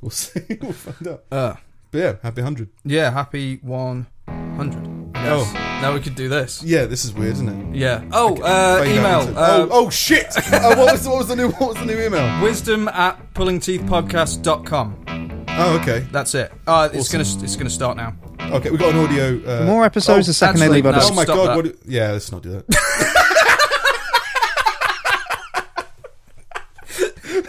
we'll 0.00 0.10
see. 0.10 0.40
we'll 0.60 0.72
find 0.72 1.06
out. 1.08 1.24
Uh, 1.30 1.54
But 1.92 1.98
yeah, 1.98 2.14
happy 2.22 2.40
hundred. 2.42 2.68
yeah, 2.84 3.10
happy 3.10 3.58
100. 3.62 5.10
Yes. 5.14 5.26
Oh. 5.28 5.52
Now 5.82 5.92
we 5.94 6.00
could 6.00 6.14
do 6.14 6.28
this. 6.28 6.62
Yeah, 6.62 6.86
this 6.86 7.04
is 7.04 7.12
weird, 7.12 7.32
isn't 7.34 7.48
it? 7.48 7.76
Yeah. 7.76 8.02
Oh, 8.12 8.36
uh, 8.42 8.82
email. 8.86 9.20
into- 9.20 9.38
Uh, 9.38 9.66
oh, 9.70 9.86
oh 9.86 9.90
shit! 9.90 10.26
uh, 10.52 10.74
what 10.74 10.92
was 10.92 11.06
what 11.06 11.18
was 11.18 11.28
the 11.28 11.36
new 11.36 11.50
what 11.50 11.68
was 11.70 11.78
the 11.78 11.84
new 11.84 12.00
email? 12.00 12.42
Wisdom 12.42 12.88
at 12.88 13.34
pullingteethpodcast.com. 13.34 15.44
Oh, 15.48 15.78
okay. 15.80 16.06
That's 16.10 16.34
it. 16.34 16.50
Uh, 16.66 16.88
it's 16.92 17.12
Awesome. 17.12 17.22
gonna 17.34 17.44
it's 17.44 17.56
gonna 17.56 17.68
start 17.70 17.96
now. 17.98 18.14
Okay, 18.40 18.70
we 18.70 18.78
got 18.78 18.94
an 18.94 19.00
audio. 19.04 19.40
Uh, 19.44 19.64
more 19.66 19.84
episodes, 19.84 20.26
the 20.26 20.32
second 20.34 20.60
they 20.60 20.66
actually, 20.66 20.82
leave 20.82 20.94
us. 20.94 21.10
Oh 21.10 21.14
my 21.14 21.24
Stop 21.24 21.36
god! 21.36 21.56
What? 21.56 21.64
do- 21.66 21.76
yeah, 21.86 22.12
let's 22.12 22.32
not 22.32 22.42
do 22.42 22.50
that. 22.52 22.64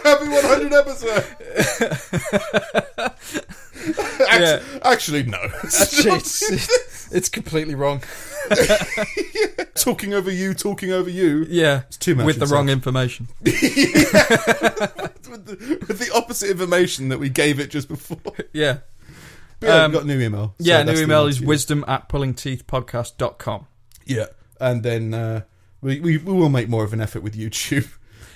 Happy 0.04 0.28
100 0.28 0.72
episode. 0.72 1.24
Yeah. 4.20 4.60
Actually, 4.82 5.22
no. 5.24 5.38
Actually, 5.62 6.10
it's, 6.16 7.12
it's 7.12 7.28
completely 7.28 7.74
wrong. 7.74 8.02
talking 9.74 10.14
over 10.14 10.30
you, 10.30 10.54
talking 10.54 10.92
over 10.92 11.10
you. 11.10 11.46
Yeah. 11.48 11.82
It's 11.88 11.96
too 11.96 12.14
much 12.14 12.26
With 12.26 12.38
the 12.40 12.46
wrong 12.46 12.68
information. 12.68 13.28
with, 13.42 13.60
the, 15.46 15.84
with 15.88 15.98
the 15.98 16.10
opposite 16.14 16.50
information 16.50 17.08
that 17.10 17.18
we 17.18 17.28
gave 17.28 17.60
it 17.60 17.70
just 17.70 17.88
before. 17.88 18.18
Yeah. 18.52 18.78
But 19.60 19.66
yeah, 19.68 19.84
Um, 19.84 19.92
got 19.92 20.02
a 20.04 20.06
new 20.06 20.20
email. 20.20 20.48
So 20.58 20.64
Yeah, 20.64 20.82
new 20.82 21.00
email 21.00 21.26
is 21.26 21.40
wisdom 21.40 21.84
at 21.86 22.08
pullingteethpodcast.com. 22.08 23.66
Yeah, 24.06 24.26
and 24.60 24.82
then 24.82 25.14
uh, 25.14 25.42
we, 25.80 26.00
we 26.00 26.18
we 26.18 26.32
will 26.32 26.50
make 26.50 26.68
more 26.68 26.84
of 26.84 26.92
an 26.92 27.00
effort 27.00 27.22
with 27.22 27.34
YouTube. 27.34 27.88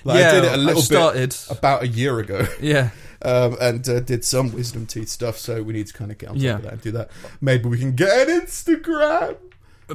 Like 0.03 0.19
Yeah, 0.19 0.29
I 0.29 0.31
did 0.31 0.43
it 0.45 0.53
a 0.53 0.57
little 0.57 0.81
started. 0.81 1.29
bit 1.29 1.45
about 1.49 1.83
a 1.83 1.87
year 1.87 2.19
ago. 2.19 2.47
Yeah. 2.61 2.89
Um, 3.21 3.57
and 3.61 3.87
uh, 3.89 3.99
did 3.99 4.23
some 4.25 4.51
wisdom 4.53 4.85
teeth 4.85 5.09
stuff. 5.09 5.37
So 5.37 5.61
we 5.63 5.73
need 5.73 5.87
to 5.87 5.93
kind 5.93 6.11
of 6.11 6.17
get 6.17 6.29
on 6.29 6.35
top 6.35 6.43
Yeah. 6.43 6.55
of 6.55 6.61
that 6.63 6.73
and 6.73 6.81
do 6.81 6.91
that. 6.91 7.11
Maybe 7.41 7.67
we 7.69 7.77
can 7.77 7.93
get 7.95 8.27
an 8.29 8.41
Instagram. 8.41 9.37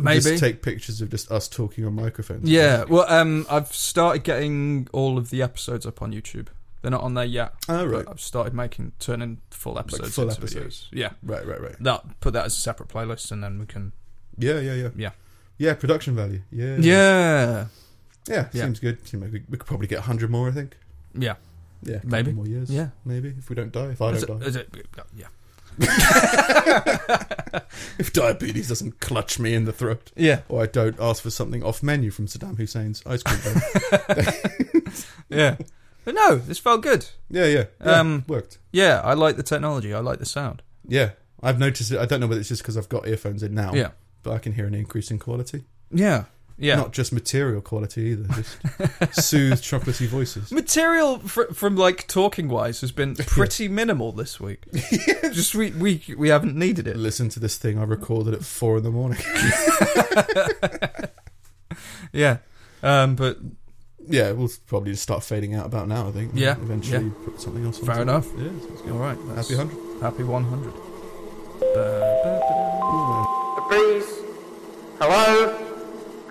Maybe. 0.01 0.21
just 0.21 0.41
take 0.41 0.61
pictures 0.61 1.01
of 1.01 1.09
just 1.11 1.31
us 1.31 1.47
talking 1.49 1.85
on 1.85 1.95
microphones. 1.95 2.51
Yeah, 2.51 2.83
well, 2.83 3.05
um, 3.09 3.47
I've 3.49 3.73
started 3.73 4.25
getting 4.25 4.89
all 4.93 5.17
of 5.19 5.31
the 5.31 5.41
episodes 5.41 5.87
up 5.87 6.03
on 6.03 6.13
YouTube. 6.13 6.49
They're 6.83 6.91
not 6.91 7.03
on 7.03 7.15
there 7.15 7.25
yet. 7.25 7.55
Oh, 7.69 7.87
right. 7.87 8.05
I've 8.09 8.21
started 8.21 8.55
making 8.55 8.91
turning 8.99 9.39
full 9.51 9.79
episodes 9.79 10.13
full 10.15 10.25
into 10.29 10.37
episodes. 10.41 10.89
videos. 10.93 10.99
Yeah, 10.99 11.11
Right, 11.23 11.47
right, 11.47 11.61
right. 11.61 11.77
that 11.81 12.21
put 12.21 12.33
that 12.33 12.45
as 12.45 12.55
a 12.55 12.61
separate 12.61 12.89
playlist, 12.89 13.31
and 13.31 13.43
then 13.43 13.59
we 13.61 13.67
can. 13.67 13.93
Yeah, 14.37 14.59
yeah, 14.59 14.75
yeah, 14.75 14.89
Yeah, 14.97 15.11
yeah. 15.59 15.75
Production 15.75 16.17
value. 16.17 16.43
Yeah, 16.51 16.77
yeah, 16.81 17.67
yeah. 18.27 18.47
Yeah. 18.53 18.65
Seems 18.65 18.81
good. 18.81 18.99
We, 19.13 19.45
we 19.49 19.59
could 19.59 19.67
probably 19.67 19.87
get 19.87 20.01
hundred 20.01 20.29
more. 20.31 20.49
I 20.49 20.51
think. 20.51 20.77
yeah. 21.15 21.37
Yeah, 21.85 21.99
Maybe. 22.05 22.33
more 22.33 22.47
years. 22.47 22.71
Yeah. 22.71 22.89
maybe 23.05 23.35
if 23.39 23.49
we 23.51 23.57
don't 23.57 23.73
die. 23.73 23.91
If 23.91 24.01
I 24.03 24.11
Is 24.11 24.25
don't 24.25 24.37
it- 24.37 24.41
die. 24.41 24.47
is 24.49 24.57
it- 24.57 24.69
yeah, 25.17 25.27
if 27.99 28.13
diabetes 28.13 28.69
doesn't 28.69 29.01
clutch 29.01 29.39
me 29.39 29.55
in 29.55 29.65
the 29.65 29.73
throat. 29.73 30.11
Yeah. 30.17 30.41
Or 30.49 30.63
I 30.63 30.67
don't 30.67 30.99
ask 31.01 31.23
for 31.23 31.31
something 31.31 31.63
off 31.63 31.83
menu 31.83 32.11
from 32.11 32.27
Saddam 32.27 32.57
Hussein's 32.57 33.03
ice 33.07 33.23
cream 33.23 33.39
van. 33.41 34.83
yeah. 35.29 35.57
But 36.05 36.15
no, 36.15 36.37
this 36.37 36.59
felt 36.59 36.83
good. 36.83 37.07
yeah, 37.31 37.47
yeah, 37.47 37.65
yeah. 37.85 37.93
Um, 38.01 38.25
worked. 38.29 38.59
Yeah, 38.73 39.01
I 39.03 39.15
like 39.15 39.37
the 39.37 39.43
technology. 39.43 39.95
I 39.95 40.01
like 40.01 40.19
the 40.19 40.27
sound. 40.27 40.63
Yeah. 40.87 41.11
I've 41.43 41.59
noticed 41.59 41.91
it. 41.93 41.99
I 41.99 42.07
don't 42.07 42.21
know 42.21 42.27
whether 42.27 42.41
it's 42.41 42.49
just 42.49 42.63
because 42.63 42.77
I've 42.77 42.89
got 42.89 43.07
earphones 43.09 43.43
in 43.43 43.55
now. 43.55 43.73
Yeah. 43.75 43.91
But 44.23 44.33
I 44.35 44.39
can 44.39 44.53
hear 44.53 44.67
an 44.67 44.75
increase 44.75 45.11
in 45.11 45.19
quality. 45.19 45.65
Yeah, 45.91 46.25
yeah. 46.59 46.77
Not 46.77 46.93
just 46.93 47.13
material 47.13 47.61
quality 47.61 48.03
either, 48.13 48.29
just 48.33 49.25
soothed, 49.25 49.63
chocolatey 49.63 50.07
voices. 50.07 50.51
Material 50.53 51.19
fr- 51.19 51.53
from 51.53 51.77
like 51.77 52.07
talking 52.07 52.49
wise 52.49 52.81
has 52.81 52.93
been 52.93 53.17
pretty 53.17 53.69
minimal 53.69 54.13
this 54.13 54.41
week. 54.41 54.65
Just 55.33 55.55
we 55.55 55.71
we 55.73 56.03
we 56.17 56.29
haven't 56.29 56.57
needed 56.57 56.87
it. 56.87 56.97
Listen 56.97 57.29
to 57.31 57.41
this 57.41 57.57
thing 57.59 57.79
I 57.79 57.85
recorded 57.85 58.35
at 58.35 58.45
four 58.45 58.79
in 58.79 58.85
the 58.85 58.91
morning. 58.91 59.19
Yeah, 62.13 62.39
um, 62.83 63.17
but 63.17 63.39
yeah, 64.07 64.31
we'll 64.33 64.51
probably 64.67 64.93
just 64.93 65.03
start 65.03 65.25
fading 65.25 65.55
out 65.55 65.65
about 65.67 65.89
now, 65.89 66.09
I 66.09 66.13
think. 66.13 66.33
Yeah, 66.35 66.53
Eventually 66.53 67.07
yeah. 67.07 67.13
put 67.25 67.41
something 67.41 67.65
else 67.65 67.81
on. 67.81 67.87
Fair 67.87 67.95
top. 67.97 68.03
enough. 68.03 68.27
Yeah, 68.37 68.49
sounds 68.61 68.81
good. 68.83 68.93
all 68.93 68.99
right. 68.99 69.19
that's- 69.29 69.49
Happy 69.49 69.57
100. 69.57 70.03
Happy 70.03 70.23
one 70.25 70.45
hundred. 70.45 70.75
The 71.61 72.05
bees. 73.71 74.07
Hello? 75.01 75.74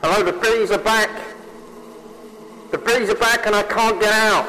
Hello, 0.04 0.22
the 0.22 0.34
bees 0.34 0.70
are 0.70 0.78
back. 0.80 1.10
The 2.72 2.78
bees 2.78 3.10
are 3.10 3.16
back 3.16 3.46
and 3.46 3.56
I 3.56 3.64
can't 3.64 4.02
get 4.02 4.12
out. 4.12 4.46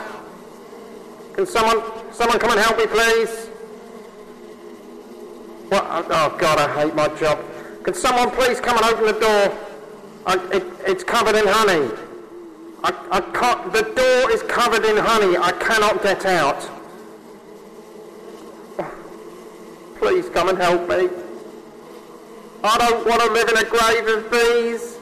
Can 1.35 1.47
someone, 1.47 1.81
someone 2.13 2.41
come 2.41 2.51
and 2.51 2.59
help 2.59 2.77
me, 2.77 2.89
please? 2.89 3.47
What? 5.69 5.85
Oh, 5.87 6.07
oh, 6.11 6.37
God, 6.39 6.59
I 6.59 6.83
hate 6.83 6.97
my 6.97 7.07
job. 7.21 7.39
Can 7.85 7.95
someone 7.95 8.33
please 8.33 8.59
come 8.59 8.77
and 8.79 8.87
open 8.87 9.07
the 9.07 9.13
door? 9.13 9.57
I, 10.27 10.57
it, 10.57 10.65
it's 10.89 11.05
covered 11.05 11.37
in 11.37 11.47
honey. 11.47 11.89
I, 12.83 12.93
I 13.13 13.21
can't, 13.21 13.73
the 13.73 13.83
door 13.83 14.33
is 14.33 14.43
covered 14.43 14.85
in 14.85 14.97
honey. 14.97 15.37
I 15.37 15.53
cannot 15.53 16.03
get 16.03 16.27
out. 16.27 16.69
Please 19.99 20.29
come 20.31 20.49
and 20.49 20.59
help 20.59 20.89
me. 20.89 21.09
I 22.65 22.77
don't 22.79 23.07
want 23.07 23.23
to 23.23 23.31
live 23.31 23.49
in 23.51 23.57
a 23.57 23.71
grave 23.71 24.19
of 24.19 24.31
bees. 24.33 24.94